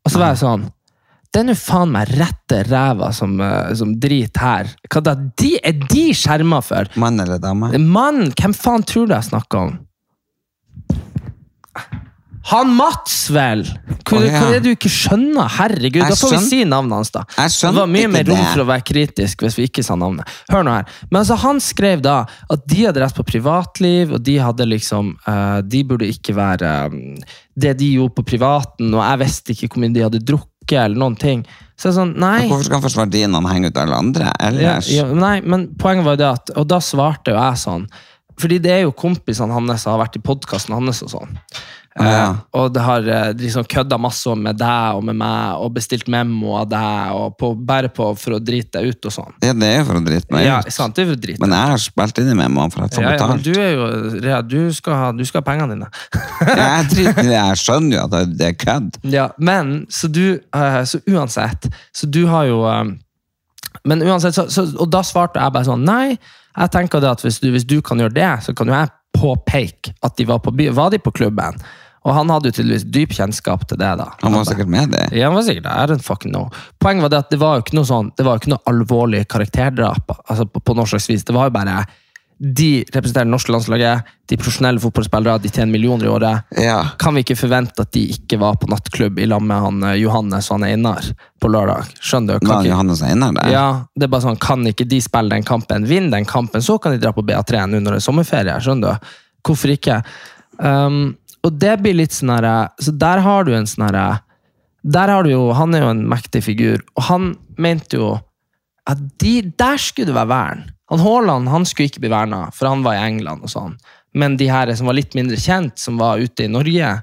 Og 0.06 0.12
så 0.12 0.22
var 0.22 0.34
jeg 0.34 0.42
sånn 0.46 0.68
Det 1.28 1.42
er 1.42 1.48
nå 1.50 1.56
faen 1.60 1.92
meg 1.94 2.14
rette 2.16 2.62
ræva 2.70 3.12
som, 3.14 3.36
eh, 3.44 3.74
som 3.78 3.92
driter 4.00 4.42
her. 4.42 4.70
Hva 4.88 5.04
da? 5.04 5.16
De, 5.16 5.52
er 5.60 5.76
de 5.84 6.06
skjerma 6.16 6.62
for? 6.64 6.88
Mann 6.96 7.20
eller 7.20 7.42
dame? 7.44 7.74
Mann, 7.78 8.32
hvem 8.32 8.56
faen 8.56 8.88
tror 8.88 9.10
du 9.10 9.14
jeg 9.18 9.28
snakker 9.28 9.68
om? 9.68 9.76
Han 12.48 12.70
Mats, 12.78 13.26
vel! 13.36 13.66
Hva, 14.08 14.16
oh, 14.16 14.24
ja. 14.24 14.40
hva 14.40 14.52
er 14.54 14.62
det 14.62 14.70
du 14.70 14.70
ikke 14.72 14.92
skjønner? 14.92 15.50
Herregud, 15.58 16.00
Jeg 16.00 16.14
da 16.14 16.16
får 16.16 16.32
vi 16.32 16.40
si 16.46 16.60
navnet 16.64 16.96
hans, 16.96 17.12
da. 17.12 17.26
Jeg 17.36 17.52
det 17.60 17.72
var 17.76 17.90
mye 17.92 18.12
mer 18.14 18.28
rom 18.30 18.44
for 18.46 18.64
å 18.64 18.68
være 18.70 18.86
kritisk 18.88 19.44
hvis 19.44 19.58
vi 19.60 19.68
ikke 19.68 19.84
sa 19.84 19.98
navnet. 20.00 20.32
Hør 20.54 20.64
nå 20.64 20.78
her. 20.78 20.88
Men 21.10 21.20
altså, 21.26 21.36
han 21.44 21.60
skrev 21.64 22.06
da 22.06 22.22
at 22.24 22.64
de 22.72 22.86
hadde 22.86 23.04
rett 23.04 23.20
på 23.20 23.28
privatliv, 23.28 24.16
og 24.16 24.24
de 24.24 24.38
hadde 24.40 24.70
liksom 24.70 25.12
uh, 25.28 25.60
De 25.60 25.84
burde 25.88 26.08
ikke 26.08 26.38
være 26.38 26.74
um, 26.94 27.02
det 27.60 27.76
de 27.82 27.94
gjorde 27.98 28.16
på 28.22 28.30
privaten, 28.32 28.94
og 28.94 29.04
jeg 29.04 29.24
visste 29.26 29.56
ikke 29.56 29.74
hvor 29.74 29.84
mye 29.84 29.98
de 29.98 30.08
hadde 30.08 30.24
drukket, 30.24 30.80
eller 30.86 31.04
noen 31.04 31.20
ting. 31.20 31.44
Så 31.76 31.92
jeg 31.92 32.00
sånn, 32.00 32.16
nei. 32.22 32.46
Hvorfor 32.48 32.70
skal 32.70 32.80
han 32.80 32.88
forsvare 32.88 33.12
de 33.12 33.28
når 33.28 33.44
han 33.44 33.58
henger 33.58 33.74
ut 33.74 33.82
alle 33.84 34.04
andre? 34.06 34.36
Ja, 34.56 34.78
ja, 34.88 35.10
nei, 35.12 35.40
men 35.44 35.74
poenget 35.80 36.08
var 36.08 36.16
jo 36.16 36.24
det 36.24 36.30
at 36.32 36.56
Og 36.58 36.66
da 36.72 36.80
svarte 36.84 37.36
jo 37.36 37.38
jeg 37.38 37.60
sånn 37.62 37.90
Fordi 38.38 38.60
det 38.62 38.72
er 38.76 38.84
jo 38.86 38.92
kompisene 38.94 39.54
hans 39.56 39.82
som 39.82 39.96
har 39.96 40.04
vært 40.06 40.20
i 40.20 40.24
podkasten 40.24 40.76
hans 40.78 41.02
og 41.06 41.10
sånn. 41.16 41.38
Ja. 41.98 42.04
Eh, 42.06 42.34
og 42.60 42.68
det 42.76 42.82
har 42.86 43.08
eh, 43.10 43.32
liksom 43.34 43.64
kødda 43.66 43.98
masse 43.98 44.30
med 44.38 44.60
deg 44.62 44.98
og 45.00 45.02
med 45.08 45.16
meg, 45.18 45.56
og 45.58 45.72
bestilt 45.74 46.06
memo 46.14 46.52
av 46.60 46.68
deg, 46.70 47.16
og 47.18 47.32
på, 47.42 47.50
bare 47.58 47.90
på 47.90 48.12
for 48.22 48.36
å 48.36 48.38
drite 48.38 48.78
deg 48.78 48.92
ut 48.94 49.08
og 49.10 49.16
sånn. 49.16 49.34
Ja, 49.42 49.56
det 49.58 49.66
er 49.72 49.80
jo 49.80 49.88
for 49.88 49.98
å 49.98 50.04
drite 50.06 50.30
meg 50.36 50.46
Ja, 50.46 50.60
sant, 50.70 50.94
det 50.94 51.02
er 51.02 51.10
for 51.10 51.18
å 51.18 51.24
drite 51.24 51.42
Men 51.42 51.56
jeg 51.58 51.72
har 51.72 51.82
spilt 51.82 52.22
inn 52.22 52.30
i 52.30 52.38
memoen 52.38 52.76
for 52.76 52.86
at 52.86 52.94
jeg 52.94 53.02
ja, 53.02 53.16
betalt. 53.16 53.34
ja, 53.34 53.34
men 53.34 53.42
du 53.42 53.58
er 53.58 53.74
jo 53.74 54.22
Rea, 54.28 54.44
du 54.46 54.60
skal 54.78 55.00
ha, 55.02 55.10
du 55.18 55.26
skal 55.26 55.42
ha 55.42 55.48
pengene 55.50 55.74
dine. 55.74 55.90
Jeg 56.62 56.86
driter 56.94 57.32
jeg 57.34 57.58
skjønner 57.64 57.98
jo 57.98 58.04
at 58.06 58.14
det- 58.14 58.38
det 58.44 58.52
er 58.52 58.58
kødd. 58.62 59.02
Ja, 59.18 59.26
men 59.42 59.74
så 59.90 60.06
du 60.14 60.24
eh, 60.38 60.80
Så 60.86 61.02
uansett 61.10 61.66
Så 61.98 62.06
du 62.14 62.28
har 62.30 62.46
jo 62.46 62.62
Men 63.90 64.02
uansett 64.06 64.36
så, 64.38 64.46
så, 64.54 64.68
Og 64.78 64.90
da 64.94 65.02
svarte 65.02 65.42
jeg 65.42 65.54
bare 65.58 65.66
sånn 65.66 65.86
Nei, 65.88 66.18
jeg 66.58 66.74
tenker 66.74 67.04
det 67.04 67.10
at 67.12 67.26
hvis 67.26 67.42
du, 67.44 67.52
hvis 67.54 67.68
du 67.68 67.82
kan 67.86 68.00
gjøre 68.02 68.16
det, 68.16 68.32
så 68.46 68.54
kan 68.58 68.70
jo 68.70 68.78
jeg 68.78 68.94
påpeke 69.18 69.94
at 70.06 70.16
de 70.18 70.26
var 70.30 70.40
på 70.44 70.54
Var 70.54 70.90
de 70.94 71.00
på 71.02 71.12
klubben? 71.12 71.60
Og 72.08 72.14
han 72.16 72.30
hadde 72.32 72.50
jo 72.50 72.56
tydeligvis 72.56 72.86
dyp 72.94 73.14
kjennskap 73.18 73.66
til 73.68 73.80
det. 73.82 73.90
da 74.00 74.08
Han 74.22 74.34
var 74.34 74.46
sikkert 74.48 74.70
med 74.72 74.94
det. 74.96 75.08
ja, 75.12 75.28
han 75.28 75.36
var 75.36 75.44
sikkert 75.44 75.66
don't 75.66 76.06
fucking 76.06 76.32
know. 76.32 76.50
Poenget 76.80 77.04
var 77.04 77.10
det 77.10 77.18
at 77.26 77.32
det 77.34 77.40
var 77.42 77.58
jo 77.58 77.66
ikke 77.66 77.76
noe 77.76 77.90
sånn 77.90 78.12
Det 78.16 78.24
var 78.24 78.38
jo 78.38 78.44
ikke 78.44 78.54
noe 78.54 78.64
alvorlig 78.72 79.26
karakterdrap 79.28 80.14
altså 80.16 80.46
på, 80.48 80.62
på 80.64 80.76
noe 80.78 80.88
slags 80.88 81.10
vis. 81.10 81.26
Det 81.28 81.36
var 81.36 81.50
jo 81.50 81.58
bare 81.58 81.82
De 82.38 82.84
representerer 82.94 83.26
det 83.26 83.32
norske 83.32 83.52
landslaget, 83.52 84.10
de 84.30 84.38
profesjonelle 84.38 84.82
fotballspillere, 84.84 85.40
de 85.42 85.50
tjener 85.50 85.72
millioner 85.74 86.06
i 86.06 86.10
året 86.12 86.58
Ja. 86.62 86.92
kan 87.00 87.16
vi 87.16 87.24
ikke 87.24 87.38
forvente 87.40 87.82
at 87.82 87.92
de 87.96 88.04
ikke 88.14 88.38
var 88.38 88.60
på 88.62 88.70
nattklubb 88.70 89.18
i 89.20 89.26
lag 89.26 89.42
med 89.42 89.58
han 89.64 89.84
eh, 89.84 89.96
Johannes 90.04 90.52
og 90.52 90.60
han 90.60 90.68
Einar 90.70 91.08
på 91.42 91.50
lørdag? 91.50 91.90
Skjønner 91.98 92.38
du? 92.38 92.46
Kan 92.46 92.60
ikke, 92.62 92.74
Johannes 92.76 93.02
Einar 93.02 93.34
der? 93.34 93.50
ja, 93.56 93.68
det 93.96 94.06
er 94.06 94.12
bare 94.14 94.28
sånn, 94.28 94.38
kan 94.38 94.68
ikke 94.70 94.86
de 94.86 95.02
spille 95.02 95.34
den 95.34 95.48
kampen, 95.48 95.88
vinne 95.90 96.14
den 96.14 96.30
kampen, 96.30 96.62
så 96.62 96.78
kan 96.78 96.94
de 96.94 97.02
dra 97.02 97.14
på 97.16 97.26
BA3 97.26 97.66
nå 97.66 97.82
når 97.82 97.98
det 97.98 98.04
er 98.04 98.06
sommerferie. 98.06 98.60
Skjønner 98.62 99.00
du? 99.00 99.16
Hvorfor 99.48 99.74
ikke? 99.74 100.02
Um, 100.62 101.16
og 101.46 101.58
det 101.58 101.76
blir 101.82 101.98
litt 101.98 102.16
sånn 102.16 102.32
herre 102.34 102.70
Så 102.82 102.92
der 102.98 103.22
har 103.22 103.46
du 103.46 103.52
en 103.54 103.68
sånn 103.70 103.84
herre 103.86 104.06
Der 104.82 105.12
har 105.14 105.22
du 105.24 105.30
jo 105.30 105.44
Han 105.54 105.76
er 105.78 105.84
jo 105.84 105.92
en 105.94 106.02
mektig 106.10 106.42
figur, 106.48 106.82
og 106.98 107.04
han 107.12 107.28
mente 107.62 108.00
jo 108.00 108.16
at 108.88 108.98
de, 109.22 109.42
der 109.60 109.78
skulle 109.78 110.08
det 110.08 110.16
være 110.16 110.30
vern. 110.32 110.62
Han 110.92 111.04
Haaland 111.04 111.50
han 111.52 111.66
skulle 111.68 111.92
ikke 111.92 112.04
bli 112.06 112.12
verna, 112.14 112.48
for 112.56 112.70
han 112.72 112.84
var 112.86 112.96
i 112.96 113.06
England. 113.10 113.44
og 113.44 113.52
sånn. 113.52 113.76
Men 114.18 114.38
de 114.40 114.48
her 114.50 114.72
som 114.76 114.88
var 114.88 114.98
litt 114.98 115.18
mindre 115.18 115.38
kjent, 115.38 115.78
som 115.80 116.00
var 116.00 116.22
ute 116.22 116.46
i 116.46 116.52
Norge, 116.52 116.94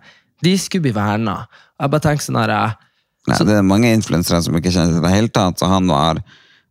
de 0.45 0.55
skulle 0.59 0.89
bli 0.89 0.95
verna. 0.97 1.45
Jeg 1.81 1.93
bare 1.93 2.07
tenker 2.09 2.25
sånn 2.25 2.41
her, 2.41 2.79
Nei, 3.25 3.37
det 3.49 3.55
er 3.57 3.63
mange 3.65 3.89
influensere 3.89 4.43
som 4.45 4.57
ikke 4.59 4.69
kjenner 4.73 4.99
til 4.99 5.05
det 5.05 5.13
hele 5.15 5.31
tatt, 5.33 5.57
så 5.57 5.69
han 5.71 5.87
var 5.89 6.19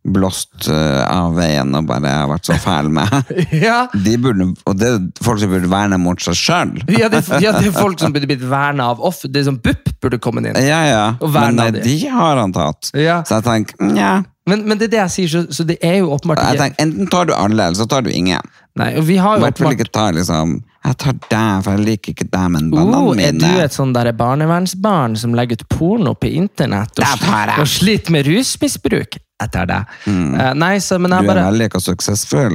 blåst 0.04 0.68
eh, 0.68 1.00
av 1.08 1.32
veien 1.38 1.72
og 1.74 1.86
bare 1.88 2.10
har 2.12 2.28
vært 2.28 2.50
så 2.50 2.58
fæl 2.60 2.90
med. 2.92 3.32
ja, 3.66 3.86
De 3.90 4.16
burde, 4.20 4.50
og 4.68 4.76
det 4.78 4.90
er 4.90 5.00
folk 5.24 5.40
som 5.40 5.54
burde 5.54 5.70
verne 5.72 5.98
mot 5.98 6.20
seg 6.22 6.36
sjøl. 6.38 6.74
ja, 6.92 7.08
det, 7.10 7.24
ja, 7.40 7.54
det 7.56 7.70
er 7.70 7.74
folk 7.74 8.02
som 8.02 8.14
burde 8.14 8.28
blitt 8.30 8.44
verna 8.46 8.90
av 8.92 9.02
off. 9.02 9.22
Det 9.24 9.40
er 9.40 9.48
som 9.48 9.58
BUP 9.64 9.94
burde 10.04 10.20
kommet 10.22 10.50
inn. 10.50 10.60
Ja, 10.62 10.82
ja. 10.86 11.04
Men 11.24 11.58
nei, 11.58 11.70
de. 11.78 11.82
de 11.88 11.96
har 12.12 12.38
han 12.42 12.54
tatt. 12.54 12.92
Ja. 12.92 13.22
Så 13.26 13.40
jeg 13.40 13.48
tenker, 13.48 13.80
nja. 13.94 14.12
Men, 14.46 14.60
men 14.68 14.76
det 14.76 14.90
er 14.90 14.92
det 14.92 14.98
jeg 14.98 15.12
sier, 15.14 15.28
så, 15.32 15.40
så 15.56 15.64
det 15.64 15.78
er 15.80 16.02
jo 16.02 16.10
åpenbart 16.12 16.42
ikke 16.42 16.60
tenker, 16.60 16.82
enten 16.84 17.08
tar 17.08 17.24
du 17.30 17.32
alle, 17.32 17.64
eller 17.70 17.78
så 17.78 17.86
tar 17.88 18.02
du 18.04 18.10
ingen. 18.12 18.44
Nei, 18.76 18.90
og 18.98 19.06
vi 19.08 19.16
har 19.22 19.38
jo 19.38 19.46
åpenbart 19.46 19.76
ikke 19.78 19.92
ta 19.94 20.08
liksom 20.10 20.56
Jeg 20.84 20.96
tar 21.00 21.14
deg, 21.30 21.62
for 21.64 21.70
jeg 21.78 21.84
liker 21.86 22.12
ikke 22.12 22.26
deg, 22.28 22.48
men 22.52 22.66
vennene 22.74 22.98
Oh, 23.00 23.14
er 23.16 23.32
du 23.32 23.46
et 23.62 23.72
sånn 23.72 23.94
der 23.96 24.10
barnevernsbarn 24.12 25.14
som 25.16 25.32
legger 25.38 25.56
ut 25.62 25.68
porno 25.72 26.12
på 26.18 26.28
internett 26.36 26.98
og, 27.00 27.24
og 27.62 27.70
sliter 27.70 28.12
med 28.12 28.26
rusmisbruk? 28.28 29.16
Jeg 29.44 29.50
tar 29.50 29.66
det. 29.66 29.78
Uh, 30.06 30.52
nei, 30.54 30.76
så, 30.84 30.98
men 31.02 31.10
jeg 31.10 31.24
Du 31.24 31.26
jeg 31.26 31.32
er 31.32 31.40
bare 31.40 31.46
veldig 31.48 31.80
suksessfull. 31.82 32.54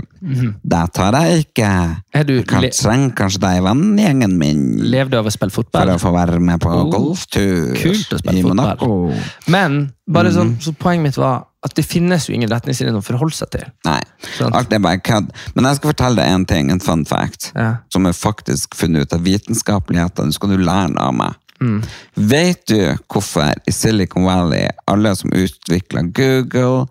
Det 0.63 0.83
tar 0.95 1.17
jeg 1.19 1.43
ikke. 1.47 1.71
Er 2.15 2.23
du 2.29 2.35
Jeg 2.39 2.71
trenger 2.77 3.11
kanskje 3.17 3.41
deg 3.43 3.59
i 3.59 3.65
vennegjengen 3.65 4.37
min 4.39 4.61
Lever 4.93 5.11
du 5.11 5.17
av 5.19 5.27
å 5.27 5.33
spille 5.33 5.51
fotball? 5.53 5.89
for 5.89 5.97
å 5.97 5.99
få 6.05 6.13
være 6.15 6.39
med 6.39 6.61
på 6.63 6.71
Oh, 6.71 6.85
golftur 6.93 7.73
kult 7.81 8.13
å 8.15 8.21
spille 8.21 8.39
i 8.39 8.45
fotball. 8.45 8.55
Monaco. 8.55 9.51
Men 9.51 9.81
bare 10.07 10.29
Mhm. 10.31 10.37
sånn, 10.37 10.55
så 10.63 10.73
poenget 10.77 11.03
mitt 11.09 11.17
var 11.19 11.45
at 11.65 11.73
det 11.75 11.83
finnes 11.83 12.27
jo 12.29 12.33
ingen 12.35 12.49
retningslinjer 12.51 12.95
å 12.95 13.03
forholde 13.03 13.35
seg 13.35 13.49
til. 13.51 13.65
Nei, 13.85 13.99
Sant. 14.37 14.55
alt 14.55 14.71
er 14.73 14.79
bare 14.79 15.01
kødd. 15.03 15.33
Men 15.55 15.65
jeg 15.67 15.75
skal 15.79 15.91
fortelle 15.91 16.21
deg 16.21 16.31
en 16.31 16.45
ting, 16.47 16.71
en 16.71 16.79
fun 16.79 17.03
fact, 17.05 17.51
Ja. 17.55 17.77
som 17.91 18.05
er 18.07 18.15
faktisk 18.15 18.75
funnet 18.79 19.01
ut 19.09 19.13
av 19.13 19.25
vitenskapeligheten. 19.27 20.25
Nå 20.31 20.33
skal 20.33 20.49
du 20.49 20.57
lære 20.57 20.95
av 20.97 21.13
meg. 21.13 21.35
Mm. 21.59 21.83
Vet 22.15 22.65
du 22.71 22.95
hvorfor 23.11 23.53
i 23.67 23.71
Silicon 23.75 24.23
Valley 24.23 24.69
alle 24.87 25.11
som 25.19 25.29
utvikler 25.35 26.07
Google, 26.13 26.87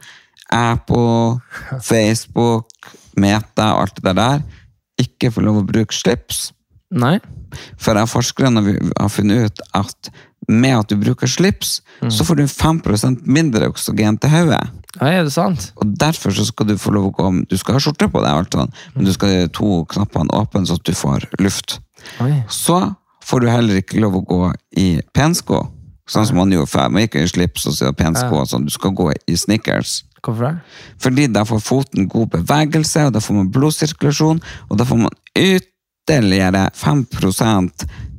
Apple, 0.53 1.41
Facebook, 1.83 2.69
Meta 3.17 3.73
og 3.75 3.87
alt 3.87 4.03
det 4.05 4.17
der, 4.17 4.43
ikke 5.01 5.33
får 5.33 5.43
lov 5.49 5.63
å 5.63 5.67
bruke 5.67 5.95
slips? 5.97 6.51
Nei? 6.91 7.19
For 7.81 7.97
forskerne 8.09 8.61
har 8.99 9.09
funnet 9.13 9.49
ut 9.49 9.61
at 9.77 10.11
med 10.49 10.79
at 10.79 10.89
du 10.89 10.97
bruker 10.97 11.27
slips, 11.29 11.81
Mm. 12.01 12.11
så 12.11 12.25
får 12.25 12.37
du 12.37 12.43
5% 12.47 13.27
mindre 13.27 13.69
oksygen 13.69 14.19
til 14.21 14.31
hodet. 14.31 14.69
Ja, 15.01 15.07
er 15.07 15.25
det 15.25 15.33
sant? 15.33 15.73
Og 15.77 15.87
derfor 15.99 16.31
så 16.31 16.45
skal 16.47 16.67
du 16.67 16.77
få 16.79 16.93
lov 16.95 17.09
å 17.11 17.15
gå 17.17 17.49
Du 17.49 17.57
skal 17.59 17.75
ha 17.75 17.81
skjorte 17.81 18.07
på 18.11 18.23
deg, 18.23 18.31
alt 18.31 18.51
sånn, 18.55 18.73
men 18.95 19.05
du 19.05 19.13
skal 19.13 19.29
ha 19.29 19.47
to 19.49 19.85
knappene 19.91 20.31
åpne 20.31 20.67
så 20.67 20.75
at 20.79 20.85
du 20.85 20.93
får 20.93 21.27
luft. 21.41 21.81
Oi. 22.21 22.45
Så 22.49 22.95
får 23.25 23.41
du 23.41 23.49
heller 23.51 23.83
ikke 23.83 24.01
lov 24.01 24.15
å 24.15 24.25
gå 24.25 24.55
i 24.77 25.01
pensko, 25.13 25.69
sånn 26.09 26.27
som 26.27 26.37
man 26.37 26.51
gjorde 26.51 26.71
før. 26.71 26.89
Man 26.91 27.03
gikk 27.03 27.17
i 27.17 27.27
slips 27.29 27.67
og 27.67 27.73
så 27.75 27.93
pensko 27.93 28.39
Ja. 28.39 28.45
sånn. 28.45 28.65
Du 28.65 28.71
skal 28.71 28.93
gå 28.93 29.13
i 29.27 29.35
sneakers. 29.37 30.05
Hvorfor 30.23 30.53
det? 30.53 30.61
Fordi 30.99 31.27
da 31.33 31.43
får 31.45 31.61
foten 31.63 32.09
god 32.09 32.31
bevegelse, 32.31 33.07
og 33.07 33.13
da 33.13 33.19
får 33.21 33.35
man 33.35 33.51
blodsirkulasjon, 33.51 34.41
og 34.71 34.79
da 34.79 34.85
får 34.85 34.99
man 34.99 35.11
ytterligere 35.37 36.71
5 36.75 37.07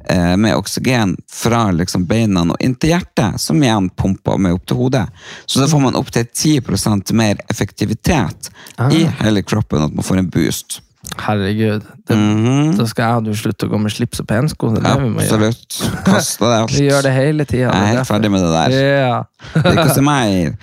eh, 0.09 0.35
med 0.37 0.57
oksygen 0.57 1.15
fra 1.31 1.69
liksom 1.75 2.05
beina 2.09 2.43
og 2.43 2.59
inn 2.63 2.75
til 2.75 2.93
hjertet, 2.95 3.39
som 3.41 3.61
igjen 3.63 3.89
pumper 3.95 4.37
med 4.41 4.57
opp 4.57 4.67
til 4.69 4.79
hodet. 4.81 5.05
Så 5.45 5.61
da 5.61 5.69
får 5.71 5.83
man 5.87 5.97
opptil 5.99 6.27
10% 6.27 7.13
mer 7.17 7.41
effektivitet 7.49 8.51
i 8.91 9.05
hele 9.23 9.43
kroppen, 9.43 9.87
at 9.89 9.95
man 9.95 10.05
får 10.05 10.23
en 10.23 10.31
boost. 10.33 10.81
Herregud. 11.17 11.85
Det, 12.07 12.15
Mhm. 12.15 12.77
Da 12.77 12.85
skal 12.85 13.05
jeg 13.05 13.17
og 13.17 13.23
du 13.23 13.31
slutte 13.33 13.65
å 13.65 13.69
gå 13.69 13.79
med 13.81 13.91
slips 13.91 14.19
og 14.19 14.27
pensko. 14.27 14.73
Det 14.75 14.83
er 14.83 14.95
det 14.95 15.03
vi 15.03 15.09
må 15.09 15.23
gjøre. 15.23 15.47
Absolutt. 15.47 16.03
Kaste 16.05 16.45
det 16.45 16.59
alt. 16.59 16.71
Vi 16.71 16.89
gjør 16.89 17.01
det 17.03 17.13
hele 17.13 17.45
tida. 17.45 17.71
Jeg 17.71 17.81
er 17.81 17.95
helt 17.95 18.07
ferdig 18.07 18.31
med 18.31 18.41
det 18.41 18.51
der. 18.53 18.69
Ja. 18.77 19.23
Det 19.53 19.65
er 19.65 19.79
ikke 19.79 19.95
som 19.95 20.05
mer. 20.05 20.55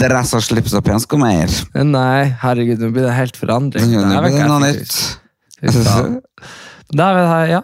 Dress 0.00 0.32
og 0.34 0.42
slips 0.42 0.74
og 0.74 0.84
pensko 0.84 1.18
mer. 1.20 1.52
Nei, 1.74 2.34
herregud, 2.40 2.80
nå 2.80 2.90
blir 2.94 3.04
det 3.04 3.14
helt 3.14 3.36
forandring. 3.36 3.90
Nå 3.92 4.22
blir 4.24 4.38
det 4.38 4.48
noe 4.48 4.60
nytt. 4.64 5.18
Da 6.96 7.06
ja. 7.50 7.62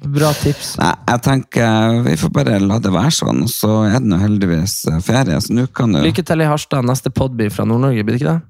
Bra 0.00 0.30
tips. 0.32 0.74
Nei, 0.80 0.92
jeg 1.10 1.22
tenker 1.26 1.98
vi 2.06 2.14
får 2.16 2.32
bare 2.32 2.60
la 2.62 2.78
det 2.80 2.92
være 2.94 3.12
sånn, 3.12 3.42
og 3.44 3.52
så 3.52 3.72
er 3.90 3.98
det 3.98 4.08
nå 4.08 4.20
heldigvis 4.22 4.78
eh, 4.88 5.02
ferie, 5.04 5.36
så 5.44 5.56
nå 5.56 5.66
kan 5.76 5.92
du 5.92 6.00
Lykke 6.00 6.24
til 6.24 6.40
i 6.40 6.48
Harstad. 6.48 6.86
Neste 6.88 7.12
pod 7.12 7.36
blir 7.36 7.52
fra 7.52 7.66
Nord-Norge, 7.68 8.06
blir 8.06 8.16
det 8.16 8.22
ikke 8.22 8.38
det? 8.38 8.40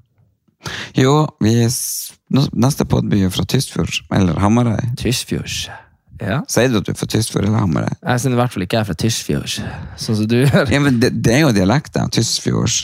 Jo, 0.95 1.25
vi 1.43 1.55
neste 1.65 2.85
podby 2.85 3.17
blir 3.17 3.31
fra 3.33 3.43
Tysfjord, 3.49 4.03
eller 4.13 4.37
Hamarøy. 4.39 4.93
Tysfjord. 4.99 5.71
Ja. 6.21 6.43
Sier 6.51 6.69
du 6.69 6.77
at 6.77 6.85
du 6.85 6.91
er 6.93 6.97
fra 6.99 7.07
Tysfjord 7.09 7.47
eller 7.47 7.63
Hamarøy? 7.63 7.95
Jeg 7.97 8.21
synes 8.21 8.35
i 8.35 8.37
hvert 8.37 8.53
fall 8.53 8.65
ikke 8.67 8.77
jeg 8.77 8.85
er 8.85 8.89
fra 8.91 8.97
Tysfjord, 9.03 9.55
sånn 10.03 10.19
som 10.19 10.27
du 10.29 10.35
gjør. 10.43 10.69
Ja, 10.69 10.81
men 10.85 10.99
det, 11.01 11.09
det 11.25 11.33
er 11.39 11.41
jo 11.47 11.49
dialekter, 11.55 12.05
Tysfjords. 12.13 12.77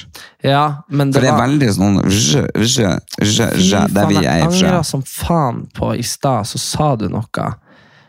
Ja, 0.44 0.64
men 0.90 1.14
det 1.14 1.20
For 1.20 1.28
det 1.28 1.30
er 1.30 1.38
var 1.38 1.46
veldig 1.46 1.70
sånn 1.78 2.02
rj, 2.08 2.44
rj, 2.58 2.90
rj, 3.22 3.48
rj, 3.62 3.86
der 3.94 4.10
vi 4.10 4.18
er 4.24 4.26
fra. 4.26 4.34
Jeg 4.34 4.50
angra 4.50 4.82
som 4.90 5.06
faen 5.06 5.64
på 5.78 5.94
i 5.94 6.06
stad, 6.06 6.50
så 6.50 6.62
sa 6.62 6.90
du 6.98 7.08
noe 7.14 7.54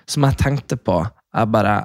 som 0.09 0.27
jeg 0.27 0.39
tenkte 0.41 0.79
på. 0.81 1.03
Jeg 1.35 1.53
bare 1.53 1.79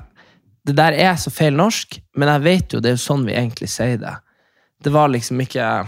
Det 0.66 0.76
der 0.78 0.96
er 0.96 1.16
så 1.20 1.30
feil 1.30 1.58
norsk, 1.60 2.00
men 2.16 2.30
jeg 2.30 2.44
vet 2.44 2.74
jo 2.74 2.80
det 2.80 2.94
er 2.94 2.96
jo 2.96 3.04
sånn 3.04 3.26
vi 3.28 3.36
egentlig 3.36 3.68
sier 3.70 3.98
det. 4.00 4.16
Det 4.84 4.92
var 4.92 5.12
liksom 5.12 5.42
ikke 5.42 5.88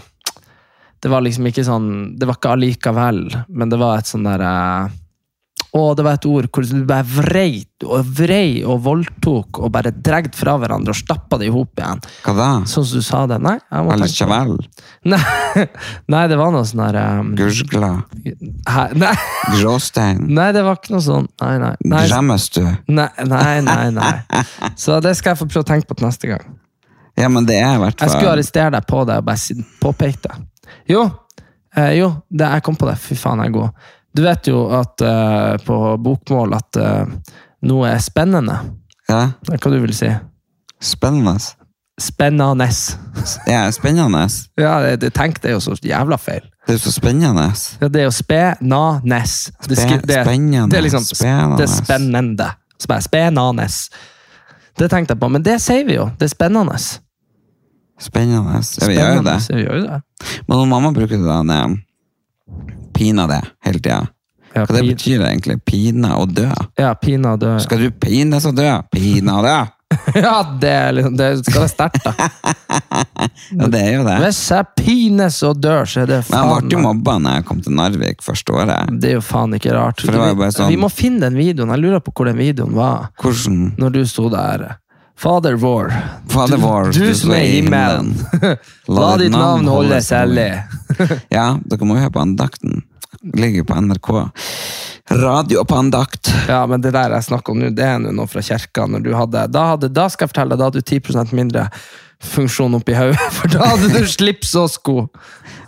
Det 1.02 1.10
var 1.12 1.22
liksom 1.22 1.46
ikke 1.48 1.64
sånn 1.64 2.18
Det 2.18 2.28
var 2.28 2.36
ikke 2.40 2.54
allikevel, 2.56 3.22
men 3.48 3.70
det 3.70 3.80
var 3.80 4.00
et 4.00 4.10
sånn 4.10 4.28
derre 4.28 4.92
å, 5.76 5.82
det 5.98 6.06
var 6.06 6.16
et 6.16 6.26
ord 6.30 6.48
hvor 6.54 6.64
du 6.64 6.84
bare 6.88 7.04
vrei 7.04 7.64
og 7.84 8.12
vrei 8.18 8.62
og 8.64 8.80
voldtok 8.86 9.60
og 9.60 9.72
bare 9.76 9.92
dregde 9.92 10.38
fra 10.38 10.54
hverandre 10.62 10.94
og 10.94 11.00
stappa 11.00 11.40
det 11.42 11.50
i 11.50 11.54
hop 11.54 11.82
igjen. 11.82 12.04
Hva 12.24 12.36
da? 12.38 12.50
Sånn 12.70 12.86
som 12.88 13.02
du 13.02 13.06
sa 13.06 13.24
det. 13.28 13.42
Nei, 13.44 13.58
jeg 13.60 13.88
må 13.88 13.96
Eller 13.96 14.14
det. 14.14 14.62
Nei, 15.12 15.66
nei, 16.12 16.22
det 16.32 16.38
var 16.40 16.54
noe 16.56 16.66
sånn 16.66 16.82
der 16.86 17.00
um, 17.20 17.34
Gurgla? 17.38 17.92
Nei. 18.96 19.14
Gråstein? 19.58 20.24
Nei, 20.38 20.48
det 20.56 20.64
var 20.66 20.80
ikke 20.80 20.96
noe 20.96 21.06
sånn. 21.06 21.28
Nei, 21.44 21.56
nei. 21.62 21.74
Nei, 21.84 22.06
Gremmes 22.08 22.48
du? 22.56 22.64
nei, 22.88 23.10
nei, 23.28 23.58
nei, 23.68 23.82
nei. 24.00 24.14
Så 24.80 25.02
det 25.04 25.14
skal 25.20 25.34
jeg 25.34 25.44
få 25.44 25.50
prøve 25.52 25.66
å 25.66 25.70
tenke 25.74 25.92
på 25.92 26.00
til 26.00 26.08
neste 26.08 26.32
gang. 26.32 26.48
Ja, 27.20 27.28
men 27.32 27.48
det 27.48 27.60
er 27.60 27.78
i 27.78 27.84
hvert 27.84 28.02
Jeg 28.02 28.12
skulle 28.12 28.34
arrestere 28.36 28.74
deg 28.76 28.88
på 28.88 29.04
det 29.08 29.20
og 29.22 29.28
bare 29.28 29.68
påpeke 29.84 30.24
det. 30.26 30.40
Jo, 30.92 31.06
eh, 31.76 31.94
jo 32.00 32.10
det, 32.30 32.48
jeg 32.48 32.66
kom 32.66 32.80
på 32.80 32.90
det. 32.90 32.98
Fy 33.00 33.16
faen, 33.20 33.44
jeg 33.44 33.54
er 33.54 33.56
god. 33.60 33.92
Du 34.16 34.24
vet 34.24 34.48
jo 34.48 34.66
at 34.72 35.02
uh, 35.04 35.56
på 35.66 35.78
bokmål 36.06 36.56
at 36.56 36.80
uh, 36.80 37.36
noe 37.68 37.92
er 37.92 38.00
spennende. 38.04 38.58
Ja, 39.10 39.28
Hva 39.52 39.72
du 39.74 39.80
vil 39.84 39.94
si? 39.96 40.10
spennende. 40.86 41.38
Spennende. 42.02 42.68
Ja, 43.48 43.72
spennende. 43.72 44.26
Ja, 44.60 44.74
det, 44.84 45.00
tenkte 45.00 45.12
tenk, 45.16 45.38
det 45.42 45.50
er 45.50 45.56
jo 45.56 45.62
så 45.64 45.76
jævla 45.80 46.18
feil. 46.20 46.44
Det 46.66 46.74
er 46.74 46.78
jo 46.80 46.84
så 46.84 46.92
spennende. 46.92 47.46
Ja, 47.82 47.88
det 47.88 48.02
er 48.02 48.08
jo 48.10 48.12
spe-na-nes. 48.12 49.36
Det, 49.68 49.78
det, 49.78 50.04
det 50.10 50.18
er 50.20 50.84
liksom. 50.84 51.06
Det 51.08 51.64
er 51.64 51.72
spennende. 51.72 52.50
Spe- 52.82 53.02
Spenanes. 53.06 53.78
Det 54.76 54.90
tenkte 54.92 55.16
jeg 55.16 55.22
på, 55.22 55.30
men 55.32 55.44
det 55.46 55.56
sier 55.64 55.86
vi 55.88 55.96
jo. 55.96 56.10
Det 56.20 56.28
er 56.28 56.34
spennende. 56.34 56.76
Spennende. 58.02 58.60
Ja, 58.60 58.88
vi 58.90 58.98
gjør 58.98 59.14
jo 59.16 59.24
det. 59.24 59.38
Ja, 59.48 59.56
Vi 59.56 59.64
gjør 59.64 59.80
jo 59.80 59.86
det. 59.86 60.02
Men 60.50 60.58
når 60.58 60.66
mamma 60.74 60.92
bruker 60.92 61.16
det 61.16 61.24
da, 61.24 61.40
pina 62.96 63.28
det 63.28 63.42
hele 63.66 63.80
tida. 63.80 64.08
Ja, 64.56 64.64
Hva 64.64 64.72
det 64.78 64.84
betyr 64.88 65.20
betyr 65.20 65.24
egentlig? 65.28 65.58
Pine 65.68 66.14
og 66.16 66.32
dø? 66.36 66.48
Ja, 66.80 66.94
pina 66.96 67.36
dø. 67.38 67.58
Skal 67.60 67.82
du 67.84 67.90
pines 67.92 68.46
og 68.48 68.56
dø? 68.56 68.70
Pine 68.94 69.34
og 69.36 69.44
dø! 69.44 69.58
Ja, 70.16 70.38
det, 70.62 70.70
er 70.70 70.94
liksom, 70.96 71.16
det 71.20 71.28
skal 71.46 71.62
være 71.62 71.72
sterkt, 71.72 72.06
da. 72.06 72.14
Ja, 73.60 73.68
det 73.72 73.80
er 73.82 73.92
jo 73.98 74.04
det. 74.08 74.16
Hvis 74.24 74.40
jeg 74.52 74.68
pines 74.80 75.38
og 75.46 75.60
dør, 75.62 75.86
så 75.90 76.02
er 76.04 76.10
det 76.10 76.18
Men 76.32 76.40
jeg 76.40 76.64
ble 76.66 76.76
jo 76.78 76.82
mobba 76.84 77.16
når 77.22 77.38
jeg 77.38 77.46
kom 77.50 77.60
til 77.66 77.76
Narvik 77.78 78.24
første 78.26 78.56
året. 78.56 78.90
Det 79.02 79.12
er 79.12 79.18
jo 79.18 79.24
faen 79.26 79.54
ikke 79.58 79.76
rart. 79.76 80.02
Det 80.02 80.16
sånn- 80.56 80.72
Vi 80.72 80.80
må 80.82 80.90
finne 80.92 81.28
den 81.28 81.38
videoen. 81.38 81.72
Jeg 81.76 81.84
lurer 81.84 82.04
på 82.04 82.14
hvor 82.16 82.30
den 82.30 82.40
videoen 82.40 82.74
var. 82.76 83.10
Hvordan 83.22 83.76
Når 83.78 83.94
du 83.96 84.02
sto 84.10 84.30
der. 84.34 84.66
Fader 85.18 85.54
vår. 85.54 85.94
Fader 86.30 86.58
vår, 86.58 86.92
Du, 86.92 87.00
du 87.00 87.16
som 87.16 87.32
er 87.32 87.46
i 87.46 87.54
himmelen. 87.60 88.14
La 88.92 89.14
ditt 89.18 89.32
navn 89.32 89.68
holdes 89.72 90.12
hellig. 90.12 90.50
Ja, 91.32 91.56
dere 91.64 91.88
må 91.88 91.96
jo 91.96 92.04
høre 92.04 92.14
på 92.18 92.24
andakten. 92.24 92.84
Ligger 93.34 93.64
på 93.66 93.78
NRK. 93.82 94.12
Radio 95.16 95.64
på 95.66 95.78
andakt. 95.80 96.34
Ja, 96.50 96.66
men 96.68 96.82
det 96.84 96.92
der 96.96 97.14
jeg 97.16 97.28
snakker 97.30 97.54
om 97.54 97.62
nå, 97.62 97.72
det 97.74 97.86
er 97.88 98.02
noe 98.04 98.28
fra 98.30 98.44
kirka. 98.44 98.88
Da, 99.48 99.76
da 99.78 100.10
skal 100.12 100.26
jeg 100.26 100.34
fortelle 100.34 100.56
deg, 100.56 100.60
da 100.60 100.70
hadde 100.70 100.84
du 100.84 100.92
10% 101.00 101.34
mindre 101.38 101.70
funksjon 102.26 102.76
oppi 102.78 102.96
hodet, 102.98 103.20
for 103.38 103.52
da 103.52 103.72
hadde 103.74 103.92
du 103.94 104.08
slips 104.10 104.54
og 104.60 104.70
sko. 104.74 104.98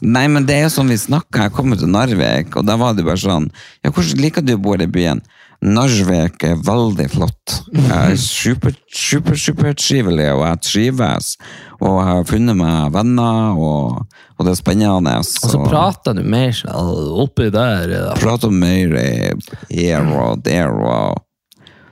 Nei, 0.02 0.28
men 0.32 0.46
det 0.48 0.58
er 0.58 0.68
jo 0.68 0.76
sånn 0.78 0.92
vi 0.92 1.00
snakka. 1.02 1.48
Jeg 1.48 1.56
kom 1.56 1.74
til 1.78 1.92
Narvik, 1.92 2.56
og 2.60 2.68
da 2.68 2.78
var 2.80 2.98
det 2.98 3.06
bare 3.08 3.22
sånn 3.22 3.50
Ja, 3.86 3.92
hvordan 3.92 4.22
liker 4.22 4.46
du 4.46 4.56
å 4.56 4.62
bo 4.62 4.76
i 4.78 4.90
byen? 4.90 5.24
Narvik 5.66 6.44
er 6.46 6.60
veldig 6.62 7.08
flott. 7.10 7.54
Jeg 7.74 7.90
er 7.90 8.18
super, 8.22 8.76
super, 8.94 9.38
super 9.42 9.74
trivelig, 9.74 10.28
og 10.36 10.44
jeg 10.46 10.60
trives. 10.68 11.32
Og 11.80 11.96
jeg 11.96 12.06
har 12.12 12.28
funnet 12.30 12.58
meg 12.60 12.92
venner, 12.94 13.58
og, 13.58 14.04
og 14.38 14.46
det 14.46 14.54
er 14.54 14.60
spennende. 14.60 15.16
Og 15.18 15.26
så 15.26 15.62
prater 15.66 16.18
du 16.18 16.22
mer 16.30 16.54
sånn 16.54 16.92
oppi 17.24 17.50
der. 17.54 17.90
ja. 17.96 18.12
prater 18.22 18.54
mer 18.54 18.94
her 19.72 20.12
og 20.14 20.44
der 20.46 20.74
og 20.74 21.24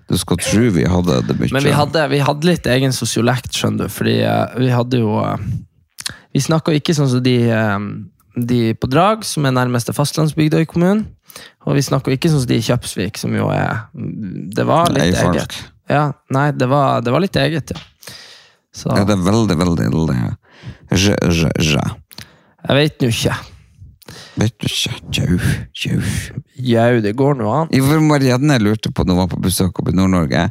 Du 0.06 0.14
skal 0.22 0.38
tro 0.38 0.68
vi 0.70 0.86
hadde 0.86 1.22
det 1.26 1.40
mye. 1.40 1.50
Men 1.50 1.66
vi 1.66 1.74
hadde, 1.74 2.04
vi 2.12 2.22
hadde 2.22 2.46
litt 2.46 2.68
egen 2.70 2.94
sosiolekt, 2.94 3.56
skjønner 3.58 3.88
du, 3.88 3.94
fordi 3.94 4.20
eh, 4.22 4.60
vi 4.62 4.70
hadde 4.70 5.00
jo 5.02 5.16
eh, 5.24 5.48
Vi 6.36 6.44
snakka 6.46 6.76
ikke 6.78 6.94
sånn 6.94 7.10
som 7.10 7.24
de, 7.26 7.34
eh, 7.50 7.88
de 8.38 8.60
på 8.78 8.92
Drag, 8.94 9.26
som 9.26 9.50
er 9.50 9.58
nærmeste 9.58 9.98
fastlandsbygda 9.98 10.62
i 10.62 10.70
kommunen. 10.70 11.08
Og 11.66 11.76
vi 11.78 11.82
snakker 11.86 12.14
ikke 12.16 12.30
sånn 12.32 12.44
som 12.44 12.50
de 12.52 12.58
i 12.60 12.66
Kjøpsvik, 12.66 13.18
som 13.20 13.34
jo 13.36 13.48
er 13.52 13.86
Det 14.56 14.66
var 14.68 14.92
litt 14.94 15.14
Nei, 15.16 15.24
eget. 15.34 15.58
Ja, 15.90 16.04
nei, 16.34 16.52
det 16.56 16.68
var, 16.72 17.02
det 17.06 17.12
var 17.14 17.22
litt 17.24 17.36
eget, 17.42 17.74
ja. 17.76 18.14
Så 18.76 18.92
Ja, 18.92 19.04
det 19.08 19.16
er 19.16 19.24
veldig, 19.24 19.56
veldig, 19.58 19.90
veldig 19.94 20.16
je, 20.92 21.14
je, 21.32 21.50
je. 21.64 21.84
jeg 22.68 22.76
vet 22.80 23.02
nå 23.04 23.10
ikke. 23.12 23.36
Vet 24.38 24.56
du 24.62 24.66
ikke? 24.70 24.96
Jau, 25.16 25.38
jau. 25.86 26.00
Jau, 26.70 27.02
det 27.02 27.14
går 27.18 27.38
nå 27.40 27.52
an. 27.52 27.72
I 27.74 27.80
Marianne 28.04 28.58
lurte 28.62 28.92
på 28.94 29.06
når 29.06 29.16
hun 29.16 29.22
var 29.24 29.32
på 29.32 29.40
besøk 29.46 29.80
oppe 29.82 29.94
i 29.94 29.98
Nord-Norge. 29.98 30.50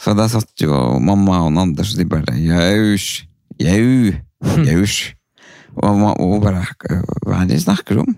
Så 0.00 0.14
der 0.16 0.28
satt 0.32 0.50
jo 0.64 0.72
mamma 1.00 1.42
og 1.46 1.56
Anders, 1.60 1.92
og 1.94 2.00
de 2.00 2.06
bare 2.10 2.36
Jaus, 2.40 3.06
jau, 3.60 4.12
jaus. 4.66 4.98
Og 5.76 5.94
ma- 6.00 6.16
og 6.18 6.34
hun 6.34 6.42
bare 6.42 6.64
Hva 7.22 7.42
er 7.42 7.46
det 7.46 7.54
de 7.58 7.62
snakker 7.62 8.00
om? 8.02 8.14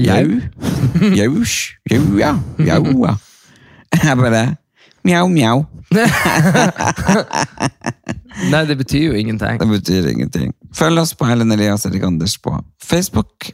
Jau. 0.00 0.40
Jaus. 1.16 1.56
Jau, 1.90 2.02
ja. 2.18 2.32
Jau, 2.58 2.84
ja. 3.04 3.14
Jeg 4.00 4.16
bare 4.20 4.56
Mjau, 5.04 5.28
mjau. 5.32 5.62
Nei, 8.52 8.64
det 8.68 8.76
betyr 8.78 9.06
jo 9.10 9.14
ingenting. 9.16 9.58
Det 9.60 9.68
betyr 9.68 10.08
ingenting. 10.12 10.52
Følg 10.76 11.00
oss 11.02 11.14
på 11.16 11.24
Erlend 11.28 11.52
Elias 11.56 11.86
Erik 11.88 12.04
Anders 12.06 12.36
på 12.38 12.52
Facebook. 12.84 13.50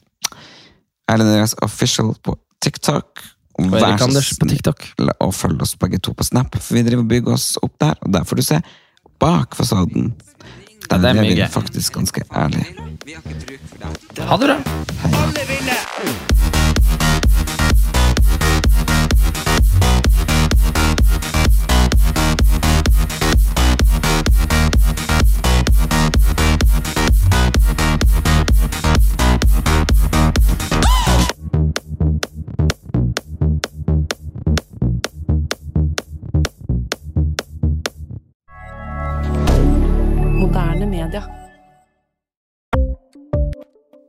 Erlend 1.08 1.30
Elias 1.32 1.54
Official 1.62 2.12
på 2.22 2.34
TikTok. 2.64 3.22
Og 3.58 3.70
Og 3.70 3.78
Erik 3.78 4.02
Anders 4.04 4.32
på 4.40 4.48
TikTok. 4.50 4.84
og 5.20 5.34
følg 5.34 5.62
oss 5.62 5.76
begge 5.76 5.98
to 5.98 6.12
på 6.12 6.24
Snap, 6.24 6.56
for 6.58 6.74
vi 6.74 6.82
driver 6.82 7.02
og 7.06 7.08
bygger 7.08 7.32
oss 7.32 7.56
opp 7.62 7.78
der. 7.80 7.94
Og 8.02 8.12
der 8.12 8.24
får 8.24 8.36
du 8.36 8.42
se 8.42 8.60
bak 9.20 9.54
fasaden. 9.56 10.14
Der 10.90 10.98
det 10.98 11.16
er 11.16 11.34
vi 11.34 11.46
faktisk 11.50 11.92
ganske 11.94 12.22
ærlige. 12.34 12.66
Ha 14.18 14.36
det 14.36 14.46
bra. 14.46 14.56
Alle 15.04 16.35